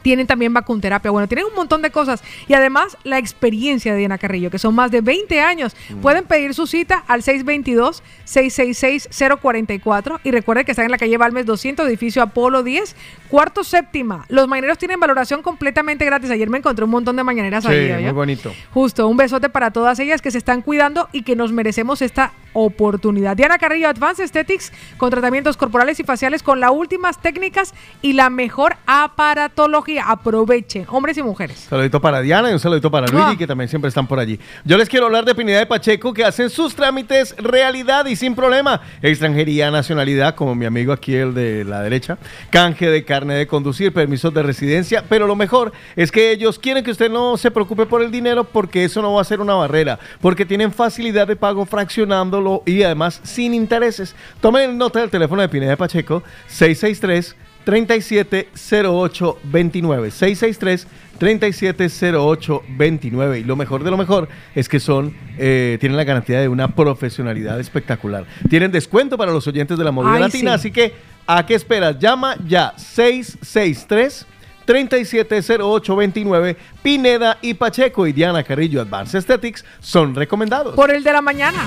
[0.05, 1.11] tienen también vacunterapia.
[1.11, 2.23] Bueno, tienen un montón de cosas.
[2.47, 5.75] Y además la experiencia de Diana Carrillo, que son más de 20 años.
[6.03, 10.21] Pueden pedir su cita al 622-666-044.
[10.25, 12.95] Y recuerden que están en la calle Balmes 200, edificio Apolo 10,
[13.31, 14.27] cuarto séptima.
[14.29, 16.31] Los mañaneros tienen valoración completamente gratis.
[16.31, 17.87] Ayer me encontré un montón de mañaneras Sí, ahí.
[17.95, 18.13] muy ¿oye?
[18.13, 18.53] bonito.
[18.75, 22.33] Justo, un besote para todas ellas que se están cuidando y que nos merecemos esta
[22.53, 23.37] oportunidad.
[23.37, 28.29] Diana Carrillo, Advanced Aesthetics, con tratamientos corporales y faciales con las últimas técnicas y la
[28.29, 29.94] mejor aparatología.
[29.99, 31.67] Aprovechen, hombres y mujeres.
[31.69, 33.37] Saludito para Diana y un saludito para Luigi, Ah.
[33.39, 34.39] que también siempre están por allí.
[34.65, 38.35] Yo les quiero hablar de Pineda de Pacheco, que hacen sus trámites realidad y sin
[38.35, 38.81] problema.
[39.03, 42.19] Extranjería, nacionalidad, como mi amigo aquí, el de la derecha.
[42.51, 45.05] Canje de carne de conducir, permisos de residencia.
[45.09, 48.45] Pero lo mejor es que ellos quieren que usted no se preocupe por el dinero,
[48.45, 49.99] porque eso no va a ser una barrera.
[50.21, 54.15] Porque tienen facilidad de pago fraccionándolo y además sin intereses.
[54.41, 60.87] Tomen nota del teléfono de Pineda de Pacheco, 663 370829 663
[61.19, 66.49] 370829 y lo mejor de lo mejor es que son eh, tienen la garantía de
[66.49, 70.57] una profesionalidad espectacular tienen descuento para los oyentes de la movida Ay, latina sí.
[70.57, 70.93] así que
[71.27, 71.99] ¿a qué esperas?
[71.99, 74.27] llama ya 663
[74.65, 81.21] 370829 Pineda y Pacheco y Diana Carrillo Advanced Aesthetics son recomendados Por el de la
[81.21, 81.67] mañana.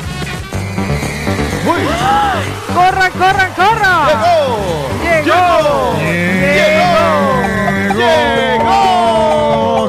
[1.68, 4.08] ¡Corran, corran, corran!
[5.04, 5.98] ¡Llegó!
[6.00, 6.88] ¡Llegó!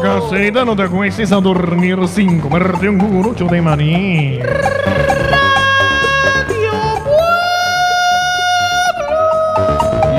[0.03, 4.41] Casita, no te acuestes a dormir sin comerte un cucurucho de maní.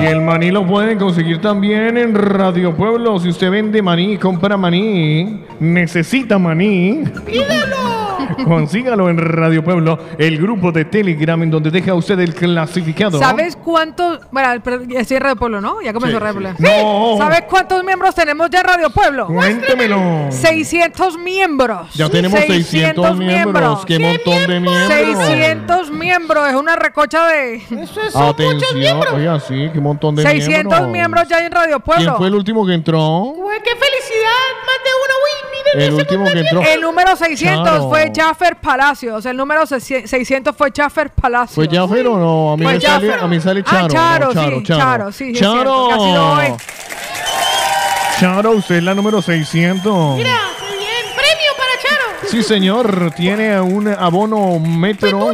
[0.01, 3.19] Y el maní lo pueden conseguir también en Radio Pueblo.
[3.19, 7.03] Si usted vende maní, compra maní, necesita maní.
[7.25, 7.88] ¡Pídelo!
[8.45, 13.19] Consígalo en Radio Pueblo, el grupo de Telegram en donde deja usted el clasificado.
[13.19, 14.19] ¿Sabes cuántos?
[14.32, 14.53] Bueno,
[14.98, 15.82] estoy en Radio Pueblo, ¿no?
[15.82, 16.64] Ya comenzó Sí, Radio sí.
[16.64, 17.16] No.
[17.17, 19.27] ¿Sabes cuántos miembros tenemos ya en Radio Pueblo?
[19.27, 20.27] Cuéntemelo.
[20.30, 21.93] 600 miembros.
[21.93, 23.85] Ya tenemos 600 miembros.
[23.85, 24.88] ¡Qué montón de miembros!
[24.88, 26.49] 600 miembros.
[26.49, 27.56] Es una recocha de.
[27.56, 30.90] Eso es Atención, oiga, sí, qué montón de 600 miembros.
[30.90, 32.03] miembros ya en Radio Pueblo.
[32.03, 32.99] ¿Quién fue el último que entró?
[33.35, 34.49] Güey, ¡Qué felicidad!
[34.66, 35.08] Más de uno, uy,
[35.75, 36.61] El último que entró.
[36.61, 37.89] El número 600 Charo.
[37.89, 39.25] fue Jaffer Palacios.
[39.25, 41.56] El número 600 fue Jaffer Palacios.
[41.56, 42.53] ¿Fue Jaffer o no?
[42.53, 43.23] A mí, me sale, Jaffer.
[43.23, 43.88] a mí sale Ah, Charo.
[43.89, 44.80] Charo, no, Charo, sí, Charo.
[44.80, 45.89] Charo, sí, es cierto, Charo.
[45.89, 46.57] casi lo voy.
[48.19, 50.17] Charo, usted es la número 600.
[50.17, 51.15] Mira, qué bien.
[51.15, 52.30] Premio para Charo.
[52.30, 55.33] Sí, señor, tiene un abono metro.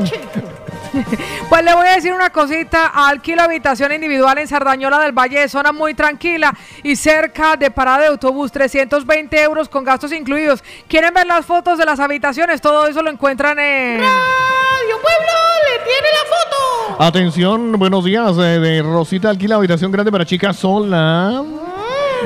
[1.50, 2.88] Pues le voy a decir una cosita.
[2.88, 8.08] Alquilo habitación individual en Sardañola del Valle, zona muy tranquila y cerca de parada de
[8.08, 8.52] autobús.
[8.52, 10.64] 320 euros con gastos incluidos.
[10.88, 12.62] ¿Quieren ver las fotos de las habitaciones?
[12.62, 14.00] Todo eso lo encuentran en.
[14.00, 15.34] Radio Pueblo
[15.70, 17.04] le tiene la foto.
[17.04, 18.36] Atención, buenos días.
[18.38, 21.44] eh, de Rosita alquila habitación grande para chicas sola.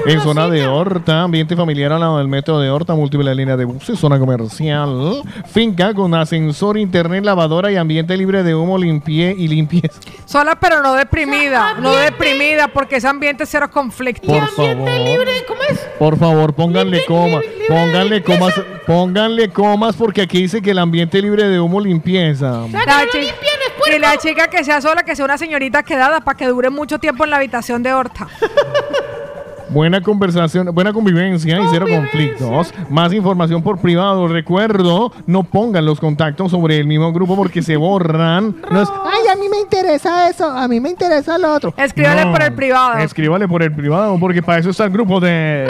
[0.05, 3.65] En zona de Horta, ambiente familiar al lado del metro de Horta, múltiple línea de
[3.65, 5.21] buses, zona comercial,
[5.51, 9.99] finca con ascensor, internet, lavadora y ambiente libre de humo, limpie y limpieza.
[10.25, 11.75] Sola pero no deprimida.
[11.75, 14.27] No deprimida porque ese ambiente es cero conflicto.
[14.27, 14.89] Por favor.
[15.47, 15.79] ¿Cómo es?
[15.97, 18.53] Por favor, pónganle comas, pónganle comas,
[18.85, 22.65] pónganle comas porque aquí dice que el ambiente libre de humo, limpieza.
[23.95, 26.99] Y la chica que sea sola, que sea una señorita quedada para que dure mucho
[26.99, 28.27] tiempo en la habitación de Horta.
[29.69, 32.73] Buena conversación, buena convivencia y cero conflictos.
[32.89, 34.27] Más información por privado.
[34.27, 38.55] Recuerdo, no pongan los contactos sobre el mismo grupo porque se borran.
[38.69, 41.73] No es, Ay, a mí me interesa eso, a mí me interesa lo otro.
[41.75, 42.99] Escríbale por el privado.
[42.99, 45.67] Escríbale por el privado porque para eso está el grupo de...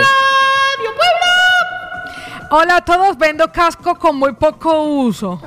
[2.52, 5.40] Hola a todos, vendo casco con muy poco uso.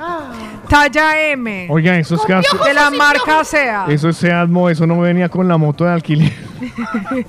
[0.73, 1.67] Talla M.
[1.69, 2.65] Oiga, esos cascos...
[2.65, 3.85] De la marca SEA.
[3.89, 6.33] Eso es Seatmo, eso no me venía con la moto de alquiler.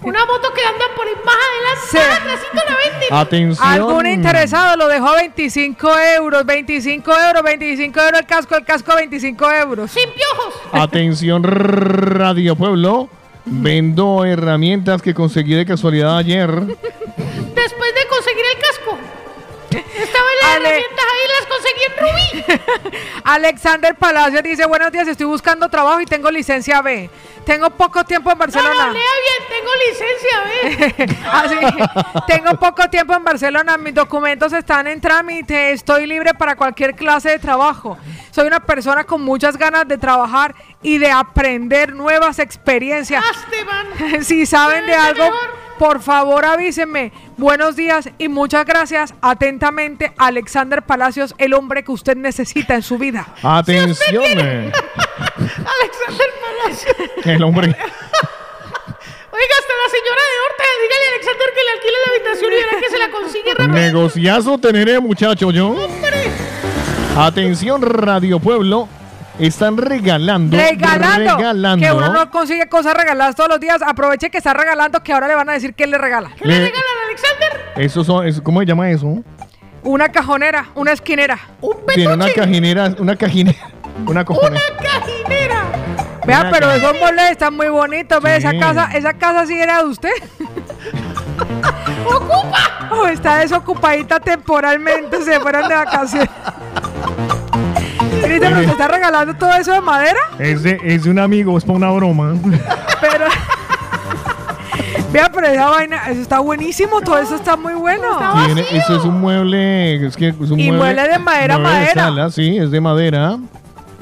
[0.03, 1.37] Una moto que anda por ahí más
[1.93, 2.49] adelante.
[2.55, 3.09] La venden.
[3.13, 3.69] Atención.
[3.69, 6.47] ¿Algún interesado lo dejó a 25 euros?
[6.47, 9.91] 25 euros, 25 euros el casco, el casco 25 euros.
[9.91, 10.55] Sin piojos.
[10.73, 13.11] Atención, Radio Pueblo.
[13.45, 16.49] Vendo herramientas que conseguí de casualidad ayer.
[16.51, 18.99] Después de conseguir el casco.
[19.71, 20.94] Estaban las Ale- herramientas
[21.75, 22.99] ahí, las conseguí en Rubí.
[23.25, 27.11] Alexander Palacio dice, buenos días, estoy buscando trabajo y tengo licencia B.
[27.45, 28.87] Tengo poco tiempo en Barcelona.
[28.87, 31.19] no, lea bien, tengo licencia, ¿ves?
[31.33, 31.57] Así,
[32.27, 37.31] tengo poco tiempo en Barcelona, mis documentos están en trámite, estoy libre para cualquier clase
[37.31, 37.99] de trabajo.
[38.31, 43.25] Soy una persona con muchas ganas de trabajar y de aprender nuevas experiencias.
[44.23, 45.31] si saben de algo,
[45.79, 47.13] por favor avísenme.
[47.37, 49.15] Buenos días y muchas gracias.
[49.21, 53.27] Atentamente, Alexander Palacios, el hombre que usted necesita en su vida.
[53.43, 54.25] Atención.
[54.25, 54.71] Alexander
[56.41, 56.95] Palacio.
[57.25, 57.67] El hombre.
[59.35, 62.57] Oiga, hasta la señora de Horta, dígale a Alexander que le alquile la habitación y
[62.57, 63.75] verá que se la consigue rápido.
[63.75, 65.89] Negociazo tener muchacho yo.
[67.17, 68.89] Atención, Radio Pueblo.
[69.39, 70.57] Están regalando.
[70.57, 71.85] Regalando, Regalando.
[71.85, 73.83] que uno no consigue cosas regaladas todos los días.
[73.83, 76.31] Aproveche que está regalando, que ahora le van a decir que le regala.
[76.41, 76.73] Le-
[77.77, 79.23] Eso son, eso- ¿Cómo se llama eso?
[79.83, 81.39] Una cajonera, una esquinera.
[81.95, 83.59] Tiene una cajinera, una cajinera,
[84.07, 84.63] una cojonera.
[84.81, 85.63] ¡Cajinera!
[86.27, 88.23] Vea, Una pero esos muebles están muy bonitos.
[88.23, 90.11] Ve, esa casa, esa casa sí era de usted.
[92.07, 92.89] ¡Ocupa!
[92.93, 96.31] O está desocupadita temporalmente, se fueron de vacaciones.
[98.23, 100.19] Cristian, ¿usted está regalando todo eso de madera?
[100.39, 102.35] Es de, es de un amigo, es para una broma.
[103.01, 103.27] Pero.
[105.13, 108.09] Vea, pero esa vaina, eso está buenísimo, todo eso está muy bueno.
[108.47, 111.85] Tiene- eso es un mueble, es que es un Y mueble de madera, mueble de
[111.85, 112.03] madera.
[112.03, 113.39] sala, sí, es de madera.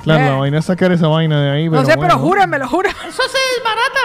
[0.04, 0.28] Claro, Eh.
[0.30, 1.68] la vaina es sacar esa vaina de ahí.
[1.68, 2.18] no sé, pero bueno.
[2.18, 3.00] júremelo, júremelo.
[3.06, 4.04] Eso se desbarata.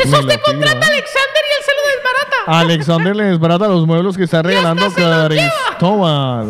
[0.00, 0.88] Eso Me usted lo tiro, contrata a.
[0.88, 2.60] Alexander y él se lo desbarata.
[2.60, 6.46] Alexander le desbarata los muebles que está regalando Cristóbal.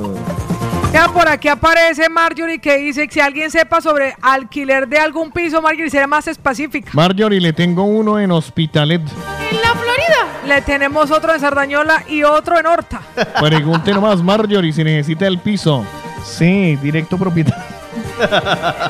[1.07, 5.61] Por aquí aparece Marjorie que dice que si alguien sepa sobre alquiler de algún piso,
[5.61, 6.91] Marjorie será más específica.
[6.93, 9.01] Marjorie, le tengo uno en Hospitalet.
[9.01, 10.47] En la Florida.
[10.47, 13.01] Le tenemos otro en Sardañola y otro en Horta.
[13.41, 15.85] Pregunte nomás, Marjorie, si necesita el piso.
[16.25, 17.78] Sí, directo propietario.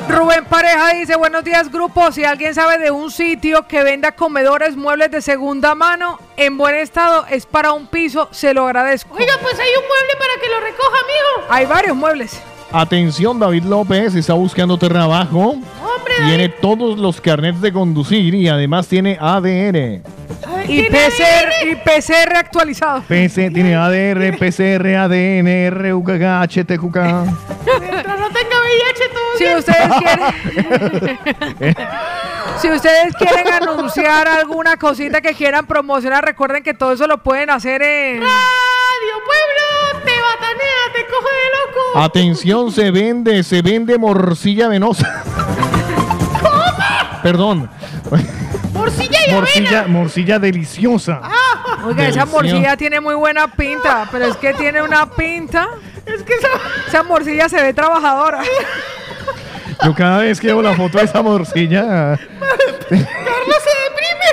[0.07, 4.75] Rubén Pareja dice, buenos días grupo, si alguien sabe de un sitio que venda comedores,
[4.75, 9.15] muebles de segunda mano en buen estado, es para un piso, se lo agradezco.
[9.15, 11.47] Oiga, pues hay un mueble para que lo recoja, amigo.
[11.49, 12.41] Hay varios muebles.
[12.71, 15.39] Atención, David López está buscando trabajo.
[15.49, 20.01] Hombre, Tiene todos los carnets de conducir y además tiene ADR.
[20.67, 23.01] Y PCR, y PCR actualizado.
[23.07, 26.97] PC, tiene ADR, PCR, ADN, RUKK, HTQK.
[27.81, 29.57] Mientras no tenga VIH, todo Si bien.
[29.57, 29.89] ustedes
[31.57, 31.77] quieren.
[32.59, 37.49] Si ustedes quieren anunciar alguna cosita que quieran promocionar, recuerden que todo eso lo pueden
[37.49, 38.19] hacer en.
[38.19, 38.29] Radio
[40.93, 41.99] Te coge de loco.
[41.99, 45.23] Atención, se vende, se vende morcilla venosa.
[47.21, 47.69] Perdón.
[48.73, 51.21] Morcilla y Morcilla, morcilla deliciosa.
[51.85, 55.69] Oiga, esa morcilla tiene muy buena pinta, pero es que tiene una pinta.
[56.05, 56.33] Es que
[56.87, 58.41] esa, morcilla se ve trabajadora.
[59.83, 62.17] Yo cada vez que veo la foto de esa morcilla,
[62.89, 64.29] Carlos se deprime.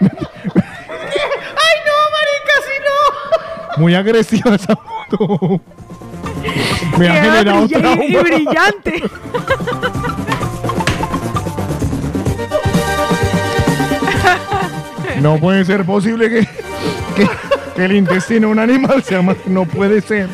[0.54, 3.82] Ay, no, marica, si no.
[3.82, 4.74] muy agresiva esa
[5.08, 5.60] foto.
[6.98, 8.04] Me ha generado trauma.
[8.04, 9.02] y brillante.
[15.20, 16.40] No puede ser posible que,
[17.16, 17.28] que,
[17.74, 19.36] que el intestino de un animal sea más.
[19.46, 20.28] No puede ser.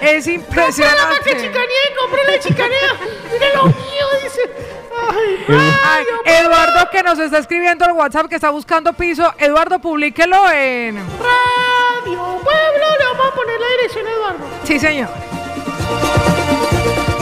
[0.00, 1.30] Es impresionante.
[1.30, 2.94] chicanea, cómprale chicanea.
[3.32, 4.79] Mire lo mío, dice.
[5.10, 9.32] Ay, Ay, Eduardo que nos está escribiendo al WhatsApp que está buscando piso.
[9.38, 10.96] Eduardo, publíquelo en.
[10.96, 14.46] Radio Pueblo, le vamos a poner la dirección a Eduardo.
[14.64, 15.08] Sí, señor.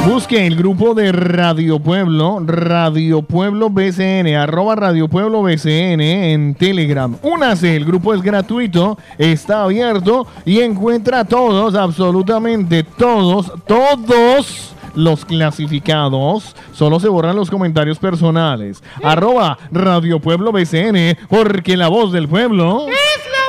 [0.06, 7.14] Busque el grupo de Radio Pueblo, Radio Pueblo BCN, arroba Radio Pueblo BCN en Telegram.
[7.22, 16.54] Únase, el grupo es gratuito, está abierto y encuentra todos, absolutamente todos, todos los clasificados.
[16.72, 18.82] Solo se borran los comentarios personales.
[19.02, 22.86] Arroba Radio Pueblo BCN, porque la voz del pueblo...
[22.88, 23.47] ¡Es la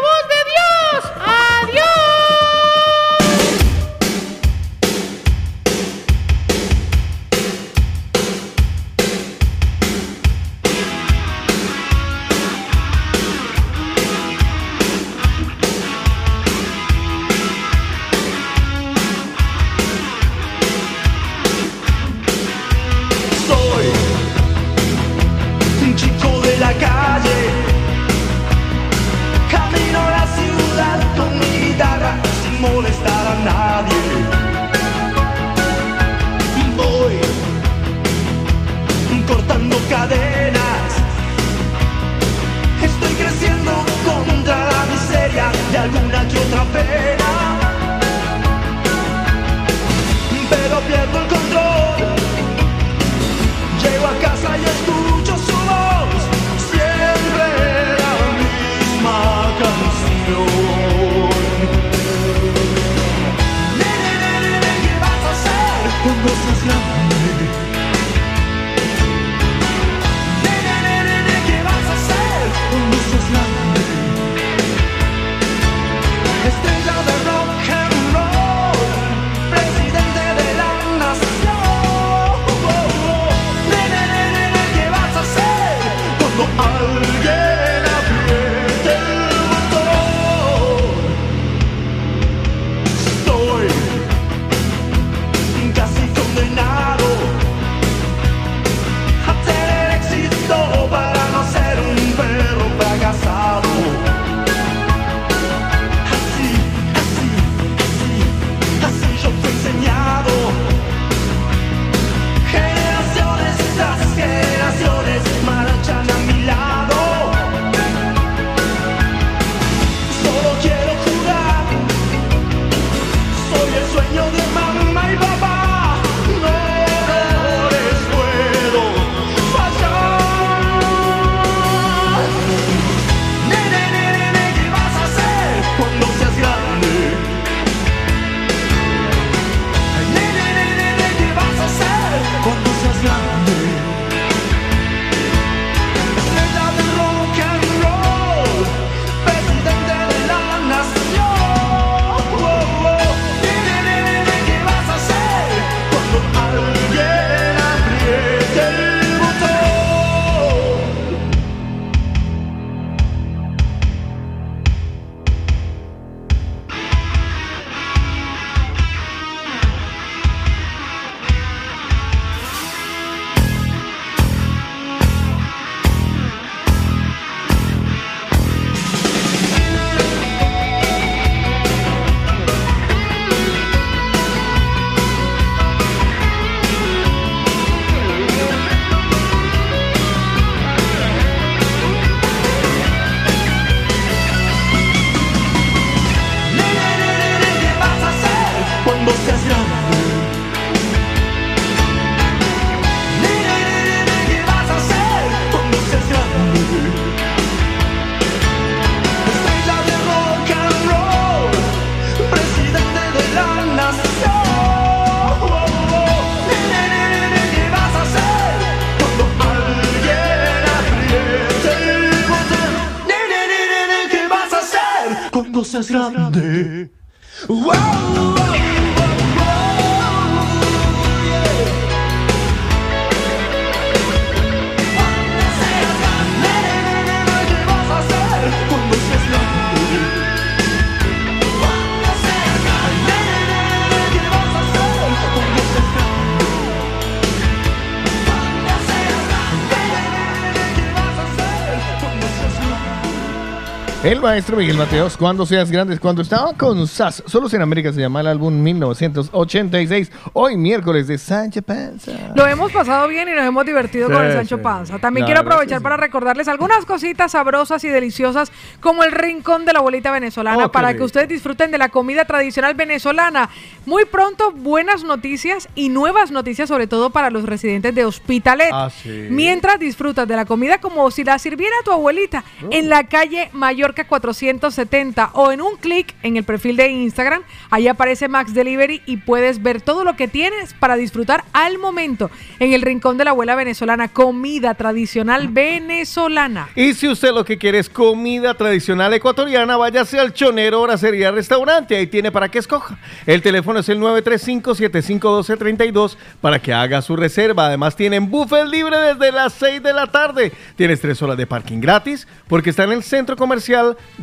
[254.02, 258.00] El maestro Miguel Mateos, cuando seas grandes, cuando estaba con SAS, solo en América se
[258.00, 262.14] llama el álbum 1986, hoy miércoles de Sánchez Panza.
[262.34, 264.64] Lo hemos pasado bien y nos hemos divertido Sí, con el Sancho sí.
[264.64, 265.00] Panza.
[265.00, 265.84] También quiero aprovechar sí.
[265.84, 270.72] para recordarles algunas cositas sabrosas y deliciosas como el rincón de la abuelita venezolana Oh,
[270.72, 273.50] para que ustedes disfruten de la comida tradicional venezolana.
[273.86, 278.70] Muy pronto buenas noticias y nuevas noticias sobre todo para los residentes de Hospitalet.
[278.72, 279.28] Ah, sí.
[279.30, 282.68] Mientras disfrutas de la comida como si la sirviera tu abuelita Oh.
[282.72, 283.50] en la calle
[283.90, 289.02] Mallorca 470 o en un clic en el perfil de Instagram, ahí aparece Max Delivery
[289.08, 293.24] y puedes ver todo lo que tienes para disfrutar al momento en el rincón de
[293.24, 296.70] la abuela venezolana, comida tradicional venezolana.
[296.76, 301.96] Y si usted lo que quiere es comida tradicional ecuatoriana, váyase al Chonero Bracería Restaurante.
[301.96, 303.00] Ahí tiene para que escoja.
[303.26, 307.66] El teléfono es el 935-751232 para que haga su reserva.
[307.66, 310.52] Además, tienen buffet libre desde las 6 de la tarde.
[310.76, 313.79] Tienes tres horas de parking gratis porque está en el centro comercial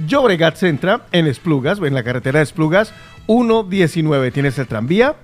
[0.06, 2.92] Llobregat Centra, en Esplugas, en la carretera de Esplugas
[3.26, 4.30] 119.
[4.30, 5.16] Tienes el tranvía,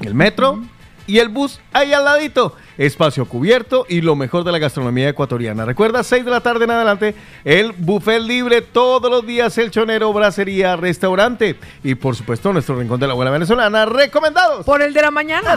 [0.00, 0.60] el metro
[1.06, 2.56] y el bus ahí al ladito.
[2.76, 5.64] Espacio cubierto y lo mejor de la gastronomía ecuatoriana.
[5.64, 7.14] Recuerda, 6 de la tarde en adelante,
[7.44, 11.56] el buffet libre todos los días, el chonero, bracería, restaurante.
[11.82, 14.64] Y por supuesto, nuestro rincón de la abuela venezolana, recomendados.
[14.64, 15.56] Por el de la mañana.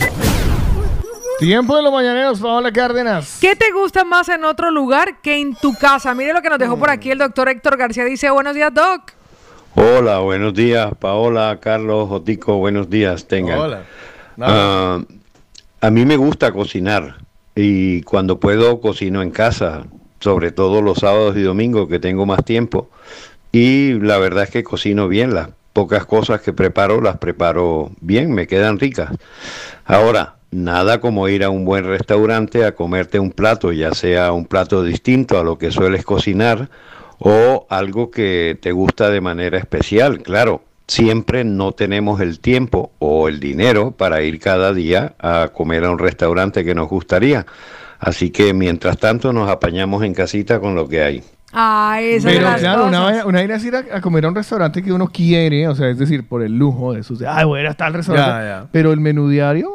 [1.41, 3.39] Tiempo de los mañaneros, Paola Cárdenas.
[3.41, 6.13] ¿Qué te gusta más en otro lugar que en tu casa?
[6.13, 8.05] Mire lo que nos dejó por aquí el doctor Héctor García.
[8.05, 9.13] Dice, buenos días, doc.
[9.73, 13.57] Hola, buenos días, Paola, Carlos, Jotico, buenos días, tengan.
[13.57, 13.83] Hola.
[14.39, 15.01] Ah,
[15.81, 17.15] a mí me gusta cocinar
[17.55, 19.87] y cuando puedo cocino en casa,
[20.19, 22.91] sobre todo los sábados y domingos que tengo más tiempo.
[23.51, 28.31] Y la verdad es que cocino bien, las pocas cosas que preparo las preparo bien,
[28.31, 29.09] me quedan ricas.
[29.85, 34.45] Ahora, nada como ir a un buen restaurante a comerte un plato, ya sea un
[34.45, 36.69] plato distinto a lo que sueles cocinar
[37.19, 40.21] o algo que te gusta de manera especial.
[40.21, 45.85] Claro, siempre no tenemos el tiempo o el dinero para ir cada día a comer
[45.85, 47.45] a un restaurante que nos gustaría.
[47.99, 51.23] Así que mientras tanto nos apañamos en casita con lo que hay.
[51.53, 53.25] Ah, esa de Pero las claro, una, cosas.
[53.25, 55.89] una vaina es ir a, a comer a un restaurante que uno quiere, o sea,
[55.89, 57.21] es decir, por el lujo de sus...
[57.21, 58.31] Ay, voy a ir hasta el restaurante.
[58.31, 58.67] Ya, ya.
[58.71, 59.69] Pero el menú diario...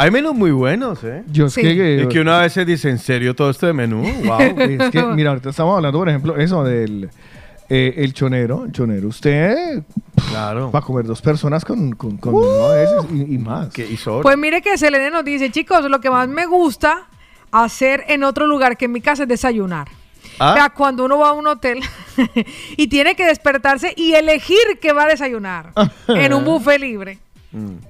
[0.00, 1.24] Hay menús muy buenos, ¿eh?
[1.26, 2.02] Yo es que...
[2.02, 4.02] Es que una vez se dice, ¿en serio todo esto de menú?
[4.24, 4.40] Wow.
[4.40, 7.10] Es que, mira, ahorita estamos hablando, por ejemplo, eso del
[7.68, 8.64] eh, el chonero.
[8.66, 9.82] El chonero, usted
[10.30, 10.70] claro.
[10.70, 13.70] va a comer dos personas con, con, con menú a veces y, y más.
[14.22, 17.08] Pues mire que Selene nos dice, chicos, lo que más me gusta
[17.50, 19.88] hacer en otro lugar que en mi casa es desayunar.
[20.38, 20.52] Ah.
[20.52, 21.80] O sea, cuando uno va a un hotel
[22.76, 25.72] y tiene que despertarse y elegir qué va a desayunar
[26.06, 27.18] en un buffet libre.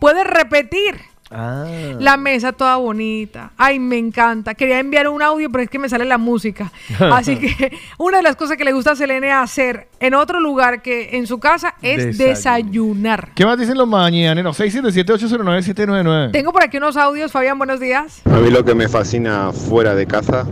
[0.01, 1.08] Puede repetir.
[1.31, 1.67] Ah.
[1.99, 3.53] La mesa toda bonita.
[3.57, 4.55] Ay, me encanta.
[4.55, 6.73] Quería enviar un audio, pero es que me sale la música.
[6.99, 10.83] Así que una de las cosas que le gusta a Selene hacer en otro lugar
[10.83, 12.29] que en su casa es Desayuno.
[12.29, 13.29] desayunar.
[13.35, 14.59] ¿Qué más dicen los mañaneros?
[14.59, 16.33] 677-809-799.
[16.33, 18.23] Tengo por aquí unos audios, Fabián, buenos días.
[18.25, 20.47] A mí lo que me fascina fuera de casa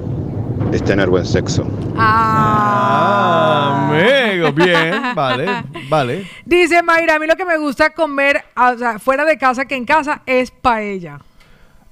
[0.73, 1.67] es tener buen sexo.
[1.97, 5.47] Ah, amigo, bien, vale,
[5.89, 6.27] vale.
[6.45, 9.65] Dice Mayra, a mí lo que me gusta comer ah, o sea, fuera de casa
[9.65, 11.21] que en casa es paella.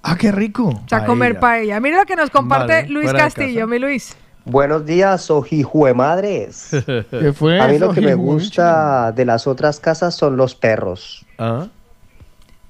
[0.03, 0.69] Ah, qué rico.
[0.69, 1.81] O sea, comer paella.
[1.81, 4.17] Mira lo que nos comparte Vale, Luis Castillo, mi Luis.
[4.45, 6.69] Buenos días, ojijuemadres.
[7.11, 10.55] ¿Qué fue A mí eso, lo que me gusta de las otras casas son los
[10.55, 11.25] perros.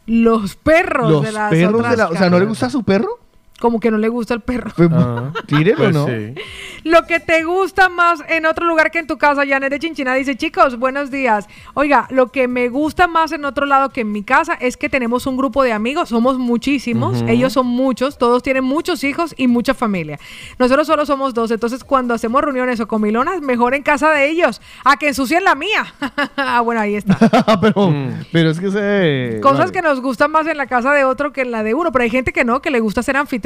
[0.06, 2.08] Los perros Los de las perros otras de la...
[2.10, 2.48] O sea, ¿no le casas.
[2.48, 3.18] gusta su perro?
[3.60, 4.72] Como que no le gusta el perro.
[4.76, 6.06] Pues, Ah, tírelo, pues ¿no?
[6.06, 6.34] sí.
[6.82, 10.12] Lo que te gusta más en otro lugar que en tu casa, Janet de Chinchina
[10.14, 11.46] dice, chicos, buenos días.
[11.74, 14.88] Oiga, lo que me gusta más en otro lado que en mi casa es que
[14.88, 19.46] tenemos un grupo de amigos, somos muchísimos, ellos son muchos, todos tienen muchos hijos y
[19.46, 20.18] mucha familia.
[20.58, 24.60] Nosotros solo somos dos, entonces cuando hacemos reuniones o comilonas, mejor en casa de ellos,
[24.84, 25.86] a que ensucien la mía.
[26.36, 27.16] ah, bueno, ahí está.
[27.60, 28.24] pero, Mm.
[28.32, 29.40] pero es que se...
[29.40, 31.92] Cosas que nos gustan más en la casa de otro que en la de uno,
[31.92, 33.43] pero hay gente que no, que le gusta ser anfitrión.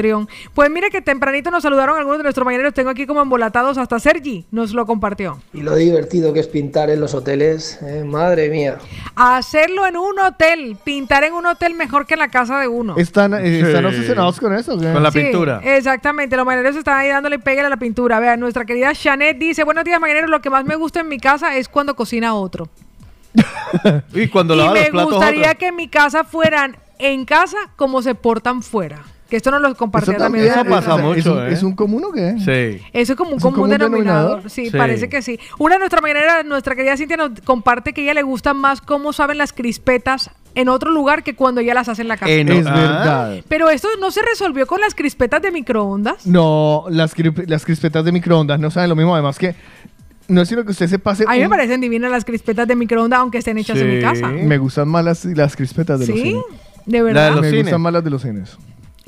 [0.54, 3.98] Pues mire que tempranito nos saludaron algunos de nuestros mañaneros, tengo aquí como embolatados, hasta
[3.98, 5.40] Sergi nos lo compartió.
[5.52, 8.78] Y lo divertido que es pintar en los hoteles, eh, madre mía.
[9.16, 12.96] Hacerlo en un hotel, pintar en un hotel mejor que en la casa de uno.
[12.96, 13.86] ¿Están, eh, ¿están Sí.
[13.88, 14.74] obsesionados con eso?
[14.74, 14.86] o qué?
[15.10, 15.18] Sí,
[15.64, 18.20] Exactamente, los mañaneros están ahí dándole pegue a la pintura.
[18.20, 21.18] Vean, nuestra querida Janet dice, buenos días mañaneros, lo que más me gusta en mi
[21.18, 22.68] casa es cuando cocina otro.
[24.14, 25.10] Y cuando y lava los me platos.
[25.14, 29.02] gustaría que en mi casa fueran en casa como se portan fuera.
[29.28, 30.46] Que esto nos lo compartía Eso también.
[30.46, 31.52] la- pasa ¿es, mucho, un, ¿eh?
[31.52, 32.36] ¿Es un común o qué?
[32.38, 32.82] Sí.
[32.94, 34.22] Eso es como un ¿Es un común, común denominador.
[34.22, 34.50] denominador?
[34.50, 34.76] Sí, Sí.
[34.76, 35.38] parece que sí.
[35.58, 38.80] Una de nuestras mañaneras, nuestra querida Cintia, nos comparte que a ella le gusta más
[38.80, 42.32] cómo saben las crispetas en otro lugar que cuando ella las hace en la casa.
[42.32, 42.74] En- Es Ah.
[42.74, 43.36] verdad.
[43.48, 46.26] Pero esto no se resolvió con las crispetas de microondas.
[46.26, 49.12] No, las, cri- las crispetas de microondas no saben lo mismo.
[49.14, 49.54] Además que
[50.26, 51.24] no es sino que usted se pase...
[51.28, 54.28] A mí me parecen divinas las crispetas de microondas, aunque estén hechas en mi casa.
[54.28, 56.22] Me gustan más las, las crispetas de los ¿Sí?
[56.22, 56.42] cines.
[56.86, 57.34] De verdad.
[57.40, 57.64] Me cines.
[57.64, 58.56] gustan más las de los cines.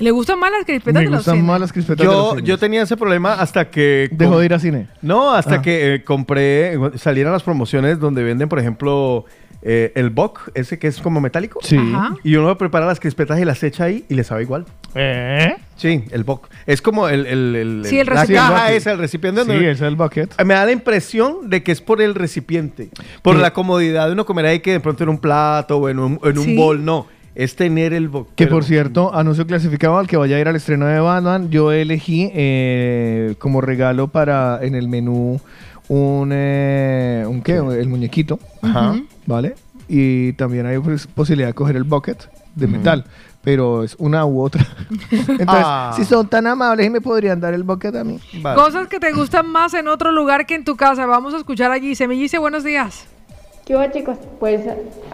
[0.01, 1.47] ¿Le gustan más las crispetas Me de los gustan cines?
[1.47, 2.43] más las crispetas de los Yo, cines.
[2.45, 4.09] yo tenía ese problema hasta que...
[4.11, 4.87] Dejó de ir a cine.
[5.01, 5.61] No, hasta Ah.
[5.61, 9.25] que eh, compré, salieron las promociones donde venden, por ejemplo,
[9.61, 11.59] eh, el Bock, ese que es como metálico.
[11.61, 11.77] Sí.
[11.77, 12.15] Ajá.
[12.23, 14.65] Y uno prepara las crispetas y las echa ahí y le sabe igual.
[14.95, 15.55] ¿Eh?
[15.75, 16.47] Sí, el Bock.
[16.65, 17.25] Es como el...
[17.27, 18.47] el, el- Sí, el la recipiente.
[18.49, 19.41] caja esa, el recipiente.
[19.41, 20.41] Sí, donde- ese es el bucket.
[20.43, 22.89] Me da la impresión de que es por el recipiente,
[23.21, 25.99] por la comodidad de uno comer ahí que de pronto en un plato o en
[25.99, 26.55] un, en un Sí.
[26.55, 27.05] bol, no.
[27.33, 28.29] Es tener el Bock.
[28.35, 31.49] Que por cierto, anuncio clasificado al que vaya a ir al estreno de Batman.
[31.49, 35.39] Yo elegí eh, como regalo para en el menú
[35.87, 37.53] un, eh, un ¿qué?
[37.55, 38.39] El muñequito.
[38.61, 38.95] Ajá.
[39.25, 39.55] ¿Vale?
[39.87, 43.05] Y también hay pues, posibilidad de coger el bucket de metal.
[43.43, 44.63] Pero es una u otra.
[45.11, 45.93] Entonces, Ah.
[45.95, 48.19] si son tan amables, me podrían dar el bucket a mí.
[48.41, 48.55] Vale.
[48.61, 51.05] Cosas que te gustan más en otro lugar que en tu casa.
[51.07, 51.95] Vamos a escuchar allí.
[51.95, 53.05] Semillice, buenos días.
[53.65, 54.17] ¿Qué hubo, chicos?
[54.39, 54.61] Pues,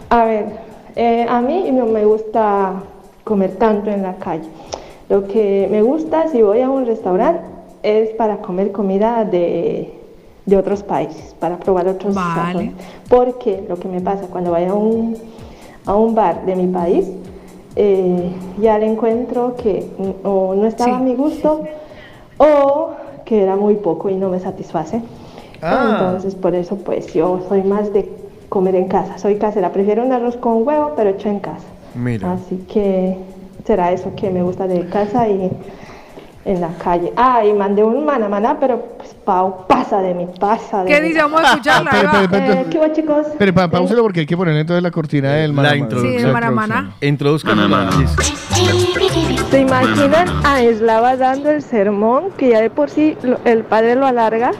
[0.09, 0.45] a ver,
[0.97, 2.73] eh, a mí no me gusta
[3.23, 4.47] comer tanto en la calle.
[5.09, 7.41] Lo que me gusta si voy a un restaurante
[7.83, 9.93] es para comer comida de,
[10.45, 12.33] de otros países, para probar otros Vale.
[12.33, 12.73] sazones.
[13.07, 15.15] Porque lo que me pasa cuando voy a un,
[15.85, 17.07] a un bar de mi país,
[17.75, 19.87] eh, ya le encuentro que
[20.23, 21.61] o no estaba a mi gusto
[22.37, 22.89] o
[23.23, 25.03] que era muy poco y no me satisface.
[25.61, 25.89] Ah.
[25.91, 28.09] Entonces, por eso, pues yo soy más de
[28.49, 29.17] comer en casa.
[29.17, 29.71] Soy casera.
[29.71, 31.65] Prefiero un arroz con huevo, pero hecho en casa.
[31.95, 32.33] Mira.
[32.33, 33.17] Así que
[33.65, 35.51] será eso que me gusta de casa y
[36.45, 37.11] en la calle.
[37.17, 41.01] Ah, y mandé un maná maná, pero pues Pau pasa de mí, pasa de ¿Qué
[41.01, 41.07] mí.
[41.09, 41.21] dice?
[41.21, 41.91] Vamos a escucharla.
[41.91, 43.27] ahí Pero, pero, pero, Eh, ¿Qué hubo, chicos?
[43.37, 45.77] Pero pa, pauselo porque hay que ponerle entonces la cortina del La Manamana.
[45.77, 46.21] introducción.
[46.21, 46.93] Sí, el.
[47.01, 47.89] Introduzcan la
[49.51, 54.05] ¿Se imaginan a Eslava dando el sermón, que ya de por sí el padre lo
[54.05, 54.51] alarga?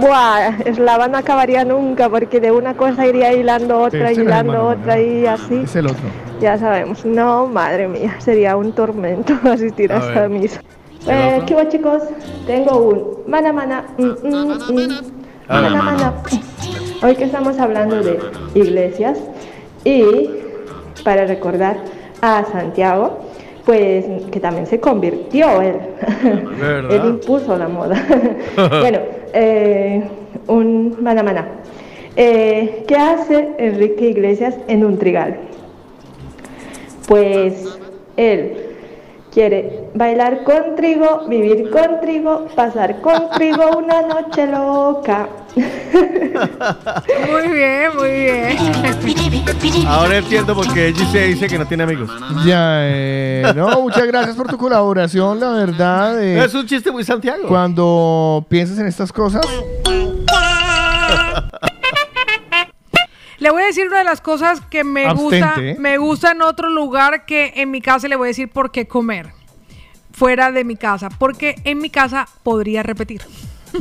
[0.00, 4.98] Buah, Eslava no acabaría nunca porque de una cosa iría hilando otra, es hilando otra
[5.00, 5.56] y así.
[5.64, 6.02] Es el otro.
[6.40, 7.04] Ya sabemos.
[7.04, 10.60] No, madre mía, sería un tormento asistir a, A esta misa.
[11.06, 11.42] ¿El Eh?
[11.46, 12.02] ¿Qué hubo, chicos?
[12.46, 13.84] Tengo un mana mana.
[13.98, 14.90] mm, mm, mm,
[15.48, 15.70] A ver.
[15.70, 16.12] mana mana.
[17.02, 18.18] Hoy que estamos hablando de
[18.54, 19.18] iglesias
[19.84, 20.28] y
[21.04, 21.76] para recordar
[22.20, 23.18] a Santiago,
[23.64, 25.76] pues que también se convirtió él.
[26.58, 26.90] ¿Verdad?
[26.90, 28.04] él impuso la moda.
[28.80, 28.98] bueno,
[29.32, 30.02] eh,
[30.48, 31.48] un mana mana.
[32.16, 35.36] Eh, ¿Qué hace Enrique Iglesias en un trigal?
[37.08, 37.78] Pues
[38.16, 38.72] él
[39.32, 45.28] quiere bailar con trigo, vivir con trigo, pasar con trigo una noche loca.
[47.30, 48.56] Muy bien, muy bien.
[49.86, 52.10] Ahora entiendo por qué ella se dice que no tiene amigos.
[52.44, 56.22] Ya, eh, no, muchas gracias por tu colaboración, la verdad.
[56.22, 57.46] eh, Es un chiste muy Santiago.
[57.48, 59.44] cuando pienses en estas cosas,
[63.38, 65.80] Le voy a decir una de las cosas que me gusta, Abstente.
[65.80, 68.70] me gusta en otro lugar que en mi casa y le voy a decir por
[68.70, 69.30] qué comer.
[70.12, 71.08] Fuera de mi casa.
[71.10, 73.20] Porque en mi casa podría repetir.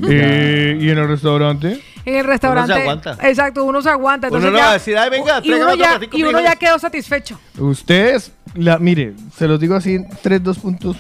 [0.10, 2.74] eh, y en el restaurante, En el restaurante.
[2.74, 3.18] aguanta.
[3.22, 4.28] Exacto, uno se aguanta.
[4.28, 6.44] Uno Entonces no ya- va a decir, "Ay, venga, y uno, ya, y uno frijoles".
[6.44, 7.40] ya quedó satisfecho.
[7.60, 10.98] ustedes, la, mire, se los digo así, tres, dos puntos.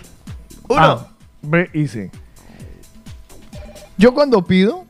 [0.67, 0.81] Uno.
[0.81, 1.07] A,
[1.41, 2.11] B y C.
[3.97, 4.85] Yo cuando pido,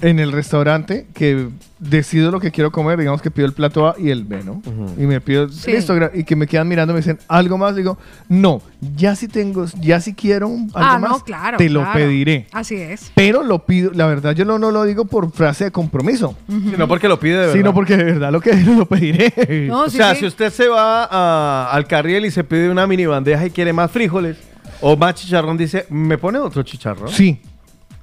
[0.00, 1.48] En el restaurante que
[1.78, 4.62] decido lo que quiero comer, digamos que pido el plato A y el B, ¿no?
[4.98, 5.72] Y me pido, Sí.
[5.72, 7.76] listo, y que me quedan mirando, me dicen, ¿algo más?
[7.76, 7.98] Digo,
[8.28, 8.62] no,
[8.96, 11.58] ya si tengo, ya si quiero un- algo Ah, más, no, claro.
[11.58, 11.98] te lo claro.
[11.98, 12.46] pediré.
[12.52, 13.12] Así es.
[13.14, 16.36] Pero lo pido, la verdad yo no, no lo digo por frase de compromiso.
[16.48, 17.54] Sino porque lo pide de verdad.
[17.54, 19.70] Sino porque de verdad lo que lo pediré.
[19.70, 23.44] o sea, si usted se va a- al carriel y se pide una mini bandeja
[23.46, 24.38] y quiere más frijoles
[24.80, 27.08] o más chicharrón, dice, ¿me pone otro chicharrón?
[27.10, 27.40] Sí.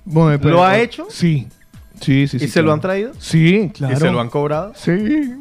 [0.06, 1.08] Bueno, pero- ¿Lo ha hecho?
[1.10, 1.48] Sí.
[2.02, 2.48] Sí, sí, ¿Y sí.
[2.48, 3.12] se lo han traído?
[3.20, 3.94] Sí, claro.
[3.94, 4.74] ¿Y se lo han cobrado?
[4.76, 4.92] Sí.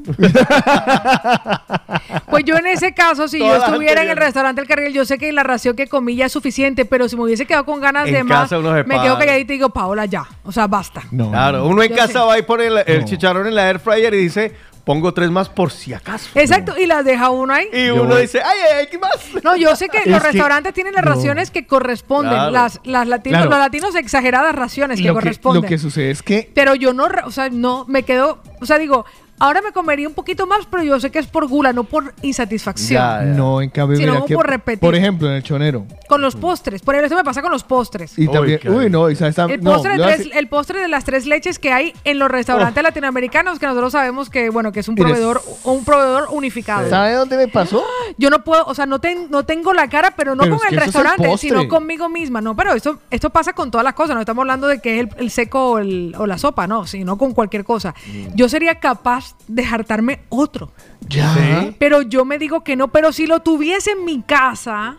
[2.29, 5.05] Pues yo en ese caso, si yo Todas estuviera en el restaurante El Carril, yo
[5.05, 7.81] sé que la ración que comí ya es suficiente, pero si me hubiese quedado con
[7.81, 10.25] ganas En de más, me quedo calladita y digo, Paola, ya.
[10.45, 11.03] O sea, basta.
[11.11, 12.19] claro, uno en Yo casa sé.
[12.21, 15.49] va y pone el, el chicharrón en la air fryer y dice, pongo tres más
[15.49, 16.29] por si acaso.
[16.35, 17.69] Exacto, y las deja uno ahí.
[17.73, 19.11] Y uno dice, ay, ay, ¿qué más?
[19.45, 21.13] No, yo sé que Es los que- restaurantes tienen las no.
[21.15, 22.33] raciones que corresponden.
[22.33, 22.51] Claro.
[22.51, 23.51] Las, las latinos, Claro.
[23.51, 25.63] los latinos exageradas raciones que lo, que, corresponden.
[25.63, 28.79] lo que sucede es que Pero yo no, o sea, no, me quedo, o sea,
[28.79, 29.05] digo,
[29.41, 32.15] ahora me comería un poquito más, pero yo sé que es por gula, no por
[32.23, 33.37] insatisfacción.
[33.37, 34.79] no, en cambio, Sino mira que, por repetir.
[34.81, 35.87] por ejemplo, en el chonero.
[36.09, 38.19] Con los postres, por ejemplo, eso me pasa con los postres.
[38.19, 41.05] Y también, uy, no, y sabes, El no, postre, de tres- el postre de las
[41.05, 44.89] tres leches que hay en los restaurantes latinoamericanos, que nosotros sabemos que, bueno, que es
[44.89, 46.89] un proveedor, un proveedor unificado.
[46.89, 47.83] ¿Sabe dónde me pasó?
[48.19, 50.69] Yo no puedo, o sea, no, ten- no tengo la cara, pero no Pero con
[50.69, 52.41] el restaurante, sino conmigo misma.
[52.41, 54.15] No, pero esto, esto pasa con todas las cosas.
[54.15, 56.87] No estamos hablando de que es el, el seco o, el- o la sopa, no,
[56.87, 57.95] sino con cualquier cosa.
[58.07, 58.35] Mm.
[58.35, 60.73] Yo sería capaz de hartarme otro.
[61.09, 61.73] Ya.
[61.79, 64.99] Pero yo me digo que no, pero si lo tuviese en mi casa,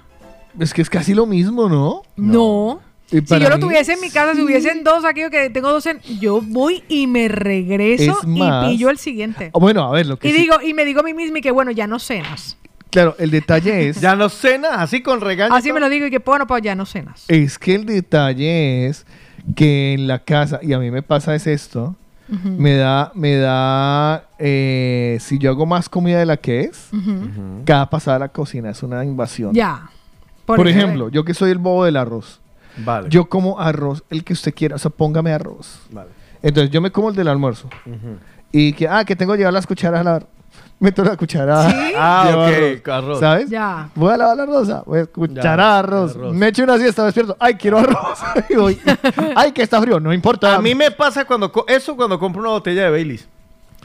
[0.59, 2.01] Es que es casi lo mismo, ¿no?
[2.17, 2.81] no.
[3.09, 5.99] Si yo lo tuviese en mi casa, si hubiesen dos, aquello que tengo dos en,
[6.21, 9.51] yo voy y me regreso más- y pillo el siguiente.
[9.53, 11.39] Ah, Bueno, a ver, lo que Y sí- digo, y me digo a mí misma
[11.39, 12.55] y que bueno, ya no cenas.
[12.89, 13.99] Claro, el detalle es.
[14.01, 15.53] ya no cenas, así con regaño.
[15.53, 17.25] Así me lo digo y que bueno, pues ya no cenas.
[17.27, 19.05] Es que el detalle es
[19.57, 21.97] que en la casa, y a mí me pasa es esto,
[22.31, 26.89] Me da, me da, eh, si yo hago más comida de la que es,
[27.65, 29.53] cada pasada a la cocina es una invasión.
[29.53, 29.89] Ya.
[30.45, 32.39] Por, ejemplo, yo que soy el bobo del arroz,
[32.77, 33.09] Vale.
[33.09, 35.81] yo como arroz, el que usted quiera, o sea, póngame arroz.
[35.91, 36.09] Vale.
[36.41, 37.69] Entonces yo me como el del almuerzo.
[38.51, 40.27] Y que, ah, que tengo que llevar las cucharas a lavar.
[40.81, 41.69] Meto la cuchara.
[41.69, 41.93] ¿Sí?
[41.95, 42.27] Ah,
[42.79, 43.19] ok, arroz.
[43.19, 43.49] ¿Sabes?
[43.51, 43.87] Ya.
[43.93, 44.81] Voy a lavar la rosa.
[44.85, 46.15] Voy a cuchara Ya, arroz.
[46.15, 46.33] arroz.
[46.33, 47.37] Me echo una siesta, despierto.
[47.39, 48.19] Ay, quiero arroz.
[48.49, 48.79] y voy.
[49.35, 49.99] Ay, que está frío.
[49.99, 50.55] No importa.
[50.55, 53.27] A mí me pasa cuando co- eso cuando compro una botella de Baileys.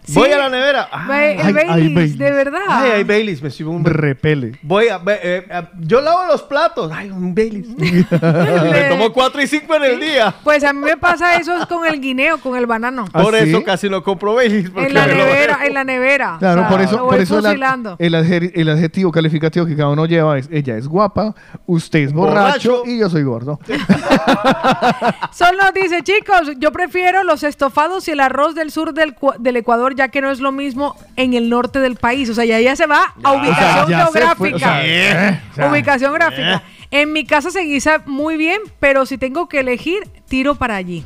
[0.09, 0.89] Voy a la nevera.
[0.93, 2.19] Ah, el Ay, Baileys, ay, Baileys.
[2.19, 2.61] de verdad.
[2.69, 4.53] Ay, hay Baileys, me sirvo un repele.
[4.63, 6.93] Voy a, ve- eh, eh, yo lavo los platos.
[6.95, 7.67] Ay, un Baileys.
[7.79, 10.35] me tomo cuatro y cinco en el día.
[10.45, 13.07] Pues a mí me pasa eso con el guineo, con el banano.
[13.07, 13.65] Por ¿Ah, eso sí?
[13.65, 14.71] casi no compro Baileys.
[14.71, 16.37] porque En la me lo nevera, en la nevera.
[16.39, 17.97] Claro, O sea, por eso, lo por voy eso la- fusilando.
[17.99, 21.35] el, adjer- el adjetivo calificativo que cada uno lleva es ella es guapa,
[21.67, 22.83] usted es borracho, Borracho.
[22.91, 23.59] y yo soy gordo.
[25.33, 29.37] Sol nos dice, chicos, yo prefiero los estofados y el arroz del sur del, cua-
[29.39, 32.29] del Ecuador, ya que no es lo mismo en el norte del país.
[32.31, 34.57] O sea, ya, ya se va a ubicación ya geográfica.
[34.57, 36.63] o sea, eh, o sea, ubicación gráfica.
[36.91, 41.05] En mi casa se guisa muy bien, pero si tengo que elegir, tiro para allí.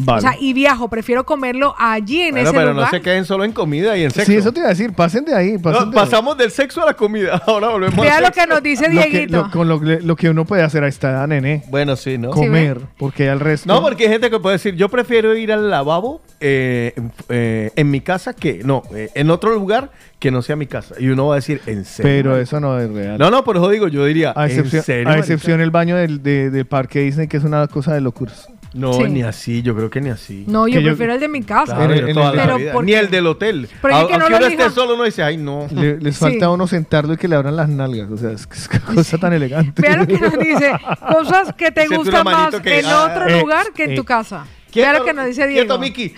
[0.00, 0.18] Vale.
[0.18, 2.86] O sea, y viajo, prefiero comerlo allí en Bueno, ese pero lugar.
[2.86, 4.30] no se queden solo en comida y en sexo.
[4.30, 5.58] sí, eso te iba a decir, pasen de ahí.
[5.58, 7.42] Pasen No, de pasamos del sexo a la comida.
[7.46, 8.40] Ahora volvemos Vea al lo sexo.
[8.40, 9.36] que nos dice Lo que, Dieguito.
[9.42, 11.64] lo- con lo, que- lo que uno puede hacer a esta edad, nene.
[11.68, 12.30] Bueno, sí, ¿no?
[12.30, 13.66] Comer, porque al resto.
[13.72, 17.70] No, porque hay gente que puede decir, yo prefiero ir al lavabo eh, en- eh,
[17.74, 20.94] en mi casa que, no, eh, en otro lugar que no sea mi casa.
[21.00, 22.08] Y uno va a decir, ¿en serio?
[22.10, 23.18] Pero marica?" eso no es real.
[23.18, 25.02] No, no, por eso digo, yo diría, a excepción, ¿en serio?
[25.08, 28.00] a marica?" excepción el baño del, de- del parque Disney, que es una cosa de
[28.00, 28.48] locuras.
[28.74, 29.04] No, Sí.
[29.04, 30.44] ni así, yo creo que ni así.
[30.46, 31.74] No, yo Que yo- prefiero el de mi casa.
[31.74, 32.72] Claro, En toda en la el- Pero vida.
[32.72, 33.68] ¿por Ni el del hotel.
[33.80, 35.66] Pero es que Aunque no lo uno esté solo, uno dice, ay, no.
[35.74, 36.20] Le- les Sí.
[36.20, 38.10] falta a uno sentarlo y que le abran las nalgas.
[38.10, 39.80] O sea, es, que es cosa tan elegante.
[39.80, 40.72] Vea lo que nos dice.
[41.12, 43.96] Cosas que te gustan más que- en ah, otro eh, lugar que en eh.
[43.96, 44.44] tu casa.
[44.70, 45.62] Quieto, Vea lo que nos dice Diego.
[45.62, 46.14] Quieto, Miki.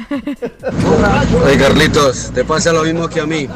[1.45, 3.47] Oye, Carlitos, te pasa lo mismo que a mí.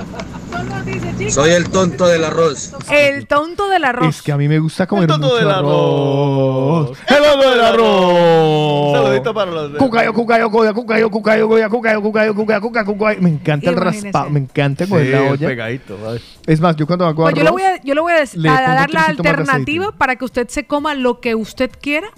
[1.30, 2.72] Soy el tonto del arroz.
[2.90, 4.16] El tonto del arroz.
[4.16, 6.90] Es que a mí me gusta comer el tonto del arroz.
[6.90, 6.98] arroz.
[7.06, 8.92] El tonto del arroz.
[8.92, 9.78] Saludito para los de...
[9.78, 13.20] Cucayo, cucayo, goya, cucayo, cucayo, goya, cucayo, cucayo, cucayo, cucayo, cucayo.
[13.22, 15.46] Me encanta el raspado, me encanta coger sí, la olla.
[15.46, 15.98] pegadito.
[16.46, 17.38] Es más, yo cuando hago pues arroz...
[17.38, 20.24] Yo le voy a, yo le voy a, le a dar la alternativa para que
[20.24, 22.08] usted se coma lo que usted quiera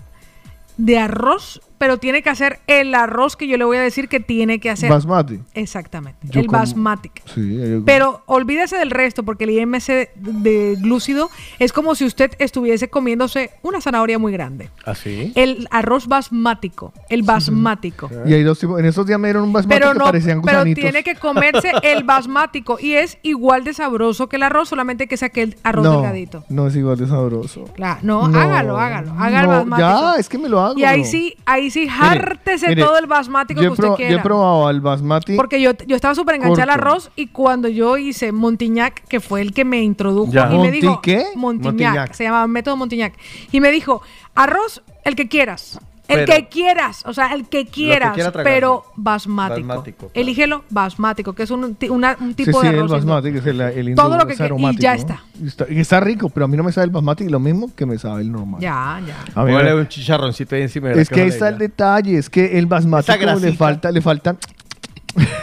[0.76, 4.20] de arroz pero tiene que hacer el arroz que yo le voy a decir que
[4.20, 4.90] tiene que hacer.
[4.90, 5.40] basmati.
[5.54, 7.22] Exactamente, Yo el como- basmatic.
[7.34, 12.32] Sí, yo- Pero olvídese del resto, porque el IMC de, glúcido es como si usted
[12.38, 14.70] estuviese comiéndose una zanahoria muy grande.
[14.84, 15.32] ¿Así?
[15.34, 18.10] El arroz basmático, el basmático.
[18.26, 18.78] Y hay dos tipos.
[18.80, 20.82] En esos días me dieron un basmati Pero que no, parecían pero gusanitos.
[20.82, 25.16] tiene que comerse el basmático y es igual de sabroso que el arroz, solamente que
[25.16, 26.44] saque el arroz no, delgadito.
[26.48, 27.64] No es igual de sabroso.
[27.74, 29.16] Claro, no, No, hágalo, hágalo, no,
[29.48, 29.78] basmático.
[29.78, 30.78] Ya, es que me lo hago.
[30.78, 34.12] Y ahí sí, ahí ahí sí, jártese Mire, todo el basmático que usted pro- quiera.
[34.12, 35.36] Yo he probado al basmati.
[35.36, 39.40] Porque yo, yo estaba súper enganchada al arroz y cuando yo hice Montignac, que fue
[39.40, 40.46] el que me introdujo, Ya.
[40.46, 41.00] y me ¿Monti dijo...
[41.02, 41.24] qué?
[41.34, 42.12] Montignac, Montignac.
[42.14, 43.14] se llama método Montignac.
[43.52, 44.02] Y me dijo,
[44.34, 45.78] arroz, el que quieras.
[46.08, 48.52] El Pero- que quieras, o sea, el que quieras, quiera tragar.
[48.52, 49.66] pero basmático.
[49.66, 50.12] Basmático, claro.
[50.14, 52.92] Elígelo basmático, que es un, ti- una- un Sí, tipo sí, de el arroz.
[52.92, 55.22] basmati, que es el, el Todo lo que es que- y aromático, ya está.
[55.42, 55.66] Y está.
[55.68, 57.98] y está rico, pero a mí no me sabe el basmati lo mismo que me
[57.98, 58.60] sabe el normal.
[58.60, 59.16] Ya, ya.
[59.34, 60.88] A mí Póngale un chicharroncito ahí encima.
[60.88, 64.38] verá Es que ahí está el detalle, es que el como le falta, le faltan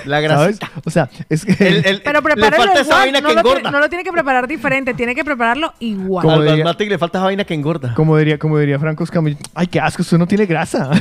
[0.06, 0.60] La ¿sabes?
[0.60, 0.72] grasita.
[0.85, 4.48] O sea, es que Pero prepáralo igual, no, lo tiene, no lo tiene que preparar
[4.48, 6.24] diferente, tiene que prepararlo igual.
[6.24, 7.93] Como Al diría- le falta esa vaina que engorda.
[7.93, 10.90] como diría, como diría Franco Escamillo, ay, qué asco, usted no tiene grasa.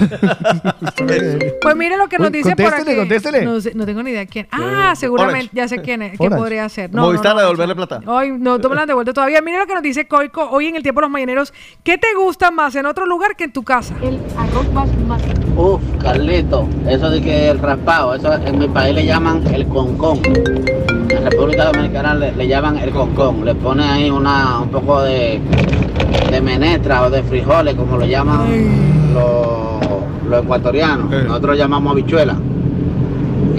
[1.63, 2.97] Pues mire lo que nos Uy, dice por aquí.
[2.97, 3.45] contéstele.
[3.45, 4.47] No, no tengo ni idea quién.
[4.51, 6.13] Ah, seguramente, ya sé quién es.
[6.13, 6.39] ¿Qué Orange.
[6.39, 6.91] podría ser?
[6.93, 8.01] Movistar a no, devolverle plata.
[8.07, 9.41] Hoy no, no me la han devuelto todavía.
[9.43, 11.53] Mire lo que nos dice Coico hoy en el tiempo de los mañaneros.
[11.83, 13.95] ¿Qué te gusta más en otro lugar que en tu casa?
[14.03, 15.31] El arroz basmati.
[15.57, 20.19] Uf, Carlito, eso de que el raspado, eso en mi país le llaman el concón.
[20.25, 23.45] En República Dominicana le, le llaman el concón.
[23.45, 25.41] Le ponen ahí una, un poco de,
[26.31, 28.47] de menestra o de frijoles, como lo llaman
[29.15, 31.11] los, los ecuatorianos.
[31.11, 32.37] Nosotros llamamos habichuela.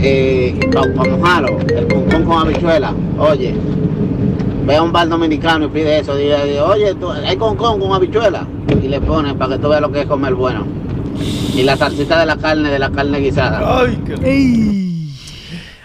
[0.06, 2.94] Eh, para mojarlo, el concón con habichuela.
[3.20, 3.54] Oye,
[4.66, 6.16] ve a un bar dominicano y pide eso.
[6.16, 8.46] Dile, oye, tú- hay concón con habichuela.
[8.82, 10.66] Y le ponen para que tú veas lo que es comer bueno.
[11.56, 13.82] Y la salsita de la carne, de la carne guisada.
[13.82, 14.16] Ay, qué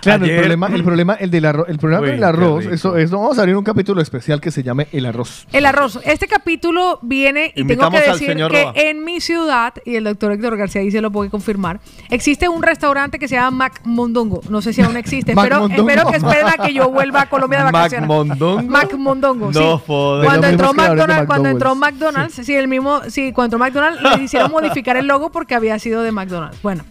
[0.00, 2.66] Claro, el problema, el problema, el del arroz, el problema Uy, con el qué arroz,
[2.66, 5.46] eso, eso vamos a abrir un capítulo especial que se llame El arroz.
[5.52, 5.98] El arroz.
[6.04, 8.72] Este capítulo viene y tengo que decir que Roa.
[8.74, 13.18] en mi ciudad, y el doctor Héctor García dice lo puede confirmar, existe un restaurante
[13.18, 14.40] que se llama Mac Mondongo.
[14.48, 15.34] No sé si aún existe.
[15.34, 15.90] Mac espero, Mondongo.
[15.90, 18.08] espero que esperen a que yo vuelva a Colombia de Mac vacaciones.
[18.08, 18.62] Mondongo.
[18.62, 19.58] Mac Mondongo, sí.
[19.58, 19.78] No.
[19.86, 21.98] Cuando entró, McDonald's, cuando entró McDonald's.
[21.98, 25.78] McDonald's, sí, el mismo, sí, cuando entró McDonald's le hicieron modificar el logo porque había
[25.78, 26.60] sido de McDonald's.
[26.62, 26.84] Bueno,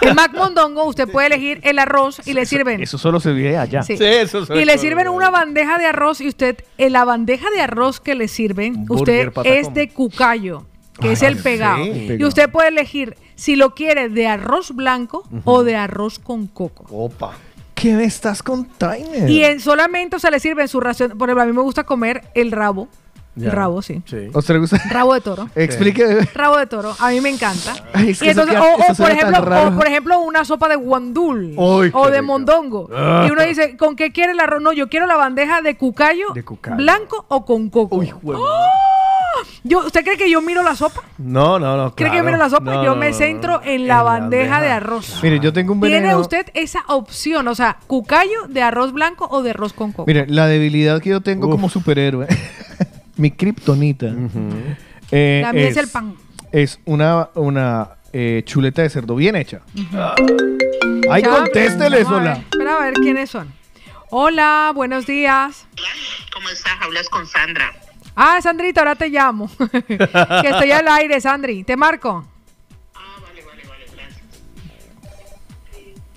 [0.00, 2.82] en Mac Mondongo usted puede elegir el arroz y le sirven.
[2.82, 3.82] Eso solo se ve allá.
[3.82, 3.94] Sí.
[3.94, 8.14] y le sirven una bandeja de arroz y usted, en la bandeja de arroz que
[8.14, 9.58] le sirven, Burger, usted patacón.
[9.58, 10.64] es de cucayo,
[11.00, 11.84] que es Ay, el pegado.
[11.84, 12.16] sí.
[12.18, 16.84] Y usted puede elegir si lo quiere de arroz blanco o de arroz con coco.
[16.90, 17.32] Opa.
[17.74, 19.26] ¿Qué me estás contando?
[19.26, 21.18] Y en solamente, o sea, le sirven su ración.
[21.18, 22.86] Por ejemplo, a mí me gusta comer el rabo.
[23.34, 23.50] Ya.
[23.50, 24.02] Rabo, sí.
[24.34, 24.78] ¿A usted le gusta?
[24.90, 25.48] Rabo de toro.
[25.54, 26.28] Explique.
[26.34, 27.72] Rabo de toro, a mí me encanta.
[27.94, 29.38] Ay, es que y entonces, queda- o, o por ejemplo,
[29.68, 32.24] o por ejemplo, una sopa de guandul Uy, o de rico.
[32.26, 32.90] mondongo.
[32.94, 33.24] Ah.
[33.26, 34.60] Y uno dice, ¿con qué quiere el arroz?
[34.60, 36.76] No, yo quiero la bandeja de cucayo, De cucayo.
[36.76, 38.02] blanco o con coco.
[38.24, 38.66] ¡Oh!
[39.64, 41.02] Yo, ¿Usted cree que yo miro la sopa?
[41.18, 41.94] No, no, no.
[41.94, 42.64] ¿Cree que yo miro la sopa?
[42.74, 43.62] No, yo no, me no, centro no.
[43.64, 45.20] en la bandeja de arroz.
[45.22, 46.18] Mire, yo tengo un Tiene veneno.
[46.20, 50.04] usted esa opción, o sea, cucayo de arroz blanco o de arroz con coco.
[50.06, 52.26] Mire, la debilidad que yo tengo como superhéroe,
[53.16, 54.14] mi kriptonita,
[55.10, 56.14] eh, La mía es el pan.
[56.50, 59.60] Es una, una eh, chuleta de cerdo bien hecha.
[61.10, 62.44] Ay, Ya, contéstele, vamos a ver, sola.
[62.50, 63.52] Espera a ver quiénes son.
[64.10, 65.66] Hola, buenos días.
[66.34, 66.72] ¿Cómo estás?
[66.82, 67.72] Hablas con Sandra.
[68.14, 69.50] Ah, Sandrita, ahora te llamo.
[69.86, 69.94] que
[70.50, 71.64] estoy al aire, Sandri.
[71.64, 72.26] ¿Te marco?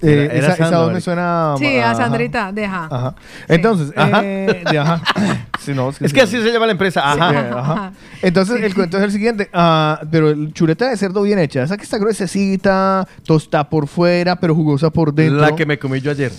[0.02, 1.56] Eh, Era- era esa, esa voz me suena.
[1.58, 1.96] Sí, a ajá.
[1.96, 2.86] Sandrita, deja.
[2.92, 3.16] Ajá.
[3.48, 4.22] Entonces, Ajá.
[4.24, 5.02] eh, de ajá.
[5.60, 7.02] Sí, no, Es que así se llama la empresa.
[7.12, 7.30] Ajá.
[7.32, 7.92] Sí, ajá.
[8.22, 9.50] Entonces, el cuento es el siguiente.
[9.54, 11.64] ah, pero el chuleta de cerdo bien hecha.
[11.64, 15.40] Esa que está gruesecita, tosta por fuera, pero jugosa por dentro.
[15.42, 16.32] La que me comí yo ayer.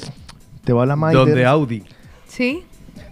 [0.64, 1.24] Te va la Maider.
[1.26, 1.82] Donde Audi.
[2.28, 2.64] ¿Sí?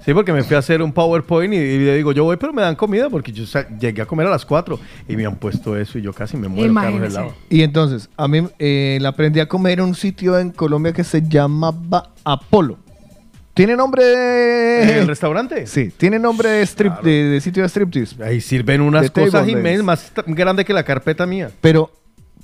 [0.04, 2.52] Sí, porque me fui a hacer un PowerPoint y, y le digo, yo voy, pero
[2.52, 3.44] me dan comida porque yo
[3.80, 6.46] llegué a comer a las 4 y me han puesto eso y yo casi me
[6.48, 7.06] muero Imagínese.
[7.06, 7.34] helado.
[7.48, 11.04] Y entonces, a mí eh, la aprendí a comer en un sitio en Colombia que
[11.04, 12.78] se llamaba Apolo.
[13.54, 14.98] ¿Tiene nombre de...?
[14.98, 15.66] ¿El restaurante?
[15.68, 18.22] Sí, tiene nombre de, strip, de, de sitio de striptease.
[18.22, 21.50] Ahí sirven unas cosas inmensas, más grande que la carpeta mía.
[21.60, 21.90] Pero,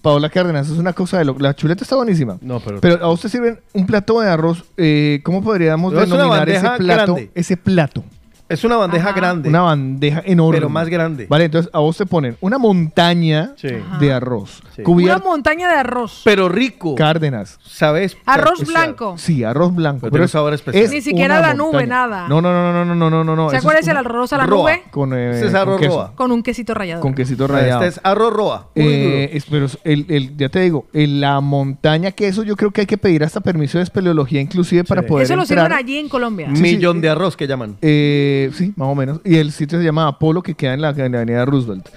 [0.02, 1.36] Paola Cárdenas, es una cosa de lo...
[1.38, 2.38] La chuleta está buenísima.
[2.40, 4.64] No, pero- Pero a usted sirven un plato de arroz.
[4.76, 7.14] eh, ¿Cómo podríamos denominar ese plato?
[7.14, 7.30] grande.
[7.34, 8.04] Ese plato.
[8.50, 9.48] Es una bandeja grande.
[9.48, 10.58] Una bandeja enorme.
[10.58, 11.26] Pero más grande.
[11.28, 13.68] Vale, entonces a vos te ponen una montaña Sí.
[14.00, 14.60] de arroz.
[14.74, 14.82] Sí.
[14.82, 15.24] Una Cubierta...
[15.24, 16.22] montaña de arroz.
[16.24, 16.94] Pero rico.
[16.96, 17.58] Cárdenas.
[17.62, 18.16] ¿Sabes?
[18.26, 18.84] Arroz Especial.
[18.86, 19.14] blanco.
[19.18, 20.00] Sí, arroz blanco.
[20.00, 20.84] Pero tiene es- sabor especial.
[20.84, 22.26] es Ni siquiera una la nube, nada.
[22.28, 23.50] No, no, no, no, no, no, no, no, no.
[23.50, 24.72] ¿Se eso acuerda es el una- arroz a la roa.
[24.72, 24.82] nube?
[24.90, 25.92] Con, eh, Ese es con arroz queso.
[25.94, 26.12] roa.
[26.16, 27.00] Con un quesito rallado.
[27.02, 27.84] Con quesito rallado.
[27.84, 28.68] Este es arroz roa.
[28.74, 29.36] Muy Eh, duro.
[29.36, 32.80] es- pero el, el- ya te digo, en la montaña que eso yo creo que
[32.80, 35.66] hay que pedir hasta permiso de espeleología inclusive para poder Eso lo entrar.
[35.66, 36.48] sirven allí en Colombia.
[36.50, 37.76] Sí, sí, Millón eh, de arroz que llaman.
[37.80, 39.20] Eh, sí, más o menos.
[39.24, 41.88] Y el sitio se llama Apolo, que queda en la, en la avenida Roosevelt.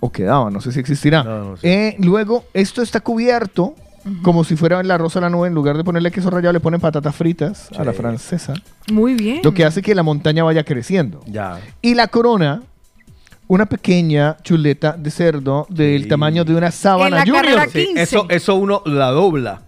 [0.00, 1.24] O quedaba, no sé si existirá.
[1.62, 3.74] Eh, luego, esto está cubierto
[4.22, 5.48] como si fuera el arroz a la nube.
[5.48, 8.54] En lugar de ponerle queso rallado, le ponen patatas fritas a la francesa.
[8.92, 9.40] Muy bien.
[9.42, 11.20] Lo que hace que la montaña vaya creciendo.
[11.26, 11.58] Ya.
[11.82, 12.62] Y la corona
[13.48, 17.66] una pequeña chuleta de cerdo del tamaño de una sábana En la.
[17.66, 19.62] Sí, eso, eso uno la dobla.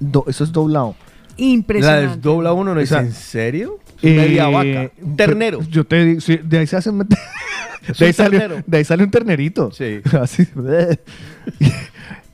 [0.00, 0.94] Do- eso es doblado.
[1.36, 2.16] La Impresionante.
[2.16, 3.78] desdobla uno, ¿no es en serio?
[4.02, 4.90] Eh, Media vaca.
[5.02, 5.60] Un ternero.
[5.68, 6.90] Yo te digo, sí, de ahí se hace.
[7.98, 8.62] de, ahí sale, ternero.
[8.66, 9.70] de ahí sale un ternerito.
[9.72, 10.00] Sí.
[10.20, 10.46] Así.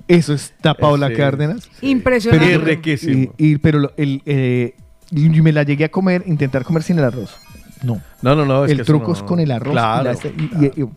[0.08, 1.14] Eso está Paula Sí.
[1.14, 1.68] Cárdenas.
[1.82, 2.46] Impresionante.
[2.46, 3.34] Pero- riquísimo.
[3.36, 4.74] Y, y- pero el, eh,
[5.10, 7.36] y me la llegué a comer, intentar comer sin el arroz.
[7.82, 8.00] No.
[8.22, 8.64] No, no, no.
[8.64, 9.72] es el que truco no- es con el arroz.
[9.72, 10.12] Claro.
[10.12, 10.88] y la- y, y-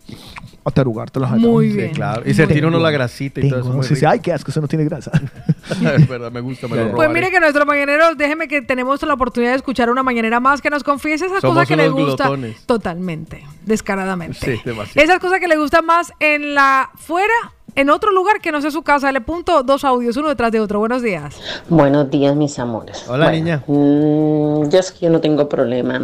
[0.66, 1.28] y- atarugártelo.
[1.28, 1.92] Muy Sí, bien.
[1.94, 2.22] claro.
[2.26, 3.64] Y sentir uno la grasita y todo eso.
[3.70, 5.12] Tengo, muy sí, sí, ay, qué asco, eso no tiene grasa.
[5.96, 9.14] es verdad, me gusta, me lo Pues mire que nuestro mañanero, déjeme que tenemos la
[9.14, 12.24] oportunidad de escuchar una mañanera más que nos confiese esas Somos cosas que le gusta
[12.26, 12.66] glotones.
[12.66, 14.38] totalmente, descaradamente.
[14.58, 15.04] Sí, demasiado.
[15.06, 17.34] Esas cosas que le gustan más en la fuera,
[17.76, 19.12] en otro lugar que no sea su casa.
[19.12, 20.80] Le punto dos audios, uno detrás de otro.
[20.80, 21.40] Buenos días.
[21.70, 23.06] Buenos días, mis amores.
[23.08, 23.64] Hola, Bueno, niña.
[23.68, 26.02] mm, yo es que yo no tengo problema.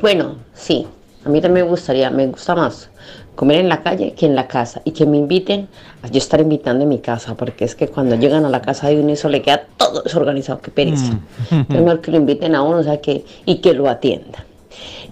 [0.00, 0.86] Bueno, sí,
[1.24, 2.90] a mí también me gustaría, me gusta más
[3.38, 5.68] comer en la calle que en la casa y que me inviten
[6.02, 8.88] a yo estar invitando en mi casa, porque es que cuando llegan a la casa
[8.88, 11.12] de uno eso le queda todo desorganizado, qué pereza.
[11.50, 11.60] Mm.
[11.68, 14.42] Es mejor que lo inviten a uno, o sea, que, y que lo atiendan.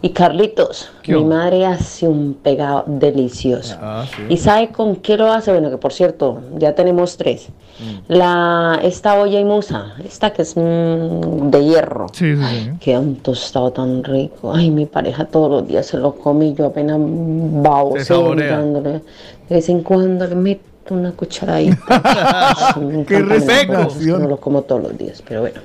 [0.03, 3.77] Y Carlitos, ¿Qué mi madre hace un pegado delicioso.
[3.81, 4.23] Ah, sí.
[4.29, 5.51] ¿Y sabe con qué lo hace?
[5.53, 7.49] Bueno, que por cierto, ya tenemos tres.
[7.79, 8.13] Mm.
[8.13, 12.07] La, esta olla y musa, esta que es mm, de hierro.
[12.13, 12.71] Sí, sí.
[12.81, 14.53] Queda un tostado tan rico.
[14.53, 19.01] Ay, mi pareja todos los días se lo come y yo apenas baboseo mirándole.
[19.49, 22.75] De vez en cuando le meto una cucharadita.
[23.09, 24.23] ¡Qué resignación!
[24.23, 25.61] No lo como todos los días, pero bueno.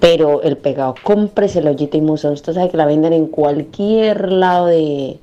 [0.00, 2.30] Pero el pegado, cómprese la ollita y musa.
[2.30, 5.18] Usted sabe que la venden en cualquier lado de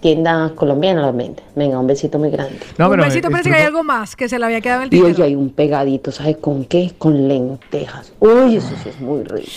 [0.00, 1.00] tienda colombiana.
[1.02, 1.44] La venden.
[1.56, 2.58] Venga, un besito muy grande.
[2.78, 4.92] No, Un pero besito, parece que hay algo más que se le había quedado en
[4.92, 6.92] el Y hay un pegadito, ¿sabe con qué?
[6.98, 8.12] Con lentejas.
[8.20, 9.48] Uy, eso sí es muy rico.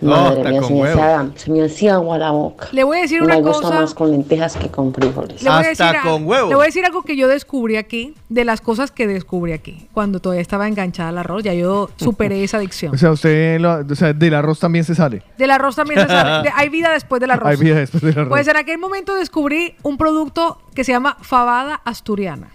[0.00, 1.02] Madre mía, con se me, huevo.
[1.02, 2.68] hacía, se me hacía agua la boca.
[2.72, 3.80] Le voy a decir me una gusta cosa.
[3.80, 5.42] más con lentejas que con frijoles.
[5.42, 6.48] Le voy, a Hasta decir a- con huevo.
[6.48, 9.88] le voy a decir algo que yo descubrí aquí, de las cosas que descubrí aquí,
[9.92, 12.94] cuando todavía estaba enganchada al arroz, ya yo superé esa adicción.
[12.94, 15.22] O sea, usted, lo- o sea, del arroz también se sale.
[15.38, 16.42] Del arroz también se sabe.
[16.48, 17.48] de- hay vida después del arroz.
[17.48, 18.28] Hay vida después del arroz.
[18.28, 22.48] Pues en aquel momento descubrí un producto que se llama fabada asturiana.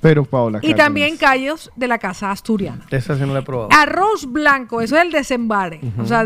[0.00, 2.86] Pero Paola Y también callos de la casa asturiana.
[2.90, 3.68] Esa sí no la he probado.
[3.76, 6.24] Arroz blanco, eso es el desembare, o sea,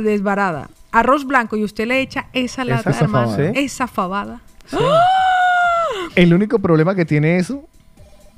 [0.92, 3.50] Arroz blanco y usted le echa esa lata, Esa hermano, fabada.
[3.54, 4.40] esa fabada.
[6.14, 7.64] El único problema que tiene eso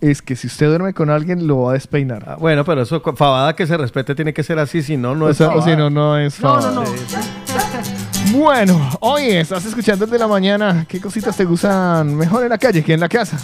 [0.01, 2.25] es que si usted duerme con alguien lo va a despeinar.
[2.27, 5.27] Ah, bueno, pero eso, fabada que se respete tiene que ser así, si no, no
[5.27, 5.71] o es sea, o fabada.
[5.71, 6.85] si no, no es No, no, fabada.
[6.85, 8.37] no.
[8.39, 10.85] Bueno, oye, estás escuchando desde la mañana.
[10.89, 13.39] ¿Qué cositas te gustan mejor en la calle que en la casa?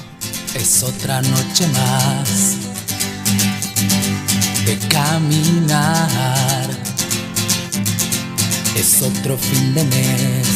[0.55, 2.56] Es otra noche más
[4.66, 6.08] de caminar.
[8.76, 10.49] Es otro fin de mes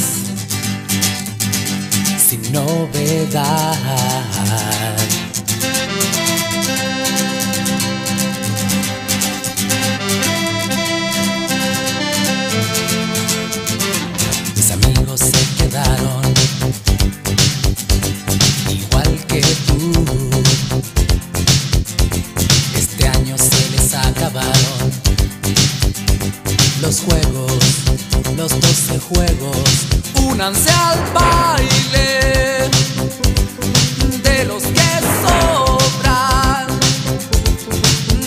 [2.28, 3.76] sin novedad.
[14.56, 16.22] Mis amigos se quedaron
[18.70, 19.92] igual que tú.
[22.76, 24.90] Este año se les acabaron
[26.80, 27.52] los juegos,
[28.34, 29.86] los 12 juegos.
[30.28, 32.70] Únanse al baile
[34.22, 34.90] de los que
[35.22, 36.66] sobran.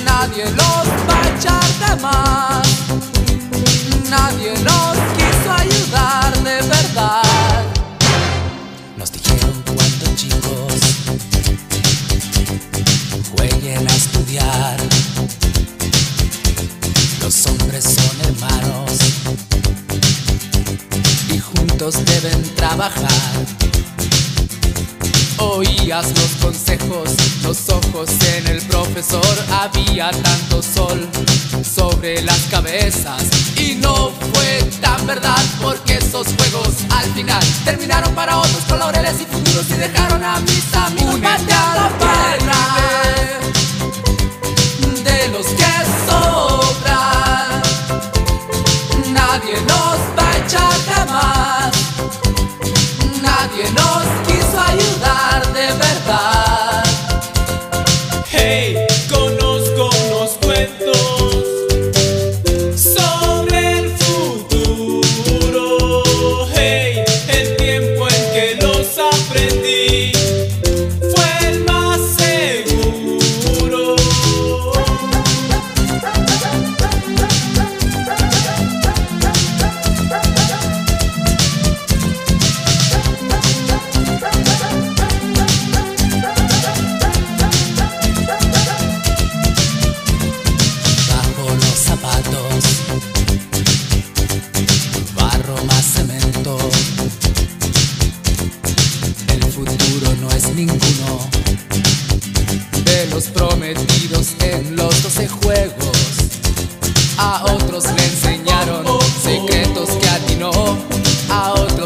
[0.05, 2.67] Nadie los va a echar de más.
[4.09, 4.78] Nadie nos
[21.79, 23.09] deben trabajar.
[25.37, 29.23] Oías los consejos, los ojos en el profesor.
[29.49, 31.07] Había tanto sol
[31.63, 33.23] sobre las cabezas
[33.55, 39.21] y no fue tan verdad porque esos juegos al final terminaron para otros con laureles
[39.21, 41.95] y futuros y dejaron a mis amigos pateando
[45.05, 45.73] de los que
[46.09, 47.61] sobran.
[49.13, 49.88] Nadie nos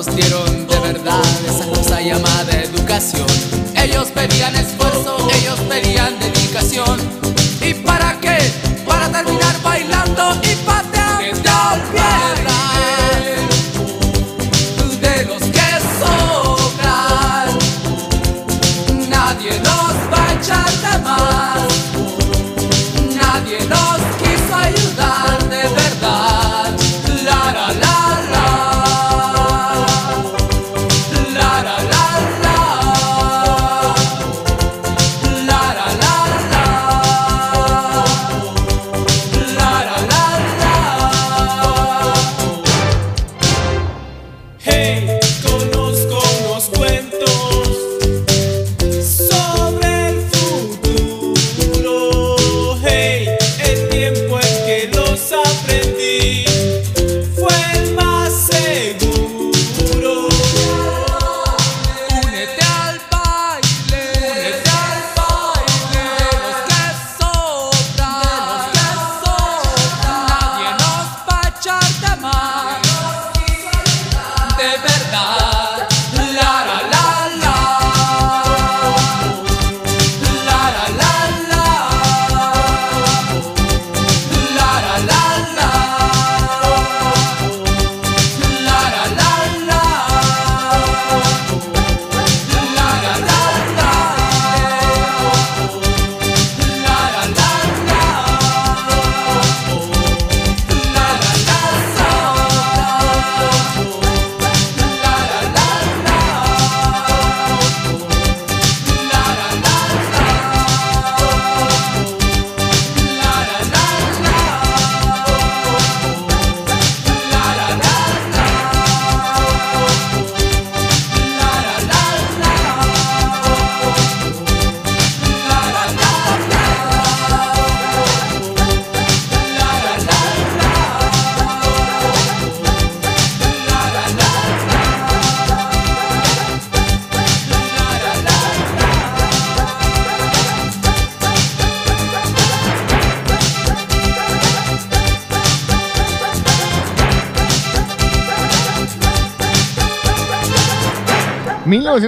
[0.05, 3.25] de verdad esa cosa llamada educación.
[3.73, 4.53] Ellos pedían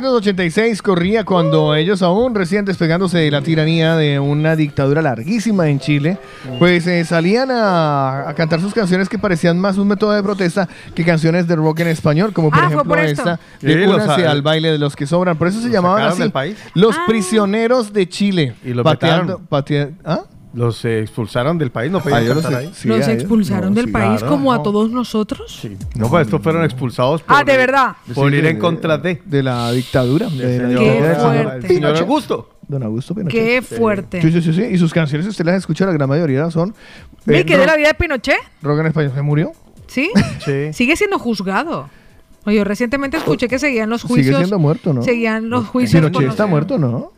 [0.02, 5.80] 1986 corría cuando ellos aún recién despegándose de la tiranía de una dictadura larguísima en
[5.80, 6.18] Chile,
[6.60, 10.68] pues eh, salían a, a cantar sus canciones que parecían más un método de protesta
[10.94, 14.42] que canciones de rock en español, como por Ah, ejemplo por esta de Únanse al
[14.42, 15.38] baile de los que sobran.
[15.38, 16.32] Por eso se llamaban así.
[16.74, 17.04] Los Ah.
[17.08, 18.56] prisioneros de Chile.
[18.64, 19.42] Y los pateando,
[20.04, 20.22] ¿Ah?
[20.56, 22.72] Los eh, expulsaron del país, no podían Ah, ahí.
[22.74, 23.22] Sí, ¿Los a ellos.
[23.24, 24.64] expulsaron No, del sí, país claro, como a no.
[24.64, 25.62] todos nosotros?
[25.96, 27.96] No, pues estos fueron expulsados por, Ah, ¿de verdad?
[28.14, 29.22] por Sí, ir de- en contra de.
[29.26, 30.28] de la dictadura.
[30.30, 31.68] de la señor- dictadura del Qué señor fuerte.
[31.68, 32.02] señor Pinochet.
[32.02, 32.50] Augusto.
[32.68, 33.32] Don Augusto Pinochet.
[33.44, 34.22] Qué fuerte.
[34.22, 34.62] Sí, sí, sí, sí.
[34.64, 36.74] Y sus canciones, usted las escucha, la gran mayoría son.
[37.26, 38.38] ¿Ve eh, que de rock- la vida de Pinochet?
[38.62, 39.12] rock en español.
[39.14, 39.52] ¿Se murió?
[39.88, 40.10] ¿Sí?
[40.44, 40.74] Sí.
[40.74, 41.90] Sigue siendo juzgado.
[42.46, 44.26] Oye, yo recientemente escuché que seguían los juicios.
[44.28, 45.02] Sigue siendo muerto, ¿no?
[45.04, 46.00] Seguían los juicios.
[46.02, 47.12] por Pinochet no está muerto, ¿no?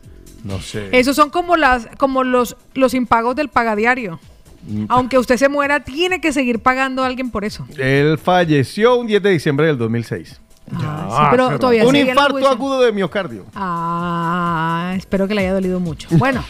[0.47, 0.89] No sé.
[0.93, 4.19] Esos son como las, como los, los impagos del pagadiario.
[4.65, 4.85] Mm.
[4.87, 7.67] Aunque usted se muera, tiene que seguir pagando a alguien por eso.
[7.77, 10.39] Él falleció un 10 de diciembre del 2006.
[10.73, 13.45] Ah, sí, pero todavía Un infarto agudo de miocardio.
[13.55, 16.07] Ah, espero que le haya dolido mucho.
[16.17, 16.43] Bueno,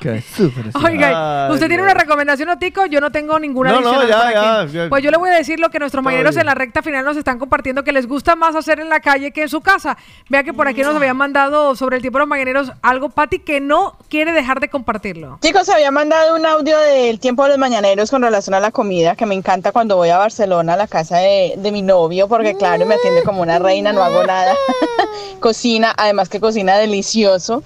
[0.00, 0.66] Qué súper.
[0.84, 2.86] oiga, Ay, ¿usted tiene una recomendación, Otico?
[2.86, 4.88] Yo no tengo ninguna No, no, ya, ya.
[4.88, 7.16] Pues yo le voy a decir lo que nuestros mañaneros en la recta final nos
[7.16, 9.96] están compartiendo que les gusta más hacer en la calle que en su casa.
[10.28, 13.40] Vea que por aquí nos habían mandado sobre el tiempo de los mañaneros algo, Pati,
[13.40, 15.38] que no quiere dejar de compartirlo.
[15.42, 19.16] Chicos, había mandado un audio del tiempo de los mañaneros con relación a la comida,
[19.16, 22.54] que me encanta cuando voy a Barcelona, a la casa de, de mi novio, porque
[22.54, 24.54] claro, me atiende como una reina, no hago nada.
[25.40, 27.62] cocina, además que cocina delicioso.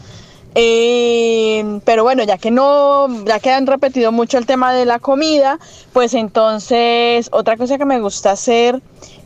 [0.54, 4.98] Eh, pero bueno, ya que no, ya que han repetido mucho el tema de la
[4.98, 5.58] comida,
[5.92, 8.80] pues entonces otra cosa que me gusta hacer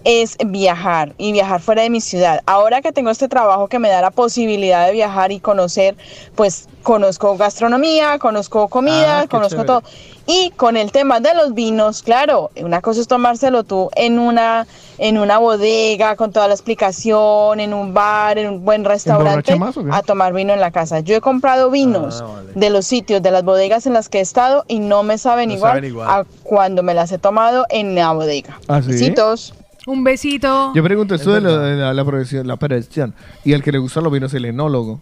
[0.04, 2.42] es viajar y viajar fuera de mi ciudad.
[2.44, 5.96] Ahora que tengo este trabajo que me da la posibilidad de viajar y conocer,
[6.34, 9.66] pues conozco gastronomía, conozco comida, Ah, conozco chévere.
[9.66, 9.82] todo.
[10.26, 14.66] Y con el tema de los vinos, claro, una cosa es tomárselo tú en una,
[14.98, 19.56] en una bodega con toda la explicación, en un bar, en un buen restaurante,
[19.90, 21.00] a tomar vino en la casa.
[21.00, 22.52] Yo he comprado vinos Ah, vale.
[22.54, 25.48] de los sitios, de las bodegas en las que he estado y no me saben,
[25.48, 26.08] No igual, saben igual.
[26.08, 28.58] a cuando me las he tomado en la bodega.
[28.68, 28.88] ¿Ah, sí?
[28.92, 29.54] Besitos.
[29.86, 30.72] Un besito.
[30.74, 33.14] Yo pregunto esto de, lo- de la, la producción, la producción,
[33.44, 35.00] y el que le gustan los vinos, el enólogo.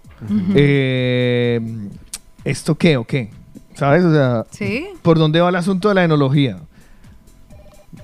[0.56, 1.60] Eh,
[2.44, 3.30] ¿Esto qué o qué?
[3.74, 4.04] ¿Sabes?
[4.04, 4.88] O sea, Sí.
[5.02, 6.58] ¿por dónde va el asunto de la enología?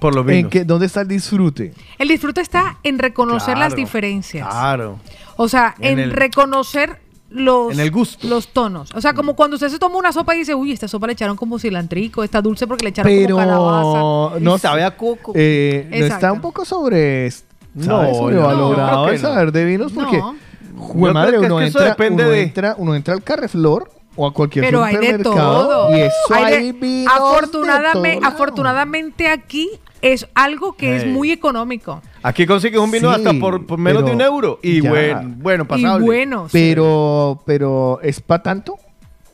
[0.00, 0.50] Por los ¿En vinos.
[0.52, 1.74] qué, ¿Dónde está el disfrute?
[1.98, 4.46] El disfrute está en reconocer las diferencias.
[4.48, 4.98] Claro.
[5.36, 8.26] O sea, En en, el- reconocer los, En el gusto.
[8.26, 8.90] los tonos.
[8.94, 11.12] O sea, como cuando usted se toma una sopa y dice, uy, esta sopa le
[11.12, 14.40] echaron como cilantrico, está dulce porque le echaron Pero como calabaza.
[14.40, 15.32] no sabe a coco.
[15.34, 17.30] Eh, no está un poco sobre
[17.74, 19.28] No, no, sobrevalorado no, el que no.
[19.28, 20.36] saber de vinos porque No.
[20.76, 23.14] jue Yo madre, que es uno que eso entra, depende uno de- entra, uno entra
[23.14, 25.96] al Carreflor o a cualquier Pero hay de supermercado todo.
[25.96, 29.68] y eso Hay de- hay todo afortunadamente aquí
[30.02, 32.00] es algo que es muy económico.
[32.22, 34.58] Aquí consigues un vino Sí, hasta por, por menos de un euro.
[34.62, 34.90] Y ya.
[34.90, 36.04] bueno, bueno, Y pasable.
[36.06, 36.52] buenos.
[36.52, 38.76] Pero, pero ¿es para tanto?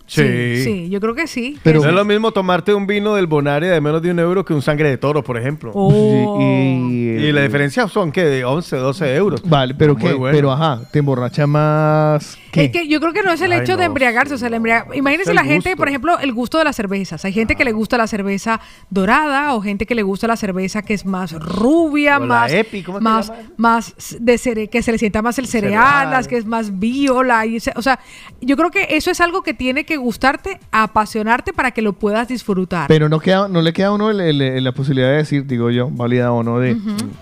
[0.06, 1.58] Sí, sí, yo creo que sí.
[1.62, 4.44] Pero no es lo mismo tomarte un vino del Bonaria de menos de un euro
[4.44, 5.70] que un sangre de toro, por ejemplo.
[5.74, 6.38] Oh.
[6.40, 6.44] Y,
[7.24, 9.42] Y la diferencia son que de 11, 12 euros.
[9.48, 10.18] Vale, pero bueno.
[10.30, 12.64] pero ajá, te emborracha más ¿qué?
[12.66, 14.54] Es que yo creo que no es el Ay, hecho de embriagarse, o sea, el
[14.54, 15.76] embriaga- Imagínense la gente, gusto.
[15.78, 17.24] por ejemplo, el gusto de las cervezas.
[17.24, 18.60] Hay gente que le gusta la cerveza
[18.90, 22.52] dorada o gente que le gusta la cerveza que es más rubia, O la más,
[22.52, 25.72] Epi, ¿cómo es que más, más de cere- que se le sienta más el cereal,
[25.82, 26.10] Cereal.
[26.10, 27.44] las que es más viola.
[27.46, 27.98] Y, o sea,
[28.40, 32.28] yo creo que eso es algo que tiene que gustarte, apasionarte para que lo puedas
[32.28, 32.88] disfrutar.
[32.88, 35.46] Pero no queda, no le queda a uno el- el- el- la posibilidad de decir,
[35.46, 36.76] digo yo, válida o no, de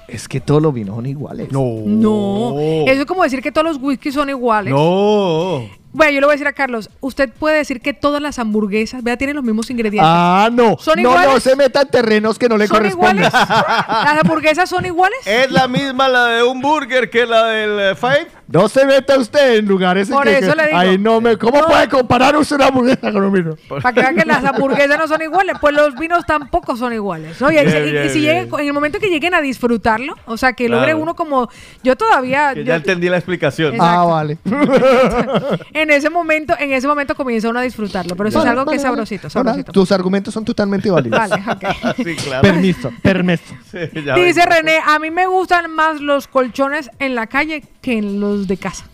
[0.09, 1.51] es que todos los vinos son iguales.
[1.53, 1.63] No.
[1.87, 2.55] no,
[2.87, 4.73] eso es como decir que todos los whiskies son iguales.
[4.73, 5.63] No.
[5.95, 9.03] Bueno, yo le voy a decir a Carlos, usted puede decir que todas las hamburguesas,
[9.03, 10.09] vea, tienen los mismos ingredientes.
[10.11, 10.77] Ah, no.
[10.79, 11.35] ¿Son no, iguales?
[11.35, 13.27] no se meta en terrenos que no le ¿Son corresponden.
[13.27, 13.49] iguales?
[13.49, 15.19] ¿Las hamburguesas son iguales?
[15.27, 18.27] Es la misma la de un burger que la del eh, Five.
[18.53, 20.79] No se meta usted en lugares en Por que, eso que- le digo.
[20.79, 21.67] Ay, no me, ¿Cómo No.
[21.69, 23.55] puede comparar usted una hamburguesa con un vino?
[23.69, 27.41] Para que vean que las hamburguesas no son iguales, pues los vinos tampoco son iguales.
[27.41, 27.51] ¿no?
[27.51, 30.37] Y, Bien, y- y bien, si lleguen- en el momento que lleguen a disfrutarlo, o
[30.37, 30.81] sea, que Claro.
[30.83, 31.49] logre uno como.
[31.83, 32.53] Yo todavía.
[32.55, 33.75] Que yo- ya entendí la explicación.
[33.75, 34.01] Exacto.
[34.01, 34.39] Ah, vale.
[35.73, 38.17] en ese momento, en ese momento comienza uno a disfrutarlo.
[38.17, 39.73] Pero eso Vale, es algo que es sabrosito, sabrosito.
[39.73, 41.19] tus argumentos son totalmente válidos.
[41.19, 41.97] Vale, ok.
[42.05, 42.43] Sí, claro.
[42.43, 43.43] Permiso, permiso.
[43.73, 44.51] Sí, Dice ven.
[44.51, 48.57] René, a mí me gustan más los colchones en la calle que en los de
[48.57, 48.85] casa.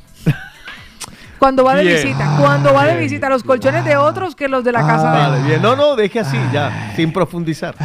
[1.39, 2.03] Cuando va de Bien.
[2.03, 3.05] visita, cuando va de Bien.
[3.05, 5.31] visita, los colchones de otros que los de la casa de él.
[5.31, 5.63] Vale, bien.
[5.63, 7.77] No, no, deje así, ya, sin profundizar.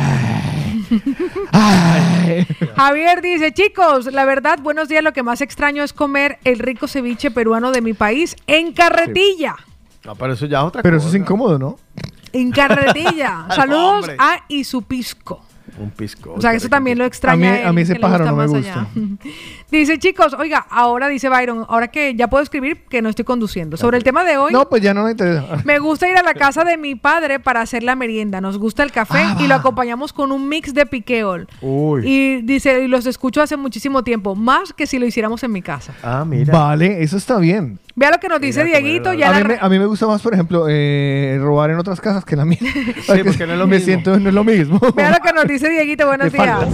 [2.75, 6.87] Javier dice, chicos, la verdad, buenos días, lo que más extraño es comer el rico
[6.87, 9.55] ceviche peruano de mi país en carretilla.
[10.03, 11.07] No, pero eso ya es otra Pero cosa.
[11.07, 11.77] eso es incómodo, ¿no?
[12.33, 13.45] En carretilla.
[13.55, 14.15] Saludos Hombre.
[14.19, 15.45] a Isupisco.
[15.79, 16.33] Un pisco.
[16.35, 17.49] O sea, eso también lo extraña.
[17.49, 18.87] A mí- a mí ese pájaro no me gusta.
[19.77, 23.77] dice, chicos, oiga, ahora dice Byron, ahora que ya puedo escribir, que no estoy conduciendo.
[23.77, 25.43] Sobre el tema de hoy, No, pues ya no me interesa.
[25.65, 28.41] me gusta ir a la casa de mi padre para hacer la merienda.
[28.41, 29.37] Nos gusta el café Ah.
[29.39, 31.47] y lo acompañamos con un mix de piqueol.
[31.61, 32.01] Uy.
[32.05, 35.61] Y dice, y los escucho hace muchísimo tiempo, más que si lo hiciéramos en mi
[35.61, 35.93] casa.
[36.03, 36.51] Ah, mira.
[36.51, 37.79] Vale, eso está bien.
[37.95, 39.13] Vea lo que nos dice Mira, Dieguito.
[39.13, 41.77] Ya A la mí, me, a mí me gusta más, por ejemplo, eh, robar en
[41.77, 42.57] otras casas que en la mía.
[43.07, 43.85] porque no es lo me mismo.
[43.85, 44.79] siento, no es lo mismo.
[44.95, 46.07] Vea lo que nos dice Dieguito.
[46.13, 46.67] Buenos días.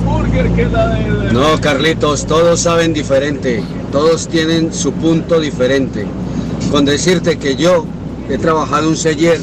[1.33, 6.05] No, Carlitos, todos saben diferente, todos tienen su punto diferente.
[6.71, 7.85] Con decirte que yo
[8.29, 9.39] he trabajado un seller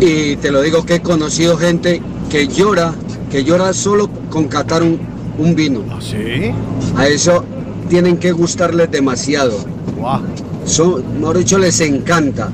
[0.00, 2.94] y te lo digo que he conocido gente que llora,
[3.30, 4.98] que llora solo con catar un,
[5.38, 5.82] un vino.
[5.90, 6.52] ¿Ah, sí?
[6.96, 7.44] A eso
[7.88, 9.56] tienen que gustarles demasiado.
[9.96, 10.22] Guau.
[10.64, 12.50] Son, mejor dicho, les encanta.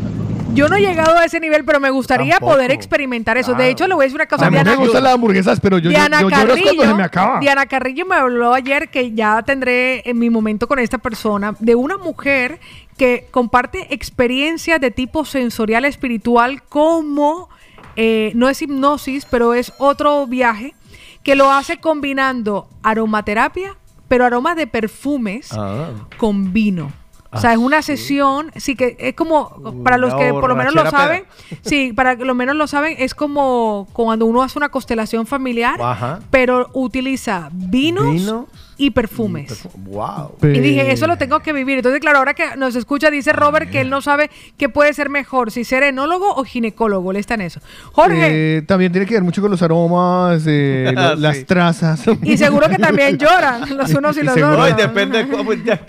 [0.52, 2.52] Yo no he llegado a ese nivel, pero me gustaría Tampoco.
[2.54, 3.54] poder experimentar eso.
[3.54, 4.46] De hecho, le voy a decir una cosa.
[4.46, 7.02] A mí me gustan las hamburguesas, pero yo, Diana yo es cuando Carrillo, se me
[7.04, 7.38] acaba.
[7.40, 11.74] Diana Carrillo me habló ayer que ya tendré en mi momento con esta persona de
[11.76, 12.58] una mujer
[12.98, 17.48] que comparte experiencias de tipo sensorial espiritual como
[17.96, 20.74] eh, no es hipnosis, pero es otro viaje
[21.22, 23.76] que lo hace combinando aromaterapia,
[24.08, 25.90] pero aromas de perfumes Ah.
[26.18, 26.92] con vino.
[27.32, 29.50] O sea, Ah, es una sesión, sí que es como,
[29.84, 31.24] para los que por lo menos lo saben,
[31.62, 35.80] sí, para que lo menos lo saben, es como cuando uno hace una constelación familiar,
[35.80, 36.18] Ajá.
[36.30, 38.46] pero utiliza vinos Vino
[38.80, 39.62] y perfumes.
[39.76, 40.36] Wow.
[40.42, 41.76] Y dije, eso lo tengo que vivir.
[41.76, 45.10] Entonces, claro, ahora que nos escucha, dice Robert que él no sabe qué puede ser
[45.10, 47.10] mejor, si ser enólogo o ginecólogo.
[47.10, 47.60] Él está en eso.
[47.92, 51.20] Jorge, Eh, también tiene que ver mucho con los aromas, eh, lo- Sí.
[51.20, 52.02] las trazas.
[52.22, 54.58] y seguro que también lloran los unos y y los otros.
[54.60, 55.78] Ay, depende de cómo ya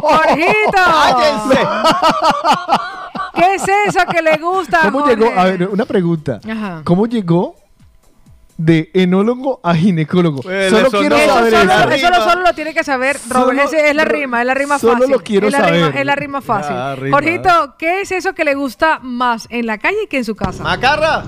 [0.00, 1.60] Jorgito, ¡Cállense!
[3.34, 4.80] ¿qué es eso que le gusta?
[4.82, 5.16] ¿Cómo Jorge?
[5.16, 5.32] llegó?
[5.38, 6.40] A ver, una pregunta.
[6.48, 6.80] Ajá.
[6.84, 7.56] ¿Cómo llegó
[8.56, 10.40] de enólogo a ginecólogo?
[10.42, 11.22] Pues, solo eso quiero no.
[11.22, 11.90] Eso saber solo, eso.
[11.94, 13.68] eso lo- solo lo tiene que saber Robert.
[13.68, 15.10] Solo- es la rima, es la rima solo fácil.
[15.10, 16.00] lo quiero es la Rima, saber.
[16.00, 16.76] es la rima fácil.
[17.02, 17.16] Rima.
[17.16, 20.62] Jorgito, ¿qué es eso que le gusta más en la calle que en su casa?
[20.62, 21.24] ¡Macarra!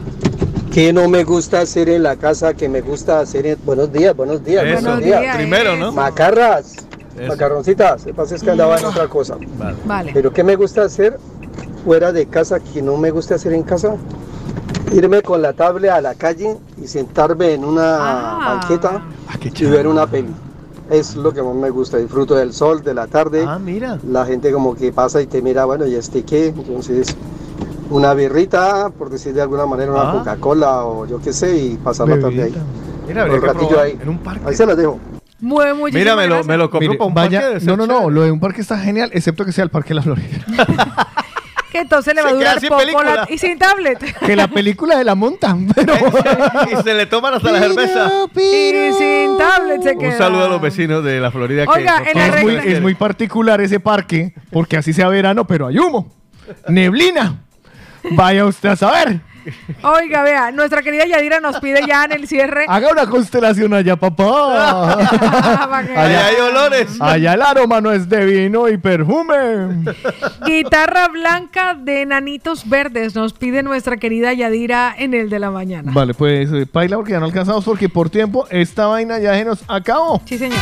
[0.72, 2.52] ¿Qué no me gusta hacer en la casa?
[2.54, 3.58] que me gusta hacer en...
[3.64, 4.82] Buenos días, buenos días, Eso.
[4.82, 5.36] buenos días.
[5.36, 5.90] Primero, ¿no?
[5.90, 6.74] Macarras,
[7.18, 7.28] Eso.
[7.28, 8.04] macarroncitas.
[8.04, 9.36] Que pasa es que andaba en otra cosa.
[9.56, 9.76] Vale.
[9.86, 10.10] Vale.
[10.12, 11.18] Pero ¿qué me gusta hacer
[11.84, 13.94] fuera de casa que no me gusta hacer en casa?
[14.92, 18.54] Irme con la tablet a la calle y sentarme en una Ah.
[18.60, 19.02] banqueta
[19.44, 20.30] y ver una peli.
[20.90, 23.44] Es lo que más me gusta, disfruto del sol, de la tarde.
[23.46, 23.98] Ah, mira.
[24.08, 26.46] La gente como que pasa y te mira, bueno, ¿y este qué?
[26.48, 27.16] Entonces,
[27.90, 30.12] una birrita, por decir de alguna manera, una Ah.
[30.12, 32.54] Coca-Cola o yo qué sé, y pasar la tarde ahí.
[33.08, 33.98] Mira, un ratillo ahí.
[34.00, 34.42] en un parque.
[34.48, 34.98] Ahí se las dejo.
[35.40, 37.76] Muy, muy Mira, me lo, me lo compro Mire, para un vaya, parque de no,
[37.76, 40.02] no, no, lo de un parque está genial, excepto que sea el Parque de la
[40.02, 40.38] Florida.
[41.76, 43.14] Que entonces le va a durar sin poco película.
[43.16, 43.98] la- y sin tablet.
[44.24, 45.92] que la película de la montan, pero...
[46.72, 48.10] y se le toman hasta la cerveza.
[48.34, 50.12] y sin tablet se queda.
[50.12, 51.64] Un saludo a los vecinos de la Florida.
[51.66, 54.94] que Oiga, por en la favor, es, muy, es muy particular ese parque, porque así
[54.94, 56.10] sea verano, pero hay humo.
[56.66, 57.42] Neblina.
[58.12, 59.20] Vaya usted a saber.
[59.82, 62.66] Oiga, vea, nuestra querida Yadira nos pide ya en el cierre.
[62.68, 64.92] Haga una constelación allá, papá.
[65.96, 67.00] Allá hay olores.
[67.00, 69.84] Allá el aroma no es de vino y perfume.
[70.44, 75.92] Guitarra blanca de nanitos verdes nos pide nuestra querida Yadira en el de la mañana.
[75.92, 79.44] Vale, pues eh, paila porque ya no alcanzamos porque por tiempo esta vaina ya se
[79.44, 80.22] nos acabó.
[80.24, 80.58] Sí, señor.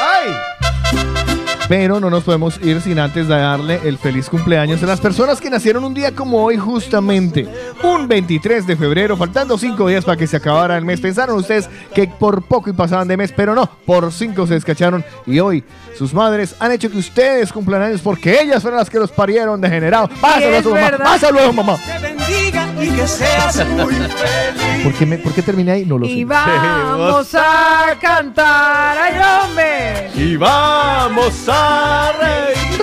[0.00, 1.37] ¡Ay!
[1.68, 5.50] Pero no nos podemos ir sin antes darle el feliz cumpleaños a las personas que
[5.50, 7.46] nacieron un día como hoy justamente,
[7.82, 10.98] un 23 de febrero, faltando cinco días para que se acabara el mes.
[10.98, 15.04] Pensaron ustedes que por poco y pasaban de mes, pero no, por cinco se descacharon
[15.26, 15.62] y hoy
[15.98, 19.60] sus madres han hecho que ustedes cumplan años porque ellas fueron las que los parieron
[19.60, 20.10] degenerados.
[20.20, 21.76] Pásalo a su mamá, pásalo a su mamá.
[21.84, 24.84] Te bendiga y que seas muy feliz.
[24.84, 25.84] ¿Por qué, me, ¿Por qué terminé ahí?
[25.84, 26.12] No lo sé.
[26.12, 30.10] Y vamos a cantar, ay hombre.
[30.14, 32.78] Y vamos a reír.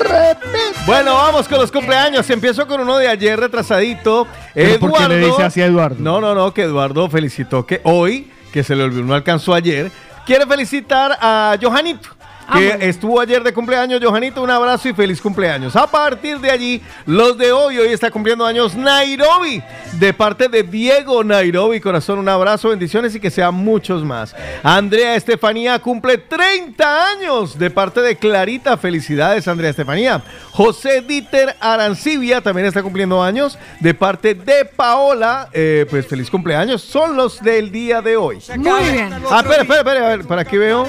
[0.85, 2.30] Bueno, vamos con los cumpleaños.
[2.30, 4.27] Empiezo con uno de ayer retrasadito.
[4.53, 5.95] ¿Pero por qué le dice así a Eduardo?
[6.00, 9.90] No, no, no, que Eduardo felicitó que hoy, que se le olvidó, no alcanzó ayer,
[10.26, 12.10] quiere felicitar a Johanito.
[12.53, 15.75] Que Ah, estuvo ayer de cumpleaños, Johanito, un abrazo y feliz cumpleaños.
[15.75, 20.61] A partir de allí, los de hoy, hoy está cumpliendo años Nairobi, de parte de
[20.64, 24.35] Diego Nairobi, corazón, un abrazo, bendiciones y que sean muchos más.
[24.64, 30.22] Andrea Estefanía cumple 30 años, de parte de Clarita, felicidades Andrea Estefanía.
[30.51, 36.82] José Dieter Arancibia también está cumpliendo años, de parte de Paola, eh, pues feliz cumpleaños,
[36.82, 38.40] son los del día de hoy.
[38.56, 39.14] Muy bien.
[39.32, 40.88] Ah, espera, espera, espera, a ver, para aquí veo.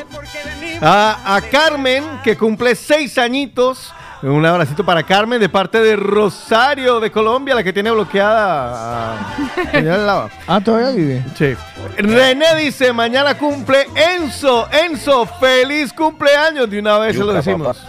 [0.83, 3.93] A, a Carmen, que cumple seis añitos.
[4.23, 10.27] Un abracito para Carmen de parte de Rosario de Colombia, la que tiene bloqueada a.
[10.47, 11.25] Ah, todavía vive.
[11.37, 11.55] Sí.
[11.99, 14.69] René dice, mañana cumple Enzo.
[14.71, 16.69] Enzo, feliz cumpleaños.
[16.71, 17.85] De una vez se lo decimos.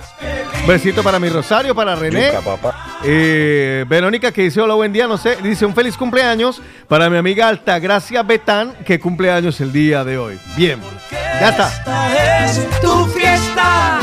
[0.68, 2.32] Besito para mi Rosario, para René.
[2.44, 3.00] Papá.
[3.04, 7.18] Eh, Verónica que dice hola, buen día, no sé, dice un feliz cumpleaños para mi
[7.18, 10.40] amiga Altagracia Betán que cumple años el día de hoy.
[10.56, 10.80] Bien,
[11.12, 11.68] ya está.
[11.68, 14.00] Esta es tu fiesta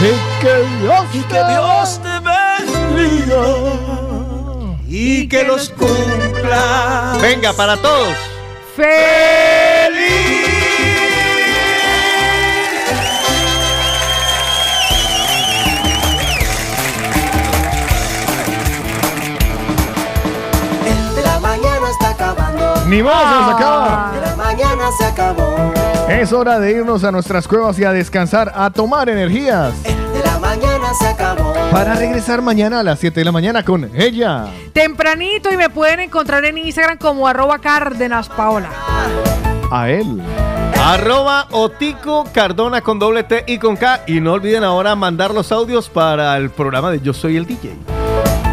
[0.00, 3.44] Y que Dios y que Dios te bendiga
[4.88, 7.18] y que los cumpla.
[7.20, 8.14] Venga, para todos.
[8.76, 10.43] ¡Feliz!
[22.88, 24.12] Ni más, se nos acaba.
[24.14, 25.72] El de la mañana se acabó.
[26.08, 29.72] Es hora de irnos a nuestras cuevas y a descansar, a tomar energías.
[29.84, 31.54] El de la mañana se acabó.
[31.70, 34.46] Para regresar mañana a las 7 de la mañana con ella.
[34.74, 38.68] Tempranito y me pueden encontrar en Instagram como arroba Cárdenas Paola.
[39.70, 40.20] A él.
[40.84, 44.02] Arroba Otico Cardona con doble T y con K.
[44.06, 47.74] Y no olviden ahora mandar los audios para el programa de Yo Soy el DJ.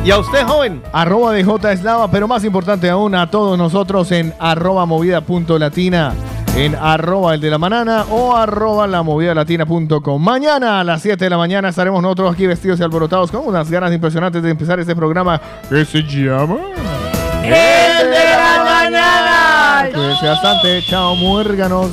[0.03, 0.81] Y a usted, joven.
[0.91, 5.59] Arroba de J Eslava, pero más importante aún a todos nosotros en arroba movida punto
[5.59, 6.13] latina,
[6.55, 10.23] en arroba el de la manana o arroba la movida latina.com.
[10.23, 13.69] Mañana a las 7 de la mañana estaremos nosotros aquí vestidos y alborotados con unas
[13.69, 15.39] ganas impresionantes de empezar este programa
[15.69, 16.57] que se llama...
[17.43, 19.89] ¡El de la mañana!
[19.93, 20.81] Cuídense bastante.
[20.81, 21.91] Chao, muérganos.